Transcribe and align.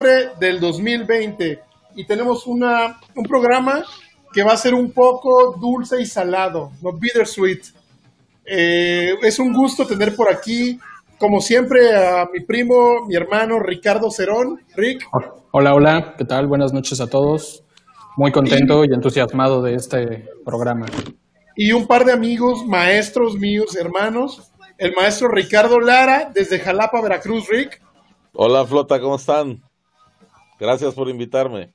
del 0.00 0.60
2020 0.60 1.60
y 1.96 2.06
tenemos 2.06 2.46
una, 2.46 3.00
un 3.16 3.24
programa 3.24 3.82
que 4.32 4.44
va 4.44 4.52
a 4.52 4.56
ser 4.56 4.72
un 4.72 4.92
poco 4.92 5.56
dulce 5.60 6.00
y 6.00 6.06
salado, 6.06 6.70
no 6.80 6.92
bittersweet. 6.92 7.62
Eh, 8.44 9.14
es 9.20 9.40
un 9.40 9.52
gusto 9.52 9.84
tener 9.88 10.14
por 10.14 10.30
aquí, 10.30 10.78
como 11.18 11.40
siempre, 11.40 11.96
a 11.96 12.28
mi 12.32 12.38
primo, 12.44 13.06
mi 13.08 13.16
hermano 13.16 13.58
Ricardo 13.58 14.08
Cerón. 14.12 14.60
Rick. 14.76 15.04
Hola, 15.50 15.74
hola, 15.74 16.14
¿qué 16.16 16.24
tal? 16.24 16.46
Buenas 16.46 16.72
noches 16.72 17.00
a 17.00 17.08
todos. 17.08 17.64
Muy 18.16 18.30
contento 18.30 18.84
y, 18.84 18.94
entusiasmado 18.94 19.62
de 19.62 19.74
este 19.74 20.28
programa. 20.44 20.86
Y 21.56 21.72
un 21.72 21.88
par 21.88 22.04
de 22.04 22.12
amigos, 22.12 22.64
maestros 22.64 23.34
míos, 23.34 23.74
hermanos. 23.74 24.52
El 24.76 24.94
maestro 24.94 25.26
Ricardo 25.26 25.80
Lara, 25.80 26.30
desde 26.32 26.60
Jalapa, 26.60 27.00
Veracruz, 27.00 27.48
Rick. 27.48 27.82
Hola, 28.32 28.64
Flota, 28.64 29.00
¿cómo 29.00 29.16
están? 29.16 29.67
Gracias 30.58 30.94
por 30.94 31.08
invitarme. 31.08 31.72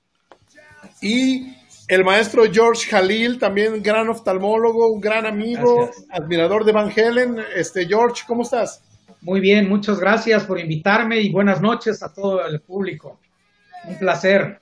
Y 1.01 1.53
el 1.87 2.03
maestro 2.03 2.43
George 2.51 2.89
Jalil, 2.89 3.39
también 3.39 3.81
gran 3.81 4.09
oftalmólogo, 4.09 4.87
un 4.87 5.01
gran 5.01 5.25
amigo, 5.25 5.89
admirador 6.09 6.65
de 6.65 6.71
Van 6.71 6.91
Helen. 6.95 7.37
Este, 7.55 7.85
George, 7.85 8.23
¿cómo 8.27 8.43
estás? 8.43 8.81
Muy 9.21 9.39
bien, 9.39 9.69
muchas 9.69 9.99
gracias 9.99 10.43
por 10.43 10.59
invitarme 10.59 11.19
y 11.19 11.31
buenas 11.31 11.61
noches 11.61 12.03
a 12.03 12.13
todo 12.13 12.45
el 12.45 12.59
público. 12.61 13.19
Un 13.85 13.97
placer. 13.97 14.59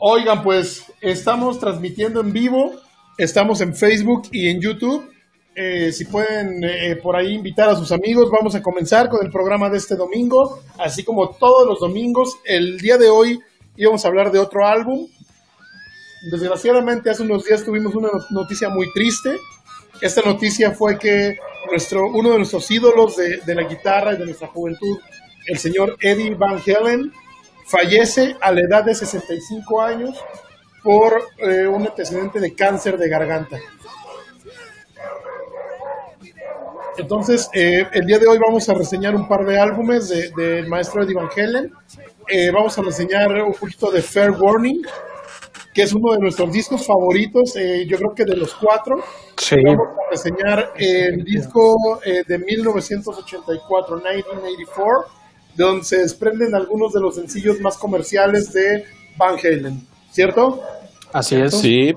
Oigan, 0.00 0.42
pues 0.42 0.84
estamos 1.00 1.60
transmitiendo 1.60 2.20
en 2.20 2.32
vivo, 2.32 2.72
estamos 3.16 3.60
en 3.60 3.76
Facebook 3.76 4.22
y 4.32 4.48
en 4.48 4.60
YouTube. 4.60 5.08
Eh, 5.54 5.92
si 5.92 6.06
pueden 6.06 6.64
eh, 6.64 6.96
por 6.96 7.14
ahí 7.14 7.34
invitar 7.34 7.68
a 7.68 7.76
sus 7.76 7.92
amigos, 7.92 8.30
vamos 8.30 8.54
a 8.54 8.62
comenzar 8.62 9.10
con 9.10 9.24
el 9.24 9.30
programa 9.30 9.68
de 9.68 9.76
este 9.76 9.96
domingo, 9.96 10.60
así 10.78 11.04
como 11.04 11.30
todos 11.30 11.66
los 11.66 11.80
domingos. 11.80 12.38
El 12.44 12.78
día 12.78 12.96
de 12.96 13.10
hoy 13.10 13.38
íbamos 13.76 14.04
a 14.04 14.08
hablar 14.08 14.32
de 14.32 14.38
otro 14.38 14.66
álbum. 14.66 15.06
Desgraciadamente 16.30 17.10
hace 17.10 17.22
unos 17.22 17.44
días 17.44 17.64
tuvimos 17.64 17.94
una 17.94 18.08
noticia 18.30 18.70
muy 18.70 18.90
triste. 18.92 19.36
Esta 20.00 20.22
noticia 20.22 20.72
fue 20.72 20.98
que 20.98 21.36
nuestro, 21.70 22.06
uno 22.06 22.30
de 22.30 22.38
nuestros 22.38 22.70
ídolos 22.70 23.16
de, 23.16 23.54
la 23.54 23.64
guitarra 23.64 24.14
y 24.14 24.16
de 24.16 24.24
nuestra 24.24 24.48
juventud, 24.48 24.98
el 25.46 25.58
señor 25.58 25.96
Eddie 26.00 26.34
Van 26.34 26.60
Halen, 26.66 27.12
fallece 27.66 28.36
a 28.40 28.52
la 28.52 28.62
edad 28.62 28.84
de 28.84 28.94
65 28.94 29.82
años 29.82 30.16
por 30.82 31.28
eh, 31.38 31.66
un 31.66 31.86
antecedente 31.86 32.40
de 32.40 32.54
cáncer 32.54 32.96
de 32.96 33.08
garganta. 33.08 33.58
Entonces, 36.96 37.48
eh, 37.54 37.86
el 37.92 38.06
día 38.06 38.18
de 38.18 38.26
hoy 38.26 38.38
vamos 38.38 38.68
a 38.68 38.74
reseñar 38.74 39.14
un 39.14 39.26
par 39.28 39.44
de 39.44 39.58
álbumes 39.58 40.08
del 40.08 40.32
de 40.34 40.62
maestro 40.68 41.02
Eddie 41.02 41.14
Van 41.14 41.28
Halen. 41.36 41.72
Eh, 42.28 42.50
vamos 42.50 42.78
a 42.78 42.82
reseñar 42.82 43.30
un 43.42 43.52
poquito 43.52 43.90
de 43.90 44.02
Fair 44.02 44.30
Warning, 44.30 44.82
que 45.74 45.82
es 45.82 45.92
uno 45.92 46.12
de 46.12 46.18
nuestros 46.18 46.52
discos 46.52 46.86
favoritos, 46.86 47.54
yo 47.86 47.96
creo 47.98 48.14
que 48.14 48.24
de 48.24 48.36
los 48.36 48.54
cuatro. 48.54 48.96
Vamos 48.96 49.88
a 50.06 50.10
reseñar 50.10 50.72
el 50.76 51.24
disco 51.24 52.00
de 52.04 52.38
1984, 52.38 53.96
1984 53.96 55.22
donde 55.56 55.84
se 55.84 55.98
desprenden 55.98 56.54
algunos 56.54 56.92
de 56.92 57.00
los 57.00 57.14
sencillos 57.16 57.60
más 57.60 57.76
comerciales 57.76 58.52
de 58.52 58.84
Van 59.16 59.36
Halen, 59.38 59.86
¿cierto? 60.10 60.62
Así 61.12 61.36
es. 61.36 61.54
Sí. 61.58 61.94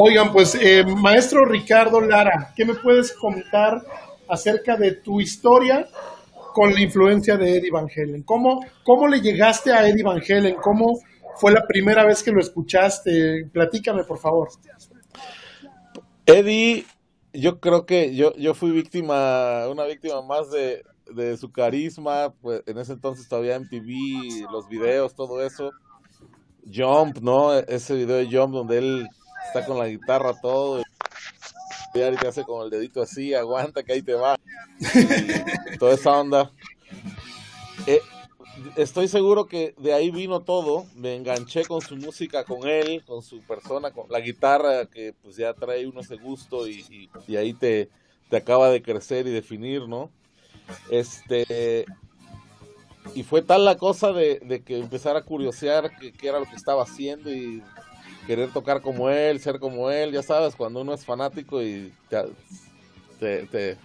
Oigan, 0.00 0.32
pues, 0.32 0.54
eh, 0.54 0.84
maestro 0.86 1.44
Ricardo 1.44 2.00
Lara, 2.00 2.52
¿qué 2.54 2.64
me 2.64 2.76
puedes 2.76 3.12
contar 3.14 3.84
acerca 4.28 4.76
de 4.76 4.92
tu 4.92 5.20
historia 5.20 5.88
con 6.54 6.72
la 6.72 6.80
influencia 6.80 7.36
de 7.36 7.56
Eddie 7.56 7.72
Van 7.72 7.88
Halen? 7.88 8.22
¿Cómo, 8.22 8.64
cómo 8.84 9.08
le 9.08 9.20
llegaste 9.20 9.72
a 9.72 9.88
Eddie 9.88 10.04
Van 10.04 10.22
Halen? 10.22 10.54
¿Cómo 10.62 11.00
fue 11.34 11.50
la 11.50 11.66
primera 11.66 12.06
vez 12.06 12.22
que 12.22 12.30
lo 12.30 12.38
escuchaste? 12.40 13.48
Platícame, 13.52 14.04
por 14.04 14.18
favor. 14.18 14.50
Eddie, 16.26 16.86
yo 17.32 17.58
creo 17.58 17.84
que 17.84 18.14
yo, 18.14 18.32
yo 18.36 18.54
fui 18.54 18.70
víctima, 18.70 19.66
una 19.68 19.82
víctima 19.82 20.22
más 20.22 20.48
de, 20.52 20.84
de 21.12 21.36
su 21.36 21.50
carisma, 21.50 22.32
pues 22.40 22.62
en 22.66 22.78
ese 22.78 22.92
entonces 22.92 23.28
todavía 23.28 23.58
MTV, 23.58 24.48
los 24.52 24.68
videos, 24.68 25.16
todo 25.16 25.42
eso. 25.42 25.72
Jump, 26.72 27.18
¿no? 27.18 27.52
Ese 27.52 27.96
video 27.96 28.18
de 28.18 28.26
Jump 28.30 28.54
donde 28.54 28.78
él 28.78 29.08
está 29.48 29.66
con 29.66 29.78
la 29.78 29.88
guitarra 29.88 30.38
todo 30.40 30.82
y 31.94 32.16
te 32.16 32.28
hace 32.28 32.44
con 32.44 32.64
el 32.64 32.70
dedito 32.70 33.02
así, 33.02 33.34
aguanta 33.34 33.82
que 33.82 33.92
ahí 33.92 34.02
te 34.02 34.14
va. 34.14 34.38
toda 35.78 35.94
esa 35.94 36.20
onda. 36.20 36.52
Eh, 37.86 38.00
estoy 38.76 39.08
seguro 39.08 39.46
que 39.46 39.74
de 39.78 39.92
ahí 39.92 40.10
vino 40.10 40.40
todo. 40.40 40.86
Me 40.94 41.16
enganché 41.16 41.64
con 41.64 41.80
su 41.80 41.96
música, 41.96 42.44
con 42.44 42.68
él, 42.68 43.02
con 43.04 43.22
su 43.22 43.40
persona, 43.40 43.90
con 43.90 44.08
la 44.10 44.20
guitarra 44.20 44.86
que 44.86 45.14
pues 45.22 45.36
ya 45.36 45.52
trae 45.54 45.86
uno 45.86 46.00
ese 46.00 46.16
gusto 46.16 46.68
y, 46.68 47.10
y 47.26 47.36
ahí 47.36 47.52
te, 47.52 47.88
te 48.28 48.36
acaba 48.36 48.70
de 48.70 48.82
crecer 48.82 49.26
y 49.26 49.30
definir, 49.30 49.88
¿no? 49.88 50.10
Este, 50.90 51.86
y 53.14 53.22
fue 53.22 53.42
tal 53.42 53.64
la 53.64 53.76
cosa 53.76 54.12
de, 54.12 54.62
que 54.64 54.78
empezara 54.78 55.20
a 55.20 55.24
curiosear 55.24 55.90
qué 55.98 56.28
era 56.28 56.38
lo 56.38 56.46
que 56.46 56.56
estaba 56.56 56.82
haciendo 56.82 57.32
y 57.32 57.62
querer 58.28 58.50
tocar 58.50 58.82
como 58.82 59.08
él, 59.08 59.40
ser 59.40 59.58
como 59.58 59.90
él, 59.90 60.12
ya 60.12 60.22
sabes, 60.22 60.54
cuando 60.54 60.82
uno 60.82 60.92
es 60.92 61.02
fanático 61.02 61.62
y 61.62 61.90
te, 63.18 63.78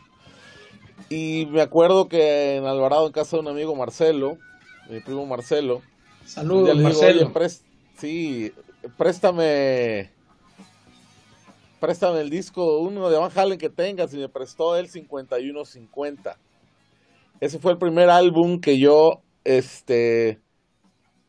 y 1.09 1.47
me 1.49 1.61
acuerdo 1.61 2.09
que 2.09 2.57
en 2.57 2.65
Alvarado, 2.65 3.07
en 3.07 3.13
casa 3.13 3.37
de 3.37 3.41
un 3.41 3.47
amigo 3.47 3.73
Marcelo, 3.73 4.37
mi 4.89 4.99
primo 4.99 5.25
Marcelo, 5.25 5.81
saludos 6.25 6.77
Marcelo. 6.77 7.31
sí, 7.97 8.51
préstame 8.97 10.11
préstame 11.79 12.19
el 12.19 12.29
disco, 12.29 12.79
uno 12.79 13.09
de 13.09 13.17
Van 13.17 13.31
Halen 13.33 13.57
que 13.57 13.69
tengas, 13.69 14.13
y 14.13 14.17
me 14.17 14.27
prestó 14.27 14.75
él 14.75 14.89
5150. 14.89 16.37
Ese 17.39 17.59
fue 17.59 17.71
el 17.71 17.77
primer 17.77 18.09
álbum 18.09 18.59
que 18.59 18.77
yo, 18.77 19.21
este, 19.45 20.41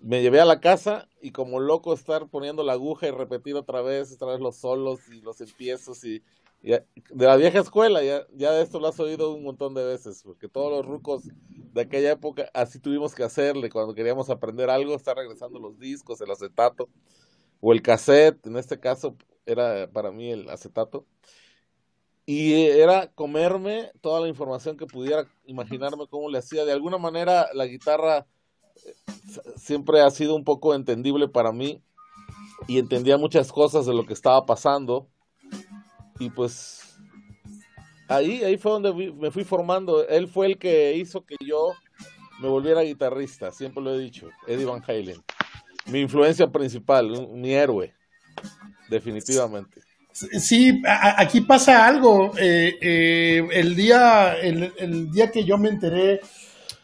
me 0.01 0.21
llevé 0.21 0.41
a 0.41 0.45
la 0.45 0.59
casa 0.59 1.07
y 1.25 1.31
como 1.31 1.59
loco 1.59 1.95
estar 1.95 2.29
poniendo 2.29 2.62
la 2.62 2.75
aguja 2.75 3.09
y 3.09 3.11
repetir 3.11 3.55
otra 3.55 3.81
vez, 3.81 4.12
otra 4.12 4.29
vez 4.29 4.41
los 4.41 4.57
solos 4.57 5.01
y 5.09 5.23
los 5.23 5.41
empiezos 5.41 6.05
y, 6.05 6.23
de 6.61 6.85
la 7.11 7.37
vieja 7.37 7.61
escuela, 7.61 8.03
ya, 8.03 8.27
ya 8.35 8.53
de 8.53 8.62
esto 8.62 8.79
lo 8.79 8.89
has 8.89 9.01
oído 9.01 9.33
un 9.33 9.43
montón 9.43 9.73
de 9.73 9.87
veces, 9.87 10.23
porque 10.23 10.51
todos 10.51 10.71
los 10.71 10.85
rucos 10.85 11.23
de 11.49 11.81
aquella 11.81 12.12
época 12.12 12.51
así 12.53 12.79
tuvimos 12.79 13.15
que 13.15 13.23
hacerle 13.25 13.71
cuando 13.71 13.95
queríamos 13.95 14.29
aprender 14.29 14.69
algo, 14.69 14.95
estar 14.95 15.17
regresando 15.17 15.59
los 15.59 15.79
discos, 15.79 16.21
el 16.21 16.31
acetato 16.31 16.91
o 17.62 17.73
el 17.73 17.81
cassette, 17.81 18.47
en 18.47 18.59
este 18.59 18.79
caso 18.79 19.17
era 19.47 19.91
para 19.91 20.12
mí 20.12 20.31
el 20.31 20.51
acetato 20.51 21.06
y 22.27 22.53
era 22.65 23.11
comerme 23.15 23.93
toda 24.03 24.21
la 24.21 24.29
información 24.29 24.77
que 24.77 24.87
pudiera 24.87 25.27
imaginarme 25.47 26.06
cómo 26.06 26.29
le 26.29 26.39
hacía. 26.39 26.67
De 26.67 26.73
alguna 26.73 26.99
manera 26.99 27.49
la 27.55 27.65
guitarra 27.65 28.27
siempre 29.57 30.01
ha 30.01 30.11
sido 30.11 30.35
un 30.35 30.45
poco 30.45 30.75
entendible 30.75 31.29
para 31.29 31.53
mí 31.53 31.83
y 32.67 32.79
entendía 32.79 33.17
muchas 33.17 33.53
cosas 33.53 33.87
de 33.87 33.95
lo 33.95 34.07
que 34.07 34.12
estaba 34.12 34.47
pasando 34.47 35.09
y 36.19 36.31
pues 36.31 36.97
ahí 38.09 38.43
ahí 38.45 38.57
fue 38.57 38.73
donde 38.73 39.12
me 39.12 39.31
fui 39.31 39.45
formando. 39.45 40.07
Él 40.07 40.29
fue 40.29 40.47
el 40.47 40.59
que 40.59 40.95
hizo 40.95 41.25
que 41.25 41.37
yo 41.45 41.73
me 42.41 42.49
volviera 42.49 42.83
guitarrista, 42.83 43.53
siempre 43.53 43.83
lo 43.83 43.95
he 43.95 43.99
dicho, 43.99 44.29
Eddie 44.47 44.65
Van 44.65 44.83
Halen. 44.87 45.23
Mi 45.87 46.01
influencia 46.01 46.47
principal, 46.47 47.29
mi 47.33 47.53
héroe, 47.53 47.93
definitivamente. 48.89 49.81
Sí, 50.12 50.81
aquí 50.85 51.41
pasa 51.41 51.87
algo. 51.87 52.33
Eh, 52.39 52.79
eh, 52.81 53.49
el, 53.53 53.75
día, 53.75 54.37
el, 54.39 55.11
día 55.11 55.31
que 55.31 55.45
yo 55.45 55.59
me 55.59 55.69
enteré 55.69 56.21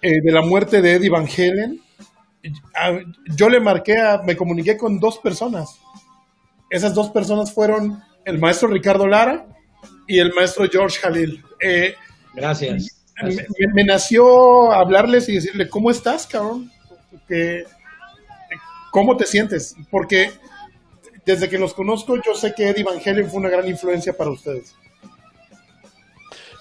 eh, 0.03 0.21
de 0.23 0.33
la 0.33 0.43
muerte 0.43 0.81
de 0.81 0.95
Eddie 0.95 1.11
Van 1.11 1.27
Halen, 1.27 1.81
yo 3.37 3.49
le 3.49 3.61
marqué, 3.61 3.97
me 4.25 4.37
comuniqué 4.37 4.77
con 4.77 4.99
dos 4.99 5.19
personas. 5.19 5.79
Esas 6.71 6.95
dos 6.95 7.11
personas 7.11 7.53
fueron 7.53 8.03
el 8.25 8.39
maestro 8.39 8.69
Ricardo 8.69 9.07
Lara 9.07 9.47
y 10.07 10.19
el 10.19 10.33
maestro 10.33 10.67
George 10.71 10.99
Jalil. 11.01 11.45
Gracias. 12.35 13.01
Me, 13.75 13.85
nació 13.85 14.73
hablarles 14.73 15.29
y 15.29 15.35
decirle, 15.35 15.69
¿cómo 15.69 15.91
estás, 15.91 16.27
cabrón? 16.27 16.71
¿Cómo 18.91 19.17
te 19.17 19.27
sientes? 19.27 19.77
Porque 19.91 20.31
desde 21.25 21.49
que 21.49 21.59
los 21.59 21.75
conozco, 21.75 22.17
yo 22.17 22.35
sé 22.35 22.55
que 22.55 22.71
Eddie 22.71 22.85
Van 22.85 23.01
Halen 23.05 23.29
fue 23.29 23.41
una 23.41 23.51
gran 23.51 23.69
influencia 23.69 24.17
para 24.17 24.31
ustedes. 24.31 24.75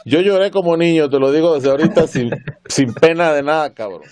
Yo 0.06 0.22
lloré 0.22 0.52
como 0.52 0.78
niño, 0.78 1.10
te 1.10 1.20
lo 1.20 1.32
digo 1.32 1.56
desde 1.56 1.70
ahorita 1.70 2.08
sin, 2.08 2.32
sin 2.68 2.94
pena 2.94 3.34
de 3.34 3.44
nada, 3.44 3.74
cabrón. 3.74 4.10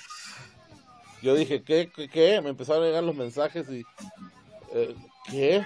Yo 1.21 1.35
dije, 1.35 1.63
¿qué, 1.63 1.89
qué? 1.89 2.41
Me 2.41 2.49
empezaron 2.49 2.83
a 2.83 2.87
llegar 2.87 3.03
los 3.03 3.15
mensajes 3.15 3.67
y... 3.69 3.83
Eh, 4.73 4.95
¿Qué? 5.29 5.63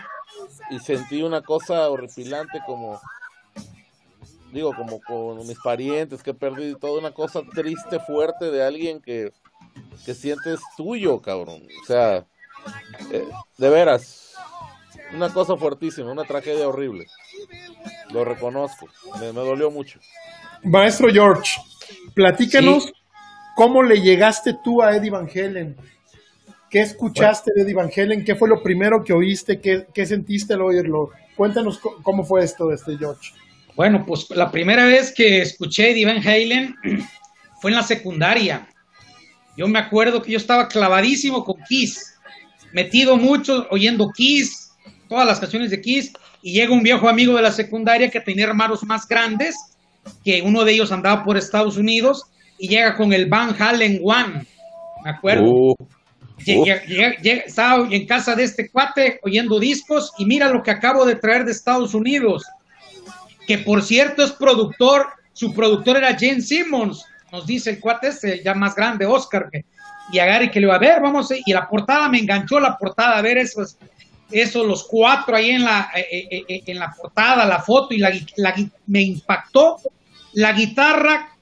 Y 0.70 0.80
sentí 0.80 1.22
una 1.24 1.42
cosa 1.42 1.90
horripilante 1.90 2.60
como... 2.66 3.00
Digo, 4.52 4.74
como 4.76 5.00
con 5.02 5.38
mis 5.48 5.58
parientes 5.64 6.24
que 6.24 6.34
perdido, 6.34 6.78
toda 6.78 7.00
una 7.00 7.12
cosa 7.12 7.42
triste, 7.54 8.00
fuerte 8.00 8.52
de 8.52 8.66
alguien 8.66 9.02
que 9.02 9.32
que 10.06 10.14
sientes 10.14 10.60
tuyo, 10.78 11.22
cabrón. 11.22 11.62
O 11.82 11.86
sea, 11.86 12.26
eh, 13.12 13.28
de 13.58 13.70
veras, 13.70 14.31
una 15.14 15.30
cosa 15.32 15.56
fuertísima, 15.58 16.12
una 16.12 16.24
tragedia 16.24 16.68
horrible. 16.68 17.08
Lo 18.12 18.24
reconozco, 18.26 18.88
me, 19.20 19.28
me 19.28 19.42
dolió 19.42 19.72
mucho. 19.72 20.00
Maestro 20.64 21.10
George, 21.12 21.60
platícanos 22.14 22.92
cómo 23.56 23.84
le 23.84 24.02
llegaste 24.02 24.56
tú 24.64 24.82
a 24.82 24.96
Eddie 24.96 25.10
Van 25.10 25.30
Halen. 25.34 25.76
¿Qué 26.70 26.82
escuchaste 26.82 27.52
de 27.54 27.64
Eddie 27.64 27.74
Van 27.74 27.92
Halen? 27.96 28.24
¿Qué 28.24 28.36
fue 28.36 28.48
lo 28.48 28.64
primero 28.64 29.04
que 29.04 29.14
oíste? 29.14 29.60
¿Qué, 29.60 29.88
qué 29.94 30.06
sentiste 30.06 30.54
al 30.54 30.62
oírlo? 30.62 31.10
Cuéntanos 31.36 31.80
cómo 31.80 32.24
fue 32.24 32.44
esto, 32.44 32.72
este 32.72 32.98
George. 32.98 33.34
Bueno, 33.76 34.06
pues 34.06 34.30
la 34.30 34.52
primera 34.52 34.86
vez 34.86 35.14
que 35.14 35.42
escuché 35.42 35.92
Eddie 35.92 36.06
Van 36.06 36.26
Halen 36.26 36.76
fue 37.62 37.72
en 37.72 37.78
la 37.78 37.84
secundaria. 37.84 38.68
Yo 39.58 39.68
me 39.68 39.80
acuerdo 39.80 40.22
que 40.22 40.32
yo 40.32 40.38
estaba 40.38 40.68
clavadísimo 40.68 41.44
con 41.44 41.62
Kiss, 41.68 42.16
metido 42.74 43.18
mucho 43.18 43.68
oyendo 43.70 44.10
Kiss, 44.16 44.61
todas 45.12 45.28
las 45.28 45.42
canciones 45.42 45.70
de 45.70 45.82
Kiss, 45.82 46.14
y 46.42 46.54
llega 46.54 46.72
un 46.74 46.82
viejo 46.84 47.10
amigo 47.10 47.36
de 47.36 47.42
la 47.42 47.52
secundaria 47.52 48.10
que 48.10 48.22
tenía 48.22 48.46
hermanos 48.46 48.82
más 48.84 49.06
grandes, 49.06 49.56
que 50.24 50.42
uno 50.42 50.64
de 50.64 50.72
ellos 50.72 50.90
andaba 50.94 51.26
por 51.26 51.36
Estados 51.36 51.76
Unidos, 51.76 52.24
y 52.58 52.70
llega 52.70 52.96
con 52.96 53.12
el 53.12 53.26
Van 53.26 53.54
Halen 53.62 54.00
One, 54.02 54.46
me 55.04 55.10
acuerdo. 55.10 55.44
Uh, 55.52 55.76
Llega- 56.46 56.84
llega- 56.86 57.18
llega- 57.22 57.42
estaba 57.42 57.88
en 57.92 58.08
casa 58.08 58.36
de 58.36 58.44
este 58.46 58.70
cuate 58.72 59.20
oyendo 59.22 59.60
discos 59.60 60.12
y 60.18 60.26
mira 60.26 60.50
lo 60.50 60.64
que 60.64 60.72
acabo 60.72 61.06
de 61.06 61.16
traer 61.16 61.44
de 61.46 61.52
Estados 61.52 61.94
Unidos. 61.94 62.46
Que 63.46 63.60
por 63.60 63.84
cierto 63.84 64.24
es 64.24 64.32
productor, 64.32 65.08
su 65.34 65.54
productor 65.54 65.98
era 65.98 66.18
Gene 66.18 66.42
Simmons, 66.42 67.06
nos 67.32 67.46
dice 67.46 67.70
el 67.72 67.80
cuate 67.80 68.08
este, 68.08 68.42
ya 68.44 68.54
más 68.56 68.74
grande, 68.76 69.06
Oscar. 69.06 69.50
que- 69.52 69.66
y 70.12 70.18
agarra 70.20 70.46
y 70.46 70.52
que 70.52 70.60
le 70.60 70.68
va 70.68 70.76
a 70.76 70.80
ver, 70.80 71.00
vamos, 71.02 71.30
a- 71.32 71.36
y 71.46 71.52
la 71.54 71.68
portada 71.70 72.10
me 72.10 72.18
enganchó 72.20 72.60
la 72.60 72.76
portada, 72.78 73.18
a 73.18 73.22
ver 73.22 73.38
esos, 73.38 73.78
esos 74.32 74.66
los 74.66 74.84
cuatro 74.84 75.36
ahí 75.36 75.52
en 75.52 75.64
la, 75.64 75.92
eh, 75.96 76.28
eh, 76.32 76.46
eh, 76.48 76.64
en 76.66 76.80
la 76.80 76.92
portada, 76.92 77.46
la 77.46 77.62
foto, 77.62 77.94
y 77.94 77.98
la, 77.98 78.12
la 78.38 78.56
me 78.88 79.02
impactó 79.02 79.78
la 80.34 80.54
guitarra 80.54 81.38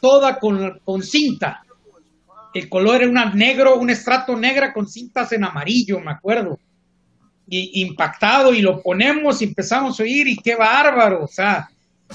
toda 0.00 0.38
con, 0.38 0.80
con 0.84 1.02
cinta 1.02 1.62
el 2.54 2.68
color 2.68 3.02
era 3.02 3.08
un 3.08 3.38
negro, 3.38 3.78
un 3.78 3.90
estrato 3.90 4.36
negra 4.36 4.72
con 4.72 4.88
cintas 4.88 5.32
en 5.32 5.44
amarillo, 5.44 6.00
me 6.00 6.12
acuerdo. 6.12 6.58
Y 7.48 7.82
impactado, 7.82 8.52
y 8.54 8.60
lo 8.60 8.80
ponemos 8.82 9.40
y 9.40 9.46
empezamos 9.46 9.98
a 9.98 10.02
oír, 10.02 10.28
y 10.28 10.36
qué 10.36 10.54
bárbaro, 10.54 11.24
o 11.24 11.28
sea, 11.28 11.68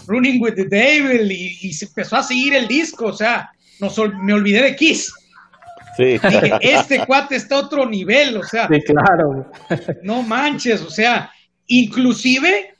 Running 0.06 0.42
with 0.42 0.54
the 0.54 0.66
Devil, 0.66 1.32
y, 1.32 1.74
se 1.74 1.86
empezó 1.86 2.18
a 2.18 2.24
seguir 2.24 2.54
el 2.54 2.68
disco, 2.68 3.08
o 3.08 3.14
sea, 3.14 3.50
nos 3.80 3.98
me 4.22 4.34
olvidé 4.34 4.62
de 4.64 4.76
Kiss. 4.76 5.12
Sí. 5.98 6.04
Dije, 6.20 6.52
este 6.62 7.06
cuate 7.06 7.36
está 7.36 7.56
a 7.56 7.60
otro 7.60 7.86
nivel, 7.86 8.38
o 8.38 8.44
sea, 8.44 8.68
Sí, 8.68 8.82
claro. 8.84 9.52
no 10.04 10.22
manches, 10.22 10.82
o 10.82 10.90
sea, 10.90 11.32
inclusive 11.68 12.74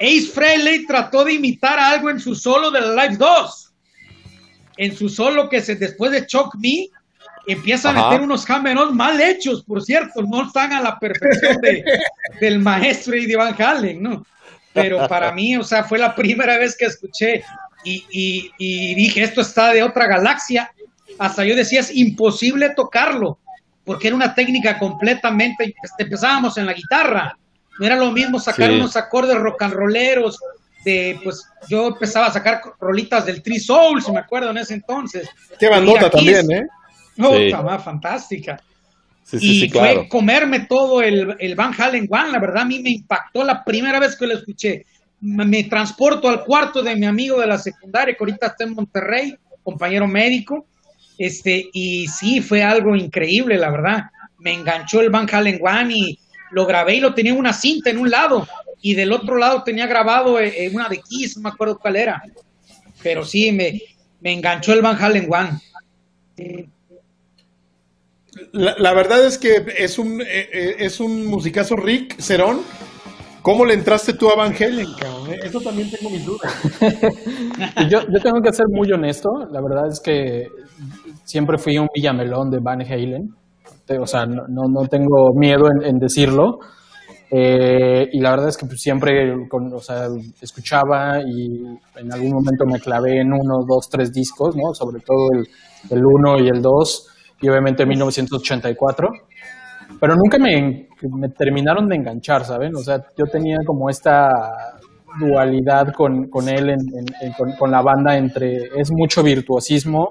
Ace 0.00 0.28
Frehley 0.32 0.86
trató 0.86 1.24
de 1.24 1.34
imitar 1.34 1.78
algo 1.78 2.10
en 2.10 2.20
su 2.20 2.34
solo 2.34 2.70
de 2.70 2.80
la 2.80 3.04
Live 3.06 3.16
2. 3.16 3.72
En 4.78 4.96
su 4.96 5.08
solo 5.08 5.48
que 5.48 5.60
se 5.60 5.76
después 5.76 6.10
de 6.12 6.26
Choke 6.26 6.56
Me 6.58 6.88
empieza 7.46 7.90
a 7.90 7.92
meter 7.92 8.20
unos 8.22 8.44
cameros 8.44 8.92
mal 8.94 9.20
hechos, 9.20 9.64
por 9.64 9.82
cierto, 9.82 10.22
no 10.22 10.46
están 10.46 10.72
a 10.72 10.80
la 10.80 10.98
perfección 10.98 11.60
de- 11.60 11.84
del 12.40 12.58
maestro 12.60 13.14
Eddie 13.14 13.36
Van 13.36 13.54
Halen, 13.60 14.02
¿no? 14.02 14.24
Pero 14.72 15.06
para 15.08 15.32
mí, 15.32 15.56
o 15.56 15.62
sea, 15.64 15.84
fue 15.84 15.98
la 15.98 16.14
primera 16.14 16.56
vez 16.56 16.76
que 16.76 16.86
escuché 16.86 17.44
y, 17.84 18.04
y- 18.10 18.50
y 18.58 18.94
dije, 18.94 19.22
esto 19.22 19.40
está 19.42 19.72
de 19.72 19.82
otra 19.82 20.06
galaxia. 20.06 20.70
Hasta 21.18 21.44
yo 21.44 21.54
decía, 21.54 21.80
es 21.80 21.94
imposible 21.94 22.70
tocarlo, 22.74 23.38
porque 23.84 24.08
era 24.08 24.16
una 24.16 24.34
técnica 24.34 24.78
completamente, 24.78 25.74
este, 25.82 26.04
empezábamos 26.04 26.56
en 26.58 26.66
la 26.66 26.72
guitarra, 26.72 27.36
no 27.78 27.86
era 27.86 27.96
lo 27.96 28.10
mismo 28.12 28.38
sacar 28.38 28.70
Sí. 28.70 28.76
unos 28.76 28.96
acordes 28.96 29.36
rock 29.36 29.62
and 29.62 29.74
rolleros, 29.74 30.38
de, 30.84 31.18
pues 31.22 31.44
yo 31.68 31.88
empezaba 31.88 32.26
a 32.26 32.32
sacar 32.32 32.60
rolitas 32.80 33.24
del 33.26 33.42
Three 33.42 33.60
Souls, 33.60 34.08
me 34.08 34.18
acuerdo 34.18 34.50
en 34.50 34.58
ese 34.58 34.74
entonces. 34.74 35.28
Qué 35.58 35.68
bandota 35.68 36.10
también, 36.10 36.50
¿eh? 36.50 36.66
No, 37.16 37.36
Sí. 37.36 37.44
estaba 37.44 37.78
fantástica. 37.78 38.60
Sí, 39.24 39.38
sí, 39.38 39.46
y 39.50 39.60
sí, 39.60 39.70
claro. 39.70 40.00
fue 40.00 40.08
comerme 40.08 40.66
todo 40.68 41.00
el, 41.00 41.36
el 41.38 41.54
Van 41.54 41.72
Halen 41.78 42.08
One, 42.10 42.32
la 42.32 42.40
verdad 42.40 42.62
a 42.62 42.66
mí 42.66 42.80
me 42.80 42.90
impactó 42.90 43.44
la 43.44 43.62
primera 43.64 44.00
vez 44.00 44.16
que 44.16 44.26
lo 44.26 44.34
escuché. 44.34 44.84
Me, 45.20 45.44
me 45.44 45.62
transporto 45.64 46.28
al 46.28 46.42
cuarto 46.44 46.82
de 46.82 46.96
mi 46.96 47.06
amigo 47.06 47.40
de 47.40 47.46
la 47.46 47.58
secundaria, 47.58 48.14
que 48.14 48.22
ahorita 48.24 48.48
está 48.48 48.64
en 48.64 48.74
Monterrey, 48.74 49.36
compañero 49.62 50.08
médico, 50.08 50.66
este, 51.22 51.70
y 51.72 52.08
sí, 52.08 52.40
fue 52.40 52.64
algo 52.64 52.96
increíble, 52.96 53.56
la 53.56 53.70
verdad. 53.70 54.02
Me 54.38 54.52
enganchó 54.52 55.00
el 55.00 55.10
Van 55.10 55.28
Halen 55.32 55.60
One 55.62 55.94
y 55.94 56.18
lo 56.50 56.66
grabé 56.66 56.96
y 56.96 57.00
lo 57.00 57.14
tenía 57.14 57.30
en 57.30 57.38
una 57.38 57.52
cinta 57.52 57.90
en 57.90 57.98
un 57.98 58.10
lado, 58.10 58.48
y 58.80 58.94
del 58.94 59.12
otro 59.12 59.38
lado 59.38 59.62
tenía 59.62 59.86
grabado 59.86 60.40
eh, 60.40 60.52
eh, 60.64 60.70
una 60.74 60.88
de 60.88 60.98
Kiss, 60.98 61.36
no 61.36 61.44
me 61.44 61.50
acuerdo 61.50 61.78
cuál 61.78 61.94
era. 61.94 62.20
Pero 63.04 63.24
sí, 63.24 63.52
me, 63.52 63.80
me 64.20 64.32
enganchó 64.32 64.72
el 64.72 64.82
Van 64.82 65.00
Halen 65.00 65.28
One. 65.32 65.60
La, 68.50 68.74
la 68.76 68.92
verdad 68.92 69.24
es 69.24 69.38
que 69.38 69.64
es 69.78 70.00
un, 70.00 70.20
eh, 70.22 70.74
es 70.80 70.98
un 70.98 71.26
musicazo 71.26 71.76
Rick 71.76 72.20
Cerón. 72.20 72.62
¿Cómo 73.42 73.64
le 73.64 73.74
entraste 73.74 74.14
tú 74.14 74.28
a 74.28 74.34
Van 74.34 74.54
Halen, 74.54 74.88
cabrón? 74.98 75.34
Eso 75.40 75.60
también 75.60 75.88
tengo 75.88 76.10
mis 76.10 76.24
dudas. 76.24 76.52
Y 77.76 77.88
yo, 77.88 78.00
yo 78.08 78.20
tengo 78.20 78.42
que 78.42 78.52
ser 78.52 78.66
muy 78.70 78.90
honesto, 78.90 79.30
la 79.52 79.60
verdad 79.60 79.88
es 79.88 80.00
que 80.00 80.48
siempre 81.24 81.58
fui 81.58 81.78
un 81.78 81.88
villamelón 81.94 82.50
de 82.50 82.58
Van 82.60 82.80
Halen, 82.82 83.28
o 84.00 84.06
sea, 84.06 84.24
no, 84.26 84.42
no, 84.48 84.88
tengo 84.88 85.32
miedo 85.34 85.64
en, 85.70 85.84
en 85.86 85.98
decirlo, 85.98 86.58
Eh, 87.34 88.08
y 88.12 88.20
la 88.20 88.30
verdad 88.32 88.48
es 88.50 88.58
que 88.58 88.66
pues, 88.66 88.80
siempre 88.82 89.48
con- 89.48 89.72
o 89.72 89.80
sea, 89.80 90.06
escuchaba 90.42 91.18
y 91.22 91.64
en 91.96 92.12
algún 92.12 92.32
momento 92.32 92.66
me 92.66 92.78
clavé 92.78 93.20
en 93.22 93.32
uno, 93.32 93.64
dos, 93.66 93.88
tres 93.90 94.12
discos, 94.12 94.54
¿no? 94.54 94.74
sobre 94.74 95.00
todo 95.00 95.28
el, 95.32 95.48
el 95.90 96.04
1 96.04 96.38
y 96.40 96.48
el 96.48 96.60
2, 96.60 97.08
y 97.40 97.48
obviamente 97.48 97.86
1984 97.86 99.08
pero 100.00 100.14
nunca 100.16 100.38
me, 100.38 100.88
me 101.02 101.28
terminaron 101.30 101.88
de 101.88 101.96
enganchar, 101.96 102.44
¿saben? 102.44 102.74
O 102.76 102.80
sea, 102.80 102.98
yo 103.16 103.24
tenía 103.26 103.58
como 103.66 103.88
esta 103.90 104.28
dualidad 105.20 105.92
con, 105.92 106.28
con 106.28 106.48
él, 106.48 106.70
en- 106.70 106.78
en- 107.20 107.32
con, 107.34 107.52
con 107.52 107.70
la 107.70 107.82
banda, 107.82 108.16
entre 108.16 108.68
es 108.76 108.90
mucho 108.92 109.22
virtuosismo 109.22 110.10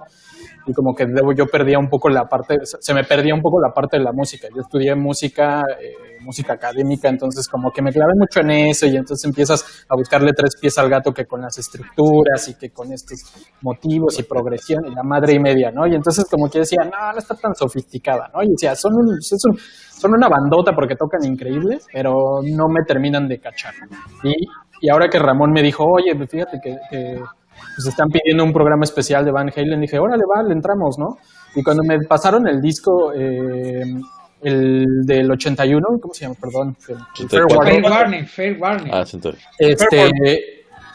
y 0.67 0.73
como 0.73 0.93
que 0.93 1.05
yo 1.35 1.45
perdía 1.47 1.79
un 1.79 1.89
poco 1.89 2.09
la 2.09 2.25
parte, 2.25 2.57
se 2.63 2.93
me 2.93 3.03
perdía 3.03 3.33
un 3.33 3.41
poco 3.41 3.59
la 3.59 3.73
parte 3.73 3.97
de 3.97 4.03
la 4.03 4.11
música. 4.11 4.47
Yo 4.53 4.61
estudié 4.61 4.95
música, 4.95 5.61
eh, 5.79 6.19
música 6.21 6.53
académica, 6.53 7.09
entonces 7.09 7.47
como 7.47 7.71
que 7.71 7.81
me 7.81 7.91
clavé 7.91 8.13
mucho 8.17 8.41
en 8.41 8.51
eso 8.51 8.85
y 8.85 8.95
entonces 8.95 9.25
empiezas 9.25 9.85
a 9.89 9.95
buscarle 9.95 10.31
tres 10.35 10.55
pies 10.59 10.77
al 10.77 10.89
gato 10.89 11.11
que 11.13 11.25
con 11.25 11.41
las 11.41 11.57
estructuras 11.57 12.47
y 12.49 12.55
que 12.55 12.69
con 12.69 12.91
estos 12.93 13.19
motivos 13.61 14.19
y 14.19 14.23
progresión 14.23 14.85
y 14.85 14.93
la 14.93 15.03
madre 15.03 15.33
y 15.33 15.39
media, 15.39 15.71
¿no? 15.71 15.87
Y 15.87 15.95
entonces 15.95 16.25
como 16.29 16.49
que 16.49 16.59
decía, 16.59 16.79
no, 16.83 17.11
no 17.11 17.17
está 17.17 17.35
tan 17.35 17.55
sofisticada, 17.55 18.29
¿no? 18.33 18.43
Y 18.43 18.49
decía, 18.49 18.75
son, 18.75 18.93
un- 18.93 19.21
son 19.21 20.11
una 20.13 20.27
bandota 20.29 20.73
porque 20.73 20.95
tocan 20.95 21.23
increíbles, 21.25 21.85
pero 21.91 22.41
no 22.43 22.67
me 22.69 22.83
terminan 22.87 23.27
de 23.27 23.39
cachar. 23.39 23.73
Y, 24.23 24.33
y 24.81 24.89
ahora 24.89 25.09
que 25.09 25.19
Ramón 25.19 25.51
me 25.51 25.61
dijo, 25.61 25.83
oye, 25.85 26.13
fíjate 26.27 26.59
que, 26.61 26.75
pues 27.83 27.87
están 27.93 28.09
pidiendo 28.09 28.43
un 28.43 28.53
programa 28.53 28.83
especial 28.83 29.25
de 29.25 29.31
Van 29.31 29.49
Halen, 29.55 29.81
dije, 29.81 29.97
órale, 29.99 30.23
va, 30.29 30.43
le 30.43 30.53
entramos, 30.53 30.97
¿no? 30.99 31.17
Y 31.55 31.63
cuando 31.63 31.83
me 31.83 31.97
pasaron 32.07 32.47
el 32.47 32.61
disco, 32.61 33.11
eh, 33.13 33.83
el 34.41 34.85
del 35.05 35.31
81, 35.31 35.85
¿cómo 36.01 36.13
se 36.13 36.25
llama? 36.25 36.35
Perdón, 36.41 36.75
el- 36.87 36.95
el 36.95 37.29
Fair 37.29 37.43
84. 37.43 37.49
Fair 37.49 37.81
Warning, 37.83 37.91
Warning, 37.91 38.25
Fair 38.27 38.57
Warning. 38.61 38.93
Ah, 38.93 39.03
este, 39.57 40.09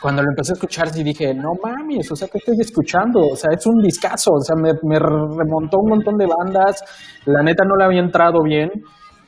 cuando 0.01 0.23
lo 0.23 0.31
empecé 0.31 0.53
a 0.53 0.55
escuchar, 0.55 0.89
sí 0.91 1.03
dije, 1.03 1.33
no 1.35 1.53
mames, 1.63 2.11
o 2.11 2.17
sea, 2.17 2.29
¿qué 2.29 2.39
estoy 2.39 2.57
escuchando? 2.61 3.21
O 3.33 3.37
sea, 3.37 3.51
es 3.57 3.67
un 3.67 3.81
discazo, 3.83 4.33
o 4.33 4.41
sea, 4.41 4.55
me, 4.57 4.73
me 4.83 4.99
remontó 4.99 5.79
un 5.79 5.91
montón 5.91 6.17
de 6.17 6.27
bandas, 6.27 6.83
la 7.27 7.43
neta 7.43 7.65
no 7.65 7.77
le 7.77 7.85
había 7.85 8.01
entrado 8.01 8.43
bien 8.43 8.71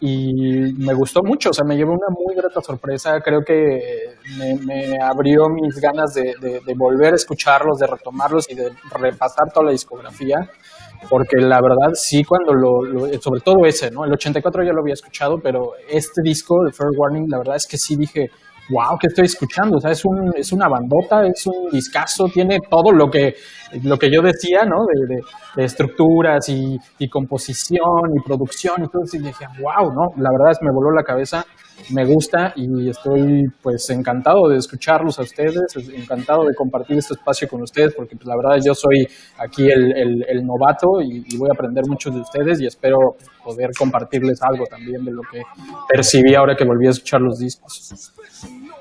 y 0.01 0.73
me 0.79 0.95
gustó 0.95 1.23
mucho, 1.25 1.51
o 1.51 1.53
sea, 1.53 1.65
me 1.65 1.77
llevó 1.77 1.93
una 1.93 2.09
muy 2.11 2.35
grata 2.37 2.61
sorpresa, 2.61 3.21
creo 3.21 3.41
que 3.45 4.15
me, 4.39 4.55
me 4.65 4.97
abrió 5.03 5.49
mis 5.49 5.77
ganas 5.81 6.15
de, 6.15 6.35
de- 6.41 6.61
de 6.61 6.75
volver 6.77 7.13
a 7.15 7.17
escucharlos, 7.17 7.79
de 7.79 7.87
retomarlos 7.89 8.49
y 8.51 8.55
de 8.55 8.71
repasar 8.93 9.51
toda 9.53 9.67
la 9.67 9.73
discografía, 9.73 10.37
porque 11.11 11.37
la 11.41 11.61
verdad 11.61 11.95
sí, 11.95 12.23
cuando 12.25 12.53
lo, 12.55 12.83
lo- 12.83 13.21
sobre 13.21 13.41
todo 13.41 13.65
ese, 13.67 13.91
¿no? 13.91 14.05
El 14.05 14.13
84 14.13 14.63
ya 14.65 14.73
lo 14.73 14.81
había 14.83 14.95
escuchado, 14.95 15.39
pero 15.43 15.73
este 15.89 16.23
disco, 16.23 16.65
el 16.67 16.73
Fair 16.73 16.91
Warning, 16.97 17.27
la 17.29 17.39
verdad 17.39 17.57
es 17.57 17.67
que 17.67 17.79
sí 17.79 17.97
dije, 17.97 18.31
wow, 18.69 18.99
¿qué 19.01 19.07
estoy 19.09 19.27
escuchando? 19.27 19.77
O 19.77 19.81
sea, 19.81 19.91
es, 19.91 20.05
un, 20.05 20.33
es 20.37 20.53
una 20.53 20.69
bandota, 20.69 21.27
es 21.27 21.47
un 21.47 21.71
discazo, 21.71 22.27
tiene 22.33 22.59
todo 22.69 22.93
lo 22.93 23.11
que, 23.11 23.35
lo 23.83 23.99
que 23.99 24.11
yo 24.11 24.21
decía, 24.23 24.65
¿no? 24.65 24.85
De, 24.87 25.15
de, 25.15 25.21
de 25.57 25.65
estructuras 25.65 26.49
y, 26.49 26.79
y, 26.99 27.09
composición 27.09 28.13
y 28.17 28.23
producción 28.25 28.85
y 28.85 28.89
todo 28.89 29.03
eso. 29.05 29.17
Y 29.17 29.21
dije, 29.21 29.47
wow, 29.61 29.93
¿no? 29.93 30.23
La 30.23 30.31
verdad 30.31 30.53
es 30.53 30.59
me 30.63 30.73
voló 30.73 30.91
la 30.95 31.03
cabeza, 31.03 31.45
me 31.91 32.05
gusta 32.05 32.53
y 32.57 32.89
estoy 32.89 33.47
pues 33.63 33.89
encantado 33.91 34.49
de 34.49 34.59
escucharlos 34.59 35.19
a 35.19 35.23
ustedes, 35.23 35.75
encantado 35.95 36.45
de 36.45 36.55
compartir 36.55 36.99
este 36.99 37.15
espacio 37.15 37.49
con 37.49 37.63
ustedes, 37.63 37.95
porque 37.95 38.17
pues, 38.17 38.27
la 38.27 38.37
verdad 38.37 38.63
yo 38.65 38.75
soy 38.75 39.07
aquí 39.39 39.71
el, 39.71 40.47
novato 40.47 41.01
y, 41.03 41.37
voy 41.37 41.49
a 41.51 41.53
aprender 41.53 41.85
mucho 41.87 42.11
de 42.11 42.21
ustedes 42.21 42.61
y 42.61 42.67
espero 42.67 43.17
poder 43.45 43.71
compartirles 43.77 44.41
algo 44.43 44.65
también 44.67 45.05
de 45.05 45.13
lo 45.13 45.23
que 45.23 45.43
percibí 45.89 46.35
ahora 46.35 46.57
que 46.57 46.65
volví 46.65 46.87
a 46.87 46.91
escuchar 46.91 47.21
los 47.21 47.39
discos. 47.39 48.13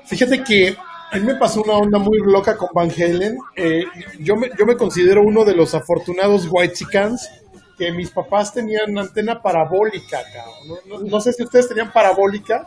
Fíjate 0.04 0.42
que 0.42 0.76
a 1.10 1.16
mí 1.18 1.24
me 1.24 1.36
pasó 1.36 1.62
una 1.62 1.74
onda 1.74 1.98
muy 1.98 2.18
loca 2.24 2.56
con 2.56 2.68
Van 2.74 2.90
Halen. 2.90 3.38
Eh, 3.56 3.84
yo, 4.20 4.36
me, 4.36 4.50
yo 4.58 4.66
me 4.66 4.76
considero 4.76 5.22
uno 5.22 5.44
de 5.44 5.54
los 5.54 5.74
afortunados 5.74 6.48
White 6.50 6.74
Chicans 6.74 7.30
que 7.78 7.92
mis 7.92 8.10
papás 8.10 8.52
tenían 8.52 8.98
antena 8.98 9.40
parabólica, 9.40 10.18
no, 11.06 11.20
sé 11.20 11.32
si 11.32 11.44
ustedes 11.44 11.68
tenían 11.68 11.92
parabólica, 11.92 12.66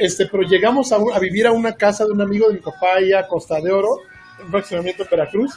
este, 0.00 0.26
pero 0.26 0.42
llegamos 0.42 0.92
a, 0.92 0.96
a, 0.96 1.18
vivir 1.18 1.46
a 1.46 1.52
una 1.52 1.74
casa 1.76 2.04
de 2.04 2.12
un 2.12 2.20
amigo 2.20 2.48
de 2.48 2.54
mi 2.54 2.60
papá 2.60 2.96
allá 2.96 3.20
a 3.20 3.28
Costa 3.28 3.60
de 3.60 3.70
Oro, 3.70 3.98
un 4.42 4.50
fraccionamiento 4.50 5.02
en 5.02 5.08
Veracruz, 5.10 5.54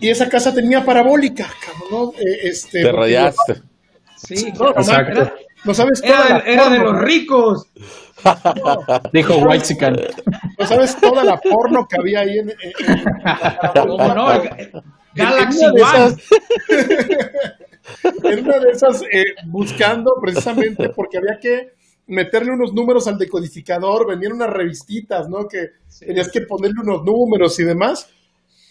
y 0.00 0.08
esa 0.08 0.28
casa 0.28 0.54
tenía 0.54 0.84
parabólica, 0.84 1.48
cabrón, 1.64 2.12
¿no? 2.14 2.20
Eh, 2.20 2.40
este, 2.44 2.82
Te 2.82 2.92
rayaste. 2.92 3.54
Yo, 3.54 3.62
sí, 4.16 4.52
no, 4.58 4.70
exacto. 4.70 5.32
No 5.64 5.74
sabes 5.74 6.00
era, 6.02 6.16
toda 6.16 6.28
la 6.28 6.38
era 6.44 6.62
porno, 6.62 6.78
de 6.78 6.84
los 6.84 7.00
ricos. 7.02 7.66
No. 8.24 9.00
Dijo 9.12 9.36
White 9.38 9.64
Chicken. 9.64 9.96
No 10.58 10.66
sabes 10.66 10.96
toda 11.00 11.24
la 11.24 11.40
porno 11.40 11.86
que 11.88 11.96
había 11.98 12.20
ahí 12.20 12.38
en. 12.38 12.50
en, 12.50 12.56
en 12.58 13.04
¿Cómo 13.74 14.14
no? 14.14 14.28
Galaxy 15.14 15.64
en 15.64 15.70
One. 15.70 16.16
en 18.32 18.44
una 18.44 18.58
de 18.58 18.70
esas, 18.70 19.02
eh, 19.02 19.24
buscando 19.46 20.14
precisamente 20.20 20.90
porque 20.90 21.18
había 21.18 21.38
que 21.40 21.77
meterle 22.08 22.52
unos 22.52 22.74
números 22.74 23.06
al 23.06 23.18
decodificador, 23.18 24.06
venían 24.06 24.32
unas 24.32 24.50
revistitas, 24.50 25.28
¿no? 25.28 25.46
Que 25.46 25.68
sí. 25.88 26.06
tenías 26.06 26.30
que 26.30 26.42
ponerle 26.42 26.80
unos 26.82 27.04
números 27.04 27.58
y 27.60 27.64
demás. 27.64 28.08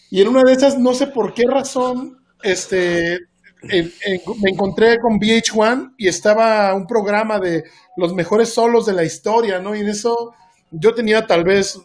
Y 0.09 0.21
en 0.21 0.27
una 0.27 0.43
de 0.43 0.53
esas, 0.53 0.77
no 0.77 0.93
sé 0.93 1.07
por 1.07 1.33
qué 1.33 1.43
razón, 1.47 2.19
este, 2.43 3.13
en, 3.13 3.91
en, 4.05 4.21
me 4.41 4.51
encontré 4.51 4.99
con 4.99 5.19
VH1 5.19 5.95
y 5.97 6.07
estaba 6.07 6.73
un 6.73 6.85
programa 6.87 7.39
de 7.39 7.63
los 7.95 8.13
mejores 8.13 8.49
solos 8.53 8.85
de 8.85 8.93
la 8.93 9.03
historia, 9.03 9.59
¿no? 9.59 9.75
Y 9.75 9.81
en 9.81 9.89
eso 9.89 10.33
yo 10.71 10.93
tenía 10.93 11.25
tal 11.25 11.43
vez 11.43 11.79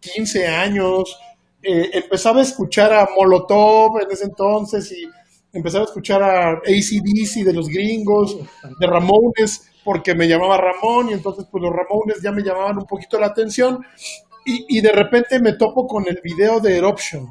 15 0.00 0.46
años, 0.46 1.18
eh, 1.62 1.90
empezaba 1.92 2.40
a 2.40 2.42
escuchar 2.42 2.92
a 2.92 3.08
Molotov 3.16 4.00
en 4.00 4.10
ese 4.10 4.24
entonces 4.24 4.92
y 4.92 5.08
empezaba 5.52 5.84
a 5.84 5.86
escuchar 5.88 6.22
a 6.22 6.50
ACDC 6.52 7.44
de 7.44 7.52
los 7.52 7.68
gringos, 7.68 8.36
de 8.78 8.86
Ramones, 8.86 9.68
porque 9.88 10.14
me 10.14 10.28
llamaba 10.28 10.58
Ramón 10.58 11.08
y 11.08 11.14
entonces 11.14 11.46
pues 11.50 11.62
los 11.62 11.72
Ramones 11.72 12.20
ya 12.22 12.30
me 12.30 12.42
llamaban 12.42 12.76
un 12.76 12.84
poquito 12.84 13.18
la 13.18 13.28
atención 13.28 13.82
y, 14.44 14.82
de 14.82 14.92
repente 14.92 15.38
me 15.40 15.54
topo 15.54 15.86
con 15.86 16.06
el 16.06 16.20
video 16.22 16.60
de 16.60 16.76
Eruption 16.76 17.26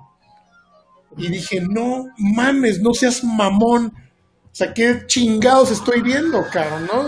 y 1.16 1.30
dije, 1.30 1.62
no 1.62 2.08
mames, 2.18 2.82
no 2.82 2.96
seas 2.96 3.24
mamón. 3.24 3.94
O 3.96 4.50
sea, 4.52 4.74
qué 4.74 5.04
chingados 5.06 5.70
estoy 5.70 6.02
viendo, 6.02 6.44
caro, 6.52 6.80
¿no? 6.80 7.04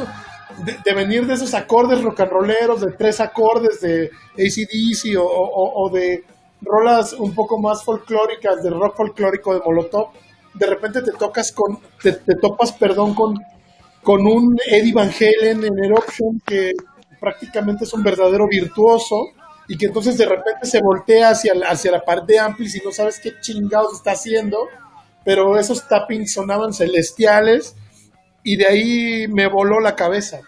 De, 0.64 0.78
de, 0.86 0.94
venir 0.94 1.26
de 1.26 1.34
esos 1.34 1.56
acordes 1.56 2.04
rock 2.04 2.20
and 2.20 2.32
rolleros, 2.32 2.82
de 2.82 2.92
tres 2.92 3.20
acordes 3.20 3.82
de 3.82 4.12
ACDC 4.34 5.18
o, 5.20 5.90
de 5.92 6.26
rolas 6.62 7.14
un 7.14 7.34
poco 7.34 7.60
más 7.60 7.84
folclóricas, 7.84 8.62
del 8.62 8.80
rock 8.80 8.98
folclórico 8.98 9.56
de 9.56 9.62
Molotov, 9.66 10.10
de 10.54 10.68
repente 10.68 11.02
te 11.02 11.12
tocas 11.14 11.52
con, 11.52 11.80
te 12.04 12.36
topas, 12.36 12.72
perdón, 12.74 13.16
con, 13.16 13.36
con 14.04 14.26
un 14.26 14.58
Eddie 14.66 14.94
Van 14.94 15.10
Halen 15.10 15.64
en 15.64 15.84
Eruption 15.84 16.42
que 16.46 16.74
prácticamente 17.20 17.84
es 17.84 17.94
un 17.94 18.04
verdadero 18.04 18.48
virtuoso 18.48 19.30
y 19.68 19.78
que 19.78 19.88
entonces 19.88 20.18
de 20.18 20.26
repente 20.26 20.66
se 20.66 20.82
voltea 20.82 21.30
hacia, 21.30 21.54
hacia 21.68 21.92
la 21.92 22.02
pared 22.02 22.24
de 22.24 22.40
amplis 22.40 22.76
y 22.76 22.82
no 22.84 22.92
sabes 22.92 23.20
qué 23.20 23.34
chingados 23.40 23.98
está 23.98 24.12
haciendo, 24.12 24.68
pero 25.24 25.58
esos 25.58 25.88
tappings 25.88 26.34
sonaban 26.34 26.74
celestiales 26.74 27.76
y 28.44 28.56
de 28.56 28.66
ahí 28.66 29.28
me 29.28 29.48
voló 29.48 29.80
la 29.80 29.96
cabeza. 29.96 30.40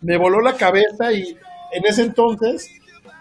Me 0.00 0.16
voló 0.16 0.40
la 0.40 0.56
cabeza 0.56 1.12
y 1.12 1.36
en 1.72 1.86
ese 1.86 2.02
entonces 2.02 2.68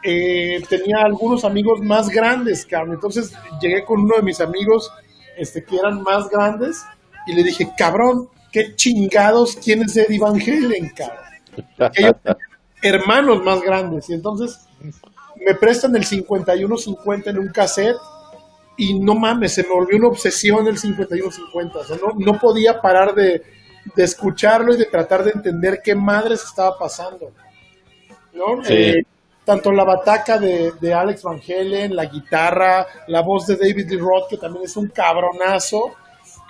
eh, 0.04 0.62
tenía 0.70 0.98
algunos 1.04 1.46
amigos 1.46 1.82
más 1.82 2.10
grandes, 2.10 2.66
cabrón. 2.66 2.96
Entonces 2.96 3.34
llegué 3.62 3.84
con 3.84 4.02
uno 4.02 4.16
de 4.16 4.24
mis 4.24 4.42
amigos 4.42 4.92
este, 5.38 5.64
que 5.64 5.78
eran 5.78 6.02
más 6.02 6.30
grandes 6.30 6.84
y 7.28 7.34
le 7.34 7.44
dije, 7.44 7.70
cabrón, 7.78 8.30
qué 8.56 8.74
chingados, 8.74 9.58
¿quién 9.62 9.82
es 9.82 9.98
Eddie 9.98 10.18
Van 10.18 10.40
Halen, 10.40 10.90
cabrón? 10.96 11.92
Ellos 11.94 12.16
hermanos 12.82 13.44
más 13.44 13.62
grandes. 13.62 14.10
Y 14.10 14.14
entonces 14.14 14.66
me 15.46 15.56
prestan 15.56 15.94
el 15.98 16.06
5150 16.06 17.32
en 17.32 17.40
un 17.40 17.50
cassette 17.50 17.98
y 18.78 18.98
no 18.98 19.14
mames, 19.14 19.56
se 19.56 19.64
me 19.64 19.70
volvió 19.70 19.98
una 19.98 20.08
obsesión 20.08 20.68
el 20.68 20.78
5150. 20.78 21.80
O 21.80 21.84
sea, 21.84 21.98
no, 21.98 22.14
no 22.18 22.40
podía 22.40 22.80
parar 22.80 23.14
de, 23.14 23.44
de, 23.94 24.04
escucharlo 24.04 24.74
y 24.74 24.78
de 24.78 24.86
tratar 24.86 25.26
de 25.26 25.32
entender 25.32 25.82
qué 25.84 25.94
madres 25.94 26.42
estaba 26.42 26.78
pasando. 26.78 27.34
¿no? 28.34 28.64
Sí. 28.64 28.74
Eh, 28.74 29.06
tanto 29.44 29.74
la 29.74 29.84
bataca 29.84 30.38
de, 30.38 30.72
de, 30.80 30.94
Alex 30.94 31.24
Van 31.24 31.42
Halen, 31.46 31.94
la 31.94 32.06
guitarra, 32.06 32.88
la 33.08 33.22
voz 33.22 33.48
de 33.48 33.58
David 33.58 33.90
Lee 33.90 33.98
Roth, 33.98 34.30
que 34.30 34.38
también 34.38 34.64
es 34.64 34.78
un 34.78 34.88
cabronazo. 34.88 35.92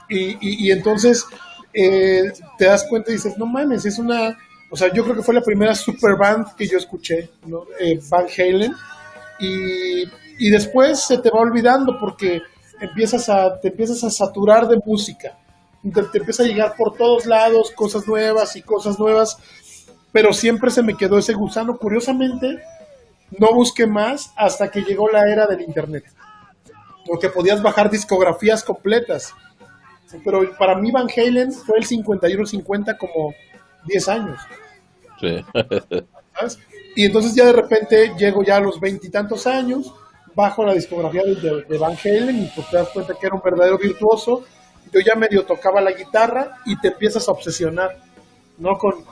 Y, 0.08 0.38
y, 0.40 0.68
y 0.68 0.72
entonces 0.72 1.26
eh, 1.76 2.32
te 2.58 2.66
das 2.66 2.86
cuenta 2.90 3.12
y 3.12 3.16
dices, 3.16 3.38
no 3.38 3.46
mames, 3.46 3.86
es 3.86 4.00
una 4.00 4.38
o 4.70 4.78
sea, 4.78 4.92
yo 4.92 5.04
creo 5.04 5.16
que 5.16 5.22
fue 5.22 5.34
la 5.34 5.42
primera 5.42 5.76
super 5.76 6.16
band 6.18 6.56
que 6.56 6.68
yo 6.68 6.78
escuché, 6.78 7.30
eh, 7.80 8.00
Van 8.10 8.26
Halen. 8.38 8.74
Y, 9.40 10.04
y, 10.38 10.50
después 10.50 11.02
se 11.02 11.18
te 11.18 11.30
va 11.30 11.40
olvidando 11.40 11.98
porque 12.00 12.42
empiezas 12.80 13.30
a, 13.30 13.60
te 13.60 13.68
empiezas 13.68 14.04
a 14.04 14.10
saturar 14.10 14.68
de 14.68 14.82
música. 14.86 15.38
Te, 15.82 16.04
te 16.04 16.18
empieza 16.18 16.44
a 16.44 16.46
llegar 16.46 16.76
por 16.76 16.98
todos 16.98 17.26
lados 17.26 17.72
cosas 17.72 18.08
nuevas 18.08 18.56
y 18.56 18.62
cosas 18.64 18.98
nuevas. 18.98 19.38
Pero 20.12 20.34
siempre 20.34 20.72
se 20.72 20.82
me 20.82 20.98
quedó 20.98 21.18
ese 21.20 21.34
gusano. 21.34 21.78
Curiosamente, 21.78 22.60
no 23.38 23.54
busqué 23.54 23.86
más 23.86 24.32
hasta 24.36 24.72
que 24.72 24.82
llegó 24.82 25.10
la 25.10 25.24
era 25.32 25.46
del 25.48 25.62
Internet. 25.62 26.06
Porque 27.06 27.30
podías 27.30 27.62
bajar 27.62 27.90
discografías 27.92 28.64
completas. 28.64 29.34
Pero 30.24 30.56
para 30.58 30.76
mí 30.76 30.92
Van 30.92 31.08
Halen 31.10 31.52
fue 31.52 31.80
el 31.80 31.86
51-50 31.86 32.98
como 32.98 33.34
10 33.86 34.10
años. 34.10 34.40
Sí. 35.20 35.44
¿Sabes? 36.34 36.60
Y 36.96 37.06
entonces 37.06 37.36
ya 37.36 37.46
de 37.46 37.54
repente 37.54 38.14
llego 38.18 38.44
ya 38.44 38.58
a 38.58 38.62
los 38.62 38.80
veintitantos 38.80 39.48
años, 39.48 39.94
bajo 40.34 40.64
la 40.64 40.74
discografía 40.74 41.24
de, 41.24 41.36
de, 41.36 41.64
de, 41.64 41.78
Van 41.78 41.98
Halen 42.02 42.44
y 42.44 42.52
pues 42.56 42.70
te 42.70 42.78
das 42.78 42.90
cuenta 42.90 43.14
que 43.20 43.26
era 43.26 43.36
un 43.36 43.42
verdadero 43.44 43.78
virtuoso. 43.78 44.44
Yo 44.94 45.00
ya 45.02 45.16
medio 45.16 45.46
tocaba 45.46 45.82
la 45.82 45.92
guitarra 45.92 46.58
y 46.66 46.80
te 46.80 46.90
empiezas 46.90 47.28
a 47.28 47.32
obsesionar, 47.32 47.98
¿no? 48.58 48.78
Con 48.78 49.04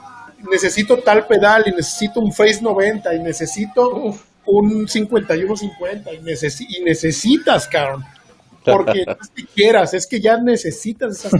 necesito 0.50 0.98
tal 0.98 1.26
pedal 1.26 1.64
y 1.66 1.70
necesito 1.72 2.20
un 2.20 2.32
Face 2.32 2.60
90 2.60 3.14
y 3.14 3.18
necesito 3.20 3.88
Uf. 3.90 4.24
un 4.46 4.86
51-50 4.86 6.18
y, 6.18 6.22
neces 6.22 6.60
y 6.60 6.82
necesitas, 6.82 7.68
cabrón. 7.68 8.04
Porque 8.64 9.04
no 9.06 9.12
es 9.12 9.30
que 9.30 9.44
quieras, 9.54 9.94
es 9.94 10.06
que 10.06 10.20
ya 10.20 10.38
necesitas 10.38 11.24
esas 11.24 11.32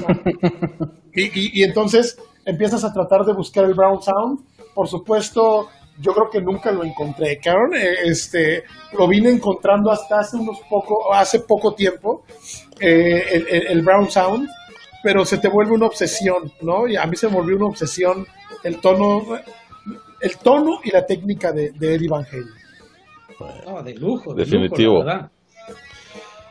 y, 1.14 1.22
y, 1.22 1.60
y 1.60 1.62
entonces 1.62 2.18
empiezas 2.44 2.84
a 2.84 2.92
tratar 2.92 3.24
de 3.24 3.32
buscar 3.32 3.64
el 3.64 3.74
Brown 3.74 4.02
Sound. 4.02 4.40
Por 4.74 4.88
supuesto, 4.88 5.68
yo 5.98 6.12
creo 6.12 6.28
que 6.30 6.40
nunca 6.40 6.70
lo 6.72 6.84
encontré, 6.84 7.38
cabrón. 7.38 7.72
Este, 7.74 8.64
lo 8.98 9.08
vine 9.08 9.30
encontrando 9.30 9.90
hasta 9.90 10.20
hace 10.20 10.36
unos 10.36 10.60
poco, 10.68 11.12
hace 11.12 11.40
poco 11.40 11.74
tiempo, 11.74 12.24
eh, 12.80 13.24
el, 13.32 13.46
el, 13.48 13.66
el, 13.68 13.82
Brown 13.82 14.10
Sound, 14.10 14.48
pero 15.02 15.24
se 15.24 15.38
te 15.38 15.48
vuelve 15.48 15.72
una 15.72 15.86
obsesión, 15.86 16.52
¿no? 16.62 16.88
Y 16.88 16.96
a 16.96 17.06
mí 17.06 17.16
se 17.16 17.28
me 17.28 17.34
volvió 17.34 17.56
una 17.56 17.66
obsesión 17.66 18.26
el 18.64 18.80
tono, 18.80 19.22
el 20.20 20.36
tono 20.38 20.80
y 20.82 20.90
la 20.90 21.04
técnica 21.06 21.52
de, 21.52 21.70
de 21.72 21.94
Eddie 21.94 22.08
Van 22.08 22.24
Halen. 22.24 22.64
No, 23.66 23.82
de 23.82 23.94
lujo, 23.94 24.34
de 24.34 24.44
definitivo. 24.44 25.02
Lujo, 25.02 25.30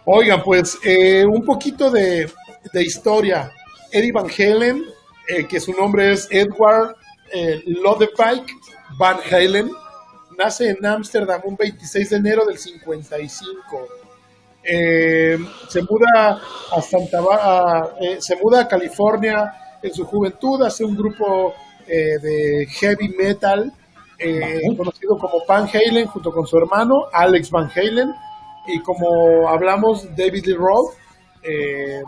Oigan, 0.05 0.43
pues 0.43 0.77
eh, 0.83 1.25
un 1.25 1.43
poquito 1.45 1.89
de, 1.89 2.29
de 2.73 2.83
historia. 2.83 3.51
Eddie 3.91 4.11
Van 4.11 4.27
Halen 4.27 4.83
eh, 5.27 5.47
que 5.47 5.59
su 5.59 5.71
nombre 5.71 6.11
es 6.11 6.27
Edward 6.29 6.95
eh, 7.31 7.63
Lodewijk 7.65 8.51
Van 8.97 9.17
Halen, 9.31 9.71
nace 10.37 10.69
en 10.69 10.85
Ámsterdam 10.85 11.41
un 11.45 11.55
26 11.55 12.09
de 12.09 12.15
enero 12.17 12.45
del 12.45 12.57
55. 12.57 13.87
Eh, 14.63 15.37
se 15.69 15.81
muda 15.81 16.41
a 16.75 16.81
Santa 16.81 17.19
a, 17.31 17.89
se 18.19 18.35
muda 18.35 18.61
a 18.61 18.67
California 18.67 19.53
en 19.81 19.93
su 19.93 20.05
juventud, 20.05 20.61
hace 20.63 20.83
un 20.83 20.95
grupo 20.95 21.53
de 21.85 22.65
heavy 22.79 23.09
metal 23.09 23.73
eh, 24.17 24.61
conocido 24.77 25.17
como 25.17 25.43
Van 25.47 25.67
Halen, 25.67 26.07
junto 26.07 26.31
con 26.31 26.45
su 26.45 26.57
hermano 26.57 27.07
Alex 27.11 27.49
Van 27.49 27.69
Halen, 27.75 28.13
y 28.67 28.79
como 28.81 29.47
hablamos, 29.49 30.07
David 30.15 30.45
Lee 30.45 30.55
Roth 30.55 30.95
eh, 31.43 32.01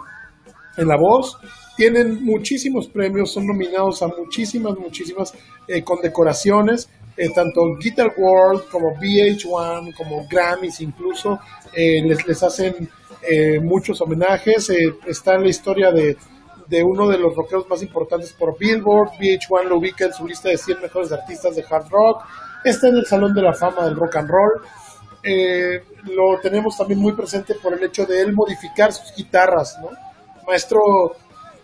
en 0.78 0.88
la 0.88 0.98
voz. 0.98 1.38
Tienen 1.78 2.24
muchísimos 2.24 2.88
premios, 2.88 3.34
son 3.34 3.48
nominados 3.48 4.02
a 4.02 4.08
muchísimas, 4.08 4.78
muchísimas 4.78 5.34
eh, 5.68 5.84
condecoraciones, 5.84 6.90
tanto 7.34 7.62
Guitar 7.80 8.14
World 8.18 8.70
como 8.70 8.88
VH1, 8.96 9.94
como 9.96 10.26
Grammys 10.30 10.82
incluso, 10.82 11.40
les, 11.74 12.28
les 12.28 12.44
hacen 12.44 12.90
muchos 13.62 14.02
homenajes. 14.02 14.70
está 15.08 15.36
en 15.36 15.44
la 15.44 15.50
historia 15.50 15.92
de 15.92 16.18
de 16.68 16.84
uno 16.84 17.08
de 17.08 17.18
los 17.18 17.36
rockeros 17.36 17.68
más 17.70 17.82
importantes 17.82 18.34
por 18.34 18.58
Billboard. 18.58 19.12
VH1 19.20 19.64
lo 19.66 19.78
ubica 19.78 20.06
en 20.06 20.14
su 20.14 20.28
lista 20.28 20.50
de 20.50 20.58
100 20.58 20.82
mejores 20.82 21.12
artistas 21.12 21.56
de 21.56 21.64
hard 21.70 21.90
rock. 21.90 22.24
Está 22.64 22.88
en 22.88 22.98
el 22.98 23.06
Salón 23.06 23.34
de 23.34 23.42
la 23.42 23.54
Fama 23.54 23.86
del 23.86 23.96
Rock 23.96 24.16
and 24.18 24.30
Roll. 24.30 24.62
Eh, 25.28 25.84
lo 26.04 26.40
tenemos 26.40 26.78
también 26.78 27.00
muy 27.00 27.14
presente 27.14 27.56
por 27.56 27.74
el 27.74 27.84
hecho 27.84 28.06
de 28.06 28.22
él 28.22 28.32
modificar 28.32 28.94
sus 28.94 29.12
guitarras, 29.16 29.76
¿no? 29.82 29.90
Maestro, 30.46 31.16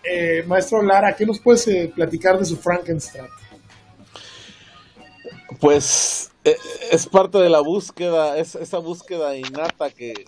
eh, 0.04 0.44
maestro 0.48 0.82
Lara, 0.82 1.16
¿qué 1.16 1.28
nos 1.28 1.40
puedes 1.40 1.68
eh, 1.68 1.92
platicar 1.94 2.40
de 2.40 2.46
su 2.46 2.58
Frankenstein? 2.58 3.28
Pues 5.60 6.32
es 6.44 7.06
parte 7.06 7.38
de 7.38 7.50
la 7.50 7.60
búsqueda, 7.60 8.36
es 8.40 8.56
esa 8.56 8.80
búsqueda 8.80 9.38
innata 9.38 9.92
que, 9.92 10.26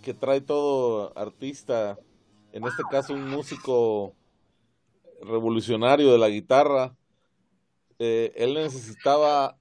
que 0.00 0.14
trae 0.14 0.40
todo 0.40 1.12
artista 1.18 1.98
en 2.52 2.64
este 2.64 2.84
caso 2.88 3.14
un 3.14 3.28
músico 3.28 4.14
revolucionario 5.22 6.12
de 6.12 6.18
la 6.18 6.28
guitarra, 6.28 6.94
él 7.98 8.54
necesitaba 8.54 9.58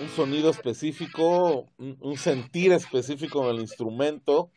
un 0.00 0.08
sonido 0.08 0.50
específico, 0.50 1.66
un, 1.78 2.16
sentir 2.16 2.72
específico 2.72 3.44
en 3.44 3.56
el 3.56 3.60
instrumento 3.60 4.50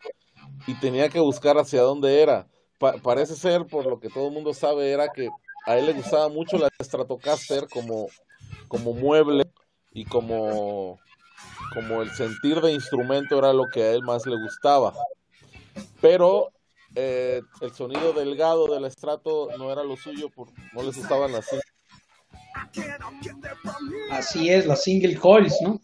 y 0.67 0.73
tenía 0.75 1.09
que 1.09 1.19
buscar 1.19 1.57
hacia 1.57 1.81
dónde 1.81 2.21
era. 2.21 2.47
parece 3.03 3.35
ser, 3.35 3.65
por 3.65 3.85
lo 3.85 3.99
que 3.99 4.09
todo 4.09 4.27
el 4.27 4.33
mundo 4.33 4.53
sabe, 4.53 4.91
era 4.91 5.09
que 5.09 5.29
a 5.65 5.77
él 5.77 5.87
le 5.87 5.93
gustaba 5.93 6.29
mucho 6.29 6.57
la 6.57 6.69
Stratocaster 6.81 7.67
como, 7.67 8.07
como 8.67 8.93
mueble 8.93 9.45
y 9.91 10.05
como, 10.05 10.99
como 11.73 12.01
el 12.01 12.11
sentir 12.11 12.61
de 12.61 12.73
instrumento 12.73 13.37
era 13.37 13.53
lo 13.53 13.63
que 13.71 13.83
a 13.83 13.91
él 13.91 14.03
más 14.03 14.25
le 14.25 14.37
gustaba. 14.37 14.93
Pero 15.99 16.51
eh, 16.95 17.41
el 17.61 17.73
sonido 17.73 18.13
delgado 18.13 18.67
del 18.67 18.85
estrato 18.85 19.49
no 19.57 19.71
era 19.71 19.83
lo 19.83 19.97
suyo, 19.97 20.29
no 20.73 20.83
les 20.83 20.95
gustaban 20.95 21.31
las 21.31 21.45
Así 24.11 24.49
es, 24.49 24.65
las 24.65 24.83
single 24.83 25.15
coils, 25.17 25.55
¿no? 25.61 25.79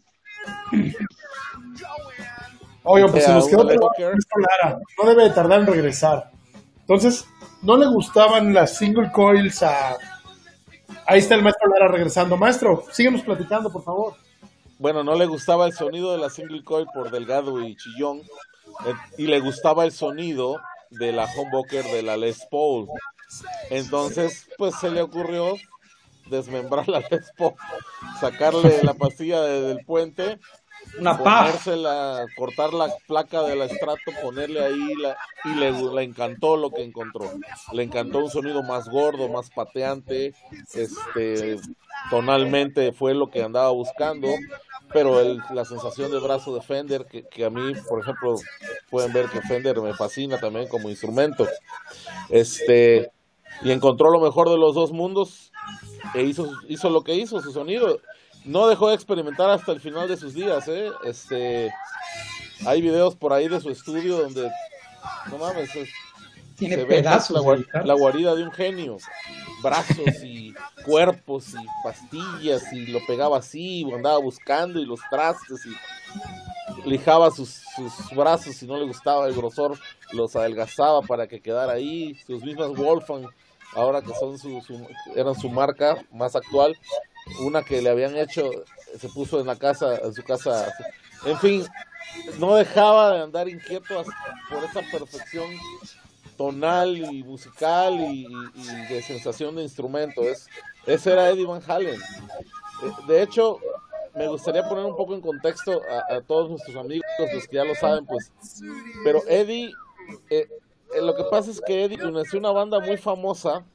Oye, 2.84 3.08
pues 3.10 3.25
se 3.25 3.34
nos 3.34 3.48
quedó 3.48 3.63
no 3.63 5.06
debe 5.06 5.30
tardar 5.30 5.62
en 5.62 5.68
regresar. 5.68 6.32
Entonces, 6.80 7.25
¿no 7.62 7.78
le 7.78 7.86
gustaban 7.88 8.54
las 8.54 8.78
single 8.78 9.12
coils 9.12 9.62
a... 9.62 9.98
Ahí 11.06 11.20
está 11.20 11.36
el 11.36 11.44
maestro 11.44 11.70
Lara 11.70 11.92
regresando. 11.92 12.38
Maestro, 12.38 12.84
síguenos 12.92 13.22
platicando, 13.22 13.72
por 13.72 13.84
favor. 13.84 14.16
Bueno, 14.80 15.04
no 15.04 15.16
le 15.16 15.28
gustaba 15.28 15.68
el 15.68 15.74
sonido 15.74 16.12
de 16.12 16.18
la 16.18 16.30
single 16.30 16.63
coil 16.63 16.88
por 16.94 17.12
delgado 17.12 17.62
y 17.62 17.75
chillón. 17.75 18.20
Eh, 18.86 18.94
y 19.18 19.28
le 19.28 19.40
gustaba 19.40 19.86
el 19.86 19.92
sonido 19.92 20.60
de 20.90 21.12
la 21.12 21.28
humbucker 21.38 21.86
de 21.86 22.01
la 22.01 22.18
Les 22.18 22.46
Paul. 22.50 22.88
Entonces, 23.70 24.48
pues 24.58 24.75
se 24.75 24.90
le 24.90 25.01
ocurrió 25.01 25.54
desmembrar 26.30 26.88
la 26.88 27.00
Les 27.10 27.32
Paul, 27.38 27.54
sacarle 28.20 28.82
la 28.84 28.94
pastilla 28.94 29.42
del 29.42 29.84
puente, 29.86 30.40
una 31.00 31.18
ponérsela, 31.18 32.25
cortar 32.36 32.74
la 32.74 32.90
placa 33.08 33.44
del 33.44 33.62
estrato, 33.62 34.12
ponerle 34.22 34.63
ahí 34.63 34.96
la, 34.96 35.18
y 35.46 35.56
le, 35.56 35.72
le, 35.72 36.04
encantó 36.04 36.58
lo 36.58 36.72
que 36.72 36.84
encontró. 36.84 37.32
Le 37.72 37.84
encantó 37.84 38.20
un 38.20 38.30
sonido 38.30 38.63
más 38.63 38.90
gordo, 38.90 39.30
más 39.30 39.50
pateante, 39.50 40.34
este 40.74 41.58
tonalmente 42.10 42.92
fue 42.92 43.13
lo 43.13 43.30
que 43.30 43.44
andaba 43.44 43.70
buscando 43.70 44.28
pero 44.94 45.20
el, 45.20 45.42
la 45.54 45.66
sensación 45.66 46.12
de 46.12 46.20
brazo 46.20 46.54
de 46.54 46.62
Fender, 46.62 47.06
que, 47.06 47.24
que, 47.24 47.46
a 47.46 47.50
mí, 47.50 47.74
por 47.88 48.01
ejemplo, 48.01 48.36
pueden 48.90 49.13
ver 49.13 49.28
que 49.30 49.42
Fender 49.42 49.80
me 49.82 49.94
fascina 49.94 50.40
también 50.40 50.68
como 50.68 50.90
instrumento. 50.90 51.48
Este, 52.30 53.12
y 53.63 53.72
encontró 53.72 54.10
lo 54.10 54.20
mejor 54.20 54.50
de 54.50 54.58
los 54.58 54.75
dos 54.75 54.92
mundos 54.92 55.50
e 56.13 56.24
hizo, 56.24 56.51
hizo 56.68 56.89
lo 56.89 57.03
que 57.03 57.15
hizo, 57.15 57.41
su 57.41 57.51
sonido. 57.51 58.00
No 58.44 58.68
dejó 58.68 58.89
de 58.89 58.96
experimentar 58.96 59.50
hasta 59.50 59.72
el 59.72 59.79
final 59.79 60.07
de 60.07 60.18
sus 60.18 60.33
días, 60.33 60.68
¿eh? 60.68 60.90
Este, 61.05 61.72
hay 62.66 62.81
videos 62.81 63.16
por 63.16 63.33
ahí 63.33 63.48
de 63.48 63.62
su 63.62 63.70
estudio 63.70 64.18
donde, 64.18 64.50
no 65.29 65.38
mames, 65.38 65.70
tiene 66.62 66.77
pedazos. 66.86 67.44
La, 67.83 67.94
guarida 67.94 68.36
de 68.36 68.44
un 68.44 68.51
genio. 68.51 68.98
Brazos 69.64 70.24
y 70.24 70.53
cuerpos 70.86 71.50
y 71.53 71.66
pastillas 71.83 72.72
y 72.72 72.88
lo 72.88 73.00
pegaba 73.05 73.38
así, 73.38 73.86
andaba 73.94 74.20
buscando 74.20 74.79
y 74.79 74.86
los 74.86 75.00
trastes 75.09 75.66
y 75.66 76.90
lijaba 76.90 77.31
sus, 77.31 77.62
brazos 78.16 78.55
si 78.55 78.66
no 78.66 78.77
le 78.77 78.86
gustaba 78.86 79.27
el 79.27 79.36
grosor, 79.36 79.77
los 80.12 80.36
adelgazaba 80.36 81.01
para 81.01 81.27
que 81.27 81.42
quedara 81.42 81.74
ahí. 81.74 82.16
Sus 82.25 82.44
mismas 82.44 82.75
Wolfgang, 82.75 83.27
ahora 83.74 84.01
que 84.01 84.14
son 84.14 84.38
su, 84.38 84.62
eran 85.16 85.36
su 85.36 85.50
marca 85.50 85.98
más 86.12 86.36
actual, 86.36 86.77
una 87.40 87.64
que 87.64 87.81
le 87.81 87.90
habían 87.90 88.16
hecho, 88.18 88.50
se 89.00 89.10
puso 89.10 89.40
en 89.40 89.48
la 89.48 89.55
casa, 89.55 89.98
en 89.98 90.14
su 90.14 90.24
casa. 90.24 90.74
En 91.25 91.38
fin, 91.38 91.66
no 92.40 92.55
dejaba 92.55 93.14
de 93.14 93.24
andar 93.24 93.48
inquieto 93.48 94.03
por 94.50 94.64
esa 94.64 94.81
perfección 94.92 95.46
tonal 96.38 96.98
y 96.98 97.24
musical 97.24 98.00
y, 98.00 98.27
de 98.90 99.01
sensación 99.01 99.55
de 99.55 99.64
instrumento. 99.64 100.24
Es, 100.24 100.48
ese 100.86 101.14
era 101.14 101.29
Eddie 101.29 101.46
Van 101.46 101.62
Halen. 101.66 102.00
Eh, 102.00 102.92
de 103.07 103.22
hecho, 103.22 103.60
me 104.16 104.27
gustaría 104.27 104.68
poner 104.68 104.86
un 104.86 104.96
poco 104.96 105.14
en 105.14 105.22
contexto 105.22 105.81
a, 106.10 106.20
todos 106.22 106.50
nuestros 106.50 106.75
amigos, 106.75 107.05
los 107.34 107.48
que 107.48 107.55
ya 107.55 107.64
lo 107.64 107.75
saben, 107.75 108.05
pues. 108.05 108.31
Pero 109.03 109.22
Eddie, 109.27 109.72
eh, 110.29 110.48
eh, 110.94 111.01
lo 111.01 111.16
que 111.16 111.24
pasa 111.25 111.51
es 111.51 111.62
que 111.62 111.86
Eddie 111.86 111.98
nació 112.12 112.40
una 112.40 112.51
banda 112.51 112.80
muy 112.80 112.98
famosa 112.98 113.66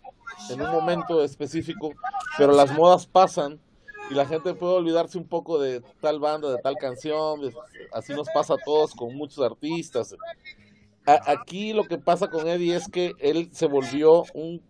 en 0.50 0.60
un 0.60 0.70
momento 0.70 1.22
específico, 1.22 1.92
pero 2.36 2.52
las 2.52 2.72
modas 2.72 3.06
pasan 3.06 3.60
y 4.10 4.14
la 4.14 4.26
gente 4.26 4.54
puede 4.54 4.74
olvidarse 4.74 5.18
un 5.18 5.26
poco 5.26 5.58
de 5.58 5.82
tal 6.00 6.20
banda, 6.20 6.50
de 6.50 6.58
tal 6.58 6.76
canción, 6.76 7.40
así 7.92 8.12
nos 8.12 8.28
pasa 8.30 8.54
a 8.54 8.58
todos 8.64 8.94
con 8.94 9.14
muchos 9.14 9.44
artistas. 9.44 10.14
Aquí 11.04 11.72
lo 11.72 11.84
que 11.84 11.98
pasa 11.98 12.28
con 12.28 12.48
Eddie 12.48 12.76
es 12.76 12.88
que 12.88 13.12
él 13.18 13.48
se 13.52 13.66
volvió 13.66 14.24
un, 14.34 14.62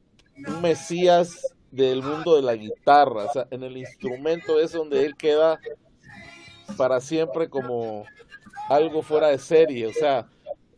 mesías 0.61 1.55
del 1.71 2.03
mundo 2.03 2.37
de 2.37 2.43
la 2.43 2.55
guitarra, 2.55 3.25
o 3.25 3.33
sea, 3.33 3.47
en 3.51 3.63
el 3.63 3.77
instrumento 3.77 4.61
es 4.61 4.73
donde 4.73 5.05
él 5.05 5.17
queda 5.17 5.59
para 6.77 7.01
siempre 7.01 7.49
como 7.49 8.05
algo 8.69 9.03
fuera 9.03 9.29
de 9.29 9.39
serie, 9.39 9.87
o 9.87 9.93
sea, 9.93 10.27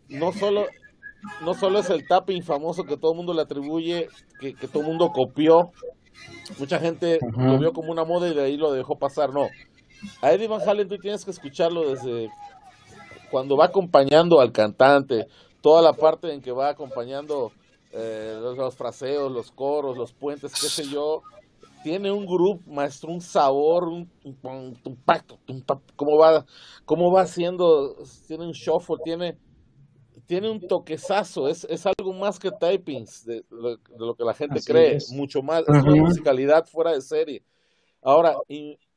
no 0.09 0.33
solo 0.33 0.67
no 1.43 1.55
solo 1.55 1.79
es 1.79 1.91
el 1.91 2.07
tapping 2.07 2.43
famoso 2.43 2.85
que 2.85 2.97
todo 2.97 3.13
el 3.13 3.17
mundo 3.17 3.35
le 3.35 3.43
atribuye, 3.43 4.09
que, 4.41 4.55
todo 4.69 4.81
el 4.81 4.89
mundo 4.89 5.11
copió, 5.13 5.73
mucha 6.59 6.79
gente 6.79 7.19
lo 7.37 7.59
vio 7.59 7.73
como 7.73 7.93
una 7.93 8.05
moda 8.05 8.29
y 8.29 8.35
de 8.35 8.43
ahí 8.43 8.57
lo 8.57 8.73
dejó 8.73 8.99
pasar, 8.99 9.33
no. 9.33 9.49
A 10.23 10.33
Eddie 10.33 10.49
Van 10.49 10.61
Halen 10.67 10.89
tú 10.89 10.97
tienes 10.99 11.25
que 11.25 11.31
escucharlo 11.31 11.89
desde 11.89 12.31
cuando 13.31 13.57
va 13.57 13.67
acompañando 13.67 14.41
al 14.41 14.53
cantante, 14.53 15.27
toda 15.61 15.83
la 15.83 15.93
parte 15.93 16.33
en 16.33 16.41
que 16.41 16.53
va 16.53 16.71
acompañando 16.71 17.53
eh, 17.93 18.39
los, 18.41 18.77
fraseos, 18.77 19.33
los 19.33 19.51
coros, 19.51 19.97
los 19.97 20.13
puentes, 20.13 20.53
qué 20.53 20.69
sé 20.69 20.89
yo, 20.89 21.23
tiene 21.83 22.11
un 22.11 22.27
grupo, 22.27 22.63
maestro, 22.71 23.11
un 23.11 23.21
sabor, 23.21 23.89
un, 23.89 24.11
impacto, 24.85 25.39
cómo 25.97 26.17
va, 26.17 26.45
cómo 26.85 27.11
va 27.11 27.23
haciendo, 27.23 27.97
tiene 28.27 28.47
un 28.47 28.53
shuffle, 28.53 28.97
tiene, 29.05 29.37
tiene 30.29 30.51
un 30.51 30.61
toquezazo, 30.61 31.49
es, 31.49 31.65
es 31.65 31.87
algo 31.87 32.13
más 32.13 32.39
que 32.39 32.51
typings 32.51 33.25
de, 33.25 33.45
lo 33.51 34.15
que 34.15 34.25
la 34.25 34.35
gente 34.35 34.61
cree, 34.63 34.99
mucho 35.13 35.43
más, 35.43 35.63
es 35.63 35.83
una 35.83 36.03
musicalidad 36.03 36.67
fuera 36.67 36.93
de 36.93 37.01
serie. 37.01 37.43
Ahora, 38.03 38.37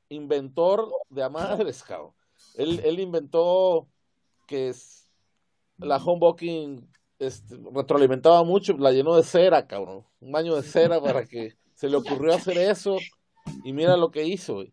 inventor 0.10 0.92
de 1.10 1.24
amadres, 1.24 1.82
cabrón. 1.84 2.12
Él, 2.58 2.82
él 2.84 3.00
inventó 3.00 3.88
que 4.46 4.70
es 4.70 5.10
la 5.78 5.96
homebooking 5.96 6.86
este, 7.18 7.58
retroalimentaba 7.74 8.44
mucho, 8.44 8.76
la 8.78 8.92
llenó 8.92 9.16
de 9.16 9.24
cera, 9.24 9.66
cabrón. 9.66 10.04
Un 10.20 10.34
baño 10.34 10.54
de 10.58 10.64
cera 10.64 11.00
para 11.00 11.26
que 11.26 11.56
se 11.76 11.88
le 11.88 11.96
ocurrió 11.96 12.34
hacer 12.34 12.58
eso 12.58 12.98
y 13.64 13.72
mira 13.72 13.96
lo 13.96 14.12
que 14.12 14.26
hizo. 14.26 14.66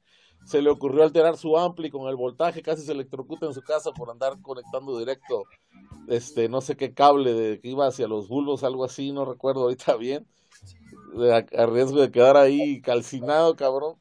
Se 0.45 0.63
le 0.63 0.71
ocurrió 0.71 1.03
alterar 1.03 1.37
su 1.37 1.59
ampli 1.59 1.91
con 1.91 2.09
el 2.09 2.17
voltaje, 2.17 2.63
casi 2.63 2.83
se 2.83 2.93
electrocuta 2.93 3.47
en 3.47 3.55
su 3.55 3.61
casa 3.61 3.93
por 3.93 4.11
andar 4.11 4.41
conectando 4.41 4.99
directo, 4.99 5.45
este, 6.09 6.49
no 6.49 6.61
sé 6.61 6.77
qué 6.77 6.95
cable 6.95 7.35
de 7.35 7.61
que 7.61 7.69
iba 7.69 7.87
hacia 7.87 8.09
los 8.09 8.29
bulbos, 8.29 8.65
algo 8.65 8.85
así, 8.85 9.13
no 9.13 9.25
recuerdo 9.25 9.63
ahorita 9.63 9.97
bien, 9.97 10.27
a, 11.33 11.67
riesgo 11.67 12.01
de 12.01 12.11
quedar 12.11 12.37
ahí 12.37 12.81
calcinado, 12.81 13.57
cabrón. 13.57 13.97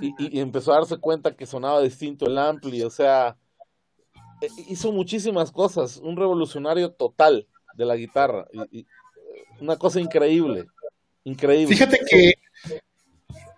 y, 0.00 0.36
y 0.36 0.40
empezó 0.40 0.72
a 0.72 0.76
darse 0.76 0.98
cuenta 0.98 1.34
que 1.34 1.46
sonaba 1.46 1.80
distinto 1.80 2.26
el 2.26 2.36
ampli, 2.36 2.82
o 2.82 2.90
sea, 2.90 3.38
eh, 4.40 4.48
hizo 4.68 4.92
muchísimas 4.92 5.50
cosas, 5.50 5.98
un 5.98 6.16
revolucionario 6.16 6.92
total 6.92 7.46
de 7.76 7.84
la 7.84 7.96
guitarra, 7.96 8.46
y, 8.70 8.86
una 9.60 9.76
cosa 9.76 10.00
increíble, 10.00 10.66
increíble. 11.24 11.74
Fíjate 11.74 12.00
que 12.08 12.34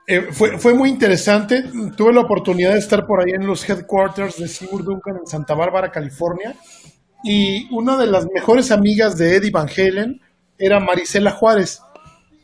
eh, 0.07 0.29
fue, 0.33 0.75
muy 0.75 0.89
interesante, 0.89 1.65
tuve 1.97 2.13
la 2.13 2.21
oportunidad 2.21 2.73
de 2.73 2.79
estar 2.79 3.07
por 3.07 3.21
ahí 3.21 3.33
en 3.35 3.47
los 3.47 3.69
headquarters 3.69 4.39
de 4.39 4.47
Seymour 4.47 4.85
Duncan 4.85 5.17
en 5.17 5.27
Santa 5.27 5.55
Bárbara, 5.55 5.91
California, 5.91 6.55
y 7.25 7.69
una 7.75 7.97
de 7.97 8.07
las 8.07 8.27
mejores 8.33 8.71
amigas 8.71 9.19
de 9.19 9.37
Eddie 9.37 9.51
Van 9.51 9.69
Halen 9.69 10.21
era 10.59 10.79
Marisela 10.79 11.33
Juárez. 11.33 11.81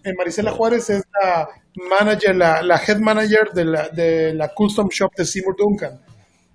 Eh, 0.03 0.13
Marisela 0.19 0.51
Juárez 0.51 0.91
es 0.91 1.05
la 1.23 1.49
manager, 1.89 2.35
la, 2.35 2.83
head 2.87 2.99
manager 2.99 3.53
de 3.53 4.35
la, 4.35 4.49
custom 4.55 4.89
shop 4.89 5.13
de 5.17 5.25
Seymour 5.25 5.57
Duncan 5.57 6.01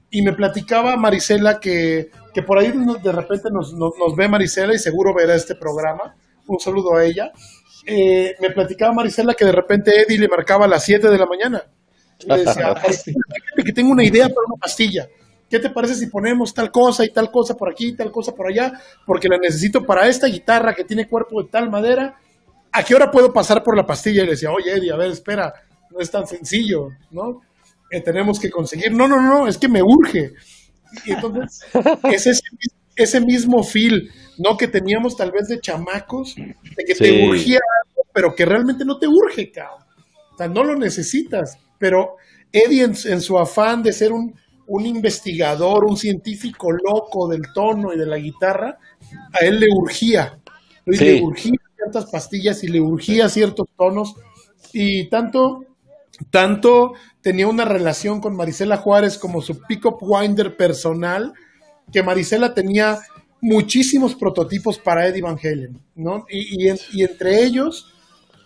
y 0.09 0.21
me 0.21 0.33
platicaba 0.33 0.95
Marisela 0.95 1.59
que, 1.59 2.11
que 2.33 2.41
por 2.43 2.57
ahí 2.57 2.73
de 3.01 3.11
repente 3.11 3.49
nos, 3.51 3.73
nos, 3.73 4.15
ve 4.15 4.27
Marisela 4.27 4.73
y 4.73 4.79
seguro 4.79 5.13
verá 5.13 5.35
este 5.35 5.55
programa. 5.55 6.15
Un 6.47 6.59
saludo 6.59 6.95
a 6.95 7.03
ella. 7.03 7.31
Eh, 7.89 8.35
me 8.41 8.49
platicaba 8.49 8.93
Marisela 8.93 9.33
que 9.33 9.45
de 9.45 9.51
repente 9.53 10.01
Eddie 10.01 10.19
le 10.19 10.27
marcaba 10.27 10.65
a 10.65 10.67
las 10.67 10.83
7 10.83 11.09
de 11.09 11.17
la 11.17 11.25
mañana. 11.25 11.63
le 12.25 12.37
decía, 12.43 12.75
que 13.65 13.71
tengo 13.71 13.91
una 13.91 14.03
idea 14.03 14.27
para 14.27 14.45
una 14.45 14.57
pastilla. 14.59 15.07
¿Qué 15.49 15.59
te 15.59 15.69
parece 15.69 15.95
si 15.95 16.07
ponemos 16.07 16.53
tal 16.53 16.69
cosa 16.69 17.05
y 17.05 17.13
tal 17.13 17.31
cosa 17.31 17.55
por 17.55 17.71
aquí, 17.71 17.95
tal 17.95 18.11
cosa 18.11 18.33
por 18.33 18.47
allá? 18.47 18.73
Porque 19.05 19.29
la 19.29 19.37
necesito 19.37 19.85
para 19.85 20.05
esta 20.05 20.27
guitarra 20.27 20.73
que 20.75 20.83
tiene 20.83 21.07
cuerpo 21.07 21.41
de 21.41 21.49
tal 21.49 21.69
madera. 21.69 22.19
¿A 22.73 22.83
qué 22.83 22.93
hora 22.93 23.09
puedo 23.09 23.31
pasar 23.31 23.63
por 23.63 23.77
la 23.77 23.85
pastilla? 23.85 24.23
Y 24.23 24.25
le 24.25 24.31
decía, 24.31 24.51
oye 24.51 24.73
Eddie, 24.73 24.91
a 24.91 24.97
ver, 24.97 25.11
espera, 25.11 25.53
no 25.89 25.99
es 25.99 26.11
tan 26.11 26.27
sencillo, 26.27 26.89
¿no? 27.11 27.41
tenemos 28.03 28.37
que 28.37 28.49
conseguir. 28.49 28.91
No, 28.91 29.07
no, 29.07 29.21
no, 29.21 29.47
es 29.47 29.57
que 29.57 29.69
me 29.69 29.81
urge. 29.81 30.33
Y 31.05 31.13
entonces, 31.13 31.61
es 32.11 32.27
ese, 32.27 32.41
ese 32.97 33.21
mismo 33.21 33.63
feel, 33.63 34.11
¿no? 34.37 34.57
Que 34.57 34.67
teníamos 34.67 35.15
tal 35.15 35.31
vez 35.31 35.47
de 35.47 35.61
chamacos, 35.61 36.35
de 36.35 36.83
que 36.85 36.95
te 36.95 37.27
urgía 37.27 37.59
algo, 37.83 38.01
pero 38.13 38.35
que 38.35 38.45
realmente 38.45 38.83
no 38.83 38.97
te 38.97 39.07
urge, 39.07 39.51
cabrón. 39.51 39.83
O 40.33 40.37
sea, 40.37 40.47
no 40.47 40.63
lo 40.63 40.75
necesitas. 40.75 41.57
Pero 41.77 42.15
Eddie, 42.51 42.83
en, 42.83 43.21
su 43.21 43.37
afán 43.37 43.83
de 43.83 43.93
ser 43.93 44.11
un, 44.11 44.35
un 44.67 44.85
investigador, 44.85 45.85
un 45.85 45.97
científico 45.97 46.71
loco 46.71 47.27
del 47.27 47.43
tono 47.53 47.93
y 47.93 47.97
de 47.97 48.05
la 48.05 48.17
guitarra, 48.17 48.77
a 49.31 49.45
él 49.45 49.59
le 49.59 49.67
urgía. 49.73 50.39
Le 50.85 51.21
urgía 51.21 51.53
ciertas 51.75 52.09
pastillas 52.09 52.63
y 52.63 52.67
le 52.67 52.81
urgía 52.81 53.29
ciertos 53.29 53.67
tonos. 53.77 54.15
Y 54.73 55.09
tanto 55.09 55.67
tanto 56.31 56.93
tenía 57.21 57.47
una 57.47 57.65
relación 57.65 58.21
con 58.21 58.35
Marisela 58.35 58.77
Juárez 58.77 59.17
como 59.17 59.41
su 59.41 59.61
pick-up 59.61 59.97
winder 60.01 60.57
personal, 60.57 61.33
que 61.91 62.03
Marisela 62.03 62.53
tenía 62.53 62.99
muchísimos 63.41 64.15
prototipos 64.15 64.79
para 64.79 65.07
Eddie 65.07 65.21
Van 65.21 65.37
Halen, 65.41 65.79
¿no? 65.95 66.25
Y, 66.29 66.67
entre 67.01 67.43
ellos, 67.43 67.93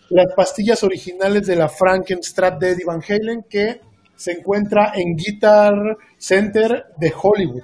las 0.09 0.33
pastillas 0.35 0.83
originales 0.83 1.47
de 1.47 1.55
la 1.55 1.69
Frankenstrat 1.69 2.59
de 2.59 2.71
Eddie 2.71 2.85
Van 2.85 3.01
Halen, 3.07 3.45
que 3.49 3.81
se 4.15 4.33
encuentra 4.33 4.91
en 4.95 5.15
Guitar 5.15 5.73
Center 6.17 6.85
de 6.97 7.13
Hollywood. 7.19 7.63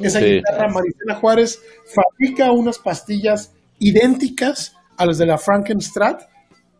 Esa 0.00 0.20
guitarra, 0.20 0.68
Marisela 0.68 1.14
Juárez 1.14 1.60
fabrica 1.86 2.50
unas 2.52 2.78
pastillas 2.78 3.52
idénticas 3.78 4.74
a 4.96 5.06
las 5.06 5.18
de 5.18 5.26
la 5.26 5.38
Frankenstrat, 5.38 6.22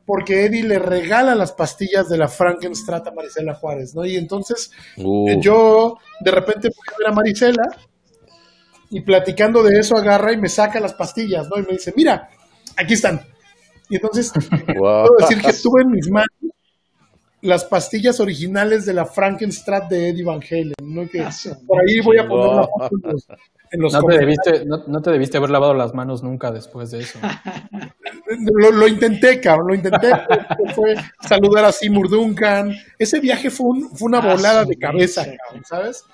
porque 0.04 0.46
Eddie 0.46 0.62
le 0.62 0.78
regala 0.78 1.34
las 1.34 1.52
pastillas 1.52 2.08
de 2.08 2.16
la 2.16 2.28
Frankenstrat 2.28 3.06
a 3.06 3.12
Marisela 3.12 3.54
Juárez, 3.54 3.94
¿no? 3.94 4.04
Y 4.04 4.16
entonces 4.16 4.70
uh. 4.98 5.40
yo 5.40 5.98
de 6.20 6.30
repente 6.30 6.68
voy 6.68 6.94
a 6.94 6.98
ver 6.98 7.08
a 7.08 7.14
Marisela 7.14 7.64
y 8.90 9.00
platicando 9.00 9.62
de 9.62 9.78
eso 9.78 9.96
agarra 9.96 10.32
y 10.32 10.36
me 10.36 10.48
saca 10.48 10.80
las 10.80 10.94
pastillas, 10.94 11.48
¿no? 11.48 11.58
Y 11.58 11.62
me 11.62 11.72
dice, 11.72 11.92
mira, 11.96 12.30
aquí 12.76 12.94
están. 12.94 13.20
Y 13.88 13.96
entonces 13.96 14.32
puedo 14.76 15.08
decir 15.18 15.40
que 15.40 15.52
tuve 15.52 15.82
en 15.82 15.90
mis 15.90 16.10
manos 16.10 16.30
las 17.42 17.64
pastillas 17.64 18.18
originales 18.18 18.86
de 18.86 18.94
la 18.94 19.04
Frankenstrat 19.06 19.88
de 19.88 20.08
Eddie 20.08 20.24
Van 20.24 20.40
Halen, 20.42 20.74
¿no? 20.82 21.08
Que 21.08 21.26
por 21.66 21.80
ahí 21.80 22.00
voy 22.02 22.18
a 22.18 22.26
poner 22.26 22.56
la 22.56 22.66
foto 22.66 23.26
no, 23.72 24.02
te 24.02 24.18
debiste, 24.18 24.64
no, 24.64 25.02
te 25.02 25.10
debiste 25.10 25.38
haber 25.38 25.50
lavado 25.50 25.74
las 25.74 25.94
manos 25.94 26.22
nunca 26.22 26.50
después 26.50 26.90
de 26.90 27.00
eso. 27.00 27.18
lo, 28.72 28.88
intenté, 28.88 29.40
cabrón, 29.40 29.68
lo 29.68 29.74
intenté. 29.74 30.12
Fue, 30.74 30.94
saludar 31.20 31.64
a 31.64 31.72
Seymour 31.72 32.08
Duncan. 32.08 32.74
Ese 32.98 33.20
viaje 33.20 33.50
fue, 33.50 33.66
fue 33.94 34.06
una 34.06 34.18
ah, 34.18 34.34
volada 34.34 34.64
de 34.64 34.76
cabeza, 34.76 35.24
cabrón, 35.24 35.64
¿sabes? 35.64 36.04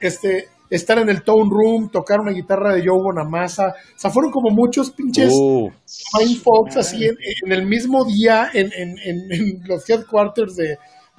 Este, 0.00 0.48
estar 0.70 0.98
en 0.98 1.08
el 1.08 1.22
Tone 1.22 1.50
Room, 1.50 1.90
tocar 1.90 2.20
una 2.20 2.30
guitarra 2.30 2.74
de 2.74 2.86
Joe 2.86 3.02
Bonamassa. 3.02 3.74
O 3.96 3.98
sea, 3.98 4.10
fueron 4.10 4.30
como 4.30 4.50
muchos 4.50 4.92
pinches 4.92 5.32
uh. 5.34 5.70
Mindfox 6.18 6.76
así 6.76 7.04
en, 7.04 7.52
el 7.52 7.66
mismo 7.66 8.04
día 8.04 8.50
en, 8.54 8.70
en, 8.72 9.62
los 9.66 9.88
headquarters 9.88 10.56
de... 10.56 10.78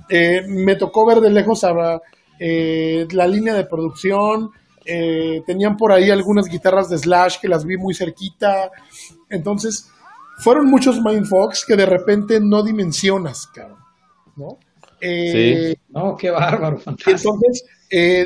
Eh, 0.09 0.41
me 0.47 0.75
tocó 0.75 1.05
ver 1.05 1.19
de 1.19 1.29
lejos 1.29 1.63
a 1.63 2.01
eh, 2.39 3.07
la 3.11 3.27
línea 3.27 3.53
de 3.53 3.65
producción, 3.65 4.49
eh, 4.83 5.43
tenían 5.45 5.77
por 5.77 5.91
ahí 5.91 6.09
algunas 6.09 6.47
guitarras 6.47 6.89
de 6.89 6.97
Slash 6.97 7.39
que 7.39 7.47
las 7.47 7.65
vi 7.65 7.77
muy 7.77 7.93
cerquita. 7.93 8.71
Entonces, 9.29 9.87
fueron 10.39 10.67
muchos 10.67 11.01
Mindfox 11.01 11.65
que 11.65 11.75
de 11.75 11.85
repente 11.85 12.39
no 12.41 12.63
dimensionas, 12.63 13.47
cabrón. 13.47 13.77
¿No? 14.35 14.57
Eh, 14.99 15.73
sí. 15.75 15.81
No, 15.89 16.15
qué 16.15 16.31
bárbaro, 16.31 16.79
fantástico. 16.79 17.35
Entonces, 17.35 17.65
eh, 17.91 18.25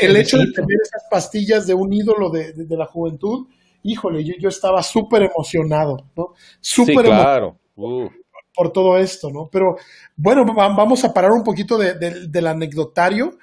el 0.00 0.16
hecho 0.16 0.38
de 0.38 0.52
tener 0.52 0.78
esas 0.82 1.02
pastillas 1.10 1.66
de 1.66 1.74
un 1.74 1.92
ídolo 1.92 2.30
de, 2.30 2.54
la 2.68 2.86
juventud, 2.86 3.48
híjole, 3.82 4.24
yo, 4.24 4.34
yo 4.38 4.48
estaba 4.48 4.82
súper 4.82 5.22
emocionado, 5.22 5.96
¿no? 6.16 6.34
Súper 6.60 7.06
claro. 7.06 7.58
por 7.74 8.72
todo 8.72 8.96
esto, 8.96 9.30
¿no? 9.30 9.48
Pero 9.50 9.76
bueno, 10.16 10.44
vamos 10.54 11.04
a 11.04 11.12
parar 11.12 11.32
un 11.32 11.42
poquito 11.42 11.76
del 11.76 12.46
anecdotario 12.46 13.36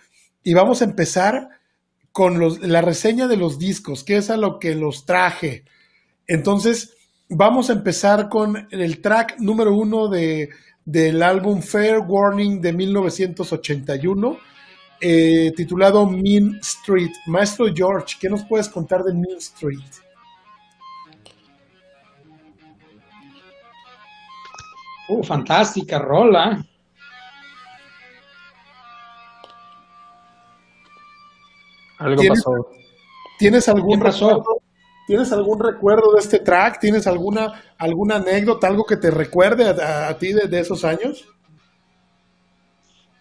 y 0.43 0.53
vamos 0.53 0.81
a 0.81 0.85
empezar 0.85 1.49
con 2.11 2.39
la 2.61 2.81
reseña 2.81 3.27
de 3.27 3.37
los 3.37 3.59
discos, 3.59 4.03
que 4.03 4.17
es 4.17 4.29
a 4.29 4.37
lo 4.37 4.57
que 4.57 4.73
los 4.73 5.05
traje. 5.05 5.65
Entonces, 6.25 6.95
vamos 7.29 7.69
a 7.69 7.73
empezar 7.73 8.29
con 8.29 8.67
el 8.71 9.01
track 9.01 9.37
número 9.39 9.75
uno 9.75 10.07
de, 10.07 10.49
del 10.85 11.21
álbum 11.21 11.61
Fair 11.61 11.99
Warning 11.99 12.61
de 12.61 12.73
1981, 12.73 14.37
eh, 15.01 15.51
titulado 15.55 16.05
Mean 16.05 16.59
Street. 16.61 17.11
Maestro 17.27 17.67
George, 17.73 18.15
¿qué 18.19 18.29
nos 18.29 18.43
puedes 18.45 18.69
contar 18.69 19.03
de 19.03 19.13
Mean 19.13 19.37
Street? 19.37 19.79
Uh, 25.09 25.23
fantástica 25.23 25.99
rola. 25.99 26.65
Algo 31.99 32.23
pasó. 32.27 32.67
¿Tienes 33.39 33.69
algún 33.69 33.99
Recuerdo, 33.99 34.43
¿Tienes 35.07 35.31
algún 35.31 35.59
recuerdo 35.59 36.11
de 36.13 36.19
este 36.19 36.39
track? 36.39 36.79
¿Tienes 36.79 37.07
alguna, 37.07 37.63
alguna 37.77 38.17
anécdota, 38.17 38.67
algo 38.67 38.85
que 38.85 38.97
te 38.97 39.09
recuerde 39.09 39.69
a, 39.69 40.17
ti 40.17 40.33
de, 40.33 40.59
esos 40.59 40.83
años? 40.83 41.25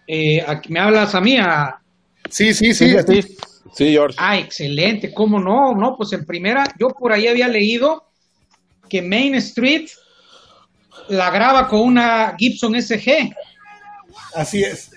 Eh, 0.07 0.43
¿Me 0.69 0.79
hablas 0.79 1.13
a 1.13 1.21
mí? 1.21 1.37
Sí, 2.29 2.53
sí, 2.53 2.73
sí. 2.73 2.95
Sí, 3.05 3.21
sí, 3.73 3.91
George. 3.91 4.17
Ah, 4.19 4.37
excelente. 4.37 5.13
¿Cómo 5.13 5.39
no? 5.39 5.75
No, 5.75 5.95
pues 5.97 6.13
en 6.13 6.25
primera, 6.25 6.63
yo 6.79 6.87
por 6.89 7.11
ahí 7.11 7.27
había 7.27 7.47
leído 7.47 8.05
que 8.89 9.01
Main 9.01 9.35
Street 9.35 9.89
la 11.09 11.29
graba 11.29 11.67
con 11.67 11.81
una 11.81 12.35
Gibson 12.37 12.81
SG. 12.81 13.33
Así 14.33 14.63
es 14.63 14.91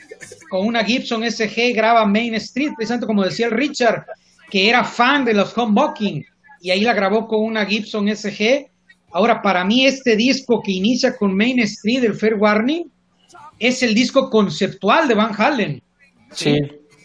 con 0.51 0.66
una 0.66 0.85
Gibson 0.85 1.23
SG 1.31 1.73
graba 1.75 2.05
Main 2.05 2.35
Street, 2.35 2.73
precisamente 2.77 3.07
como 3.07 3.25
decía 3.25 3.46
el 3.46 3.53
Richard, 3.53 4.05
que 4.51 4.68
era 4.68 4.85
fan 4.85 5.25
de 5.25 5.33
los 5.33 5.57
Humbucking, 5.57 6.25
y 6.61 6.70
ahí 6.70 6.81
la 6.81 6.92
grabó 6.92 7.27
con 7.27 7.44
una 7.44 7.64
Gibson 7.64 8.09
SG. 8.14 8.68
Ahora, 9.12 9.42
para 9.42 9.64
mí 9.64 9.87
este 9.87 10.16
disco 10.16 10.61
que 10.61 10.73
inicia 10.73 11.16
con 11.16 11.37
Main 11.37 11.61
Street, 11.61 12.05
el 12.05 12.14
Fair 12.14 12.35
Warning, 12.35 12.90
es 13.61 13.85
el 13.85 13.94
disco 13.94 14.29
conceptual 14.29 15.07
de 15.07 15.14
Van 15.14 15.33
Halen. 15.38 15.83
Sí, 16.33 16.59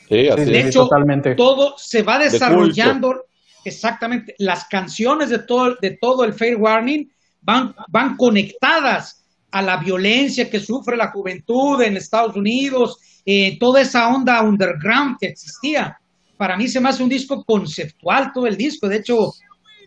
sí, 0.10 0.16
de 0.16 0.60
hecho, 0.60 0.88
totalmente. 0.88 1.36
todo 1.36 1.76
se 1.78 2.02
va 2.02 2.18
desarrollando, 2.18 3.26
exactamente, 3.64 4.34
las 4.40 4.66
canciones 4.66 5.30
de 5.30 5.40
todo, 5.40 5.76
de 5.80 5.92
todo 6.02 6.24
el 6.24 6.34
Fair 6.34 6.56
Warning 6.56 7.12
van, 7.42 7.76
van 7.90 8.18
conectadas 8.18 9.24
a 9.52 9.62
la 9.62 9.78
violencia 9.78 10.50
que 10.50 10.60
sufre 10.60 10.98
la 10.98 11.12
juventud 11.12 11.82
en 11.82 11.98
Estados 11.98 12.36
Unidos 12.36 13.00
eh, 13.26 13.58
toda 13.58 13.82
esa 13.82 14.08
onda 14.14 14.42
underground 14.44 15.18
que 15.20 15.28
existía. 15.28 16.00
Para 16.38 16.56
mí 16.58 16.68
se 16.68 16.80
me 16.80 16.90
hace 16.90 17.02
un 17.02 17.10
disco 17.10 17.44
conceptual 17.44 18.32
todo 18.32 18.46
el 18.46 18.56
disco, 18.56 18.88
de 18.88 18.98
hecho, 18.98 19.34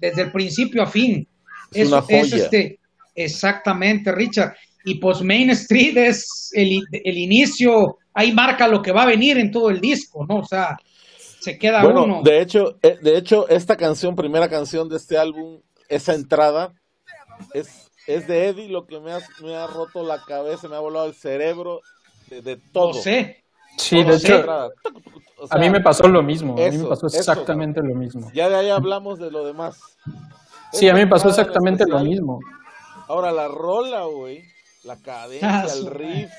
desde 0.00 0.22
el 0.22 0.32
principio 0.32 0.82
a 0.82 0.86
fin. 0.86 1.26
Es, 1.70 1.92
este, 2.08 2.80
exactamente, 3.14 4.10
Richard. 4.10 4.56
Y 4.84 4.96
pues 4.96 5.22
Main 5.22 5.50
Street 5.50 5.96
es 5.96 6.50
el, 6.54 6.82
inicio 7.04 7.98
ahí 8.14 8.32
marca 8.32 8.68
lo 8.68 8.82
que 8.82 8.92
va 8.92 9.02
a 9.02 9.06
venir 9.06 9.38
en 9.38 9.50
todo 9.50 9.70
el 9.70 9.80
disco, 9.80 10.24
¿no? 10.28 10.36
O 10.36 10.44
sea, 10.44 10.76
se 11.40 11.58
queda 11.58 11.82
Bueno, 11.82 12.04
uno. 12.04 12.22
de 12.22 12.40
hecho, 12.40 12.78
eh, 12.82 12.98
de 13.00 13.16
hecho, 13.16 13.48
esta 13.48 13.76
canción, 13.76 14.16
primera 14.16 14.48
canción 14.48 14.88
de 14.88 14.96
este 14.96 15.18
álbum, 15.18 15.60
esa 15.88 16.14
entrada, 16.14 16.72
es, 17.54 17.90
es 18.06 18.26
de 18.26 18.48
Eddie 18.48 18.68
lo 18.68 18.86
que 18.86 19.00
me 19.00 19.12
ha, 19.12 19.20
me 19.42 19.54
ha 19.54 19.66
roto 19.66 20.02
la 20.02 20.22
cabeza, 20.24 20.68
me 20.68 20.76
ha 20.76 20.80
volado 20.80 21.06
el 21.06 21.14
cerebro 21.14 21.80
de, 22.28 22.42
de 22.42 22.56
todo. 22.56 22.94
No 22.94 22.94
sé. 22.94 23.44
Sí, 23.76 24.02
de 24.02 24.16
hecho, 24.16 24.44
a 25.50 25.58
mí 25.58 25.70
me 25.70 25.80
pasó 25.80 26.08
lo 26.08 26.22
mismo. 26.22 26.54
a 26.54 26.70
mí 26.70 26.78
me 26.78 26.88
pasó 26.88 27.06
eso, 27.06 27.18
exactamente 27.18 27.80
lo 27.80 27.94
mismo. 27.94 28.30
Ya 28.34 28.48
de 28.48 28.56
ahí 28.56 28.70
hablamos 28.70 29.18
de 29.18 29.30
lo 29.30 29.44
demás. 29.44 29.80
Sí, 30.72 30.88
a 30.88 30.94
mí 30.94 31.00
me 31.00 31.06
pasó 31.06 31.28
exactamente 31.28 31.86
lo 31.86 32.00
mismo. 32.00 32.40
Ahora, 33.06 33.30
la 33.32 33.48
rola, 33.48 34.04
güey, 34.04 34.42
la 34.88 34.96
cadencia, 35.02 35.48
Ah, 35.60 35.66
el 35.72 35.86
riff, 35.90 36.30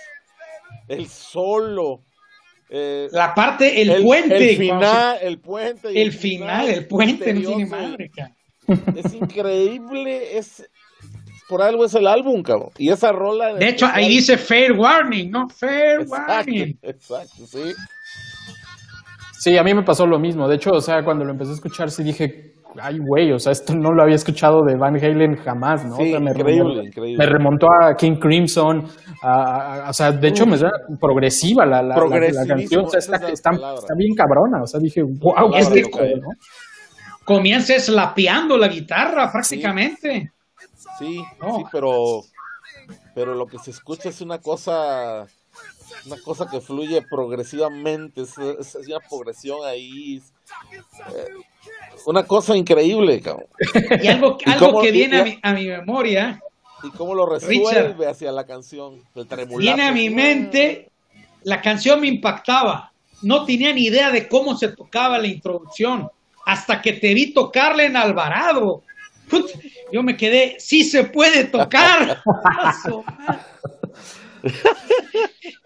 el 0.87 1.07
solo, 1.07 2.03
eh, 2.69 3.07
La 3.11 3.33
parte, 3.33 3.81
el, 3.81 3.89
el, 3.89 4.03
puente. 4.03 4.51
el 4.51 4.57
final, 4.57 5.17
el 5.21 5.39
puente. 5.39 6.01
el 6.01 6.11
final, 6.11 6.67
el 6.69 6.87
puente, 6.87 7.33
no 7.33 7.41
tiene 7.41 7.65
madre, 7.65 8.09
cara. 8.09 8.35
Es 8.95 9.13
increíble, 9.13 10.37
es 10.37 10.69
por 11.47 11.63
algo 11.63 11.83
es 11.85 11.95
el 11.95 12.05
álbum, 12.05 12.43
cabrón. 12.43 12.69
Y 12.77 12.89
esa 12.91 13.11
rola. 13.11 13.49
en 13.51 13.57
De 13.59 13.69
hecho, 13.69 13.87
ahí 13.91 14.07
dice 14.07 14.37
fair 14.37 14.73
warning, 14.73 15.31
¿no? 15.31 15.49
Fair 15.49 16.01
Exacto, 16.01 16.31
warning. 16.31 16.77
exacto, 16.83 17.47
sí. 17.47 17.73
Sí, 19.39 19.57
a 19.57 19.63
mí 19.63 19.73
me 19.73 19.81
pasó 19.81 20.05
lo 20.05 20.19
mismo. 20.19 20.47
De 20.47 20.57
hecho, 20.57 20.71
o 20.73 20.81
sea, 20.81 21.03
cuando 21.03 21.25
lo 21.25 21.31
empecé 21.31 21.51
a 21.51 21.55
escuchar, 21.55 21.89
sí 21.89 22.03
dije, 22.03 22.53
ay, 22.81 22.99
güey, 22.99 23.31
o 23.31 23.39
sea, 23.39 23.51
esto 23.51 23.73
no 23.75 23.91
lo 23.91 24.03
había 24.03 24.15
escuchado 24.15 24.63
de 24.63 24.75
Van 24.75 24.95
Halen 24.95 25.35
jamás, 25.37 25.85
¿no? 25.85 25.95
Sí, 25.97 26.03
o 26.03 26.05
sea, 26.11 26.19
me 26.19 26.31
increíble, 26.31 26.59
remontó, 26.63 26.83
increíble. 26.83 27.17
Me 27.25 27.31
remontó 27.31 27.67
a 27.71 27.95
King 27.95 28.15
Crimson, 28.19 28.85
a, 29.23 29.27
a- 29.31 29.85
a- 29.85 29.89
o 29.89 29.93
sea, 29.93 30.11
de 30.11 30.27
hecho, 30.27 30.45
me 30.45 30.57
suena 30.57 30.73
progresiva 30.99 31.65
la, 31.65 31.81
la, 31.81 31.95
la- 31.95 32.45
canción, 32.47 32.85
o 32.85 32.89
sea, 32.89 32.99
está, 32.99 33.15
es 33.15 33.21
la 33.23 33.29
está, 33.29 33.51
está 33.51 33.93
bien 33.95 34.13
cabrona, 34.15 34.61
o 34.63 34.67
sea, 34.67 34.79
dije, 34.79 35.01
wow, 35.03 35.51
rico, 35.71 35.99
que- 35.99 36.15
¿no? 36.15 36.29
Comienza 37.25 37.77
slapeando 37.79 38.57
la 38.57 38.67
guitarra 38.67 39.31
prácticamente. 39.31 40.31
Sí, 40.97 41.21
No. 41.41 41.57
sí, 41.57 41.63
pero 41.71 42.21
pero 43.15 43.35
lo 43.35 43.45
que 43.47 43.57
se 43.59 43.71
escucha 43.71 44.09
es 44.09 44.21
una 44.21 44.39
cosa 44.39 45.25
una 46.05 46.15
cosa 46.23 46.47
que 46.49 46.61
fluye 46.61 47.01
progresivamente, 47.09 48.21
es, 48.21 48.37
es- 48.37 48.75
es 48.75 48.87
una 48.87 48.99
progresión 49.07 49.57
ahí, 49.65 50.17
es, 50.17 50.33
una 52.05 52.23
cosa 52.23 52.55
increíble, 52.55 53.21
cabrón. 53.21 53.47
Y 54.01 54.07
algo, 54.07 54.37
¿Y 54.45 54.49
algo 54.49 54.65
cómo- 54.67 54.81
que 54.81 54.91
viene 54.91 55.17
y- 55.17 55.19
a 55.19 55.23
mi, 55.23 55.39
a 55.43 55.53
mi 55.53 55.67
memoria, 55.67 56.39
Y 56.83 56.89
cómo 56.91 57.13
lo 57.13 57.25
resuelve 57.25 58.07
hacia 58.07 58.31
la 58.31 58.45
canción, 58.45 59.01
el 59.15 59.27
viene 59.57 59.83
a 59.87 59.91
mi 59.91 60.09
mente, 60.09 60.89
la 61.43 61.61
canción 61.61 61.99
me 62.01 62.07
impactaba. 62.07 62.91
No 63.21 63.43
tenía 63.45 63.73
ni 63.73 63.83
idea 63.83 64.11
de 64.11 64.27
cómo 64.29 64.55
se 64.57 64.69
tocaba 64.69 65.17
la 65.17 65.27
introducción. 65.27 66.09
Hasta 66.45 66.81
que 66.81 66.93
te 66.93 67.13
vi 67.13 67.33
tocarla 67.33 67.83
en 67.83 67.97
Alvarado. 67.97 68.83
Put, 69.29 69.51
Yo 69.91 70.01
me 70.01 70.15
quedé, 70.15 70.55
sí 70.57 70.83
se 70.85 71.03
puede 71.03 71.43
tocar. 71.45 72.23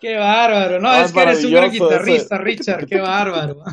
Qué 0.02 0.18
bárbaro. 0.18 0.80
No, 0.80 0.90
Ah, 0.90 1.04
es 1.06 1.12
que 1.14 1.22
eres 1.22 1.46
un 1.46 1.52
gran 1.52 1.72
guitarrista, 1.72 2.36
ese. 2.36 2.44
Richard. 2.44 2.88
Qué 2.88 3.00
bárbaro. 3.00 3.64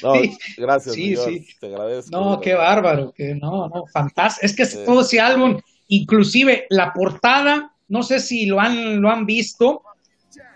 No, 0.04 0.14
Sí. 0.14 0.36
gracias, 0.56 0.94
Sí, 0.94 1.08
Dios, 1.10 1.24
sí. 1.26 1.46
te 1.60 1.66
agradezco. 1.66 2.10
No, 2.10 2.40
qué 2.40 2.54
bárbaro, 2.54 3.12
que 3.12 3.34
no, 3.34 3.68
no, 3.68 3.84
fantástico. 3.92 4.46
Es 4.46 4.54
que 4.54 4.64
Sí. 4.66 4.78
todo 4.84 5.02
ese 5.02 5.20
álbum, 5.20 5.58
inclusive 5.88 6.66
la 6.70 6.92
portada, 6.92 7.72
no 7.88 8.02
sé 8.02 8.20
si 8.20 8.46
lo 8.46 8.60
han, 8.60 9.00
lo 9.00 9.10
han 9.10 9.26
visto, 9.26 9.82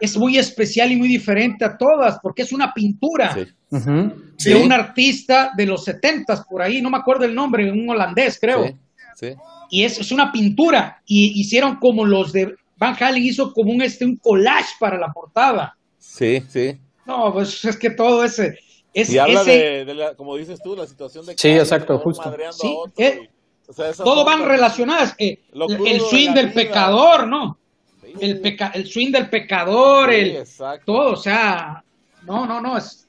es 0.01 0.17
muy 0.17 0.39
especial 0.39 0.93
y 0.93 0.97
muy 0.97 1.09
diferente 1.09 1.65
a 1.65 1.77
todas, 1.77 2.19
porque 2.23 2.43
es 2.43 2.53
una 2.53 2.73
pintura 2.73 3.35
Sí, 3.35 3.41
de 3.41 4.11
Sí. 4.37 4.53
un 4.55 4.73
artista 4.73 5.51
de 5.57 5.67
los 5.67 5.85
setentas 5.85 6.45
por 6.49 6.63
ahí, 6.63 6.81
no 6.81 6.91
me 6.91 6.99
acuerdo 6.99 7.25
el 7.25 7.35
nombre, 7.35 7.71
un 7.71 7.89
holandés, 7.91 8.39
creo. 8.41 8.67
sí, 8.67 8.75
sí. 9.17 9.35
Y 9.71 9.83
es, 9.85 9.99
es 9.99 10.13
una 10.13 10.31
pintura, 10.31 11.03
y 11.07 11.41
hicieron 11.41 11.77
como 11.77 12.05
los 12.05 12.33
de 12.33 12.55
Van 12.77 12.97
Halen 13.01 13.23
hizo 13.25 13.53
como 13.53 13.73
un, 13.73 13.83
este, 13.83 14.05
un 14.05 14.17
collage 14.17 14.75
para 14.79 14.99
la 14.99 15.13
portada. 15.13 15.77
Sí, 15.99 16.43
sí. 16.49 16.79
No, 17.07 17.33
pues 17.33 17.65
es 17.65 17.77
que 17.77 17.91
todo 17.91 18.23
ese, 18.25 18.59
es, 18.95 19.11
Y 19.11 19.19
habla 19.19 19.43
ese- 19.43 19.51
de, 19.51 19.85
de 19.85 19.95
la, 19.95 20.15
como 20.15 20.37
dices 20.37 20.61
tú, 20.63 20.75
la 20.77 20.87
situación 20.87 21.27
de 21.27 21.37
Sí, 21.37 21.51
exacto, 21.51 21.99
justo. 21.99 22.25
madreando 22.25 22.57
Sí, 22.57 22.67
a 22.69 22.71
otro 22.79 22.93
eh, 23.05 23.21
y- 23.23 23.71
o 23.71 23.73
sea, 23.73 23.89
esas 23.91 24.05
todo 24.05 24.25
van 24.25 24.45
relacionadas. 24.47 25.15
eh, 25.19 25.41
el 25.87 26.01
swing 26.01 26.29
de 26.31 26.35
del 26.35 26.47
vida. 26.47 26.55
pecador, 26.55 27.27
¿no? 27.27 27.59
Sí, 28.03 28.13
El, 28.21 28.41
peca, 28.41 28.69
el 28.75 28.87
swing 28.87 29.11
del 29.11 29.29
pecador, 29.31 30.11
sí, 30.11 30.17
el 30.17 30.37
exacto. 30.37 30.85
todo, 30.87 31.13
o 31.13 31.17
sea, 31.17 31.83
no, 32.23 32.47
no, 32.47 32.61
no, 32.61 32.77
es 32.79 33.09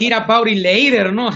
Hear 0.00 0.14
About 0.14 0.48
It 0.48 0.58
Later, 0.58 1.12
¿no? 1.12 1.30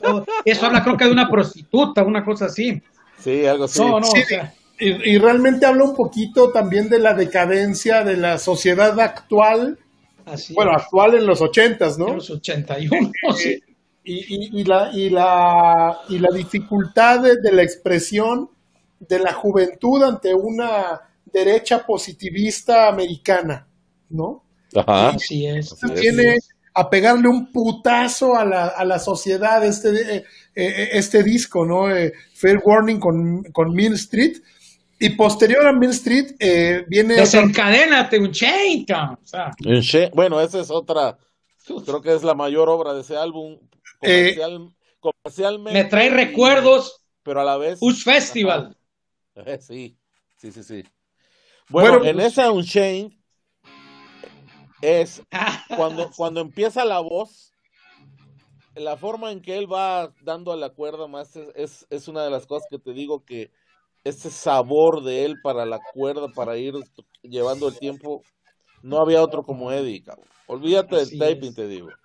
Todo. 0.00 0.24
Eso 0.44 0.66
habla 0.66 0.82
creo 0.82 0.96
que 0.96 1.04
de 1.06 1.10
una 1.12 1.28
prostituta, 1.28 2.02
una 2.02 2.24
cosa 2.24 2.46
así. 2.46 2.80
Sí, 3.18 3.44
algo 3.46 3.64
así. 3.64 3.80
No, 3.80 3.98
no, 4.00 4.06
Sí, 4.06 4.20
o 4.22 4.26
sea, 4.26 4.54
Y, 4.80 5.10
y 5.14 5.18
realmente 5.18 5.66
habla 5.66 5.84
un 5.84 5.96
poquito 5.96 6.52
también 6.52 6.88
de 6.88 7.00
la 7.00 7.12
decadencia 7.12 8.04
de 8.04 8.16
la 8.16 8.38
sociedad 8.38 8.98
actual, 9.00 9.76
así. 10.32 10.54
bueno, 10.54 10.72
actual 10.72 11.14
en 11.14 11.26
los 11.26 11.40
ochentas, 11.40 11.98
en 11.98 12.04
¿no? 12.06 12.14
los 12.14 12.30
81, 12.30 13.12
sí. 13.36 13.60
Y, 14.04 14.14
y- 14.34 14.60
y 14.60 14.64
la, 14.64 14.90
y, 14.92 15.10
la, 15.10 15.98
y 16.08 16.18
la 16.18 16.30
dificultad 16.30 17.20
de, 17.20 17.36
de 17.42 17.52
la 17.52 17.62
expresión 17.62 18.48
de 19.00 19.18
la 19.18 19.32
juventud 19.32 20.02
ante 20.02 20.34
una 20.34 21.00
derecha 21.30 21.84
positivista 21.84 22.88
americana, 22.88 23.66
¿no? 24.10 24.44
Ajá. 24.74 25.10
Así 25.10 25.46
es. 25.46 25.72
Así 25.74 25.92
es. 25.94 26.00
Viene 26.00 26.36
a 26.74 26.88
pegarle 26.88 27.28
un 27.28 27.52
putazo 27.52 28.34
a 28.36 28.44
la, 28.44 28.66
a 28.68 28.84
la 28.84 28.98
sociedad 28.98 29.64
este, 29.64 30.16
eh, 30.16 30.24
eh, 30.54 30.88
este 30.92 31.22
disco, 31.22 31.66
¿no? 31.66 31.94
Eh, 31.94 32.12
Fair 32.34 32.60
Warning 32.64 32.98
con, 33.00 33.42
con 33.52 33.72
Mill 33.74 33.94
Street. 33.94 34.38
Y 35.00 35.10
posterior 35.10 35.66
a 35.66 35.72
Mill 35.72 35.90
Street 35.90 36.32
eh, 36.40 36.84
viene... 36.88 37.14
Desencadénate 37.14 38.18
un 38.18 38.32
chain, 38.32 38.84
o 38.90 39.18
sea, 39.24 39.52
Bueno, 40.12 40.40
esa 40.40 40.60
es 40.60 40.70
otra. 40.70 41.16
Creo 41.84 42.00
que 42.00 42.14
es 42.14 42.22
la 42.24 42.34
mayor 42.34 42.68
obra 42.68 42.94
de 42.94 43.02
ese 43.02 43.16
álbum. 43.16 43.58
Comercial, 44.00 44.74
comercialmente. 45.00 45.82
me 45.82 45.88
trae 45.88 46.08
recuerdos 46.10 47.04
Pero 47.22 47.40
a 47.40 47.44
la 47.44 47.56
vez. 47.56 47.78
Us 47.80 48.02
Festival. 48.02 48.76
Ajá. 49.36 49.52
Eh, 49.52 49.58
Sí, 49.60 49.96
sí, 50.36 50.50
sí, 50.50 50.62
sí. 50.64 50.84
Bueno, 51.68 51.98
Bueno, 51.98 52.04
en 52.06 52.16
pues- 52.16 52.26
esa 52.32 52.50
Unchained 52.50 53.12
es 54.82 55.22
Ah, 55.30 55.64
cuando, 55.76 56.10
cuando 56.16 56.40
empieza 56.40 56.84
la 56.84 57.00
voz, 57.00 57.52
la 58.74 58.96
forma 58.96 59.30
en 59.32 59.40
que 59.42 59.58
él 59.58 59.70
va 59.72 60.12
dando 60.22 60.52
a 60.52 60.56
la 60.56 60.70
cuerda 60.70 61.06
más 61.06 61.36
es, 61.36 61.48
es, 61.54 61.86
es 61.90 62.08
una 62.08 62.24
de 62.24 62.30
las 62.30 62.46
cosas 62.46 62.66
que 62.70 62.78
te 62.78 62.92
digo 62.92 63.24
que 63.24 63.50
ese 64.04 64.30
sabor 64.30 65.02
de 65.02 65.24
él 65.24 65.40
para 65.40 65.66
la 65.66 65.80
cuerda, 65.92 66.28
para 66.28 66.56
ir 66.56 66.74
llevando 67.22 67.68
el 67.68 67.78
tiempo, 67.78 68.22
no 68.82 69.00
había 69.00 69.22
otro 69.22 69.42
como 69.44 69.72
Eddie, 69.72 70.02
cabrón. 70.02 70.26
Olvídate 70.46 70.96
Así 70.96 71.18
del 71.18 71.36
taping, 71.36 71.50
es. 71.50 71.54
te 71.54 71.66
digo. 71.68 71.96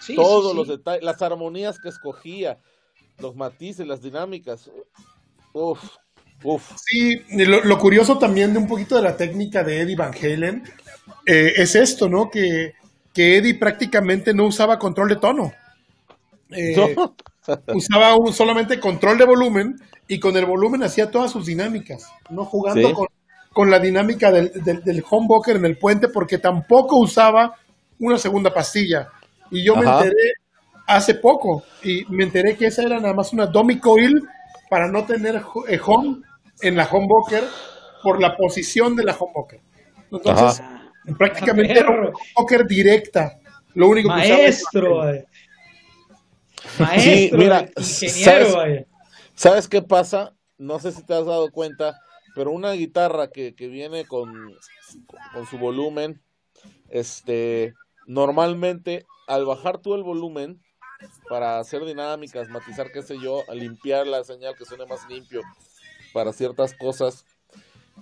sí, 0.00 0.14
Todos 0.14 0.52
sí, 0.52 0.56
los 0.56 0.68
sí. 0.68 0.72
detalles, 0.76 1.02
las 1.04 1.22
armonías 1.22 1.78
que 1.78 1.88
escogía, 1.88 2.60
los 3.18 3.34
matices, 3.36 3.86
las 3.86 4.02
dinámicas. 4.02 4.70
Uf, 5.52 5.82
uf. 6.42 6.72
Sí, 6.76 7.22
lo, 7.30 7.64
lo 7.64 7.78
curioso 7.78 8.18
también 8.18 8.52
de 8.52 8.58
un 8.58 8.68
poquito 8.68 8.96
de 8.96 9.02
la 9.02 9.16
técnica 9.16 9.64
de 9.64 9.80
Eddie 9.80 9.96
Van 9.96 10.14
Halen 10.14 10.62
eh, 11.26 11.52
es 11.56 11.74
esto, 11.74 12.08
¿no? 12.08 12.30
Que, 12.30 12.74
que 13.12 13.36
Eddie 13.38 13.54
prácticamente 13.54 14.34
no 14.34 14.46
usaba 14.46 14.78
control 14.78 15.08
de 15.08 15.16
tono. 15.16 15.52
Eh, 16.50 16.94
¿No? 16.96 17.16
Usaba 17.74 18.16
un, 18.16 18.32
solamente 18.32 18.80
control 18.80 19.18
de 19.18 19.24
volumen 19.24 19.76
y 20.08 20.18
con 20.18 20.36
el 20.36 20.44
volumen 20.46 20.82
hacía 20.82 21.10
todas 21.10 21.30
sus 21.30 21.46
dinámicas, 21.46 22.10
no 22.30 22.44
jugando 22.44 22.88
Sí. 22.88 22.94
con, 22.94 23.06
con 23.52 23.70
la 23.70 23.78
dinámica 23.78 24.30
del, 24.30 24.52
del, 24.64 24.82
del 24.82 25.04
en 25.46 25.64
el 25.64 25.78
puente 25.78 26.08
porque 26.08 26.38
tampoco 26.38 26.96
usaba 26.98 27.54
una 27.98 28.18
segunda 28.18 28.52
pastilla. 28.52 29.08
Y 29.50 29.62
yo 29.62 29.76
me 29.76 29.86
enteré 29.86 30.32
hace 30.86 31.14
poco 31.14 31.62
y 31.82 32.04
me 32.08 32.24
enteré 32.24 32.56
que 32.56 32.66
esa 32.66 32.82
era 32.82 32.98
nada 33.00 33.14
más 33.14 33.32
una 33.32 33.46
dummy 33.46 33.78
coil 33.78 34.12
para 34.68 34.88
no 34.88 35.04
tener 35.04 35.40
eh, 35.68 35.78
home 35.84 36.22
en 36.60 36.76
la 36.76 36.88
humbucker 36.90 37.44
por 38.02 38.20
la 38.20 38.36
posición 38.36 38.96
de 38.96 39.04
la 39.04 39.16
humbucker. 39.18 39.60
Entonces, 40.10 40.62
prácticamente 41.18 41.78
era 41.78 41.90
una 41.90 42.10
directa. 42.66 43.38
Lo 43.74 43.88
único 43.88 44.08
que 44.14 44.20
usaba 44.20 44.40
es- 44.40 44.64
Maestro. 46.78 46.86
Maestro, 46.86 47.38
mira, 47.38 47.70
ingeniero, 47.76 48.24
¿sabes? 48.24 48.54
vaya. 48.54 48.86
¿Sabes 49.34 49.68
qué 49.68 49.82
pasa? 49.82 50.34
No 50.58 50.78
sé 50.78 50.92
si 50.92 51.02
te 51.02 51.14
has 51.14 51.26
dado 51.26 51.50
cuenta, 51.50 52.00
pero 52.34 52.50
una 52.52 52.72
guitarra 52.72 53.28
que, 53.28 53.54
que 53.54 53.68
viene 53.68 54.06
con, 54.06 54.32
con 55.32 55.46
su 55.46 55.58
volumen, 55.58 56.20
este, 56.88 57.74
normalmente 58.06 59.06
al 59.26 59.44
bajar 59.44 59.78
tú 59.78 59.94
el 59.94 60.02
volumen 60.02 60.60
para 61.28 61.58
hacer 61.58 61.84
dinámicas, 61.84 62.48
matizar, 62.48 62.90
qué 62.92 63.02
sé 63.02 63.16
yo, 63.20 63.42
limpiar 63.52 64.06
la 64.06 64.22
señal 64.24 64.54
que 64.56 64.64
suene 64.64 64.86
más 64.86 65.08
limpio 65.08 65.42
para 66.12 66.32
ciertas 66.32 66.74
cosas, 66.74 67.24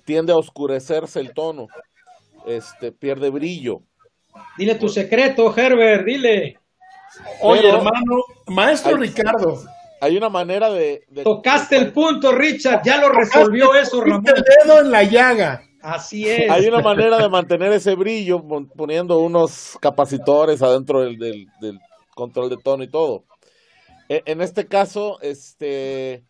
tiende 0.04 0.32
a 0.32 0.36
oscurecerse 0.36 1.20
el 1.20 1.32
tono, 1.32 1.68
este, 2.46 2.92
pierde 2.92 3.30
brillo. 3.30 3.82
Dile 4.58 4.74
tu 4.74 4.88
secreto, 4.88 5.54
Herbert, 5.56 6.04
dile. 6.04 6.58
Oye, 7.40 7.62
Pero- 7.62 7.78
hermano, 7.78 8.22
maestro. 8.54 8.96
Ricardo. 8.96 9.62
Hay 10.00 10.16
una 10.16 10.28
manera 10.28 10.68
de... 10.70 11.04
de- 11.10 11.22
Tocaste 11.22 11.76
el 11.76 11.92
punto, 11.92 12.32
Richard. 12.32 12.82
Ya 12.84 12.98
lo 13.00 13.08
resolvió 13.08 13.74
eso, 13.74 14.00
Ramón. 14.00 14.24
El 14.26 14.42
dedo 14.66 14.80
en 14.80 14.90
la 14.90 15.02
llaga. 15.04 15.62
Así 15.80 16.28
es. 16.28 16.50
Hay 16.50 16.66
una 16.66 16.80
manera 16.80 17.18
de 17.18 17.28
mantener 17.28 17.72
ese 17.72 17.94
brillo 17.94 18.40
pon- 18.46 18.68
poniendo 18.68 19.18
unos 19.18 19.76
capacitores 19.80 20.60
adentro 20.62 21.00
del, 21.00 21.18
del- 21.18 21.46
del 21.60 21.78
control 22.14 22.50
de 22.50 22.56
tono 22.56 22.82
y 22.84 22.90
todo. 22.90 23.24
E- 24.08 24.22
En 24.26 24.40
este 24.42 24.66
caso, 24.66 25.18
este, 25.22 26.24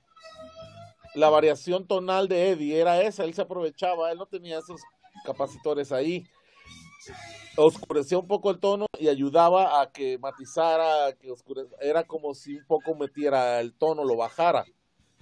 la 1.15 1.29
variación 1.31 1.87
tonal 1.87 2.29
de 2.29 2.51
Eddie 2.51 2.79
era 2.81 3.01
esa, 3.03 3.25
él 3.25 3.33
se 3.35 3.43
aprovechaba, 3.43 4.11
él 4.13 4.19
no 4.19 4.27
tenía 4.27 4.59
esos 4.59 4.81
capacitores 5.25 5.93
ahí. 5.93 6.25
Oscurecía 7.57 8.19
un 8.19 8.27
poco 8.27 8.51
el 8.51 8.59
tono 8.59 8.87
y 8.99 9.09
ayudaba 9.09 9.81
a 9.83 9.91
que 9.93 10.19
matizara, 10.19 11.07
a 11.07 11.13
que 11.13 11.29
oscure- 11.31 11.69
era 11.81 12.05
como 12.05 12.35
si 12.35 12.57
un 12.57 12.65
poco 12.67 12.95
metiera 12.95 13.61
el 13.61 13.75
tono, 13.75 14.05
lo 14.05 14.17
bajara. 14.17 14.65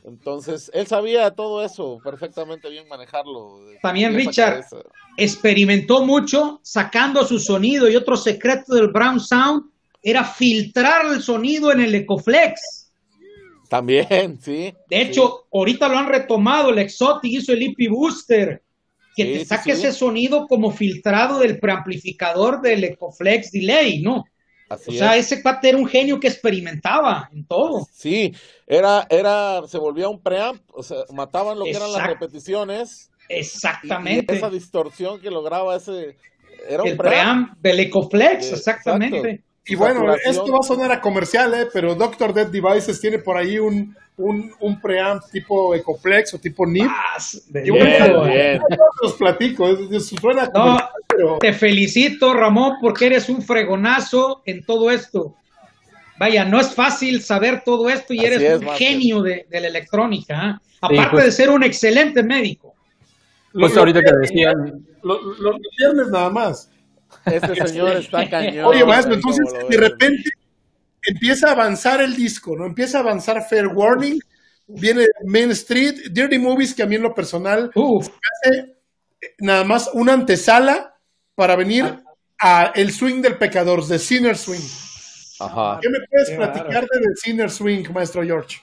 Entonces, 0.05 0.71
él 0.73 0.87
sabía 0.87 1.31
todo 1.33 1.63
eso, 1.63 1.99
perfectamente 2.03 2.71
bien 2.71 2.89
manejarlo. 2.89 3.59
También 3.83 4.15
Richard. 4.15 4.63
cabeza. 4.63 4.77
experimentó 5.17 6.05
mucho 6.07 6.61
sacando 6.63 7.27
su 7.27 7.39
sonido 7.39 7.89
y 7.89 7.97
otro 7.97 8.17
secreto 8.17 8.75
del 8.75 8.89
Brown 8.89 9.21
Sound 9.21 9.71
era 10.03 10.25
filtrar 10.25 11.05
el 11.07 11.21
sonido 11.23 11.71
en 11.73 11.81
el 11.81 11.95
Ecoflex. 11.95 12.91
También, 13.69 14.07
sí. 14.41 14.73
De 14.89 15.03
hecho, 15.03 15.47
ahorita 15.53 15.89
lo 15.89 15.99
han 15.99 16.09
retomado, 16.09 16.71
el 16.71 16.79
Exotic 16.79 17.33
hizo 17.33 17.53
el 17.53 17.63
EP 17.63 17.91
Booster, 17.91 18.63
que 19.17 19.25
Sí, 19.25 19.49
te 19.49 19.59
sí. 19.59 19.71
ese 19.73 19.93
sonido 19.93 20.47
como 20.47 20.71
filtrado 20.71 21.39
del 21.39 21.59
preamplificador 21.59 22.61
del 22.61 22.85
Ecoflex 22.85 23.51
Delay, 23.51 24.01
¿no? 24.03 24.25
Así 24.69 24.91
O 24.91 24.93
sea, 24.93 25.17
es. 25.17 25.27
ese 25.33 25.43
cuate 25.43 25.71
era 25.71 25.79
un 25.79 25.87
genio 25.89 26.21
que 26.21 26.29
experimentaba 26.29 27.29
en 27.33 27.45
todo. 27.47 27.87
Sí, 27.93 28.33
era, 28.67 29.05
era, 29.11 29.63
se 29.67 29.79
volvía 29.79 30.09
un 30.09 30.23
preamp, 30.23 30.63
o 30.73 30.83
sea, 30.83 30.99
mataban 31.13 31.59
lo 31.59 31.65
que 31.65 31.73
eran 31.73 31.93
las 31.93 32.07
repeticiones 32.07 33.11
y- 33.29 33.35
y, 33.35 33.39
Exactamente. 33.41 34.37
esa 34.37 34.49
distorsión 34.51 35.21
que 35.21 35.31
lograba 35.31 35.75
ese, 35.77 36.17
era 36.69 36.83
un 36.83 36.91
el 36.91 36.97
preamp. 36.97 37.49
preamp 37.57 37.59
del 37.61 37.81
Ecoflex, 37.81 38.51
Eh, 38.51 38.55
exactamente. 38.55 39.17
exacto. 39.19 39.50
Y 39.73 39.77
bueno, 39.77 40.01
Saturación. 40.01 40.31
esto 40.35 40.53
va 40.53 40.59
a 40.61 40.63
sonar 40.67 40.93
a 40.93 41.01
comercial, 41.01 41.55
¿eh? 41.55 41.69
pero 41.73 41.95
Doctor 41.95 42.33
Dead 42.35 42.47
Devices 42.49 43.01
tiene 43.01 43.19
por 43.19 43.37
ahí 43.37 43.59
un, 43.59 43.97
un, 44.17 44.53
un 44.61 44.81
preamp 44.81 45.23
tipo 45.31 45.75
Ecoplex 45.75 46.35
o 46.35 46.39
tipo 46.39 46.67
NIP. 46.67 46.87
Paz 46.87 47.43
de 47.49 47.67
Y 47.67 47.71
bueno, 47.71 48.09
lujo. 48.09 48.25
bien. 48.27 48.61
yo 48.71 48.77
los 49.03 49.13
platico, 49.15 49.69
suena 50.01 50.51
No, 50.55 50.79
pero 51.07 51.39
Te 51.39 51.53
felicito, 51.53 52.35
Ramón, 52.35 52.75
porque 52.81 53.07
eres 53.07 53.29
un 53.29 53.43
fregonazo 53.43 54.43
en 54.45 54.65
todo 54.65 54.91
esto. 54.91 55.37
Vaya, 56.19 56.45
no 56.45 56.61
es 56.61 56.75
fácil 56.75 57.23
saber 57.23 57.63
todo 57.65 57.89
esto 57.89 58.13
y 58.13 58.19
Así 58.19 58.27
eres 58.27 58.43
es, 58.43 58.61
un 58.61 58.69
genio 58.75 59.23
de, 59.23 59.47
de 59.49 59.61
la 59.61 59.69
electrónica. 59.69 60.39
¿ah? 60.39 60.61
Aparte 60.83 61.11
pues. 61.13 61.25
de 61.27 61.33
ser 61.33 61.49
un 61.51 61.63
excelente 61.63 62.23
médico. 62.23 62.75
Pues 63.53 63.73
Lo- 63.75 63.81
ahorita 63.81 64.01
que 64.03 64.13
decían, 64.21 64.85
lo- 65.03 65.21
lo- 65.23 65.53
los 65.53 65.57
viernes 65.79 66.09
nada 66.09 66.29
más. 66.31 66.71
Este 67.27 67.55
señor 67.67 67.97
está 67.97 68.29
cañón. 68.29 68.65
Oye, 68.67 68.85
maestro, 68.85 69.21
¿cómo 69.21 69.35
entonces 69.35 69.69
de 69.69 69.77
repente 69.77 70.31
empieza 71.03 71.49
a 71.49 71.53
avanzar 71.53 72.01
el 72.01 72.15
disco, 72.15 72.57
¿no? 72.57 72.67
Empieza 72.67 72.99
a 72.99 73.01
avanzar 73.01 73.43
Fair 73.49 73.69
Warning, 73.69 74.21
viene 74.67 75.07
Main 75.25 75.51
Street, 75.53 76.11
Dirty 76.11 76.39
Movies, 76.39 76.75
que 76.75 76.83
a 76.83 76.87
mí 76.87 76.97
en 76.97 77.03
lo 77.03 77.15
personal 77.15 77.71
Uf, 77.75 78.09
hace 78.09 78.59
eh, 79.21 79.35
nada 79.39 79.65
más 79.65 79.91
una 79.95 80.13
antesala 80.13 80.95
para 81.35 81.57
venir 81.57 82.03
a 82.39 82.73
el 82.75 82.93
swing 82.93 83.21
del 83.23 83.37
pecador, 83.37 83.87
de 83.87 83.99
Sinner 83.99 84.37
Swing. 84.37 84.61
Ajá. 85.41 85.79
¿Qué 85.81 85.89
me 85.89 85.99
puedes 86.11 86.31
Qué 86.31 86.37
platicar 86.37 86.83
de 86.83 87.01
The 87.01 87.17
Sinner 87.17 87.51
Swing, 87.51 87.85
maestro 87.93 88.23
George? 88.23 88.61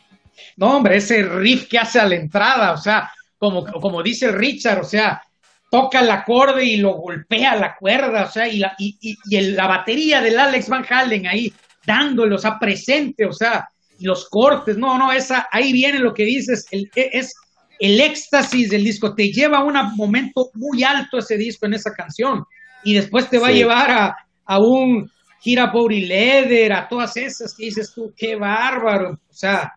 no, 0.56 0.78
hombre, 0.78 0.98
ese 0.98 1.24
riff 1.24 1.68
que 1.68 1.80
hace 1.80 2.00
a 2.00 2.06
la 2.06 2.16
entrada, 2.16 2.74
o 2.74 2.78
sea, 2.78 3.12
como, 3.38 3.66
como 3.66 4.02
dice 4.04 4.32
Richard, 4.32 4.80
o 4.80 4.84
sea, 4.84 5.22
toca 5.70 6.00
el 6.00 6.10
acorde 6.10 6.64
y 6.66 6.78
lo 6.78 6.94
golpea 6.94 7.56
la 7.56 7.76
cuerda, 7.76 8.26
o 8.26 8.32
sea, 8.32 8.48
y 8.48 8.60
la, 8.60 8.74
y, 8.78 8.98
y- 9.02 9.18
y 9.30 9.36
el- 9.36 9.56
la 9.56 9.68
batería 9.68 10.22
del 10.22 10.40
Alex 10.40 10.70
Van 10.70 10.86
Halen 10.90 11.28
ahí 11.28 11.54
dándole, 11.86 12.36
o 12.36 12.38
sea, 12.38 12.58
presente, 12.60 13.26
o 13.26 13.34
sea, 13.34 13.68
y 14.00 14.06
los 14.06 14.30
cortes, 14.30 14.78
no, 14.78 14.98
no, 14.98 15.12
esa, 15.12 15.48
ahí 15.52 15.74
viene 15.74 16.00
lo 16.00 16.14
que 16.14 16.24
dices, 16.24 16.68
el, 16.72 16.90
e- 16.96 17.10
es 17.14 17.34
el 17.80 18.00
éxtasis 18.00 18.70
del 18.70 18.84
disco, 18.84 19.14
te 19.14 19.30
lleva 19.32 19.58
a 19.60 19.64
un 19.64 19.76
momento 19.96 20.50
muy 20.56 20.84
alto 20.84 21.18
ese 21.18 21.38
disco 21.38 21.66
en 21.66 21.74
esa 21.74 21.92
canción, 21.94 22.44
y 22.84 22.94
después 22.94 23.30
te 23.30 23.38
va 23.40 23.48
a 23.48 23.52
llevar 23.52 23.92
a, 23.92 24.16
a 24.46 24.60
un 24.60 25.10
Gira 25.42 25.68
Body 25.68 26.06
Leather, 26.06 26.74
a 26.74 26.88
todas 26.88 27.16
esas 27.18 27.54
que 27.56 27.66
dices 27.66 27.92
tú, 27.94 28.14
qué 28.16 28.36
bárbaro, 28.36 29.12
o 29.12 29.34
sea, 29.34 29.74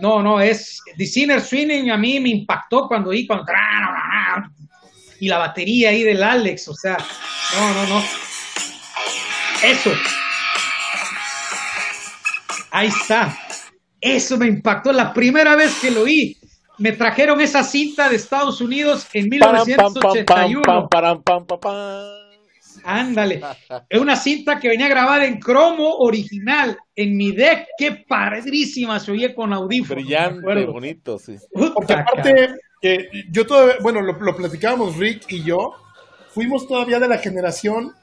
no, 0.00 0.22
no, 0.22 0.40
es 0.40 0.80
The 0.96 1.06
Sinner 1.06 1.40
Swinging 1.40 1.90
a 1.90 1.96
mí 1.96 2.20
me 2.20 2.28
impactó 2.30 2.86
cuando 2.86 3.10
oí 3.10 3.26
cuando 3.26 3.46
y 5.20 5.28
la 5.28 5.38
batería 5.38 5.90
ahí 5.90 6.02
del 6.02 6.22
Alex, 6.22 6.68
o 6.68 6.74
sea, 6.74 6.96
no, 7.56 7.74
no, 7.74 7.86
no. 7.86 8.04
Eso. 9.62 9.92
Ahí 12.70 12.88
está. 12.88 13.36
Eso 14.00 14.36
me 14.36 14.46
impactó 14.46 14.92
la 14.92 15.12
primera 15.12 15.56
vez 15.56 15.78
que 15.80 15.90
lo 15.90 16.02
oí. 16.02 16.36
Me 16.78 16.92
trajeron 16.92 17.40
esa 17.40 17.64
cinta 17.64 18.08
de 18.08 18.16
Estados 18.16 18.60
Unidos 18.60 19.06
en 19.14 19.30
Param, 19.30 19.66
pam, 19.76 19.94
pam, 19.94 20.02
pam, 20.02 20.12
1981. 20.12 20.62
pam, 20.62 20.88
param, 20.88 21.22
pam, 21.22 21.46
pam, 21.46 21.58
pam. 21.58 22.26
Ándale. 22.84 23.40
Es 23.88 24.00
una 24.00 24.16
cinta 24.16 24.60
que 24.60 24.68
venía 24.68 24.88
grabada 24.88 25.24
en 25.24 25.38
cromo 25.40 25.96
original 25.98 26.76
en 26.94 27.16
mi 27.16 27.32
deck. 27.32 27.66
Qué 27.78 28.04
padrísima 28.06 29.00
se 29.00 29.12
oía 29.12 29.34
con 29.34 29.52
audífonos. 29.52 30.04
Brillante, 30.04 30.66
bonito, 30.66 31.18
sí. 31.18 31.36
Porque 31.52 31.94
aparte, 31.94 32.54
eh, 32.82 33.08
yo 33.30 33.46
todavía, 33.46 33.76
bueno, 33.82 34.00
lo, 34.02 34.12
lo 34.12 34.36
platicábamos 34.36 34.96
Rick 34.96 35.24
y 35.30 35.42
yo, 35.42 35.74
fuimos 36.30 36.66
todavía 36.68 36.98
de 37.00 37.08
la 37.08 37.18
generación 37.18 37.94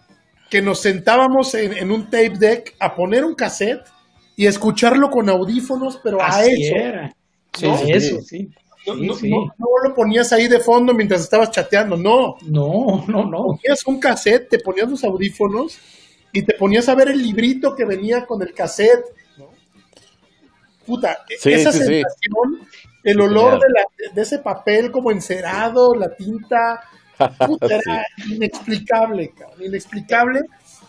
que 0.49 0.61
nos 0.61 0.81
sentábamos 0.81 1.53
en, 1.55 1.73
en 1.73 1.91
un 1.91 2.05
tape 2.05 2.33
deck 2.37 2.75
a 2.79 2.95
poner 2.95 3.23
un 3.25 3.35
cassette 3.35 3.83
y 4.35 4.45
escucharlo 4.47 5.09
con 5.09 5.29
audífonos, 5.29 5.99
pero 6.03 6.21
a 6.21 6.43
eso. 6.45 6.75
era. 6.75 7.13
Sí, 7.53 7.67
No, 7.67 7.77
sí, 7.77 7.91
eso, 7.91 8.21
sí. 8.21 8.49
No, 8.85 8.95
Sí, 8.95 9.07
no- 9.07 9.13
sí. 9.15 9.29
no- 9.29 9.45
no 9.57 9.67
lo 9.87 9.95
ponías 9.95 10.33
ahí 10.33 10.47
de 10.47 10.59
fondo 10.59 10.93
mientras 10.93 11.21
estabas 11.21 11.51
chateando, 11.51 11.95
no. 11.95 12.35
No, 12.41 13.05
no, 13.07 13.25
no. 13.25 13.43
Ponías 13.45 13.85
un 13.85 13.99
cassette, 13.99 14.49
te 14.49 14.59
ponías 14.59 14.89
los 14.89 15.03
audífonos 15.03 15.77
y 16.31 16.41
te 16.41 16.53
ponías 16.55 16.89
a 16.89 16.95
ver 16.95 17.09
el 17.09 17.21
librito 17.21 17.75
que 17.75 17.85
venía 17.85 18.25
con 18.25 18.41
el 18.41 18.53
cassette. 18.53 19.05
¿no? 19.37 19.49
Puta, 20.85 21.19
Sí, 21.39 21.53
esa 21.53 21.71
sí, 21.71 21.79
sí. 21.79 21.85
sensación, 21.85 22.67
el 23.03 23.19
olor 23.21 23.59
de, 23.59 23.67
la- 23.69 24.13
de 24.13 24.21
ese 24.21 24.39
papel 24.39 24.91
como 24.91 25.11
encerado, 25.11 25.93
la 25.95 26.15
tinta, 26.15 26.81
puta, 27.45 27.67
era 27.67 28.05
inexplicable, 28.29 29.33
cabrón, 29.37 29.63
inexplicable. 29.65 30.41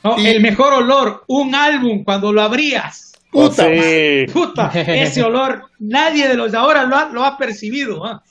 No, 0.03 0.19
Y- 0.19 0.27
El 0.29 0.43
mejor 0.43 0.73
olor, 0.75 1.25
un 1.29 1.55
álbum 1.55 2.05
cuando 2.05 2.33
lo 2.33 2.43
abrías. 2.43 3.13
Puta, 3.31 3.67
sí, 3.69 4.27
Puta, 4.33 4.71
ese 4.75 5.23
olor, 5.23 5.65
nadie 5.79 6.29
de 6.29 6.35
los 6.35 6.53
de 6.53 6.59
ahora 6.59 6.85
lo 6.85 6.97
ha, 6.97 7.07
lo 7.09 7.25
ha 7.25 7.37
percibido. 7.37 8.05
¿ah? 8.05 8.23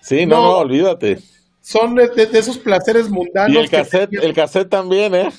sí, 0.00 0.26
no, 0.26 0.36
No. 0.36 0.42
no, 0.42 0.56
olvídate. 0.58 1.18
son 1.60 1.94
de, 1.94 2.08
de- 2.08 2.26
de 2.26 2.38
esos 2.38 2.58
placeres 2.58 3.08
mundanos. 3.08 3.54
Y 3.54 3.58
el 3.58 3.70
cassette, 3.70 4.12
el 4.14 4.32
cassette 4.34 4.68
también, 4.68 5.14
¿eh? 5.14 5.30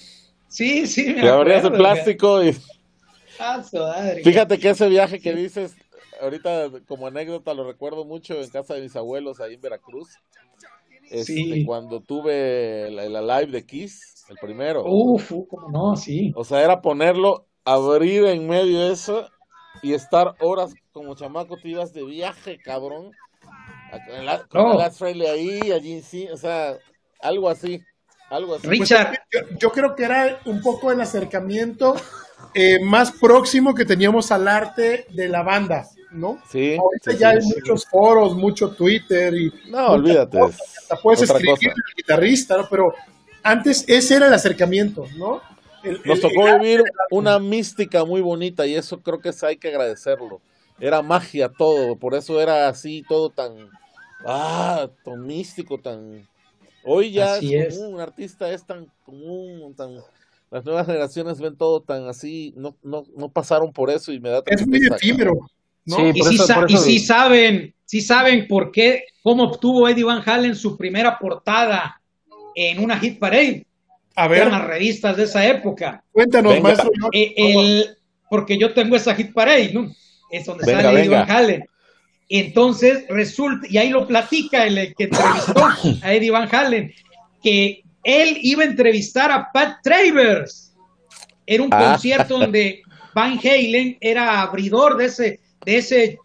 Sí, 0.48 0.86
sí, 0.88 1.08
me 1.14 1.22
Que 1.22 1.30
abrías 1.30 1.62
el 1.62 1.68
acuerdo, 1.68 1.78
plástico 1.84 2.44
y 2.44 2.56
Ah, 3.40 3.62
su 3.70 3.78
madre. 3.78 4.22
fíjate 4.24 4.60
que 4.60 4.70
ese 4.70 4.88
viaje 4.88 5.20
que 5.20 5.34
dices, 5.34 5.74
ahorita 6.22 6.70
como 6.88 7.08
anécdota 7.08 7.54
lo 7.54 7.66
recuerdo 7.66 8.06
mucho 8.06 8.36
en 8.42 8.50
casa 8.50 8.74
de 8.76 8.82
mis 8.82 8.96
abuelos 8.96 9.40
ahí 9.40 9.56
en 9.56 9.62
Veracruz. 9.62 10.10
Este, 11.10 11.34
Sí. 11.34 11.66
cuando 11.66 12.00
tuve 12.02 12.90
la, 12.92 13.10
la 13.10 13.40
live 13.42 13.52
de 13.52 13.66
Kiss, 13.66 14.26
el 14.30 14.38
primero. 14.38 14.84
Uf, 14.86 15.32
uf, 15.32 15.48
cómo 15.50 15.70
no, 15.70 15.96
sí. 15.98 16.32
O 16.36 16.46
sea, 16.46 16.62
era 16.62 16.82
ponerlo, 16.82 17.48
abrir 17.66 18.26
en 18.26 18.48
medio 18.48 18.80
de 18.88 18.94
eso 18.94 19.28
y 19.82 19.94
estar 19.94 20.36
horas 20.40 20.74
como 20.94 21.16
chamaco, 21.16 21.58
te 21.58 21.70
ibas 21.70 21.94
de 21.94 22.04
viaje, 22.06 22.58
cabrón. 22.64 23.12
En 24.10 24.26
la, 24.26 24.48
con 24.48 24.62
No. 24.64 24.72
el 24.74 24.78
Last 24.78 25.00
Friday 25.00 25.28
ahí, 25.28 25.72
allí 25.72 26.02
sí, 26.02 26.28
o 26.30 26.38
sea, 26.38 26.78
algo 27.22 27.50
así, 27.50 27.82
algo 28.30 28.56
así. 28.56 28.68
Pues, 28.68 28.80
Richard, 28.80 29.18
yo, 29.34 29.40
yo 29.60 29.72
creo 29.72 29.96
que 29.96 30.06
era 30.06 30.40
un 30.46 30.62
poco 30.62 30.94
el 30.94 31.02
acercamiento 31.02 31.94
eh, 32.54 32.80
más 32.86 33.12
próximo 33.12 33.76
que 33.76 33.84
teníamos 33.84 34.32
al 34.32 34.48
arte 34.48 35.06
de 35.10 35.28
la 35.28 35.44
banda, 35.44 35.86
¿no? 36.12 36.42
Sí, 36.50 36.76
Ahorita 36.78 37.12
sí, 37.12 37.18
ya 37.18 37.30
sí, 37.32 37.36
hay 37.36 37.42
sí. 37.42 37.54
muchos 37.56 37.86
foros, 37.86 38.36
mucho 38.36 38.72
Twitter 38.72 39.34
y 39.34 39.52
No, 39.70 39.92
olvídate. 39.92 40.40
hasta 40.40 40.98
puedes 40.98 41.22
Otra 41.24 41.36
escribir 41.36 41.56
cosa. 41.56 41.70
al 41.70 41.96
guitarrista, 41.96 42.58
¿no? 42.58 42.68
Pero 42.70 42.94
antes 43.44 43.86
ese 43.88 44.16
era 44.16 44.28
el 44.28 44.34
acercamiento, 44.34 45.06
¿no? 45.18 45.42
El- 45.84 46.02
Nos 46.06 46.18
el- 46.18 46.22
tocó 46.22 46.48
el- 46.48 46.60
vivir 46.60 46.84
una 47.10 47.40
mística 47.40 48.06
muy 48.06 48.22
bonita 48.22 48.68
y 48.68 48.76
eso 48.76 49.00
creo 49.02 49.20
que 49.20 49.32
hay 49.42 49.58
que 49.58 49.70
agradecerlo. 49.70 50.42
Era 50.80 51.02
magia 51.02 51.50
todo, 51.50 51.96
por 51.96 52.16
eso 52.16 52.42
era 52.42 52.68
así 52.68 53.04
todo 53.08 53.30
tan, 53.30 53.70
ah, 54.26 54.90
tan 55.04 55.26
místico, 55.26 55.80
tan... 55.80 56.28
Hoy 56.84 57.12
ya 57.12 57.36
Así 57.36 57.56
es 57.56 57.68
es. 57.68 57.78
común, 57.78 57.96
un 57.96 58.02
artista 58.02 58.52
es 58.52 58.66
tan 58.66 58.88
común, 59.06 59.76
tan 59.76 60.02
las 60.50 60.66
nuevas 60.66 60.86
generaciones 60.86 61.40
ven 61.40 61.56
todo 61.56 61.82
tan 61.82 62.08
así, 62.10 62.54
no, 62.58 62.76
no, 62.84 63.06
no 63.16 63.30
pasaron 63.30 63.72
por 63.72 63.90
eso 63.90 64.12
y 64.12 64.20
me 64.20 64.30
da 64.30 64.44
Es 64.46 64.68
muy 64.68 64.80
efímero. 64.86 65.50
¿No? 65.86 65.96
Sí, 65.98 66.12
Y 66.16 66.22
sí, 66.24 66.36
eso- 66.36 66.46
sa- 66.48 66.66
y 66.68 66.78
sí 66.78 67.00
saben, 67.00 67.74
sí 67.86 68.02
saben 68.02 68.48
por 68.48 68.72
qué, 68.72 69.06
cómo 69.24 69.44
obtuvo 69.44 69.88
Eddie 69.88 70.04
Van 70.04 70.22
Halen 70.28 70.56
su 70.56 70.78
primera 70.78 71.18
portada 71.20 72.02
en 72.56 72.84
una 72.84 73.00
hit 73.00 73.20
parade. 73.20 73.66
A 74.16 74.28
ver, 74.28 74.40
Eran 74.42 74.52
las 74.54 74.66
revistas 74.68 75.16
de 75.18 75.24
esa 75.24 75.46
época. 75.46 76.04
cuéntanos, 76.12 76.54
Venga. 76.54 76.64
maestro. 76.64 76.90
Eh, 77.14 77.34
el- 77.38 77.98
porque 78.30 78.58
yo 78.58 78.74
tengo 78.74 78.96
esa 78.96 79.16
hit 79.16 79.34
parade, 79.34 79.72
¿no? 79.74 79.92
Es 80.30 80.46
donde 80.46 80.66
Venga, 80.66 80.82
sale 80.84 81.00
Eddie. 81.02 81.10
Van 81.10 81.30
Halen. 81.32 81.66
Entonces 82.30 83.04
resulta, 83.10 83.68
y 83.70 83.78
ahí 83.78 83.90
lo 83.90 84.08
platica 84.08 84.66
el, 84.66 84.78
el 84.78 84.96
que 84.96 85.06
entrevistó 85.06 85.66
a 86.02 86.14
Eddie 86.14 86.32
Van 86.32 86.48
Halen, 86.54 86.94
que 87.44 87.84
él 88.04 88.38
iba 88.42 88.64
a 88.64 88.68
entrevistar 88.68 89.32
a 89.32 89.52
Pat 89.52 89.78
Travers. 89.84 90.74
Era 91.46 91.64
un 91.64 91.70
Ah. 91.74 91.92
concierto 91.92 92.38
donde 92.40 92.82
Van 93.14 93.38
Halen 93.44 93.98
era 94.00 94.42
abridor 94.42 94.96
de 94.98 95.06
ese, 95.06 95.40
de 95.66 95.78
ese, 95.78 96.18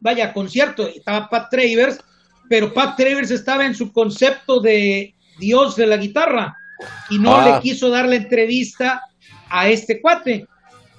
vaya, 0.00 0.32
concierto. 0.32 0.86
Estaba 0.88 1.28
Pat 1.28 1.48
Travers, 1.50 2.00
pero 2.48 2.72
Pat 2.72 2.96
Travers 2.96 3.30
estaba 3.30 3.64
en 3.66 3.74
su 3.74 3.92
concepto 3.92 4.60
de 4.60 5.14
Dios 5.38 5.76
de 5.76 5.86
la 5.86 5.96
guitarra 5.96 6.56
y 7.10 7.18
no 7.18 7.34
Ah. 7.36 7.54
le 7.56 7.60
quiso 7.62 7.90
dar 7.90 8.06
la 8.08 8.16
entrevista 8.16 9.02
a 9.48 9.68
este 9.68 10.00
cuate. 10.00 10.46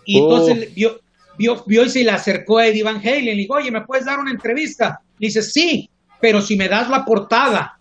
Y 0.06 0.20
Oh. 0.20 0.24
entonces 0.24 0.74
vio, 0.74 1.00
vio, 1.38 1.64
vio 1.68 1.86
y 1.86 1.90
se 1.90 2.04
le 2.04 2.12
acercó 2.12 2.58
a 2.58 2.68
Eddie 2.68 2.84
Van 2.84 2.98
Halen. 2.98 3.26
Le 3.26 3.36
dijo, 3.36 3.54
oye, 3.56 3.72
¿me 3.72 3.82
puedes 3.82 4.06
dar 4.06 4.20
una 4.20 4.32
entrevista? 4.32 5.00
Le 5.20 5.28
dice, 5.28 5.42
sí, 5.42 5.90
pero 6.20 6.42
si 6.42 6.56
me 6.56 6.68
das 6.68 6.90
la 6.90 7.06
portada. 7.06 7.76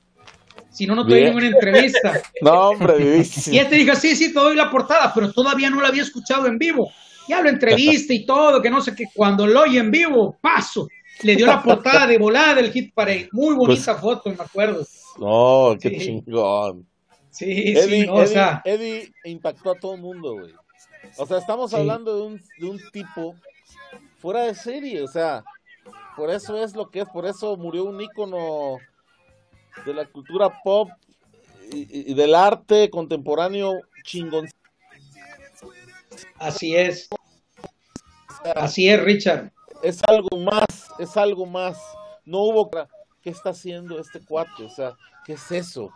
Si 0.70 0.86
no, 0.86 0.95
no 0.95 1.05
te 1.05 1.14
doy 1.14 1.24
ninguna 1.24 1.47
entrevista. 1.49 2.20
No, 2.43 2.68
hombre, 2.70 2.95
Y 3.01 3.05
vivísimo. 3.05 3.61
este 3.61 3.74
dijo, 3.76 3.97
sí, 3.97 4.14
sí, 4.14 4.28
te 4.32 4.39
doy 4.39 4.55
la 4.55 4.70
portada, 4.70 5.12
pero 5.14 5.32
todavía 5.32 5.70
no 5.70 5.80
la 5.80 5.89
había 5.89 6.03
escuchado 6.03 6.47
en 6.47 6.59
vivo. 6.59 6.93
Ya 7.29 7.41
lo 7.43 7.49
entrevista 7.49 8.12
y 8.14 8.24
todo, 8.24 8.61
que 8.62 8.70
no 8.70 8.81
sé 8.81 8.95
qué. 8.95 9.05
Cuando 9.14 9.47
lo 9.47 9.62
oye 9.62 9.79
en 9.79 9.91
vivo, 9.91 10.37
paso. 10.41 10.89
Le 11.22 11.37
dio 11.37 11.47
la 11.47 11.62
portada 11.62 12.07
de 12.07 12.16
volada 12.18 12.55
del 12.55 12.70
Hit 12.72 12.95
Parade. 12.95 13.29
Muy 13.33 13.55
bonita 13.55 13.93
Pues- 13.93 14.01
foto, 14.01 14.31
me 14.31 14.37
acuerdo. 14.43 14.87
No, 15.18 15.76
qué 15.81 15.91
Sí. 15.91 15.99
chingón. 15.99 16.87
Sí, 17.31 17.45
Eddie, 17.76 18.01
sí, 18.03 18.07
no, 18.07 18.14
o 18.14 18.26
sea, 18.26 18.62
Eddie 18.64 19.12
impactó 19.24 19.72
a 19.72 19.74
todo 19.79 19.95
el 19.95 20.01
mundo, 20.01 20.33
güey. 20.35 20.53
O 21.18 21.26
sea, 21.26 21.39
estamos 21.39 21.70
Sí. 21.70 21.76
hablando 21.76 22.16
de 22.16 22.22
un, 22.22 22.43
de 22.59 22.66
un 22.70 22.81
tipo 22.93 23.35
fuera 24.18 24.43
de 24.45 24.55
serie, 24.55 25.03
o 25.03 25.09
sea, 25.09 25.45
por 26.16 26.31
eso 26.31 26.57
es 26.62 26.74
lo 26.74 26.91
que 26.91 27.01
es, 27.01 27.09
por 27.09 27.26
eso 27.26 27.57
murió 27.57 27.85
un 27.85 28.01
ícono 28.01 28.79
de 29.85 29.95
la 29.95 30.07
cultura 30.07 30.51
pop 30.64 30.89
y, 31.72 32.11
y 32.11 32.14
del 32.14 32.35
arte 32.35 32.91
contemporáneo 32.91 33.74
chingón. 34.05 34.49
así 36.39 36.74
es. 36.74 37.09
Así 38.57 38.88
es, 38.88 39.03
Richard. 39.03 39.51
Es 39.82 40.01
algo 40.07 40.36
más, 40.38 40.66
es 40.99 41.16
algo 41.16 41.46
más. 41.46 41.78
No 42.24 42.40
hubo... 42.42 42.70
¿Qué 43.22 43.30
está 43.30 43.51
haciendo 43.51 43.99
este 43.99 44.20
cuate? 44.20 44.64
O 44.64 44.68
sea, 44.70 44.96
¿qué 45.26 45.32
es 45.34 45.51
eso? 45.53 45.90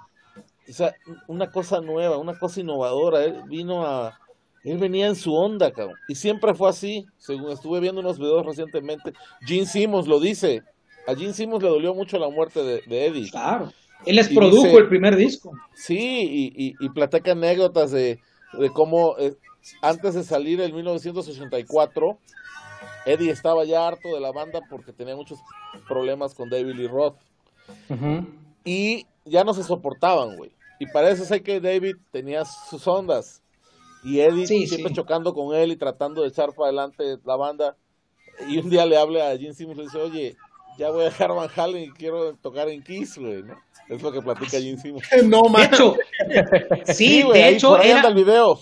O 0.68 0.72
sea, 0.72 0.94
una 1.28 1.50
cosa 1.50 1.80
nueva, 1.80 2.18
una 2.18 2.38
cosa 2.38 2.61
innovadora. 2.61 3.24
Él 3.24 3.42
vino 3.48 3.86
a... 3.86 4.18
Él 4.64 4.78
venía 4.78 5.07
en 5.09 5.16
su 5.16 5.34
onda, 5.34 5.72
cabrón. 5.72 5.96
Y 6.09 6.14
siempre 6.14 6.55
fue 6.55 6.68
así. 6.70 7.07
Según 7.18 7.50
estuve 7.50 7.80
viendo 7.80 8.00
unos 8.00 8.18
videos 8.18 8.46
recientemente, 8.46 9.12
Gene 9.46 9.66
Simmons 9.66 10.07
lo 10.07 10.20
dice. 10.20 10.62
A 11.07 11.14
Gene 11.16 11.32
Simmons 11.32 11.62
le 11.62 11.68
dolió 11.68 11.94
mucho 11.94 12.18
la 12.18 12.28
muerte 12.28 12.62
de, 12.62 12.82
de 12.86 13.07
Eddie. 13.07 13.30
Claro. 13.30 13.72
Él 14.07 14.16
les 14.16 14.30
Y 14.30 14.34
produjo 14.36 14.64
dice- 14.66 14.76
el 14.78 14.88
primer 14.88 15.16
disco. 15.16 15.53
Sí, 15.74 15.96
y, 15.96 16.53
y, 16.66 16.74
y 16.78 16.88
platica 16.90 17.32
anécdotas 17.32 17.90
de, 17.92 18.20
de 18.53 18.70
cómo 18.70 19.16
eh, 19.18 19.34
antes 19.80 20.14
de 20.14 20.22
salir 20.24 20.61
en 20.61 20.74
1984, 20.74 22.18
Eddie 23.07 23.30
estaba 23.30 23.64
ya 23.64 23.86
harto 23.86 24.09
de 24.14 24.20
la 24.20 24.32
banda 24.32 24.61
porque 24.70 24.92
tenía 24.92 25.16
muchos 25.16 25.40
problemas 25.88 26.34
con 26.34 26.48
David 26.50 26.74
Lee 26.74 26.88
Roth. 26.88 27.16
Y 28.64 29.07
ya 29.24 29.44
no 29.44 29.55
se 29.55 29.62
soportaban, 29.64 30.36
güey. 30.36 30.50
Y 30.78 30.86
parece 30.86 31.24
ser 31.24 31.42
que 31.42 31.61
David 31.61 31.96
tenía 32.11 32.44
sus 32.44 32.86
ondas. 32.86 33.40
Y 34.05 34.20
Eddie 34.20 34.46
Sí, 34.46 34.66
siempre 34.66 34.88
sí. 34.90 34.96
chocando 34.96 35.32
con 35.34 35.55
él 35.55 35.72
y 35.72 35.76
tratando 35.76 36.22
de 36.22 36.28
echar 36.28 36.53
para 36.55 36.68
adelante 36.68 37.18
la 37.24 37.36
banda. 37.36 37.76
Y 38.48 38.59
un 38.59 38.68
día 38.70 38.84
le 38.86 38.96
habla 38.96 39.30
a 39.30 39.36
Gene 39.38 39.55
Simmons 39.55 39.76
y 39.76 39.80
le 39.80 39.84
dice, 39.86 39.98
oye, 39.98 40.36
ya 40.78 40.90
voy 40.90 41.03
a 41.03 41.05
dejar 41.05 41.32
Van 41.34 41.48
Halen 41.55 41.84
y 41.84 41.90
quiero 41.92 42.34
tocar 42.36 42.68
en 42.68 42.82
Kiss, 42.82 43.18
güey, 43.18 43.42
¿no? 43.42 43.55
Es 43.88 44.03
lo 44.03 44.11
que 44.11 44.22
platica 44.22 44.59
Gene 44.59 44.78
Simmons. 44.78 45.05
no, 45.24 45.42
De 45.42 45.48
man. 45.50 45.62
hecho, 45.72 45.96
sí, 46.86 47.22
güey, 47.22 47.38
de 47.38 47.44
ahí 47.44 47.55
hecho, 47.55 47.68
por 47.70 47.80
ahí 47.80 47.90
era, 47.90 47.98
anda 47.98 48.09
el 48.09 48.14
video. 48.14 48.59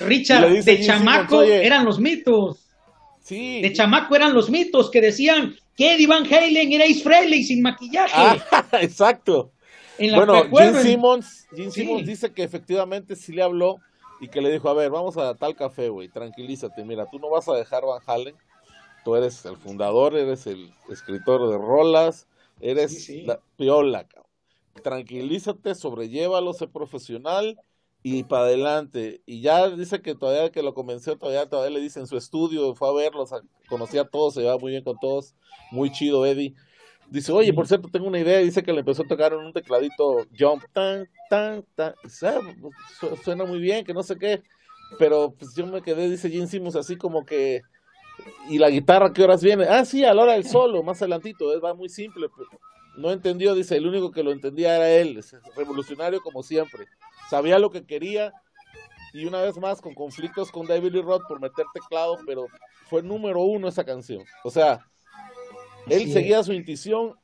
Richard, 0.00 0.50
y 0.52 0.62
de 0.62 0.80
chamaco 0.84 1.42
Simmons, 1.42 1.64
eran 1.64 1.84
los 1.84 2.00
mitos. 2.00 2.61
Sí. 3.22 3.62
De 3.62 3.72
chamaco 3.72 4.14
eran 4.16 4.34
los 4.34 4.50
mitos 4.50 4.90
que 4.90 5.00
decían 5.00 5.54
que 5.76 5.94
Eddie 5.94 6.06
Van 6.06 6.24
Halen 6.26 6.72
era 6.72 6.84
Frehley 7.02 7.42
sin 7.44 7.62
maquillaje. 7.62 8.12
Ah, 8.14 8.36
exacto. 8.80 9.52
en 9.98 10.12
la 10.12 10.18
Bueno. 10.18 10.44
Gene 10.50 10.82
Simmons, 10.82 11.46
Sí. 11.54 11.70
Simmons 11.70 12.06
dice 12.06 12.32
que 12.32 12.42
efectivamente 12.42 13.14
sí 13.16 13.32
le 13.32 13.42
habló 13.42 13.76
y 14.20 14.28
que 14.28 14.40
le 14.40 14.50
dijo, 14.52 14.68
a 14.68 14.74
ver, 14.74 14.90
vamos 14.90 15.16
a 15.16 15.34
tal 15.34 15.54
café, 15.56 15.88
güey, 15.88 16.08
tranquilízate, 16.08 16.84
mira, 16.84 17.06
tú 17.10 17.18
no 17.18 17.28
vas 17.30 17.48
a 17.48 17.54
dejar 17.54 17.84
Van 17.84 18.00
Halen, 18.06 18.34
tú 19.04 19.16
eres 19.16 19.44
el 19.44 19.56
fundador, 19.56 20.16
eres 20.16 20.46
el 20.46 20.72
escritor 20.90 21.48
de 21.50 21.58
rolas, 21.58 22.26
eres 22.60 22.92
Sí, 22.92 23.00
sí. 23.00 23.22
la 23.22 23.40
piola, 23.56 24.04
cabrón. 24.04 24.30
tranquilízate, 24.82 25.74
sobrellévalo, 25.74 26.52
sé 26.54 26.68
profesional 26.68 27.58
y 28.02 28.24
para 28.24 28.44
adelante. 28.44 29.22
Y 29.26 29.40
ya 29.42 29.68
dice 29.70 30.02
que 30.02 30.14
todavía 30.14 30.50
que 30.50 30.62
lo 30.62 30.74
convenció, 30.74 31.16
todavía, 31.16 31.48
todavía 31.48 31.76
le 31.78 31.80
dice 31.82 32.00
en 32.00 32.06
su 32.06 32.16
estudio, 32.16 32.74
fue 32.74 32.88
a 32.88 32.92
verlos, 32.92 33.32
a- 33.32 33.42
conocía 33.68 34.02
a 34.02 34.08
todos, 34.08 34.34
se 34.34 34.40
llevaba 34.40 34.58
muy 34.58 34.72
bien 34.72 34.84
con 34.84 34.98
todos, 35.00 35.34
muy 35.70 35.90
chido 35.92 36.26
Eddie. 36.26 36.54
Dice, 37.10 37.30
oye, 37.32 37.52
por 37.52 37.66
cierto, 37.68 37.88
tengo 37.92 38.06
una 38.06 38.18
idea. 38.18 38.38
Dice 38.38 38.62
que 38.62 38.72
le 38.72 38.80
empezó 38.80 39.02
a 39.02 39.06
tocar 39.06 39.32
en 39.34 39.40
un 39.40 39.52
tecladito 39.52 40.26
jump, 40.38 40.64
tan, 40.72 41.06
tan, 41.28 41.62
tan. 41.74 41.94
Dice, 42.02 42.26
"Ah, 42.28 42.40
su- 42.98 43.16
suena 43.16 43.44
muy 43.44 43.58
bien, 43.60 43.84
que 43.84 43.92
no 43.92 44.02
sé 44.02 44.16
qué. 44.16 44.42
Pero 44.98 45.34
pues 45.38 45.54
yo 45.54 45.66
me 45.66 45.82
quedé, 45.82 46.08
dice 46.08 46.30
Gene 46.30 46.46
Simmons, 46.46 46.76
así 46.76 46.96
como 46.96 47.24
que. 47.26 47.62
¿Y 48.48 48.58
la 48.58 48.70
guitarra 48.70 49.12
qué 49.12 49.24
horas 49.24 49.42
viene? 49.42 49.64
Ah, 49.64 49.84
sí, 49.84 50.04
a 50.04 50.12
la 50.14 50.22
hora 50.22 50.32
del 50.34 50.46
solo, 50.46 50.82
más 50.82 51.00
adelantito. 51.02 51.52
Es, 51.54 51.62
va 51.62 51.74
muy 51.74 51.88
simple. 51.88 52.28
pero 52.34 52.48
no 52.96 53.10
entendió, 53.10 53.54
dice, 53.54 53.76
el 53.76 53.86
único 53.86 54.10
que 54.10 54.22
lo 54.22 54.32
entendía 54.32 54.76
era 54.76 54.90
él. 54.90 55.22
revolucionario 55.56 56.20
como 56.20 56.42
siempre. 56.42 56.86
Sabía 57.32 57.58
lo 57.58 57.70
que 57.70 57.86
quería. 57.86 58.30
Y 59.14 59.24
una 59.24 59.40
vez 59.40 59.56
más, 59.56 59.80
con 59.80 59.94
conflictos 59.94 60.52
con 60.52 60.66
David 60.66 60.92
Lee 60.92 61.00
Roth 61.00 61.22
por 61.26 61.40
meter 61.40 61.64
teclado, 61.72 62.18
pero 62.26 62.44
fue 62.90 63.02
número 63.02 63.40
uno 63.40 63.68
esa 63.68 63.84
canción. 63.84 64.22
O 64.44 64.50
sea, 64.50 64.80
él 65.88 66.12
seguía 66.12 66.42
su 66.42 66.52
intuición 66.52 67.14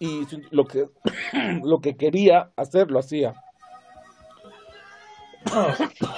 y 0.00 0.26
lo 0.50 0.64
que 0.64 0.88
lo 1.62 1.80
que 1.80 1.96
quería 1.96 2.50
hacer 2.56 2.90
lo 2.90 2.98
hacía. 2.98 3.34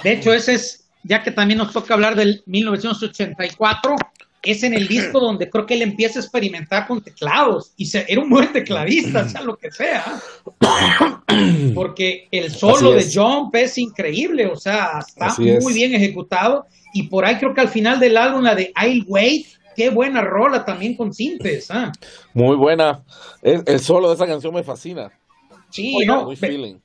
De 0.03 0.11
hecho, 0.11 0.33
ese 0.33 0.55
es, 0.55 0.89
ya 1.03 1.21
que 1.21 1.29
también 1.29 1.59
nos 1.59 1.71
toca 1.71 1.93
hablar 1.93 2.15
del 2.15 2.41
1984, 2.47 3.95
es 4.51 4.63
en 4.63 4.73
el 4.73 4.87
disco 4.87 5.19
donde 5.19 5.49
creo 5.49 5.65
que 5.65 5.73
él 5.75 5.81
empieza 5.81 6.19
a 6.19 6.21
experimentar 6.21 6.87
con 6.87 7.01
teclados 7.01 7.71
y 7.77 7.85
se, 7.85 8.05
era 8.07 8.21
un 8.21 8.29
buen 8.29 8.51
tecladista, 8.51 9.27
sea 9.29 9.41
lo 9.41 9.57
que 9.57 9.71
sea. 9.71 10.19
Porque 11.75 12.27
el 12.31 12.51
solo 12.51 12.91
de. 12.93 13.09
Jump 13.11 13.55
es 13.55 13.77
increíble, 13.77 14.47
o 14.47 14.55
sea, 14.55 14.99
está 15.07 15.27
Así 15.27 15.43
muy 15.43 15.53
es. 15.71 15.73
bien 15.73 15.93
ejecutado. 15.95 16.65
Y 16.93 17.03
por 17.03 17.23
ahí 17.25 17.35
creo 17.37 17.53
que 17.53 17.61
al 17.61 17.69
final 17.69 17.99
del 17.99 18.17
álbum, 18.17 18.41
la 18.43 18.55
de 18.55 18.73
I'll 18.81 19.05
Wait, 19.07 19.45
qué 19.75 19.89
buena 19.89 20.21
rola 20.21 20.65
también 20.65 20.95
con 20.95 21.13
sintes. 21.13 21.69
¿ah? 21.69 21.91
Muy 22.33 22.55
buena. 22.55 23.03
El, 23.41 23.63
el 23.67 23.79
solo 23.79 24.09
de 24.09 24.15
esa 24.15 24.25
canción 24.27 24.53
me 24.53 24.63
fascina. 24.63 25.11
Sí, 25.69 25.93
Oye, 25.97 26.05
no, 26.07 26.35
feeling. 26.35 26.75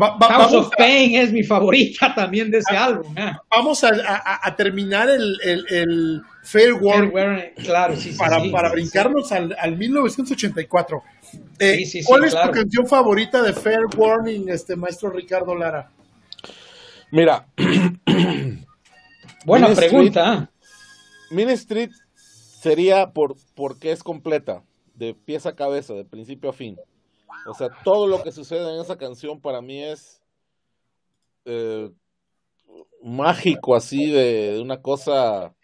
Va- 0.00 0.16
va- 0.18 0.26
House 0.28 0.52
vamos, 0.52 0.66
of 0.66 0.72
Pain 0.76 1.14
es 1.16 1.32
mi 1.32 1.42
favorita 1.44 2.12
también 2.16 2.50
de 2.50 2.58
ese 2.58 2.76
álbum. 2.76 3.14
¿ah? 3.16 3.40
vamos 3.50 3.82
a, 3.84 3.88
a- 3.88 4.40
a 4.48 4.56
terminar 4.56 5.08
el, 5.08 5.38
el, 5.42 5.64
el 5.70 6.22
Fair 6.44 6.74
War 6.74 7.10
Claro, 7.56 7.96
sí, 7.96 8.12
sí, 8.12 8.18
para, 8.18 8.40
sí. 8.40 8.50
para 8.50 8.70
brincarnos 8.70 9.32
al, 9.32 9.56
al 9.58 9.76
1984. 9.76 11.02
Eh, 11.58 11.76
Sí, 11.78 11.86
sí, 11.86 12.02
sí, 12.02 12.04
¿Cuál 12.06 12.24
es 12.24 12.32
claro. 12.32 12.52
tu 12.52 12.58
canción 12.58 12.86
favorita 12.86 13.42
de 13.42 13.52
Fair 13.54 13.86
Warning, 13.96 14.50
este 14.50 14.76
maestro 14.76 15.10
Ricardo 15.10 15.54
Lara? 15.54 15.90
Mira, 17.10 17.46
Buena 19.46 19.68
Street. 19.68 19.88
pregunta. 19.90 20.32
¿ah? 20.32 20.50
Main 21.30 21.50
Street 21.50 21.90
sería 22.60 23.10
por 23.10 23.36
porque 23.54 23.90
es 23.92 24.02
completa, 24.02 24.62
de 24.94 25.14
pieza 25.14 25.50
a 25.50 25.56
cabeza, 25.56 25.94
de 25.94 26.04
principio 26.04 26.50
a 26.50 26.52
fin. 26.52 26.78
O 27.46 27.54
sea, 27.54 27.68
todo 27.84 28.06
lo 28.06 28.22
que 28.22 28.32
sucede 28.32 28.74
en 28.74 28.80
esa 28.80 28.96
canción 28.96 29.40
para 29.40 29.60
mí 29.60 29.82
es 29.82 30.20
eh, 31.46 31.90
mágico, 33.02 33.74
así, 33.74 34.10
de, 34.10 34.52
de 34.52 34.60
una 34.60 34.80
cosa 34.80 35.54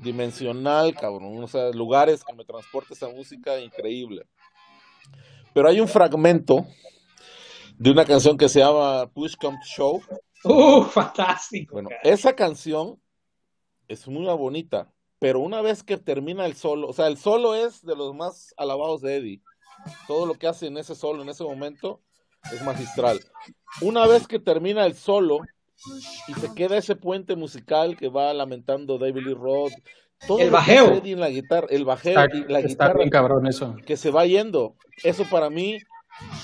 dimensional, 0.00 0.94
cabrón. 0.94 1.42
O 1.42 1.48
sea, 1.48 1.70
lugares 1.70 2.24
que 2.24 2.34
me 2.34 2.44
transporta 2.44 2.94
esa 2.94 3.08
música 3.08 3.58
increíble. 3.60 4.26
Pero 5.52 5.68
hay 5.68 5.80
un 5.80 5.88
fragmento 5.88 6.66
de 7.76 7.90
una 7.90 8.04
canción 8.04 8.36
que 8.38 8.48
se 8.48 8.60
llama 8.60 9.06
Push 9.12 9.34
Come 9.36 9.58
to 9.58 9.64
Show, 9.66 10.02
Uh, 10.44 10.82
fantástico. 10.82 11.74
Bueno, 11.74 11.88
cara. 11.88 12.00
esa 12.02 12.34
canción 12.34 13.00
es 13.86 14.08
muy 14.08 14.24
bonita, 14.24 14.92
pero 15.18 15.40
una 15.40 15.60
vez 15.60 15.82
que 15.82 15.98
termina 15.98 16.46
el 16.46 16.56
solo, 16.56 16.88
o 16.88 16.92
sea, 16.92 17.06
el 17.06 17.16
solo 17.16 17.54
es 17.54 17.82
de 17.82 17.94
los 17.94 18.14
más 18.14 18.52
alabados 18.56 19.02
de 19.02 19.16
Eddie. 19.16 19.42
Todo 20.06 20.26
lo 20.26 20.34
que 20.34 20.46
hace 20.46 20.66
en 20.66 20.78
ese 20.78 20.94
solo, 20.94 21.22
en 21.22 21.28
ese 21.28 21.44
momento, 21.44 22.02
es 22.52 22.62
magistral. 22.62 23.20
Una 23.80 24.06
vez 24.06 24.26
que 24.26 24.38
termina 24.38 24.84
el 24.84 24.94
solo 24.94 25.40
y 26.28 26.34
se 26.34 26.54
queda 26.54 26.76
ese 26.76 26.96
puente 26.96 27.36
musical 27.36 27.96
que 27.96 28.08
va 28.08 28.32
lamentando 28.34 28.98
David 28.98 29.22
Lee 29.26 29.34
Roth, 29.34 29.72
todo 30.26 30.38
El 30.38 30.50
bajeo. 30.50 31.00
en 31.04 31.20
la 31.20 31.28
guitarra, 31.30 31.66
el 31.70 31.84
bajeo 31.84 32.20
Está, 32.22 32.36
y 32.36 32.40
la 32.44 32.58
está 32.60 32.68
guitarra 32.68 32.94
bien 32.98 33.10
cabrón 33.10 33.46
eso. 33.46 33.74
que 33.86 33.96
se 33.96 34.10
va 34.10 34.24
yendo. 34.26 34.76
Eso 35.02 35.24
para 35.30 35.50
mí, 35.50 35.78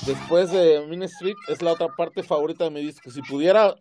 después 0.06 0.50
de 0.50 0.84
Main 0.88 1.04
Street, 1.04 1.36
es 1.48 1.62
la 1.62 1.72
otra 1.72 1.88
parte 1.96 2.22
favorita 2.22 2.64
de 2.64 2.70
mi 2.70 2.80
disco. 2.80 3.10
Si 3.10 3.22
pudiera 3.22 3.76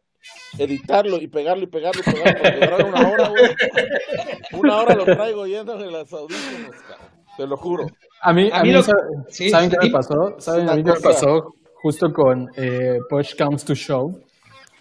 editarlo 0.58 1.18
y 1.18 1.28
pegarlo 1.28 1.64
y 1.64 1.68
pegarlo 1.68 2.01
y 2.05 2.12
pegarlo 2.12 2.60
para 2.60 2.86
una 2.86 3.10
hora, 3.10 3.30
güey, 3.30 3.55
una 4.53 4.78
hora 4.78 4.95
lo 4.95 5.05
traigo 5.05 5.47
yendo 5.47 5.80
en 5.84 5.91
las 5.91 6.12
audífonos. 6.14 6.76
Te 7.38 7.47
lo 7.47 7.55
juro. 7.58 7.86
A 8.22 8.34
mí, 8.34 8.49
A 8.51 8.60
a 8.60 8.64
mí 8.64 8.72
lo- 8.72 8.82
sa- 8.84 8.93
sí, 9.30 9.49
¿saben 9.49 9.70
qué 9.70 9.78
sí. 9.80 9.88
me 9.88 9.91
pasó? 9.93 10.36
¿Saben 10.39 10.70
a 10.70 10.76
mí 10.76 10.84
qué 10.84 10.91
me 10.91 10.99
pasó? 10.99 11.53
Justo 11.76 12.12
con 12.12 12.49
eh, 12.55 12.99
Push 13.10 13.36
Comes 13.38 13.64
to 13.64 13.76
Show. 13.76 14.20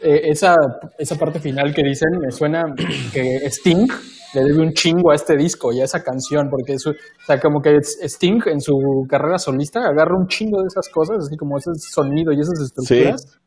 Eh, 0.01 0.29
esa, 0.31 0.55
esa 0.99 1.17
parte 1.17 1.41
final 1.41 1.73
que 1.75 1.83
dicen, 1.83 2.09
me 2.21 2.31
suena 2.31 2.65
que 3.13 3.47
Sting 3.49 3.89
le 4.35 4.45
debe 4.45 4.61
un 4.61 4.73
chingo 4.75 5.11
a 5.11 5.15
este 5.15 5.37
disco 5.37 5.73
y 5.73 5.81
a 5.81 5.85
esa 5.85 6.03
canción, 6.03 6.49
porque 6.51 6.75
es, 6.75 6.87
o 6.87 6.93
sea, 7.27 7.41
como 7.41 7.61
que 7.63 7.79
Sting 7.81 8.41
en 8.47 8.61
su 8.61 8.75
carrera 9.09 9.39
solista 9.39 9.81
agarra 9.81 10.15
un 10.19 10.27
chingo 10.29 10.61
de 10.61 10.67
esas 10.67 10.89
cosas, 10.91 11.17
así 11.27 11.37
como 11.39 11.57
ese 11.57 11.71
sonido 11.75 12.33
y 12.33 12.41
esas 12.41 12.61
estructuras, 12.61 13.39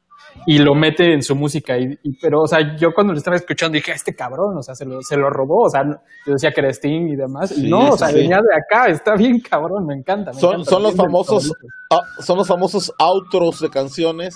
y 0.48 0.58
lo 0.58 0.74
mete 0.74 1.14
en 1.14 1.22
su 1.22 1.36
música. 1.36 1.78
Y, 1.78 1.84
y- 2.02 2.18
pero, 2.20 2.42
o 2.42 2.48
sea, 2.48 2.76
yo 2.78 2.90
cuando 2.96 3.14
lo 3.14 3.20
estaba 3.20 3.36
escuchando 3.38 3.76
dije, 3.76 3.92
"Ah, 3.92 3.96
este 3.96 4.16
cabrón, 4.16 4.58
o 4.58 4.64
sea, 4.64 4.74
se 4.74 4.86
lo, 4.86 5.02
se 5.04 5.18
lo 5.18 5.30
robó, 5.30 5.66
o 5.66 5.70
sea, 5.70 5.84
no- 5.84 5.98
yo 6.26 6.34
decía 6.34 6.52
que 6.52 6.62
era 6.62 6.70
Sting 6.72 7.10
y 7.10 7.16
demás, 7.16 7.52
y 7.52 7.62
Sí, 7.62 7.70
no, 7.70 7.90
o 7.92 7.98
sea, 7.98 8.08
sí. 8.08 8.16
venía 8.16 8.38
de 8.38 8.56
acá, 8.56 8.90
está 8.90 9.14
bien 9.16 9.40
cabrón, 9.40 9.86
me 9.86 9.94
encanta. 9.96 10.32
me 10.32 10.40
Son, 10.40 10.54
encanta, 10.54 10.72
son 10.72 10.82
los 10.84 10.96
famosos 10.96 11.52
ah, 11.92 12.00
son 12.22 12.38
los 12.40 12.48
famosos 12.48 12.92
outros 13.00 13.60
de 13.62 13.70
canciones 13.70 14.36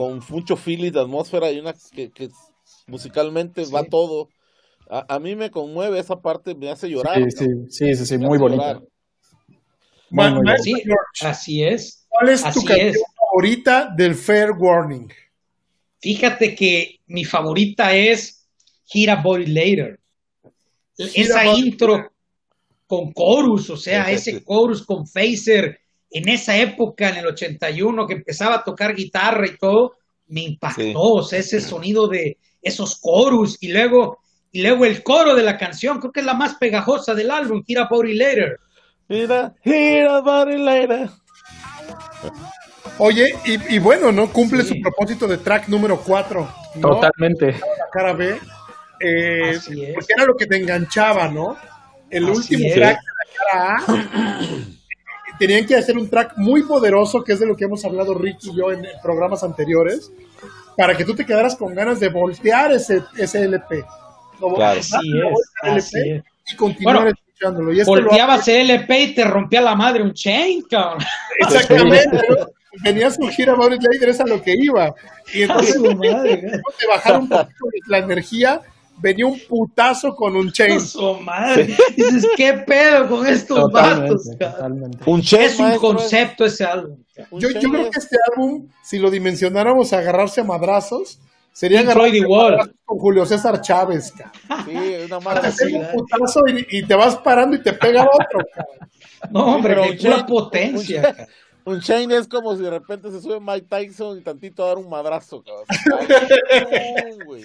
con 0.00 0.18
mucho 0.30 0.56
feeling 0.56 0.92
de 0.92 1.00
atmósfera 1.00 1.52
y 1.52 1.58
una 1.58 1.74
que, 1.92 2.10
que 2.10 2.30
musicalmente 2.86 3.66
va 3.66 3.84
todo. 3.84 4.30
A, 4.88 5.16
a 5.16 5.18
mí 5.18 5.36
me 5.36 5.50
conmueve 5.50 5.98
esa 5.98 6.22
parte, 6.22 6.54
me 6.54 6.70
hace 6.70 6.88
llorar. 6.88 7.16
Sí, 7.16 7.30
sí, 7.36 7.46
sí, 7.68 7.94
sí, 7.94 8.06
sí, 8.06 8.16
muy 8.16 8.38
Sí, 10.62 10.72
George, 10.72 11.26
así 11.26 11.62
es. 11.62 12.06
¿Cuál 12.08 12.30
es 12.30 12.42
tu 12.44 12.64
canción 12.64 12.88
es. 12.88 13.02
favorita 13.14 13.92
del 13.94 14.14
Fair 14.14 14.52
Warning? 14.52 15.12
Fíjate 16.00 16.54
que 16.54 17.00
mi 17.06 17.26
favorita 17.26 17.94
es 17.94 18.48
Hit 18.86 19.10
a 19.10 19.16
Boy 19.16 19.44
Later. 19.44 20.00
Esa 20.96 21.44
intro 21.44 22.10
con 22.86 23.12
chorus, 23.12 23.68
o 23.68 23.76
sea, 23.76 24.10
Ese 24.10 24.42
chorus 24.42 24.82
con 24.82 25.06
Phaser 25.06 25.78
en 26.10 26.28
esa 26.28 26.56
época, 26.56 27.08
en 27.10 27.16
el 27.18 27.26
81, 27.26 28.06
que 28.06 28.14
empezaba 28.14 28.56
a 28.56 28.64
tocar 28.64 28.94
guitarra 28.94 29.46
y 29.46 29.56
todo, 29.56 29.94
me 30.28 30.42
impactó, 30.42 30.82
Sí. 30.82 30.92
o 30.96 31.22
sea, 31.22 31.38
ese 31.40 31.60
sonido 31.60 32.08
de 32.08 32.38
esos 32.62 33.00
chorus 33.00 33.56
y 33.60 33.68
luego, 33.72 34.18
y 34.52 34.62
luego 34.62 34.84
el 34.84 35.02
coro 35.02 35.34
de 35.34 35.42
la 35.42 35.56
canción, 35.56 35.98
creo 36.00 36.12
que 36.12 36.20
es 36.20 36.26
la 36.26 36.34
más 36.34 36.54
pegajosa 36.56 37.14
del 37.14 37.30
álbum, 37.30 37.62
Hit 37.66 37.78
a 37.78 37.88
Boy 37.88 38.14
Later. 38.14 38.58
Mira, 39.08 39.54
mira, 39.64 40.16
about 40.18 40.48
it 40.52 40.58
later. 40.60 41.08
Oye, 42.98 43.34
y, 43.44 43.74
y 43.76 43.78
bueno, 43.78 44.12
¿no? 44.12 44.30
Cumple 44.32 44.62
Sí. 44.62 44.68
su 44.74 44.80
propósito 44.80 45.26
de 45.26 45.38
track 45.38 45.68
número 45.68 45.98
4. 46.00 46.48
¿no? 46.76 46.80
Totalmente. 47.00 47.46
La 47.52 47.88
cara 47.92 48.12
B. 48.12 48.38
Eh, 49.00 49.54
Así 49.56 49.82
es. 49.82 49.94
porque 49.94 50.12
era 50.14 50.26
lo 50.26 50.34
que 50.36 50.46
te 50.46 50.56
enganchaba, 50.56 51.26
¿no? 51.28 51.56
El 52.10 52.24
Así 52.28 52.36
último 52.54 52.68
es. 52.68 52.74
track 52.74 52.98
de 53.00 53.06
la 53.16 53.32
cara 53.34 53.76
A. 53.76 54.60
Tenían 55.40 55.66
que 55.66 55.74
hacer 55.74 55.96
un 55.96 56.10
track 56.10 56.34
muy 56.36 56.62
poderoso, 56.64 57.24
que 57.24 57.32
es 57.32 57.40
de 57.40 57.46
lo 57.46 57.56
que 57.56 57.64
hemos 57.64 57.82
hablado 57.86 58.12
Ricky 58.12 58.50
y 58.50 58.56
yo 58.56 58.70
en 58.70 58.84
programas 59.02 59.42
anteriores, 59.42 60.12
para 60.76 60.94
que 60.94 61.04
tú 61.04 61.14
te 61.14 61.24
quedaras 61.24 61.56
con 61.56 61.74
ganas 61.74 61.98
de 61.98 62.10
voltear 62.10 62.70
ese, 62.72 63.02
ese 63.16 63.44
LP. 63.44 63.82
Lo 64.38 64.54
Claro. 64.54 64.78
Así 64.78 64.96
es, 64.96 65.24
volteas 65.24 65.62
el 65.62 65.70
así 65.70 65.98
LP 65.98 66.16
es. 66.18 66.52
Y 66.52 66.56
continuar 66.56 66.96
Bueno, 66.96 67.10
escuchándolo. 67.10 67.72
Y 67.72 67.80
esto 67.80 67.96
lo 67.96 68.02
Volteabas 68.02 68.48
el 68.48 68.70
LP 68.70 69.00
y 69.00 69.14
te 69.14 69.24
rompía 69.24 69.62
la 69.62 69.74
madre 69.74 70.02
un 70.02 70.12
chain, 70.12 70.62
cabrón. 70.68 71.02
Exactamente. 71.38 72.20
¿no? 72.28 72.46
Venía 72.82 73.08
a 73.08 73.10
surgir 73.10 73.50
a 73.50 73.56
Maurice 73.56 73.82
Lader, 73.82 74.10
es 74.10 74.20
a 74.20 74.26
lo 74.26 74.42
que 74.42 74.54
iba. 74.56 74.94
Y 75.32 75.42
entonces 75.44 75.80
madre, 75.96 76.60
te 76.78 76.86
bajaron 76.86 77.22
un 77.22 77.28
poquito 77.28 77.86
la 77.88 77.98
energía, 77.98 78.60
venía 79.00 79.26
un 79.26 79.38
putazo 79.48 80.14
con 80.14 80.36
un 80.36 80.50
chain. 80.52 80.76
A 80.76 80.80
su 80.80 81.14
madre. 81.20 81.76
Dices, 81.96 82.26
¿qué 82.36 82.52
pedo 82.54 83.08
con 83.08 83.26
estos 83.26 83.58
Totalmente, 83.60 84.10
vatos, 84.10 84.28
cabrón? 84.38 84.52
totalmente. 84.56 84.98
Un 85.10 85.22
chain, 85.22 85.42
Es 85.42 85.58
un 85.58 85.64
maestro, 85.66 85.88
concepto 85.88 86.44
ese 86.44 86.64
álbum. 86.64 86.98
un 87.30 87.40
Yo, 87.40 87.48
creo 87.48 87.90
que 87.90 87.98
este 87.98 88.16
álbum, 88.32 88.68
si 88.82 88.98
lo 88.98 89.10
dimensionáramos 89.10 89.92
a 89.92 89.98
agarrarse 89.98 90.40
a 90.40 90.44
madrazos, 90.44 91.18
sería 91.52 91.80
agarrarse 91.80 92.20
a 92.20 92.68
con 92.84 92.98
Julio 92.98 93.26
César 93.26 93.60
Chávez, 93.60 94.12
cabrón. 94.12 94.66
Sí, 94.66 95.12
una 95.12 95.40
Te 95.40 95.76
un 95.76 95.86
putazo 95.92 96.40
y, 96.48 96.78
y 96.78 96.82
te 96.86 96.94
vas 96.94 97.16
parando 97.16 97.56
y 97.56 97.62
te 97.62 97.72
pega 97.72 98.02
otro, 98.04 98.40
cabrón. 98.54 98.88
No, 99.30 99.54
hombre, 99.56 99.74
Pero 99.74 99.90
un 99.90 99.96
pura 99.98 100.26
potencia. 100.26 100.78
un 101.00 101.02
chain- 101.02 101.02
cabrón. 101.16 101.26
Un 101.62 101.80
chain 101.82 102.10
es 102.10 102.26
como 102.26 102.56
si 102.56 102.62
de 102.62 102.70
repente 102.70 103.10
se 103.10 103.20
sube 103.20 103.38
Mike 103.38 103.66
Tyson 103.68 104.18
y 104.18 104.22
tantito 104.22 104.64
a 104.64 104.68
dar 104.68 104.78
un 104.78 104.88
madrazo, 104.88 105.42
cabrón. 105.44 105.66
Ay, 106.70 107.16
no, 107.18 107.24
güey. 107.26 107.44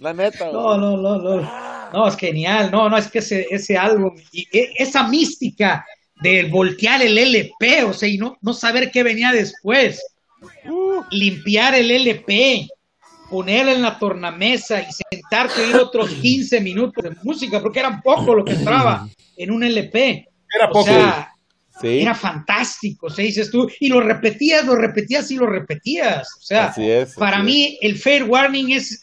La 0.00 0.12
neta. 0.12 0.50
No, 0.52 0.76
no, 0.78 0.96
no, 0.96 1.18
no. 1.18 1.68
No, 1.92 2.06
es 2.08 2.16
genial. 2.16 2.70
No, 2.70 2.88
no, 2.88 2.96
es 2.98 3.08
que 3.10 3.18
ese, 3.20 3.46
ese 3.50 3.76
álbum 3.78 4.14
y 4.32 4.46
e- 4.56 4.72
esa 4.76 5.08
mística 5.08 5.84
del 6.20 6.50
voltear 6.50 7.00
el 7.02 7.16
LP, 7.16 7.84
o 7.84 7.92
sea, 7.92 8.08
y 8.08 8.18
no, 8.18 8.36
no 8.42 8.52
saber 8.52 8.90
qué 8.90 9.02
venía 9.02 9.32
después. 9.32 10.02
Uh, 10.68 11.02
Limpiar 11.10 11.74
el 11.74 11.90
LP, 11.90 12.68
ponerlo 13.30 13.72
en 13.72 13.82
la 13.82 13.98
tornamesa 13.98 14.80
y 14.82 14.86
sentarte 15.10 15.62
a 15.62 15.64
oír 15.66 15.76
otros 15.76 16.10
15 16.10 16.60
minutos 16.60 17.02
de 17.04 17.16
música, 17.22 17.60
porque 17.60 17.80
era 17.80 18.00
poco 18.02 18.34
lo 18.34 18.44
que 18.44 18.52
entraba 18.52 19.08
en 19.36 19.50
un 19.50 19.62
LP. 19.64 20.28
Era 20.54 20.66
O 20.66 20.72
poco. 20.72 20.84
sea, 20.84 21.32
sí, 21.80 22.00
era 22.00 22.14
fantástico, 22.14 23.06
o 23.06 23.10
sea, 23.10 23.24
dices 23.24 23.50
tú, 23.50 23.68
y 23.80 23.88
lo 23.88 24.00
repetías, 24.00 24.64
lo 24.66 24.74
repetías 24.74 25.30
y 25.30 25.36
lo 25.36 25.46
repetías. 25.46 26.28
O 26.38 26.42
sea, 26.42 26.66
así 26.66 26.88
es. 26.90 27.14
para 27.14 27.42
mí 27.42 27.78
el 27.80 27.96
Fair 27.96 28.24
Warning 28.24 28.72
es, 28.72 29.02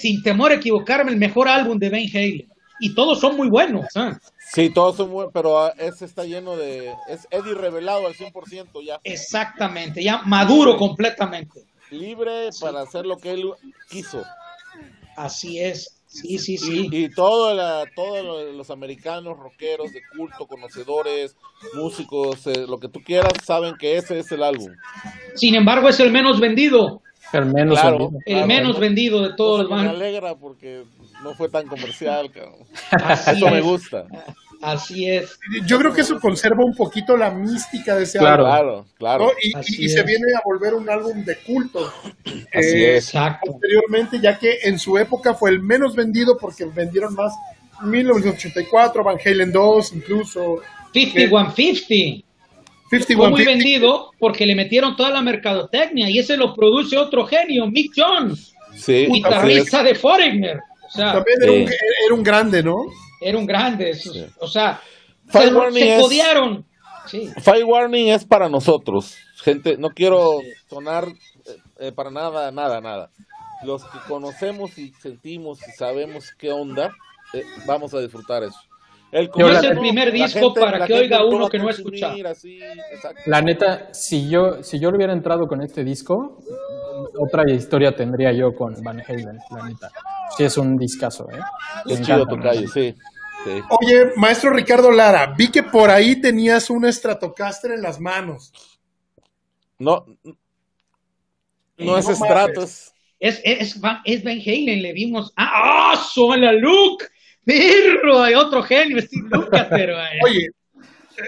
sin 0.00 0.22
temor 0.22 0.52
a 0.52 0.54
equivocarme, 0.56 1.10
el 1.12 1.18
mejor 1.18 1.48
álbum 1.48 1.78
de 1.78 1.90
Van 1.90 2.00
Halen. 2.12 2.48
Y 2.80 2.94
todos 2.94 3.20
son 3.20 3.36
muy 3.36 3.48
buenos. 3.48 3.84
¿eh? 3.96 4.10
es. 4.12 4.32
Sí, 4.52 4.70
todos 4.70 4.96
son 4.96 5.10
buenos, 5.10 5.32
pero 5.34 5.58
ah, 5.58 5.72
ese 5.78 6.04
está 6.04 6.24
lleno 6.24 6.56
de. 6.56 6.92
Es 7.08 7.26
Eddie 7.30 7.54
revelado 7.54 8.06
al 8.06 8.14
100% 8.14 8.82
ya. 8.86 9.00
Exactamente, 9.04 10.02
ya 10.02 10.22
maduro 10.22 10.76
completamente. 10.76 11.64
Libre 11.90 12.50
para 12.60 12.82
hacer 12.82 13.04
lo 13.04 13.16
que 13.18 13.32
él 13.32 13.50
quiso. 13.90 14.22
Así 15.16 15.58
es. 15.58 15.94
Sí, 16.06 16.38
sí, 16.38 16.56
sí. 16.56 16.88
Y, 16.90 17.04
y 17.04 17.08
todo 17.10 17.52
la- 17.52 17.84
todos 17.94 18.24
lo- 18.24 18.52
los 18.52 18.70
americanos 18.70 19.36
rockeros 19.36 19.92
de 19.92 20.00
culto, 20.16 20.46
conocedores, 20.46 21.36
músicos, 21.74 22.46
eh, 22.46 22.64
lo 22.66 22.78
que 22.80 22.88
tú 22.88 23.00
quieras, 23.02 23.32
saben 23.44 23.74
que 23.78 23.96
ese 23.96 24.18
es 24.20 24.32
el 24.32 24.42
álbum. 24.42 24.70
Sin 25.34 25.54
embargo, 25.54 25.88
es 25.88 26.00
el 26.00 26.10
menos 26.10 26.40
vendido. 26.40 27.02
El 27.32 27.46
menos 27.46 27.78
Claro. 27.80 27.98
vendido. 27.98 28.20
El 28.26 28.32
Claro, 28.34 28.46
menos 28.46 28.74
no- 28.74 28.80
vendido 28.80 29.22
de 29.22 29.34
todos 29.34 29.68
los 29.68 29.82
me 29.82 29.88
alegra 29.88 30.34
porque 30.36 30.82
no 31.22 31.34
fue 31.34 31.48
tan 31.48 31.66
comercial, 31.66 32.30
cabrón. 32.32 32.66
Así 32.90 33.30
Eso 33.36 33.50
me 33.50 33.60
gusta. 33.60 34.06
Así 34.60 35.08
es. 35.08 35.38
Yo 35.66 35.78
creo 35.78 35.92
que 35.92 36.00
eso 36.00 36.18
conserva 36.18 36.64
un 36.64 36.74
poquito 36.74 37.16
la 37.16 37.30
mística 37.30 37.94
de 37.94 38.02
ese 38.02 38.18
Claro. 38.18 38.44
álbum. 38.46 38.84
Claro, 38.84 38.86
claro. 38.98 39.24
¿no? 39.26 39.30
Y, 39.40 39.54
Así 39.56 39.82
y- 39.82 39.84
y 39.84 39.88
se 39.88 40.02
viene 40.02 40.24
a 40.36 40.40
volver 40.44 40.74
un 40.74 40.88
álbum 40.90 41.24
de 41.24 41.36
culto. 41.38 41.92
Así 42.52 42.82
Eh, 42.82 42.96
es. 42.96 43.04
Exacto. 43.06 43.52
posteriormente, 43.52 44.18
ya 44.20 44.36
que 44.38 44.58
en 44.64 44.78
su 44.80 44.98
época 44.98 45.34
fue 45.34 45.50
el 45.50 45.60
menos 45.60 45.94
vendido 45.94 46.36
porque 46.36 46.64
vendieron 46.64 47.14
más 47.14 47.32
1984, 47.82 49.04
Van 49.04 49.18
Halen 49.24 49.52
2, 49.52 49.92
incluso 49.92 50.58
5150. 50.92 52.26
51 52.90 53.22
Fue 53.22 53.30
muy 53.30 53.44
vendido 53.44 54.10
porque 54.18 54.46
le 54.46 54.54
metieron 54.54 54.96
toda 54.96 55.10
la 55.10 55.22
mercadotecnia 55.22 56.08
y 56.10 56.18
ese 56.18 56.36
lo 56.36 56.54
produce 56.54 56.96
otro 56.98 57.26
genio, 57.26 57.66
Mick 57.66 57.92
Jones, 57.96 58.54
Sí, 58.74 59.06
guitarrista 59.10 59.82
de 59.82 59.94
Foreigner. 59.94 60.58
O 60.86 60.90
sea, 60.90 61.12
También 61.14 61.42
era, 61.42 61.52
Sí. 61.52 61.58
un, 61.58 61.68
era 62.06 62.14
un 62.14 62.22
grande, 62.22 62.62
¿no? 62.62 62.76
era 63.20 63.36
un 63.38 63.46
grande. 63.46 63.90
eso- 63.90 64.12
Sí. 64.12 64.24
O 64.40 64.46
sea, 64.46 64.80
Fire 65.26 65.48
se, 65.50 65.54
Warning 65.54 65.82
se 65.82 65.96
es- 65.96 66.02
codearon. 66.02 66.64
Sí. 67.06 67.28
Fire 67.42 67.64
Warning 67.64 68.08
es 68.08 68.24
para 68.24 68.48
nosotros. 68.48 69.16
Gente, 69.42 69.76
no 69.78 69.90
quiero 69.90 70.40
sonar 70.68 71.06
eh, 71.08 71.56
eh, 71.80 71.92
para 71.92 72.10
nada, 72.10 72.50
nada, 72.52 72.80
nada. 72.80 73.10
Los 73.64 73.82
que 73.84 73.98
conocemos 74.06 74.78
y 74.78 74.92
sentimos 75.00 75.58
y 75.66 75.72
sabemos 75.72 76.30
qué 76.38 76.52
onda, 76.52 76.92
eh, 77.34 77.42
vamos 77.66 77.92
a 77.94 78.00
disfrutar 78.00 78.42
eso. 78.44 78.58
El 79.10 79.30
es 79.36 79.62
el 79.62 79.78
primer 79.78 80.08
la 80.08 80.12
disco 80.12 80.52
para 80.52 80.84
que 80.84 80.92
oiga 80.94 81.24
uno 81.24 81.48
que 81.48 81.58
no 81.58 81.64
ha 81.64 81.72
consumir 81.72 82.26
escuchado. 82.26 82.28
así. 82.28 82.60
La 83.26 83.40
neta, 83.40 83.88
si 83.92 84.28
yo, 84.28 84.62
si 84.62 84.78
yo 84.78 84.90
le 84.90 84.96
hubiera 84.98 85.12
entrado 85.12 85.46
con 85.48 85.62
este 85.62 85.82
disco, 85.84 86.38
otra 87.18 87.50
historia 87.50 87.96
tendría 87.96 88.32
yo 88.32 88.54
con 88.54 88.74
Van 88.82 89.00
Halen, 89.06 89.38
la 89.50 89.68
neta. 89.68 89.90
Sí, 90.36 90.44
es 90.44 90.58
un 90.58 90.76
discazo, 90.76 91.28
¿eh? 91.30 91.40
Me 91.86 91.94
Es 91.94 92.02
chido 92.02 92.22
encanta. 92.22 92.36
tu 92.36 92.42
calle, 92.42 92.66
sí. 92.68 92.94
sí. 93.44 93.62
Oye, 93.80 94.12
maestro 94.16 94.50
Ricardo 94.50 94.90
Lara, 94.90 95.34
vi 95.36 95.50
que 95.50 95.62
por 95.62 95.90
ahí 95.90 96.20
tenías 96.20 96.68
un 96.70 96.90
Stratocaster 96.92 97.72
en 97.72 97.82
las 97.82 97.98
manos. 98.00 98.52
No, 99.78 100.04
no 101.78 101.96
es 101.96 102.06
no 102.06 102.12
estrato, 102.12 102.60
mames. 102.60 102.64
es. 102.64 102.94
Es, 103.20 103.40
es, 103.44 103.80
Van, 103.80 103.98
es 104.04 104.22
Van 104.22 104.38
Halen, 104.38 104.82
le 104.82 104.92
vimos. 104.92 105.32
¡Ah! 105.36 105.92
¡Ah! 105.92 105.96
¡Sola 106.12 106.52
Luke! 106.52 107.06
¡Perro! 107.48 108.22
Hay 108.22 108.34
otro 108.34 108.62
genio, 108.62 109.00
Steve 109.00 109.28
Lucas, 109.30 109.66
pero. 109.70 109.98
eh, 109.98 110.20
Oye, 110.24 110.46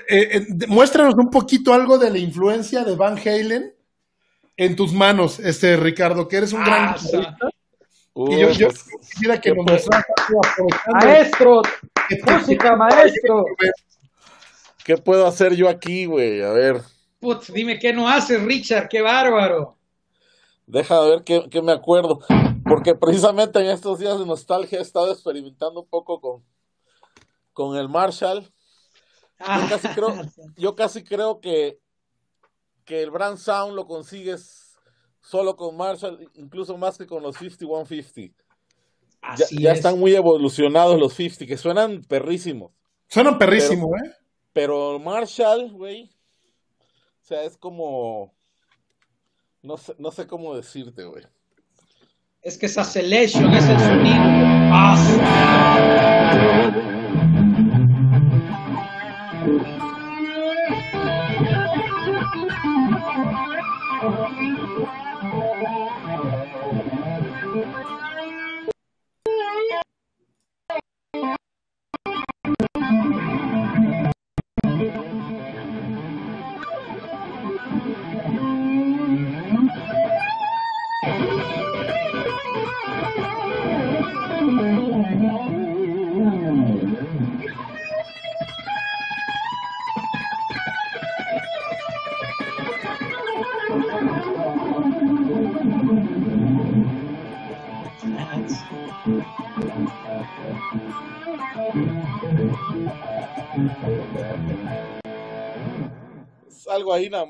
eh, 0.08 0.28
eh, 0.36 0.46
muéstranos 0.68 1.14
un 1.16 1.30
poquito 1.30 1.72
algo 1.72 1.96
de 1.98 2.10
la 2.10 2.18
influencia 2.18 2.84
de 2.84 2.94
Van 2.94 3.16
Halen 3.18 3.74
en 4.56 4.76
tus 4.76 4.92
manos, 4.92 5.38
este 5.40 5.76
Ricardo, 5.78 6.28
que 6.28 6.36
eres 6.36 6.52
un 6.52 6.62
gran 6.62 6.90
ah, 6.90 6.96
guitarrista. 7.02 7.48
Uh, 8.12 8.32
Y 8.32 8.40
yo, 8.40 8.50
yo 8.50 8.66
pues, 8.68 8.84
quisiera 9.10 9.40
que 9.40 9.50
¿qué 9.50 9.56
nos 9.56 9.64
mostraras 9.66 10.04
Maestro, 11.02 11.62
que 12.08 12.16
te- 12.16 12.32
música, 12.32 12.76
maestro. 12.76 13.44
¿Qué 14.84 14.96
puedo 14.98 15.26
hacer 15.26 15.54
yo 15.54 15.68
aquí, 15.68 16.04
güey? 16.04 16.42
A 16.42 16.50
ver, 16.50 16.82
putz, 17.18 17.52
dime 17.52 17.78
qué 17.78 17.92
no 17.92 18.08
haces, 18.08 18.42
Richard, 18.42 18.88
qué 18.88 19.00
bárbaro. 19.00 19.76
deja 20.66 21.00
de 21.02 21.10
ver 21.10 21.22
qué, 21.24 21.42
qué 21.50 21.62
me 21.62 21.72
acuerdo. 21.72 22.20
Porque 22.70 22.94
precisamente 22.94 23.58
en 23.58 23.66
estos 23.66 23.98
días 23.98 24.16
de 24.16 24.24
nostalgia 24.24 24.78
he 24.78 24.82
estado 24.82 25.10
experimentando 25.10 25.80
un 25.80 25.88
poco 25.88 26.20
con, 26.20 26.44
con 27.52 27.76
el 27.76 27.88
Marshall. 27.88 28.48
Ah, 29.40 29.60
Yo 29.62 29.68
casi 29.68 29.88
creo, 29.88 30.08
yo 30.56 30.76
casi 30.76 31.02
creo 31.02 31.40
que, 31.40 31.80
que 32.84 33.02
el 33.02 33.10
brand 33.10 33.38
sound 33.38 33.74
lo 33.74 33.86
consigues 33.86 34.78
solo 35.20 35.56
con 35.56 35.76
Marshall, 35.76 36.30
incluso 36.34 36.78
más 36.78 36.96
que 36.96 37.06
con 37.06 37.24
los 37.24 37.36
5150. 37.38 38.40
Ya, 39.36 39.46
ya 39.50 39.72
es. 39.72 39.78
están 39.78 39.98
muy 39.98 40.14
evolucionados 40.14 40.98
los 40.98 41.14
50, 41.14 41.46
que 41.46 41.56
suenan 41.56 42.02
perrísimos. 42.04 42.70
Suenan 43.08 43.36
perrísimo, 43.36 43.96
¿eh? 43.96 44.14
Pero 44.52 45.00
Marshall, 45.00 45.72
güey, 45.72 46.08
o 47.20 47.24
sea, 47.24 47.42
es 47.42 47.56
como... 47.56 48.32
No 49.60 49.76
sé, 49.76 49.94
no 49.98 50.12
sé 50.12 50.28
cómo 50.28 50.54
decirte, 50.54 51.04
güey. 51.04 51.24
Es 52.42 52.56
que 52.56 52.64
esa 52.64 52.84
selection 52.84 53.52
es 53.52 53.68
el 53.68 53.78
sonido. 53.78 54.16
Ah, 54.72 54.96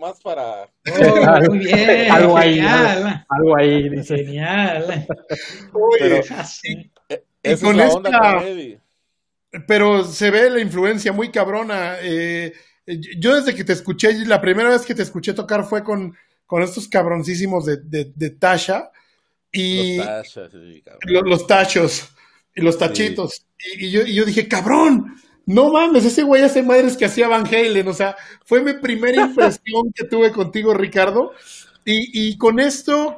algo 0.04 0.08
ahí 0.08 0.08
nada 0.08 0.08
más 0.12 0.20
para... 0.20 0.62
oh, 0.64 1.50
muy 1.50 1.58
bien. 1.58 2.10
Algo 2.10 2.36
ahí, 2.38 2.54
Genial. 2.54 3.26
algo 3.28 3.56
ahí, 3.56 3.88
dice. 3.88 4.16
Genial. 4.16 5.06
Oye, 5.72 5.98
Pero- 5.98 6.24
Así. 6.36 6.90
Y 7.08 7.18
Esa 7.42 7.66
con 7.66 7.80
es 7.80 7.86
la 7.88 7.94
onda 7.94 8.10
esta- 8.10 8.34
con 8.34 8.80
pero 9.66 10.04
se 10.04 10.30
ve 10.30 10.48
la 10.50 10.60
influencia 10.60 11.12
muy 11.12 11.30
cabrona. 11.32 11.96
Eh, 12.02 12.52
yo 13.18 13.34
desde 13.34 13.54
que 13.54 13.64
te 13.64 13.72
escuché, 13.72 14.12
la 14.26 14.40
primera 14.40 14.68
vez 14.68 14.82
que 14.86 14.94
te 14.94 15.02
escuché 15.02 15.32
tocar 15.32 15.64
fue 15.64 15.82
con, 15.82 16.16
con 16.46 16.62
estos 16.62 16.86
cabroncísimos 16.86 17.64
de, 17.66 17.78
de, 17.78 18.12
de 18.14 18.30
Tasha 18.30 18.90
y 19.50 19.96
Los 19.96 20.28
sí, 20.32 20.84
lo- 21.02 21.22
los, 21.22 21.46
tachos 21.48 22.10
y 22.54 22.60
los 22.62 22.78
tachitos. 22.78 23.44
Y, 23.76 23.86
y 23.86 23.90
yo, 23.90 24.02
y 24.02 24.14
yo 24.14 24.24
dije, 24.24 24.46
cabrón, 24.46 25.16
no 25.54 25.70
mames, 25.72 26.04
ese 26.04 26.22
güey 26.22 26.42
hace 26.42 26.62
madres 26.62 26.96
que 26.96 27.04
hacía 27.06 27.28
Van 27.28 27.46
Halen. 27.46 27.88
O 27.88 27.92
sea, 27.92 28.16
fue 28.44 28.62
mi 28.62 28.74
primera 28.74 29.22
impresión 29.26 29.92
que 29.94 30.04
tuve 30.04 30.32
contigo, 30.32 30.74
Ricardo. 30.74 31.32
Y, 31.84 32.28
y 32.30 32.36
con 32.38 32.60
esto, 32.60 33.16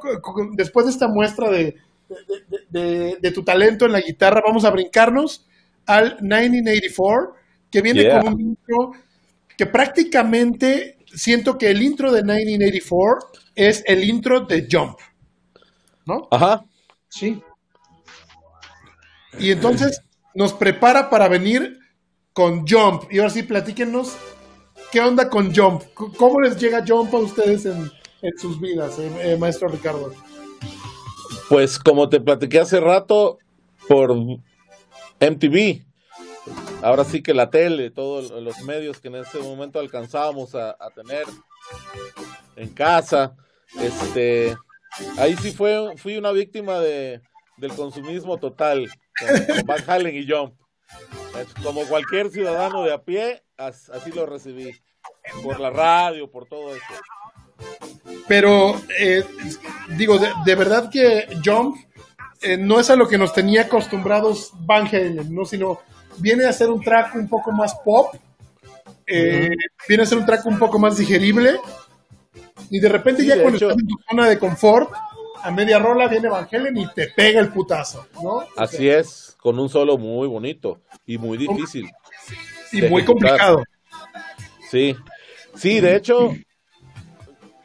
después 0.53 0.85
de 0.85 0.91
esta 0.93 1.07
muestra 1.07 1.49
de, 1.51 1.75
de, 2.09 2.59
de- 2.71 2.79
de- 2.81 3.17
de 3.21 3.31
tu 3.31 3.43
talento 3.43 3.85
en 3.85 3.91
la 3.91 4.01
guitarra, 4.01 4.41
vamos 4.45 4.63
a 4.65 4.69
brincarnos 4.71 5.45
al 5.85 6.17
1984, 6.21 7.35
que 7.69 7.81
viene 7.81 8.01
Yeah. 8.03 8.21
con 8.21 8.33
un 8.35 8.39
intro 8.41 8.91
que 9.57 9.65
prácticamente 9.65 10.97
siento 11.13 11.57
que 11.57 11.69
el 11.69 11.81
intro 11.81 12.11
de 12.11 12.23
1984 12.23 13.41
es 13.55 13.83
el 13.85 14.03
intro 14.03 14.41
de 14.41 14.67
Jump. 14.71 14.97
¿No? 16.05 16.27
Ajá. 16.31 16.63
Sí. 17.09 17.41
Y 19.39 19.51
entonces 19.51 20.01
nos 20.35 20.53
prepara 20.53 21.09
para 21.09 21.27
venir 21.27 21.79
con 22.33 22.67
Jump. 22.67 23.11
Y 23.11 23.19
ahora 23.19 23.29
sí, 23.29 23.43
platíquenos 23.43 24.17
qué 24.91 24.99
onda 24.99 25.29
con 25.29 25.55
Jump. 25.55 25.83
¿Cómo 25.93 26.41
les 26.41 26.57
llega 26.59 26.83
Jump 26.85 27.13
a 27.13 27.19
ustedes 27.19 27.65
en, 27.65 27.91
en 28.21 28.37
sus 28.37 28.59
vidas, 28.59 28.99
eh, 28.99 29.11
eh, 29.21 29.37
maestro 29.37 29.67
Ricardo? 29.69 30.13
Pues 31.49 31.79
como 31.79 32.09
te 32.09 32.19
platiqué 32.19 32.59
hace 32.59 32.79
rato 32.79 33.37
por 33.87 34.15
MTV, 34.15 35.83
ahora 36.81 37.03
sí 37.03 37.21
que 37.21 37.33
la 37.33 37.49
tele, 37.49 37.91
todos 37.91 38.31
los 38.31 38.61
medios 38.61 38.99
que 38.99 39.09
en 39.09 39.15
ese 39.15 39.39
momento 39.39 39.79
alcanzábamos 39.79 40.55
a, 40.55 40.71
a 40.79 40.89
tener 40.89 41.25
en 42.55 42.69
casa, 42.69 43.35
este, 43.79 44.55
ahí 45.17 45.35
sí 45.37 45.51
fue, 45.51 45.95
fui 45.97 46.17
una 46.17 46.31
víctima 46.31 46.79
de, 46.79 47.21
del 47.57 47.73
consumismo 47.73 48.37
total 48.37 48.89
con, 49.19 49.55
con 49.55 49.65
Van 49.65 49.83
Halen 49.87 50.15
y 50.15 50.27
Jump. 50.27 50.53
Como 51.63 51.85
cualquier 51.87 52.29
ciudadano 52.29 52.83
de 52.83 52.93
a 52.93 53.03
pie, 53.03 53.43
as- 53.57 53.89
así 53.89 54.11
lo 54.11 54.25
recibí, 54.25 54.71
por 55.43 55.59
la 55.59 55.69
radio, 55.69 56.29
por 56.29 56.45
todo 56.47 56.75
eso. 56.75 56.83
Pero, 58.27 58.79
eh, 58.99 59.23
digo, 59.97 60.17
de, 60.17 60.29
de 60.45 60.55
verdad 60.55 60.89
que 60.89 61.27
Jump 61.43 61.77
eh, 62.41 62.57
no 62.57 62.79
es 62.79 62.89
a 62.89 62.95
lo 62.95 63.07
que 63.07 63.17
nos 63.17 63.33
tenía 63.33 63.63
acostumbrados 63.63 64.51
Van 64.59 64.87
Halen, 64.87 65.33
¿no? 65.33 65.45
Sino 65.45 65.79
viene 66.17 66.45
a 66.45 66.53
ser 66.53 66.69
un 66.69 66.81
track 66.81 67.15
un 67.15 67.27
poco 67.27 67.51
más 67.51 67.73
pop, 67.83 68.13
eh, 69.07 69.49
viene 69.87 70.03
a 70.03 70.05
ser 70.05 70.17
un 70.17 70.25
track 70.25 70.45
un 70.45 70.59
poco 70.59 70.77
más 70.79 70.97
digerible, 70.97 71.59
y 72.69 72.79
de 72.79 72.89
repente 72.89 73.21
Sí, 73.21 73.27
ya 73.27 73.35
de 73.35 73.41
cuando 73.41 73.57
hecho. 73.57 73.69
estás 73.69 73.81
en 73.81 73.87
tu 73.87 73.95
zona 74.09 74.27
de 74.29 74.39
confort, 74.39 74.91
a 75.43 75.51
media 75.51 75.77
rola 75.77 76.07
viene 76.07 76.29
Van 76.29 76.47
Halen 76.49 76.77
y 76.77 76.87
te 76.93 77.09
pega 77.09 77.41
el 77.41 77.49
putazo, 77.49 78.07
¿no? 78.21 78.45
Así 78.55 78.89
es, 78.89 79.35
con 79.39 79.59
un 79.59 79.67
solo 79.67 79.97
muy 79.97 80.27
bonito 80.27 80.81
y 81.05 81.17
muy 81.17 81.37
difícil. 81.37 81.91
Y 82.71 82.81
muy 82.83 83.01
ejecutar. 83.01 83.05
complicado. 83.05 83.63
Sí, 84.71 84.95
sí, 85.55 85.81
de 85.81 85.97
hecho, 85.97 86.33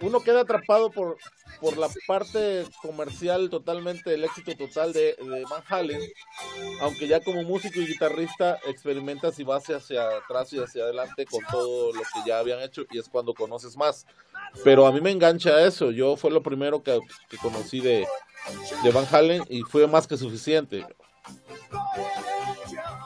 uno 0.01 0.21
queda 0.21 0.41
atrapado 0.41 0.91
por, 0.91 1.17
por 1.61 1.77
la 1.77 1.89
parte 2.07 2.65
comercial 2.83 3.51
totalmente, 3.51 4.15
el 4.15 4.25
éxito 4.25 4.57
total 4.57 4.93
de, 4.93 5.17
de 5.17 5.45
Van 5.51 5.63
Halen, 5.69 6.01
aunque 6.81 7.09
ya 7.09 7.21
como 7.21 7.43
músico 7.43 7.81
y 7.81 7.87
guitarrista 7.87 8.59
experimentas 8.67 9.39
y 9.39 9.45
vas 9.45 9.65
hacia 9.69 10.09
atrás 10.09 10.53
y 10.53 10.59
hacia 10.59 10.85
adelante 10.85 11.27
con 11.27 11.45
todo 11.51 11.93
lo 11.93 12.01
que 12.01 12.21
ya 12.27 12.39
habían 12.39 12.61
hecho 12.61 12.85
y 12.91 12.99
es 12.99 13.09
cuando 13.09 13.35
conoces 13.35 13.77
más. 13.77 14.07
Pero 14.65 14.87
a 14.87 14.93
mí 14.93 15.01
me 15.01 15.11
engancha 15.11 15.65
eso, 15.67 15.91
yo 15.91 16.17
fue 16.17 16.31
lo 16.31 16.43
primero 16.43 16.83
que, 16.83 16.99
que 17.29 17.37
conocí 17.39 17.81
de, 17.81 18.07
de 18.83 18.91
Van 18.91 19.07
Halen 19.11 19.43
y 19.49 19.63
fue 19.63 19.87
más 19.87 20.07
que 20.07 20.17
suficiente. 20.17 20.87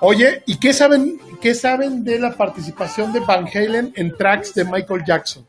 Oye, 0.01 0.43
¿y 0.47 0.59
qué 0.59 0.73
saben, 0.73 1.21
qué 1.41 1.55
saben 1.55 2.03
de 2.03 2.19
la 2.19 2.37
participación 2.37 3.13
de 3.13 3.21
Van 3.21 3.47
Halen 3.47 3.93
en 3.97 4.17
tracks 4.17 4.53
de 4.55 4.65
Michael 4.65 5.05
Jackson? 5.07 5.47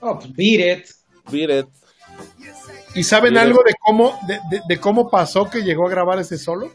Oh, 0.00 0.18
pues 0.18 0.34
beat 0.34 0.78
it. 0.78 0.97
Beat 1.30 1.50
It. 1.50 1.66
¿Y 2.94 3.02
saben 3.04 3.36
algo 3.36 3.62
de 3.64 3.74
cómo, 3.80 4.18
de, 4.26 4.38
de- 4.50 4.62
de 4.66 4.78
cómo 4.80 5.10
pasó 5.10 5.48
que 5.48 5.62
llegó 5.62 5.86
a 5.86 5.90
grabar 5.90 6.18
ese 6.18 6.38
solo? 6.38 6.72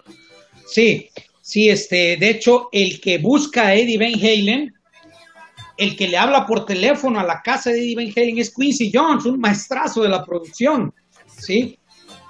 Sí, 0.67 1.09
sí, 1.41 1.69
este, 1.69 2.17
de 2.17 2.29
hecho, 2.29 2.69
el 2.71 3.01
que 3.01 3.17
busca 3.17 3.67
a 3.67 3.75
Eddie 3.75 3.97
Van 3.97 4.13
Halen 4.19 4.73
el 5.75 5.95
que 5.97 6.07
le 6.07 6.17
habla 6.17 6.45
por 6.45 6.65
teléfono 6.67 7.19
a 7.19 7.23
la 7.23 7.41
casa 7.41 7.71
de 7.71 7.79
Eddie 7.79 7.95
Van 7.95 8.13
Halen 8.15 8.37
es 8.37 8.53
Quincy 8.53 8.91
Jones, 8.93 9.25
un 9.25 9.39
maestrazo 9.39 10.03
de 10.03 10.09
la 10.09 10.23
producción, 10.23 10.93
¿sí? 11.25 11.79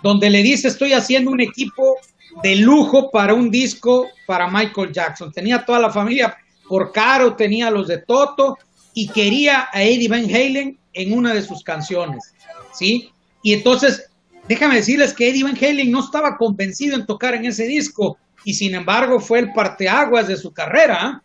Donde 0.01 0.29
le 0.29 0.41
dice, 0.41 0.69
estoy 0.69 0.93
haciendo 0.93 1.29
un 1.29 1.41
equipo 1.41 1.97
de 2.41 2.55
lujo 2.55 3.11
para 3.11 3.33
un 3.33 3.51
disco 3.51 4.07
para 4.25 4.49
Michael 4.49 4.93
Jackson. 4.93 5.31
Tenía 5.33 5.63
toda 5.65 5.79
la 5.79 5.91
familia 5.91 6.35
por 6.69 6.91
caro, 6.93 7.35
tenía 7.35 7.69
los 7.69 7.89
de 7.89 7.97
Toto 7.99 8.57
y 8.93 9.09
quería 9.09 9.67
a 9.71 9.83
Eddie 9.83 10.07
Van 10.07 10.23
Halen 10.23 10.79
en 10.93 11.13
una 11.17 11.33
de 11.33 11.41
sus 11.41 11.63
canciones, 11.63 12.33
¿sí? 12.73 13.11
Y 13.41 13.53
entonces, 13.53 14.09
déjame 14.47 14.75
decirles 14.75 15.13
que 15.13 15.29
Eddie 15.29 15.43
Van 15.43 15.57
Halen 15.57 15.91
no 15.91 15.99
estaba 16.03 16.37
convencido 16.37 16.95
en 16.95 17.05
tocar 17.05 17.33
en 17.35 17.45
ese 17.45 17.65
disco 17.65 18.17
y 18.45 18.53
sin 18.53 18.75
embargo 18.75 19.19
fue 19.19 19.39
el 19.39 19.53
parteaguas 19.53 20.27
de 20.27 20.37
su 20.37 20.51
carrera. 20.51 21.21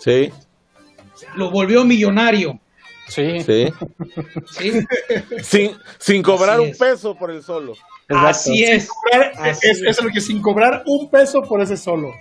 Sí. 0.00 0.30
Lo 1.34 1.50
volvió 1.50 1.84
millonario. 1.84 2.60
Sí. 3.08 3.40
Sí. 3.40 3.66
¿sí? 4.50 4.72
sin, 5.42 5.70
sin 5.98 6.22
cobrar 6.22 6.56
Así 6.56 6.62
un 6.64 6.68
es. 6.70 6.78
peso 6.78 7.14
por 7.14 7.30
el 7.30 7.42
solo. 7.42 7.72
Exacto. 8.08 8.26
Así 8.28 8.64
es. 8.64 8.88
Cobrar- 8.88 9.32
Así 9.36 9.68
es, 9.70 9.82
es 9.82 10.02
lo 10.02 10.10
que 10.10 10.20
sin 10.20 10.42
cobrar 10.42 10.82
un 10.86 11.08
peso 11.10 11.40
por 11.42 11.60
ese 11.60 11.76
solo. 11.76 12.12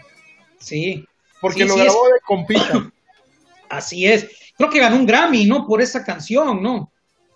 Sí, 0.60 1.06
Porque 1.42 1.64
Sí, 1.64 1.68
lo 1.68 1.74
sí, 1.76 1.80
grabó 1.82 2.06
de 2.08 2.20
compita. 2.26 2.92
así 3.70 4.06
es. 4.08 4.28
Creo 4.58 4.70
que 4.70 4.80
ganó 4.80 4.96
un 4.98 5.06
Grammy, 5.06 5.46
¿no? 5.46 5.66
Por 5.68 5.82
esa 5.82 6.04
canción, 6.04 6.62
¿no? 6.64 6.92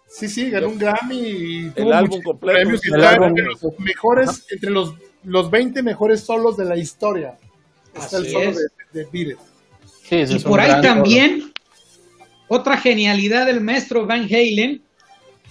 Sí, 0.08 0.28
sí, 0.28 0.50
ganó 0.50 0.70
un 0.70 0.78
Grammy 0.80 1.20
y 1.20 1.70
tuvo 1.72 1.94
álbum 1.94 2.10
muchos 2.18 2.24
completo. 2.24 2.54
premios 2.60 2.86
y 2.86 2.90
El 2.90 2.96
está 2.96 3.10
álbum. 3.12 3.28
entre 3.30 3.44
los 3.46 3.80
mejores, 3.80 4.46
entre 4.50 4.70
los, 4.72 4.94
los 5.24 5.52
20 5.52 5.84
mejores 5.84 6.22
solos 6.22 6.58
de 6.58 6.66
la 6.66 6.78
historia. 6.78 7.38
Está 7.94 8.18
el 8.18 8.24
Así 8.24 8.32
solo 8.32 8.50
es. 8.52 8.58
de, 8.94 9.06
de. 9.06 9.38
Sí, 10.04 10.16
Y 10.16 10.22
es 10.22 10.44
por 10.44 10.60
ahí 10.60 10.82
también, 10.82 11.52
otra 12.48 12.78
genialidad 12.78 13.46
del 13.46 13.62
maestro 13.62 14.06
Van 14.06 14.24
Halen, 14.26 14.82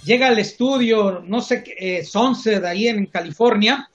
llega 0.04 0.28
al 0.28 0.38
estudio, 0.38 1.22
no 1.26 1.40
sé, 1.40 1.62
qué, 1.62 1.74
eh, 1.98 2.04
Sunset, 2.04 2.64
ahí 2.64 2.88
en 2.88 3.06
California, 3.06 3.88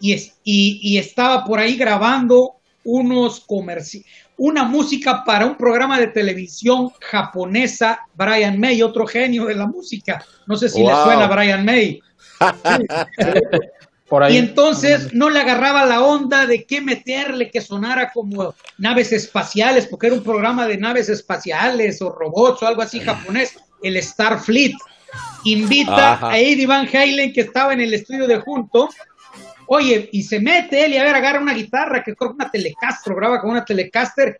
y, 0.00 0.12
es- 0.12 0.34
y, 0.44 0.80
y 0.82 0.98
estaba 0.98 1.44
por 1.44 1.58
ahí 1.58 1.76
grabando 1.76 2.56
unos 2.84 3.40
comerci 3.40 4.04
una 4.44 4.64
música 4.64 5.22
para 5.24 5.46
un 5.46 5.54
programa 5.54 6.00
de 6.00 6.08
televisión 6.08 6.90
japonesa, 7.00 8.00
Brian 8.14 8.58
May, 8.58 8.82
otro 8.82 9.06
genio 9.06 9.44
de 9.44 9.54
la 9.54 9.68
música. 9.68 10.24
No 10.48 10.56
sé 10.56 10.68
si 10.68 10.80
le 10.80 10.92
suena 10.92 11.26
a 11.26 11.28
Brian 11.28 11.64
May. 11.64 12.02
solo. 12.40 12.84
Por 14.08 14.24
ahí. 14.24 14.34
Y 14.34 14.38
entonces 14.38 15.14
no 15.14 15.30
le 15.30 15.40
agarraba 15.40 15.86
la 15.86 16.02
onda 16.02 16.44
de 16.44 16.64
qué 16.64 16.80
meterle 16.80 17.52
que 17.52 17.60
sonara 17.60 18.10
como 18.12 18.52
naves 18.78 19.12
espaciales, 19.12 19.86
porque 19.86 20.08
era 20.08 20.16
un 20.16 20.24
programa 20.24 20.66
de 20.66 20.76
naves 20.76 21.08
espaciales 21.08 22.02
o 22.02 22.10
robots 22.10 22.64
o 22.64 22.66
algo 22.66 22.82
así 22.82 22.98
japonés, 22.98 23.56
el 23.80 24.02
Starfleet. 24.02 24.74
Invita 25.44 26.14
Ajá. 26.14 26.30
a 26.30 26.38
Eddie 26.38 26.66
Van 26.66 26.88
Halen, 26.92 27.32
que 27.32 27.42
estaba 27.42 27.72
en 27.72 27.80
el 27.80 27.94
estudio 27.94 28.26
de 28.26 28.40
junto. 28.40 28.88
Oye, 29.74 30.10
y 30.12 30.22
se 30.22 30.38
mete 30.38 30.84
él 30.84 30.92
y 30.92 30.98
a 30.98 31.02
ver, 31.02 31.14
agarra 31.14 31.40
una 31.40 31.54
guitarra 31.54 32.02
que 32.02 32.14
creo 32.14 32.32
una 32.32 32.50
Telecaster, 32.50 33.14
graba 33.14 33.40
con 33.40 33.52
una 33.52 33.64
Telecaster, 33.64 34.38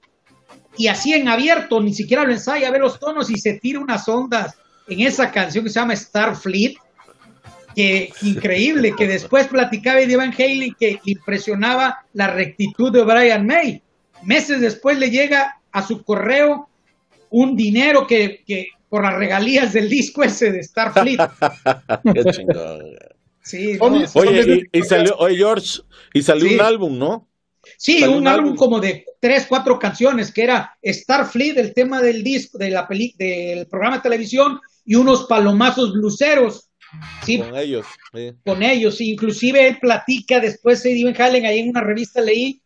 y 0.76 0.89
así 0.89 1.14
en 1.14 1.26
abierto, 1.26 1.80
ni 1.80 1.95
siquiera 1.95 2.24
lo 2.24 2.33
ensaya, 2.33 2.70
ve 2.70 2.78
los 2.78 3.01
tonos 3.01 3.30
y 3.30 3.39
se 3.39 3.55
tira 3.55 3.80
unas 3.80 4.07
ondas 4.11 4.59
en 4.87 5.01
esa 5.01 5.30
canción 5.30 5.64
que 5.64 5.70
se 5.70 5.80
llama 5.80 5.97
Starfleet 5.97 6.74
que 7.74 8.12
increíble, 8.20 8.93
que 8.95 9.09
después 9.09 9.49
platicaba 9.49 10.01
Eddie 10.01 10.18
Van 10.18 10.35
Halen 10.39 10.76
que 10.78 11.01
impresionaba 11.03 12.05
la 12.12 12.26
rectitud 12.26 12.93
de 12.93 13.03
Brian 13.03 13.47
May. 13.47 13.83
Meses 14.24 14.61
después 14.61 14.99
le 14.99 15.09
llega 15.11 15.62
a 15.72 15.80
su 15.80 16.05
correo 16.05 16.68
un 17.30 17.57
dinero 17.57 18.07
que, 18.07 18.43
que 18.47 18.66
por 18.91 19.03
las 19.03 19.14
regalías 19.14 19.72
del 19.72 19.89
disco 19.89 20.24
ese 20.24 20.53
de 20.53 20.62
Starfleet. 20.62 21.20
Qué 22.12 22.24
chingón. 22.33 23.22
Sí, 23.43 23.76
Oye, 23.80 24.01
¿no? 24.01 24.07
Oye, 24.20 24.68
y, 24.72 24.78
y 24.78 24.82
salió, 24.82 25.16
oye, 25.18 25.36
George, 25.36 25.80
y 26.14 26.22
salió 26.22 26.49
Sí. 26.49 26.55
un 26.55 26.61
álbum, 26.61 26.99
¿no? 26.99 27.28
Sí, 27.76 28.03
un 28.05 28.14
un 28.18 28.26
álbum 28.28 28.45
álbum. 28.47 28.57
como 28.57 28.80
de 28.80 29.05
tres, 29.20 29.47
cuatro 29.49 29.78
canciones, 29.78 30.32
que 30.32 30.43
era 30.45 30.76
Starfleet, 30.84 31.59
el 31.59 31.74
tema 31.74 32.01
del 32.01 32.22
disco, 32.24 32.59
de 32.59 32.70
la 32.70 32.86
peli, 32.88 33.14
del 33.18 33.66
programa 33.66 33.97
de 33.97 34.03
televisión, 34.03 34.61
y 34.84 34.95
unos 34.97 35.24
palomazos 35.24 35.93
bluseros. 35.93 36.68
Sí, 37.24 37.38
Con 37.38 37.57
ellos. 37.57 37.86
sí. 38.12 38.32
con 38.45 38.62
ellos. 38.62 39.01
Inclusive 39.01 39.66
él 39.66 39.78
platica 39.80 40.40
después 40.40 40.84
Eddie 40.84 41.05
Van 41.05 41.20
Halen, 41.20 41.47
ahí 41.47 41.61
en 41.61 41.70
una 41.70 41.80
revista 41.80 42.20
leí 42.20 42.61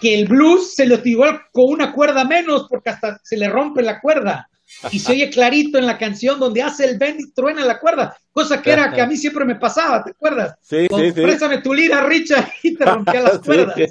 que 0.00 0.14
el 0.18 0.26
blues 0.26 0.74
se 0.74 0.86
lo 0.86 1.00
tiró 1.02 1.24
con 1.52 1.66
una 1.74 1.92
cuerda 1.92 2.24
menos 2.24 2.66
porque 2.70 2.88
hasta 2.90 3.20
se 3.22 3.36
le 3.36 3.48
rompe 3.48 3.82
la 3.82 4.00
cuerda. 4.00 4.48
Y 4.90 4.98
se 4.98 5.12
oye 5.12 5.30
clarito 5.30 5.78
en 5.78 5.86
la 5.86 5.96
canción 5.96 6.38
donde 6.38 6.62
hace 6.62 6.84
el 6.84 6.98
bend 6.98 7.20
y 7.20 7.30
truena 7.32 7.64
la 7.64 7.78
cuerda, 7.78 8.16
cosa 8.32 8.60
que 8.60 8.72
era 8.72 8.92
que 8.92 9.00
a 9.00 9.06
mí 9.06 9.16
siempre 9.16 9.44
me 9.44 9.54
pasaba, 9.56 10.02
¿te 10.04 10.10
acuerdas? 10.10 10.56
Sí, 10.60 10.86
Con 10.88 11.00
sí, 11.00 11.12
sí. 11.12 11.20
Préstame 11.22 11.58
tu 11.58 11.72
lira, 11.72 12.04
Richard, 12.04 12.48
y 12.62 12.74
te 12.76 12.84
rompía 12.84 13.20
las 13.22 13.38
cuerdas. 13.44 13.74
Sí. 13.76 13.86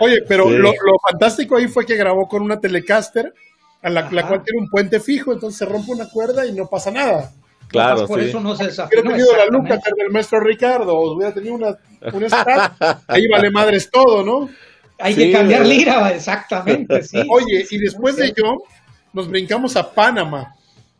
Oye, 0.00 0.22
pero 0.28 0.46
Sí. 0.48 0.54
lo, 0.56 0.70
lo 0.70 0.98
fantástico 1.10 1.56
ahí 1.56 1.68
fue 1.68 1.86
que 1.86 1.96
grabó 1.96 2.28
con 2.28 2.42
una 2.42 2.60
Telecaster, 2.60 3.32
a 3.82 3.90
la, 3.90 4.08
cual 4.08 4.42
tiene 4.42 4.60
un 4.60 4.68
puente 4.68 4.98
fijo, 5.00 5.32
entonces 5.32 5.58
se 5.58 5.64
rompe 5.64 5.92
una 5.92 6.08
cuerda 6.08 6.44
y 6.44 6.52
no 6.52 6.66
pasa 6.66 6.90
nada. 6.90 7.30
Claro, 7.68 8.06
por 8.06 8.20
sí. 8.20 8.28
eso 8.28 8.40
no 8.40 8.54
se 8.56 8.64
desafinó. 8.66 9.02
hubiera 9.02 9.16
tenido 9.16 9.36
la. 9.36 9.46
Luca 9.46 9.80
del 9.96 10.10
maestro 10.10 10.40
Ricardo, 10.40 10.92
o 10.94 11.14
hubiera 11.16 11.32
tenido 11.32 11.54
una, 11.54 11.76
un 12.12 12.28
Strat, 12.28 12.72
ahí 13.06 13.26
vale 13.28 13.50
madres 13.50 13.90
todo, 13.90 14.22
¿no? 14.24 14.48
Hay 14.98 15.14
Sí, 15.14 15.20
que 15.26 15.32
cambiar 15.32 15.60
¿verdad? 15.60 15.74
lira, 15.76 16.10
exactamente, 16.14 17.02
sí. 17.02 17.22
Oye, 17.30 17.66
y 17.70 17.78
después 17.78 18.16
de 18.16 18.32
yo, 18.36 18.56
nos 19.16 19.28
brincamos 19.28 19.74
a 19.76 19.90
Panamá, 19.94 20.54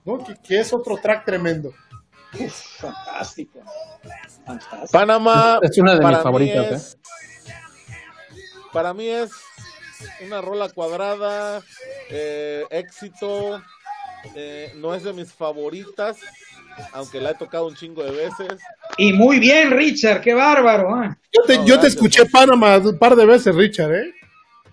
¿no? 0.05 0.25
Que, 0.25 0.35
que 0.43 0.59
es 0.61 0.73
otro 0.73 0.97
track 0.97 1.27
tremendo. 1.27 1.73
Fantástico. 2.79 3.61
Fantástico. 4.45 4.89
Panamá. 4.91 5.59
Es 5.63 5.77
una 5.79 5.95
de 5.99 6.05
mis 6.05 6.19
favoritas, 6.19 6.73
es- 6.73 6.99
Para 8.73 8.95
mí 8.95 9.07
es 9.09 9.31
una 10.27 10.41
rola 10.41 10.69
cuadrada, 10.71 11.63
eh, 12.11 12.65
éxito. 12.71 13.63
eh, 14.35 14.73
no 14.77 14.93
es 14.95 15.05
de 15.05 15.13
mis 15.13 15.33
favoritas, 15.33 16.17
aunque 16.93 17.21
la 17.21 17.31
he 17.31 17.35
tocado 17.35 17.67
un 17.69 17.77
chingo 17.77 18.03
de 18.03 18.11
veces. 18.11 18.59
Y 18.99 19.13
muy 19.13 19.39
bien, 19.39 19.71
Richard, 19.71 20.21
qué 20.21 20.35
bárbaro. 20.35 21.03
¿eh? 21.05 21.11
Yo 21.33 21.43
te, 21.43 21.59
No, 21.59 21.65
yo 21.67 21.75
te 21.75 21.81
gracias, 21.83 21.95
escuché 21.95 22.25
¿no? 22.25 22.31
Panamá 22.33 22.79
un 22.79 22.99
par 22.99 23.15
de 23.15 23.25
veces, 23.27 23.55
Richard, 23.55 23.93
¿eh? 23.95 24.13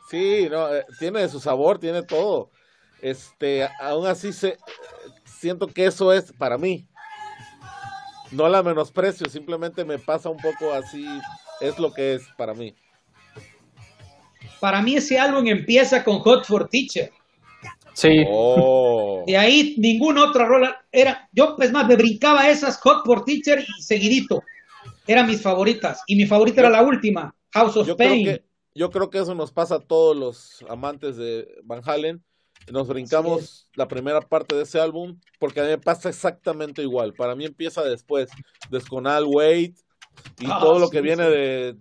Sí, 0.10 0.48
no, 0.50 0.74
eh, 0.74 0.86
tiene 0.98 1.28
su 1.30 1.40
sabor, 1.40 1.78
tiene 1.78 2.02
todo. 2.04 2.50
Este, 3.04 3.68
aún 3.82 4.08
así 4.08 4.32
se, 4.32 4.58
siento 5.26 5.68
que 5.68 5.86
eso 5.86 6.14
es 6.14 6.32
para 6.32 6.58
mí. 6.58 6.88
No 8.32 8.48
la 8.48 8.64
menosprecio, 8.64 9.30
simplemente 9.30 9.84
me 9.84 10.00
pasa 10.00 10.30
un 10.30 10.38
poco 10.38 10.72
así, 10.72 11.06
es 11.60 11.78
lo 11.78 11.94
que 11.94 12.14
es 12.14 12.24
para 12.38 12.54
mí. 12.54 12.74
Para 14.62 14.82
mí 14.82 14.96
ese 14.96 15.20
álbum 15.20 15.46
empieza 15.48 16.02
con 16.02 16.20
Hot 16.20 16.46
for 16.46 16.70
Teacher. 16.70 17.12
Sí. 17.92 18.24
Oh. 18.28 19.26
De 19.28 19.38
ahí 19.38 19.76
ninguna 19.78 20.24
otra 20.24 20.46
rola 20.46 20.86
era. 20.90 21.28
Yo, 21.34 21.58
pues 21.58 21.74
más, 21.74 21.86
me 21.86 21.98
brincaba 21.98 22.50
esas 22.50 22.80
Hot 22.80 23.06
for 23.06 23.26
Teacher 23.26 23.60
y 23.60 23.82
seguidito. 23.82 24.42
Eran 25.06 25.28
mis 25.28 25.42
favoritas. 25.42 26.02
Y 26.08 26.16
mi 26.16 26.26
favorita 26.26 26.62
era 26.62 26.70
la 26.70 26.82
última, 26.82 27.36
House 27.52 27.76
of 27.76 27.86
Yo 27.86 27.98
creo 27.98 28.10
Pain. 28.10 28.26
que 28.26 28.46
yo 28.76 28.90
creo 28.90 29.10
que 29.10 29.20
eso 29.20 29.36
nos 29.36 29.52
pasa 29.52 29.76
a 29.76 29.80
todos 29.80 30.16
los 30.16 30.66
amantes 30.70 31.18
de 31.18 31.48
Van 31.64 31.82
Halen. 31.86 32.24
Nos 32.72 32.88
brincamos 32.88 33.68
la 33.76 33.88
primera 33.88 34.22
parte 34.22 34.56
de 34.56 34.64
ese 34.64 34.80
álbum 34.80 35.18
porque 35.40 35.60
a 35.60 35.64
mí 35.64 35.70
me 35.70 35.78
pasa 35.78 36.10
exactamente 36.10 36.82
igual. 36.82 37.14
Para 37.14 37.36
mí 37.36 37.46
empieza 37.46 37.84
después, 37.84 38.30
Desconal 38.70 39.26
Wait 39.28 39.76
y 40.40 40.46
Ah, 40.50 40.60
todo 40.62 40.80
lo 40.80 40.90
que 40.90 41.02
viene 41.02 41.26
sí. 41.26 41.32
de, 41.32 41.76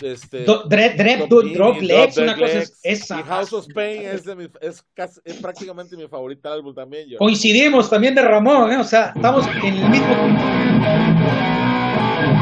de 0.00 0.12
este 0.12 0.44
Do- 0.44 0.64
Dre- 0.68 0.96
Dre- 0.96 1.18
Top 1.20 1.28
Do- 1.28 1.42
King 1.42 1.54
Drop 1.54 1.80
Legs, 1.82 2.14
Drop 2.16 2.24
una 2.24 2.36
cosa 2.36 2.58
es 2.58 2.80
esa. 2.82 3.20
Y 3.20 3.22
House 3.22 3.52
of 3.52 3.66
Pain 3.74 4.02
es, 4.02 4.24
de 4.24 4.34
mi, 4.34 4.48
es, 4.60 4.82
casi- 4.94 5.20
es 5.24 5.34
prácticamente 5.36 5.96
mi 5.96 6.08
favorita 6.08 6.52
álbum 6.52 6.74
también. 6.74 7.08
Yo. 7.08 7.18
Coincidimos 7.18 7.88
también 7.88 8.14
de 8.14 8.22
Ramón, 8.22 8.72
¿eh? 8.72 8.78
o 8.78 8.84
sea, 8.84 9.12
estamos 9.14 9.46
en 9.62 9.74
el 9.76 9.88
mismo. 9.88 10.14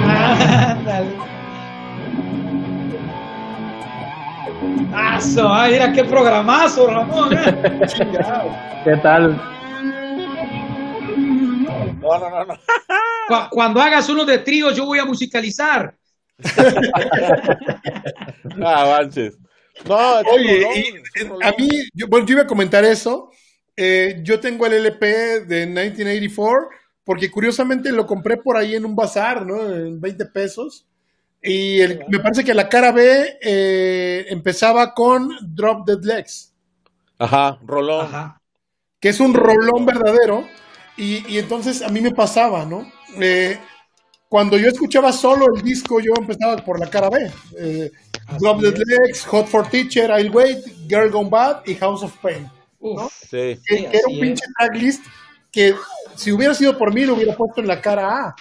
Ándale. 0.10 1.39
Aso, 4.92 5.52
ay, 5.52 5.72
mira 5.72 5.92
qué 5.92 6.04
programazo, 6.04 6.86
Ramón. 6.88 7.32
¿eh? 7.32 7.80
¿Qué 8.84 8.96
tal? 9.02 9.36
No, 12.00 12.18
no, 12.18 12.30
no, 12.30 12.44
no. 12.46 12.54
Cu- 13.28 13.48
Cuando 13.50 13.80
hagas 13.80 14.08
uno 14.08 14.24
de 14.24 14.38
tríos, 14.38 14.74
yo 14.76 14.86
voy 14.86 14.98
a 14.98 15.04
musicalizar. 15.04 15.94
Ah, 18.62 18.96
manches. 18.98 19.38
No, 19.86 20.20
es 20.20 20.26
un 20.26 20.32
Oye, 20.34 20.66
y, 21.14 21.24
rolón. 21.24 21.42
a 21.42 21.50
mí, 21.56 21.68
yo, 21.94 22.06
bueno, 22.08 22.26
yo 22.26 22.32
iba 22.34 22.42
a 22.42 22.46
comentar 22.46 22.84
eso. 22.84 23.30
Eh, 23.76 24.20
yo 24.22 24.40
tengo 24.40 24.66
el 24.66 24.74
LP 24.74 25.40
de 25.46 25.66
1984 25.66 26.68
porque 27.04 27.30
curiosamente 27.30 27.90
lo 27.92 28.06
compré 28.06 28.36
por 28.36 28.56
ahí 28.56 28.74
en 28.74 28.84
un 28.84 28.94
bazar, 28.94 29.46
¿no? 29.46 29.62
En 29.74 30.00
20 30.00 30.26
pesos. 30.26 30.86
Y 31.42 31.80
el- 31.80 32.04
me 32.08 32.18
parece 32.20 32.44
que 32.44 32.52
la 32.54 32.68
cara 32.68 32.92
B 32.92 33.38
eh, 33.40 34.26
empezaba 34.28 34.92
con 34.94 35.30
Drop 35.42 35.86
Dead 35.86 36.00
Legs. 36.02 36.52
Ajá, 37.18 37.58
rolón. 37.64 38.06
Ajá. 38.06 38.36
que 39.00 39.08
es 39.08 39.20
un 39.20 39.32
rolón 39.32 39.86
verdadero. 39.86 40.46
Y, 40.96 41.26
y 41.32 41.38
entonces 41.38 41.80
a 41.80 41.88
mí 41.88 42.00
me 42.02 42.10
pasaba, 42.10 42.66
¿no? 42.66 42.90
Eh, 43.18 43.58
cuando 44.28 44.58
yo 44.58 44.68
escuchaba 44.68 45.10
solo 45.12 45.46
el 45.56 45.62
disco, 45.62 46.00
yo 46.00 46.12
empezaba 46.18 46.56
por 46.58 46.78
la 46.78 46.88
cara 46.90 47.08
B. 47.08 47.30
Eh, 47.58 47.90
Drop 48.38 48.60
the 48.60 48.70
Legs, 48.72 49.24
Hot 49.24 49.46
for 49.46 49.66
Teacher, 49.68 50.10
I'll 50.10 50.30
Wait, 50.30 50.58
Girl 50.86 51.10
Gone 51.10 51.30
Bad 51.30 51.62
y 51.66 51.74
House 51.76 52.02
of 52.02 52.14
Pain. 52.18 52.46
Uf, 52.78 53.10
Sí. 53.22 53.28
Que, 53.30 53.76
Sí, 53.76 53.76
que 53.90 53.96
era 53.96 54.08
un 54.08 54.20
pinche 54.20 54.44
tracklist 54.58 55.04
que 55.50 55.74
si 56.16 56.30
hubiera 56.32 56.52
sido 56.54 56.76
por 56.76 56.92
mí 56.92 57.04
lo 57.06 57.14
hubiera 57.14 57.34
puesto 57.34 57.60
en 57.62 57.66
la 57.68 57.80
cara 57.80 58.26
A. 58.26 58.36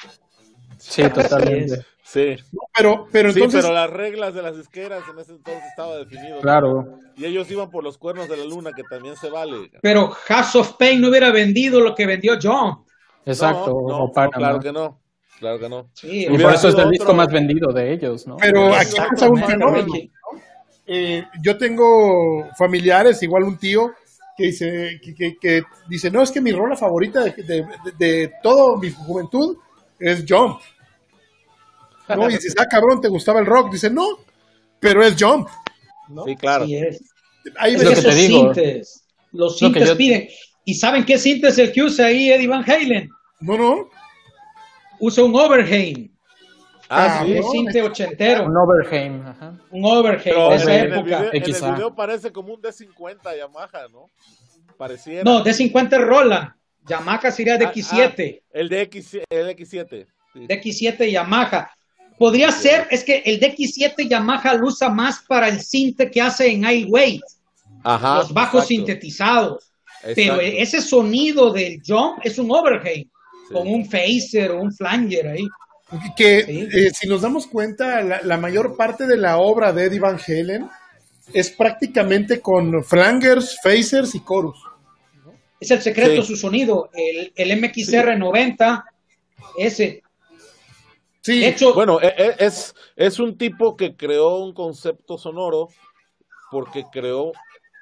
Sí, 0.78 1.04
totalmente. 1.04 1.86
Sí. 2.12 2.36
¿no? 2.52 2.62
Pero, 2.76 3.08
pero 3.12 3.32
Sí, 3.32 3.40
entonces, 3.40 3.62
pero 3.62 3.74
las 3.74 3.90
reglas 3.90 4.34
de 4.34 4.42
las 4.42 4.58
disqueras 4.58 5.04
en 5.12 5.20
ese 5.20 5.34
entonces 5.34 5.64
estaba 5.70 5.98
definido. 5.98 6.40
Claro. 6.42 6.98
Y 7.16 7.26
ellos 7.26 7.50
iban 7.52 7.70
por 7.70 7.84
los 7.84 7.98
cuernos 8.00 8.28
de 8.28 8.38
la 8.38 8.46
luna, 8.46 8.72
que 8.76 8.84
también 8.84 9.16
se 9.16 9.30
vale. 9.30 9.70
pero 9.82 10.10
House 10.10 10.56
of 10.56 10.74
Pain 10.78 11.00
no 11.02 11.10
hubiera 11.10 11.32
vendido 11.32 11.80
lo 11.82 11.94
que 11.94 12.06
vendió 12.08 12.34
John. 12.42 12.84
Exacto. 13.26 13.76
No, 13.88 14.08
no, 14.08 14.30
claro 14.32 14.60
que 14.60 14.72
no. 14.72 15.00
Claro 15.40 15.60
que 15.60 15.70
no. 15.70 15.90
Sí, 15.94 16.26
Y 16.30 16.38
por 16.38 16.54
eso 16.54 16.70
es 16.70 16.76
el 16.76 16.90
disco 16.90 17.14
más 17.14 17.28
vendido 17.32 17.72
de 17.72 17.94
ellos, 17.94 18.26
¿no? 18.28 18.38
pero 18.38 18.74
aquí 18.74 18.96
pasa 18.98 19.30
un 19.30 19.42
fenómeno. 19.44 19.94
Eh, 20.88 21.24
yo 21.44 21.58
tengo 21.58 22.48
familiares, 22.58 23.22
igual 23.22 23.44
un 23.44 23.58
tío, 23.58 23.92
que 24.36 24.46
dice, 24.46 25.00
que, 25.04 25.14
que- 25.14 25.38
que 25.38 25.64
dice, 25.88 26.10
no, 26.10 26.24
es 26.24 26.32
que 26.32 26.42
mi 26.42 26.52
rola 26.52 26.76
favorita 26.76 27.22
de, 27.24 27.32
de, 27.44 27.44
de, 27.64 27.92
de 28.00 28.34
toda 28.42 28.78
mi 28.80 28.90
juventud 28.90 29.58
es 30.00 30.26
Jump. 30.28 30.60
¿No? 32.16 32.30
Y 32.30 32.34
dices, 32.34 32.56
ah, 32.60 32.66
cabrón, 32.70 33.02
¿te 33.02 33.08
gustaba 33.08 33.40
el 33.40 33.46
rock? 33.46 33.72
Dice, 33.72 33.90
no, 33.90 34.08
pero 34.80 35.04
es 35.04 35.16
Jump. 35.22 35.48
¿no? 36.10 36.24
Sí, 36.26 36.36
claro. 36.36 36.66
Sí 36.66 36.76
es. 36.76 37.02
Lo 37.46 37.54
que 37.62 37.74
esos 37.94 38.04
te 38.04 38.16
digo. 38.16 38.54
sintes, 38.54 39.04
los 39.32 39.58
sintes 39.58 39.88
yo- 39.88 39.98
piden. 39.98 40.28
¿Y 40.66 40.74
saben 40.76 41.06
qué 41.06 41.18
sinte 41.18 41.48
es 41.48 41.58
el 41.58 41.72
que 41.72 41.82
usa 41.84 42.08
ahí 42.08 42.30
Eddie 42.32 42.48
Van 42.48 42.64
Halen? 42.70 43.10
no, 43.42 43.58
no, 43.58 43.90
Usa 45.00 45.24
un 45.24 45.34
Overheim, 45.36 46.12
Ah, 46.90 47.20
Ah, 47.22 47.24
sí. 47.26 47.32
un 47.34 47.38
no, 47.42 47.52
sinte 47.52 47.82
ochentero, 47.82 48.46
Un 48.46 48.58
Overheim. 48.58 49.26
Ajá. 49.26 49.58
un 49.72 49.86
Overheim 49.86 50.36
Pero 50.36 50.50
de 50.50 50.56
en, 50.56 50.62
esa 50.62 50.74
en 50.76 50.80
el 50.80 50.86
época. 50.94 51.04
video, 51.06 51.20
en 51.34 51.44
el 51.44 51.74
video 51.76 51.96
parece 51.96 52.32
como 52.32 52.54
un 52.54 52.62
D50 52.62 53.38
Yamaha, 53.38 53.88
¿no? 53.92 54.10
Pareciera. 54.78 55.24
No, 55.24 55.42
de 55.44 55.54
50 55.54 55.96
es 55.98 56.02
Roland. 56.04 56.50
Yamaha 56.88 57.32
sería 57.32 57.58
de 57.58 57.66
Ah, 57.66 57.72
X7. 57.74 58.42
El 58.52 58.68
de 58.70 58.82
X, 58.82 59.18
el 59.30 59.50
X7. 59.56 60.08
sí. 60.34 60.46
de 60.48 60.62
X7 60.62 61.12
Yamaha. 61.12 61.72
Podría 62.20 62.52
ser, 62.52 62.88
es 62.92 63.04
que 63.04 63.24
el 63.26 63.40
DX7 63.40 64.08
Yamaha 64.10 64.54
lo 64.56 64.68
usa 64.68 64.90
más 64.90 65.24
para 65.28 65.48
el 65.48 65.62
sinte 65.62 66.12
que 66.12 66.22
hace 66.22 66.52
en 66.52 66.66
Wait, 66.90 67.22
Ajá. 67.84 68.18
los 68.18 68.34
bajos 68.34 68.64
exacto, 68.64 68.68
sintetizados. 68.68 69.72
Pero 70.16 70.40
ese 70.42 70.82
sonido 70.82 71.52
del 71.52 71.82
jump 71.86 72.20
es 72.24 72.38
un 72.38 72.52
overhead, 72.52 73.06
Sí. 73.48 73.54
con 73.54 73.68
un 73.68 73.90
phaser 73.90 74.52
o 74.52 74.62
un 74.62 74.72
flanger 74.74 75.28
ahí. 75.30 75.48
que 76.16 76.44
Sí. 76.46 76.68
eh, 76.72 76.92
si 76.94 77.08
nos 77.08 77.22
damos 77.22 77.48
cuenta, 77.48 78.02
la, 78.02 78.22
la 78.22 78.38
mayor 78.38 78.78
parte 78.78 79.08
de 79.08 79.18
la 79.18 79.38
obra 79.38 79.74
de 79.74 79.86
Eddie 79.86 80.00
Van 80.00 80.20
Halen 80.28 80.70
es 81.34 81.50
prácticamente 81.50 82.42
con 82.42 82.84
flangers, 82.84 83.58
phasers 83.64 84.14
y 84.14 84.24
chorus. 84.24 84.60
Es 85.60 85.72
el 85.72 85.82
secreto, 85.82 86.22
Sí. 86.22 86.28
su 86.28 86.36
sonido. 86.38 86.90
El, 86.94 87.34
el 87.36 87.52
MXR90, 87.60 88.84
ese. 89.58 90.04
Sí, 91.22 91.40
De 91.42 91.48
hecho, 91.50 91.74
Bueno, 91.74 92.00
e- 92.02 92.14
e- 92.18 92.36
es, 92.40 92.74
es 92.96 93.20
un 93.20 93.38
tipo 93.38 93.76
que 93.76 93.96
creó 93.96 94.38
un 94.38 94.54
concepto 94.54 95.18
sonoro 95.18 95.68
porque 96.52 96.86
creó 96.92 97.32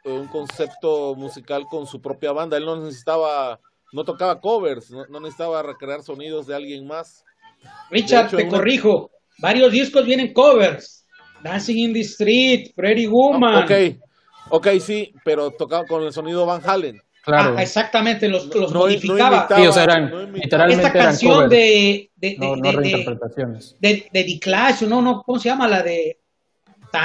eh, 0.04 0.12
un 0.12 0.28
concepto 0.28 1.16
musical 1.16 1.66
con 1.70 1.86
su 1.88 2.02
propia 2.02 2.32
banda. 2.32 2.58
Él 2.58 2.66
no 2.66 2.76
necesitaba, 2.78 3.60
no 3.94 4.04
tocaba 4.04 4.40
covers, 4.42 4.90
no, 4.92 5.06
no 5.08 5.20
necesitaba 5.20 5.62
recrear 5.62 6.02
sonidos 6.02 6.48
de 6.48 6.56
alguien 6.56 6.88
más. 6.88 7.24
Richard, 7.90 8.28
hecho, 8.28 8.38
te 8.38 8.44
una- 8.44 8.58
corrijo. 8.58 9.12
Varios 9.40 9.72
discos 9.72 10.06
vienen 10.06 10.34
covers. 10.34 11.06
Dancing 11.44 11.78
in 11.78 11.94
the 11.94 12.00
Street, 12.02 12.72
Pretty 12.76 13.06
Woman. 13.06 13.64
Ok, 13.64 13.72
ok, 14.50 14.68
sí, 14.80 15.14
pero 15.24 15.52
tocaba 15.52 15.86
con 15.86 16.04
el 16.04 16.12
sonido 16.12 16.46
Van 16.48 16.62
Halen. 16.68 17.00
Claro. 17.28 17.56
Ah, 17.58 17.62
exactamente, 17.62 18.30
los, 18.30 18.46
los 18.56 18.72
No- 18.72 18.80
modificaba. 18.80 19.38
imitaba, 19.40 19.62
Sí, 19.62 19.68
o 19.68 19.74
sea, 19.74 19.84
eran 19.84 20.10
no 20.10 20.22
literalmente 20.32 20.86
Esta 20.88 20.98
canción 20.98 21.50
de, 21.50 22.10
de, 22.16 22.30
de, 22.30 22.38
no, 22.38 22.56
no 22.56 22.62
de- 22.62 22.72
de- 22.72 22.78
reinterpretaciones. 22.78 23.76
de- 23.82 24.08
de 24.14 24.24
The 24.24 24.40
Clash, 24.40 24.84
no, 24.84 25.02
no, 25.02 25.24
¿cómo 25.24 25.38
se 25.38 25.50
llama? 25.50 25.68
La 25.68 25.84
de. 25.84 26.20
The 26.92 27.00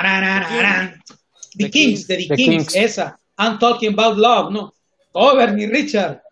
The 1.64 1.70
Kings, 1.70 1.73
Kings. 1.73 2.07
de 2.07 2.16
The, 2.18 2.29
The 2.29 2.35
Kings, 2.37 2.73
Kings. 2.73 2.77
esa. 2.77 3.18
I'm 3.37 3.59
talking 3.59 3.93
about 3.99 4.16
love, 4.16 4.53
no. 4.53 4.73
Cover, 5.12 5.53
mi 5.55 5.66
Richard. 5.66 6.23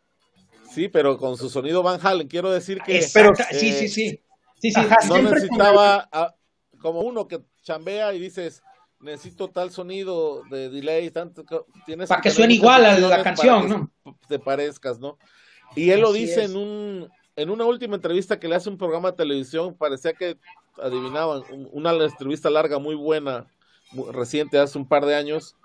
Sí, 0.72 0.88
pero 0.88 1.18
con 1.18 1.36
su 1.36 1.50
sonido 1.50 1.82
Van 1.82 1.98
Halen. 2.00 2.28
Quiero 2.28 2.50
decir 2.50 2.80
que 2.80 2.96
Exacta- 2.98 3.48
eh, 3.50 3.54
sí, 3.58 3.72
sí, 3.72 3.88
sí. 3.88 4.20
Sí, 4.60 4.70
sí. 4.70 4.80
Ajá, 4.80 4.96
no 5.08 5.14
Siempre 5.14 5.34
necesitaba 5.34 6.08
a- 6.12 6.32
como 6.80 7.00
uno 7.00 7.26
que 7.26 7.40
chambea 7.62 8.14
y 8.14 8.20
dices 8.20 8.62
necesito 9.00 9.48
tal 9.48 9.70
sonido 9.70 10.42
de 10.50 10.68
delay 10.68 11.10
tanto 11.10 11.44
que- 11.44 11.60
tienes 11.86 12.08
Para 12.08 12.20
que 12.20 12.28
tener 12.28 12.36
suene 12.36 12.54
igual 12.54 12.84
a 12.84 12.98
la 12.98 13.22
canción, 13.22 13.90
que 14.04 14.12
te 14.28 14.38
parezcas 14.38 14.98
no 14.98 15.18
y 15.74 15.90
él 15.90 16.00
lo 16.00 16.10
Así 16.10 16.20
dice 16.20 16.44
es. 16.44 16.50
en 16.50 16.56
un 16.56 17.08
en 17.36 17.48
una 17.48 17.64
última 17.64 17.94
entrevista 17.96 18.38
que 18.38 18.48
le 18.48 18.56
hace 18.56 18.68
un 18.68 18.76
programa 18.76 19.10
de 19.12 19.16
televisión 19.16 19.74
parecía 19.74 20.12
que 20.12 20.36
adivinaban 20.82 21.42
un- 21.50 21.68
una 21.72 21.92
entrevista 21.92 22.50
larga 22.50 22.78
muy 22.78 22.94
buena 22.94 23.46
mu- 23.92 24.10
reciente 24.12 24.58
hace 24.58 24.76
un 24.78 24.86
par 24.86 25.06
de 25.06 25.14
años 25.14 25.56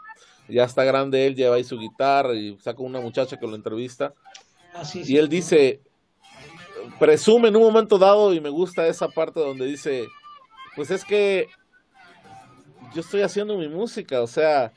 ya 0.47 0.63
está 0.63 0.83
grande 0.83 1.25
él 1.27 1.35
lleva 1.35 1.55
ahí 1.55 1.63
su 1.63 1.77
guitarra 1.77 2.33
y 2.35 2.57
saca 2.59 2.81
una 2.83 3.01
muchacha 3.01 3.37
que 3.37 3.47
lo 3.47 3.55
entrevista. 3.55 4.13
Ah, 4.75 4.85
sí, 4.85 5.01
y 5.05 5.17
él 5.17 5.27
dice, 5.27 5.81
presume 6.99 7.47
en 7.47 7.55
un 7.55 7.63
momento 7.63 7.97
dado, 7.97 8.33
y 8.33 8.39
me 8.39 8.49
gusta 8.49 8.87
esa 8.87 9.07
parte 9.09 9.39
donde 9.39 9.65
dice, 9.65 10.05
pues 10.75 10.91
es 10.91 11.03
que 11.03 11.47
yo 12.93 13.01
estoy 13.01 13.21
haciendo 13.21 13.57
mi 13.57 13.67
música, 13.67 14.21
o 14.21 14.27
sea, 14.27 14.71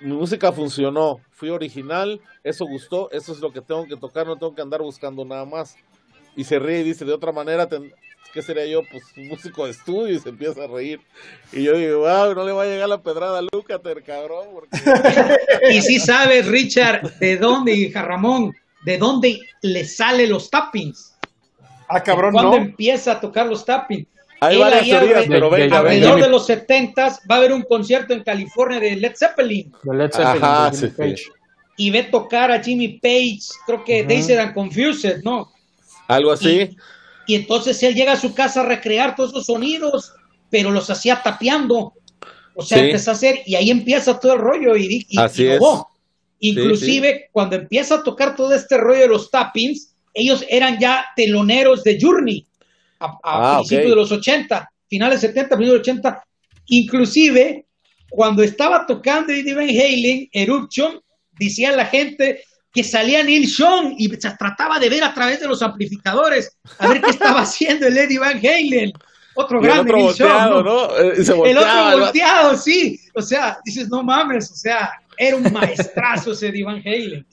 mi 0.00 0.12
música 0.12 0.52
funcionó, 0.52 1.20
fui 1.30 1.50
original, 1.50 2.20
eso 2.42 2.66
gustó, 2.66 3.10
eso 3.10 3.32
es 3.32 3.38
lo 3.40 3.52
que 3.52 3.60
tengo 3.60 3.86
que 3.86 3.96
tocar, 3.96 4.26
no 4.26 4.36
tengo 4.36 4.54
que 4.54 4.62
andar 4.62 4.82
buscando 4.82 5.24
nada 5.24 5.44
más. 5.44 5.76
Y 6.36 6.44
se 6.44 6.58
ríe 6.58 6.80
y 6.80 6.84
dice, 6.84 7.04
de 7.04 7.12
otra 7.12 7.32
manera, 7.32 7.68
ten- 7.68 7.92
¿qué 8.32 8.42
sería 8.42 8.66
yo? 8.66 8.80
Pues 8.90 9.04
un 9.16 9.28
músico 9.28 9.64
de 9.64 9.70
estudio 9.70 10.14
y 10.14 10.18
se 10.18 10.28
empieza 10.30 10.64
a 10.64 10.66
reír. 10.66 11.00
Y 11.52 11.62
yo 11.62 11.76
digo, 11.78 12.00
wow, 12.00 12.34
no 12.34 12.44
le 12.44 12.52
va 12.52 12.64
a 12.64 12.66
llegar 12.66 12.88
la 12.88 13.00
pedrada 13.02 13.38
a 13.38 13.42
Lucater, 13.42 14.02
cabrón, 14.02 14.48
porque... 14.52 14.76
Y 15.70 15.80
sí 15.80 16.00
sabes, 16.00 16.46
Richard, 16.46 17.18
de 17.20 17.36
dónde, 17.36 17.72
hija 17.72 18.02
Ramón, 18.02 18.52
de 18.84 18.98
dónde 18.98 19.38
le 19.62 19.84
sale 19.84 20.26
los 20.26 20.50
tappings. 20.50 21.14
ah, 21.88 22.02
cabrón, 22.02 22.32
Cuando 22.32 22.50
no. 22.50 22.56
empieza 22.56 23.12
a 23.12 23.20
tocar 23.20 23.46
los 23.46 23.64
tappings. 23.64 24.08
Hay 24.46 24.58
varias 24.58 24.84
teorías, 24.84 25.24
pero 25.28 25.50
de- 25.50 25.56
venga, 25.62 25.82
venga. 25.82 26.26
Los 26.28 26.46
70 26.46 27.18
va 27.30 27.34
a 27.34 27.38
haber 27.38 27.52
un 27.52 27.62
concierto 27.62 28.12
en 28.12 28.22
California 28.22 28.80
de 28.80 28.96
Led 28.96 29.14
Zeppelin 29.16 29.72
De 29.82 29.96
Led 29.96 30.10
Zeppelin, 30.12 30.42
Ajá, 30.44 30.70
de 30.70 30.76
Jimmy 30.76 30.90
sí, 30.90 30.96
Page. 30.96 31.16
sí. 31.16 31.30
y 31.76 31.90
ve 31.90 32.02
tocar 32.04 32.50
a 32.52 32.62
Jimmy 32.62 32.88
Page, 33.00 33.40
creo 33.66 33.82
que 33.84 34.00
Ujú. 34.02 34.08
Dazed 34.10 34.38
and 34.38 34.54
Confused, 34.54 35.22
¿no? 35.24 35.50
Algo 36.08 36.30
así. 36.32 36.76
Y 37.26 37.34
entonces 37.34 37.82
él 37.82 37.94
llega 37.94 38.12
a 38.12 38.16
su 38.20 38.34
casa 38.34 38.60
a 38.60 38.64
recrear 38.66 39.16
todos 39.16 39.30
esos 39.30 39.46
sonidos, 39.46 40.12
pero 40.50 40.70
los 40.70 40.88
hacía 40.90 41.22
tapeando. 41.22 41.94
O 42.54 42.62
sea, 42.62 42.78
Sí. 42.78 42.84
empezó 42.84 43.10
a 43.10 43.14
hacer, 43.14 43.40
y 43.46 43.56
ahí 43.56 43.70
empieza 43.70 44.20
todo 44.20 44.34
el 44.34 44.38
rollo 44.40 44.76
y, 44.76 44.84
y, 44.84 45.06
y 45.08 45.18
Así. 45.18 45.46
Sí, 45.48 45.58
Inclusive, 46.40 47.28
cuando 47.32 47.56
empieza 47.56 47.96
a 47.96 48.02
tocar 48.02 48.36
todo 48.36 48.52
este 48.54 48.76
rollo 48.76 49.00
de 49.00 49.08
los 49.08 49.30
tappings, 49.30 49.94
ellos 50.12 50.44
eran 50.48 50.78
ya 50.78 51.04
teloneros 51.16 51.82
de 51.84 51.98
Journey 52.00 52.46
a, 53.04 53.18
a 53.22 53.52
Ah, 53.52 53.56
principios 53.56 53.84
ok. 53.86 53.90
de 53.90 53.96
los 53.96 54.12
80, 54.12 54.68
finales 54.88 55.20
70, 55.20 55.56
principios 55.56 55.86
de 55.86 55.92
los 55.92 55.98
80. 56.02 56.24
Inclusive, 56.66 57.66
cuando 58.10 58.42
estaba 58.42 58.86
tocando 58.86 59.32
Eddie 59.32 59.54
Van 59.54 59.68
Halen, 59.68 60.28
Eruption, 60.32 61.00
decía 61.38 61.72
la 61.72 61.86
gente 61.86 62.42
que 62.72 62.82
salía 62.84 63.22
Neil 63.22 63.48
Sean 63.48 63.94
y 63.96 64.08
se 64.08 64.30
trataba 64.36 64.78
de 64.80 64.88
ver 64.88 65.04
a 65.04 65.14
través 65.14 65.40
de 65.40 65.46
los 65.46 65.62
amplificadores 65.62 66.56
a 66.78 66.88
ver 66.88 67.00
qué 67.00 67.10
estaba 67.18 67.42
haciendo 67.42 67.86
el 67.86 67.96
Eddie 67.96 68.18
Van 68.18 68.38
Halen. 68.38 68.92
Otro 69.36 69.60
Y 69.60 69.64
el 69.64 69.70
grande 69.72 69.92
otro 69.92 69.96
Neil 70.04 70.14
Sean, 70.14 70.50
volteado, 70.50 70.62
¿no? 70.62 70.86
¿no? 70.88 70.96
Eh, 70.98 71.50
El 71.50 71.58
otro 71.58 71.90
¿no? 71.90 71.98
volteado, 71.98 72.56
sí. 72.56 73.00
O 73.14 73.22
sea, 73.22 73.58
dices, 73.64 73.88
no 73.88 74.02
mames, 74.02 74.50
o 74.50 74.56
sea, 74.56 74.90
era 75.16 75.36
un 75.36 75.52
maestrazo 75.52 76.32
ese 76.32 76.50
de 76.50 76.64
Van 76.64 76.82
Halen. 76.84 77.26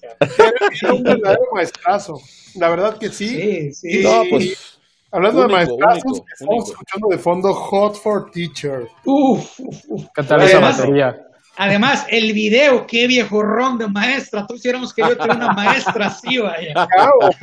Era 0.82 0.94
un 0.94 1.04
verdadero 1.04 1.42
maestrazo. 1.54 2.20
La 2.56 2.70
verdad 2.70 2.98
que 2.98 3.10
sí. 3.10 3.28
Sí, 3.30 3.74
sí. 3.74 4.04
No, 4.04 4.24
pues, 4.30 4.71
Hablando 5.12 5.42
único, 5.42 5.58
de 5.60 5.66
maestrazos, 5.66 6.04
único, 6.06 6.26
estamos 6.34 6.56
único. 6.56 6.72
escuchando 6.72 7.08
de 7.10 7.18
fondo 7.18 7.54
Hot 7.54 7.96
for 7.96 8.32
Teacher. 8.32 8.88
Uf, 9.06 9.60
uf, 9.60 9.78
uf. 9.90 10.06
Cantar 10.14 10.38
Bueno. 10.40 10.50
esa 10.50 10.58
Además- 10.58 10.78
batería. 10.80 11.28
Además, 11.58 12.06
el 12.10 12.32
video, 12.32 12.88
qué 12.88 13.08
viejo 13.08 13.44
ron 13.44 13.78
de 13.78 13.88
maestra. 13.88 14.48
Tú 14.48 14.56
hiciéramos 14.56 14.94
que 14.94 15.02
yo 15.02 15.16
tuviera 15.18 15.36
una 15.36 15.52
maestra 15.52 16.08
así, 16.08 16.38
vaya. 16.38 16.74
Claro, 16.96 17.12
pues. 17.20 17.36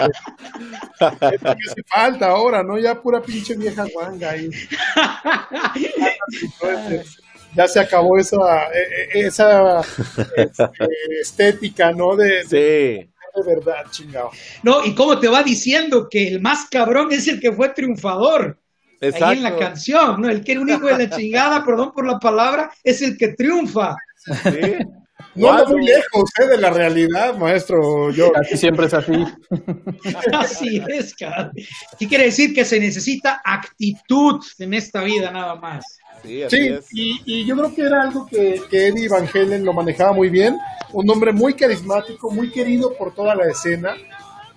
Es 1.34 1.42
lo 1.42 1.54
que 1.54 1.70
hace 1.70 1.82
falta 1.86 2.30
ahora, 2.30 2.62
¿no? 2.62 2.78
Ya 2.78 3.00
pura 3.00 3.20
pinche 3.20 3.54
vieja 3.54 3.84
guanga 3.92 4.30
ahí. 4.30 4.48
ya 7.54 7.66
se 7.68 7.80
acabó 7.80 8.16
esa, 8.18 8.36
eh, 8.72 9.08
eh, 9.14 9.26
esa 9.26 9.80
este, 10.36 10.70
estética, 11.20 11.92
¿no? 11.92 12.16
De, 12.16 12.44
Sí. 12.44 13.10
De 13.42 13.54
verdad, 13.54 13.84
chingado. 13.90 14.30
No, 14.62 14.84
y 14.84 14.94
cómo 14.94 15.18
te 15.18 15.28
va 15.28 15.42
diciendo 15.42 16.08
que 16.10 16.28
el 16.28 16.40
más 16.40 16.68
cabrón 16.70 17.12
es 17.12 17.28
el 17.28 17.40
que 17.40 17.52
fue 17.52 17.70
triunfador. 17.70 18.58
Ahí 19.00 19.36
en 19.36 19.42
la 19.44 19.56
canción, 19.56 20.20
¿no? 20.20 20.28
El 20.28 20.42
que 20.42 20.52
era 20.52 20.60
un 20.60 20.68
hijo 20.68 20.86
de 20.86 21.06
la 21.06 21.16
chingada, 21.16 21.64
perdón 21.66 21.92
por 21.92 22.06
la 22.06 22.18
palabra, 22.18 22.70
es 22.82 23.00
el 23.02 23.16
que 23.16 23.28
triunfa. 23.28 23.94
Sí. 24.16 24.76
No 25.34 25.52
anda 25.52 25.68
muy 25.68 25.84
lejos 25.84 26.30
eh, 26.40 26.46
de 26.46 26.58
la 26.58 26.70
realidad, 26.70 27.36
maestro. 27.36 28.10
Yo, 28.10 28.32
Casi 28.32 28.56
siempre 28.56 28.86
es 28.86 28.94
así. 28.94 29.24
Así 30.32 30.82
es, 30.88 31.14
cabrón. 31.14 31.52
¿Qué 31.98 32.08
quiere 32.08 32.24
decir? 32.24 32.54
Que 32.54 32.64
se 32.64 32.80
necesita 32.80 33.40
actitud 33.44 34.40
en 34.58 34.74
esta 34.74 35.02
vida 35.02 35.30
nada 35.30 35.56
más. 35.56 35.84
Sí, 36.22 36.42
así 36.42 36.56
Sí, 36.56 36.68
es. 36.68 36.86
y, 36.92 37.22
y 37.24 37.44
yo 37.46 37.56
creo 37.56 37.74
que 37.74 37.82
era 37.82 38.02
algo 38.02 38.26
que, 38.26 38.60
que 38.70 38.88
Eddie 38.88 39.08
Van 39.08 39.28
Halen 39.32 39.64
lo 39.64 39.72
manejaba 39.72 40.12
muy 40.12 40.28
bien. 40.28 40.56
Un 40.92 41.08
hombre 41.10 41.32
muy 41.32 41.54
carismático, 41.54 42.30
muy 42.30 42.50
querido 42.50 42.94
por 42.96 43.14
toda 43.14 43.34
la 43.34 43.46
escena. 43.50 43.94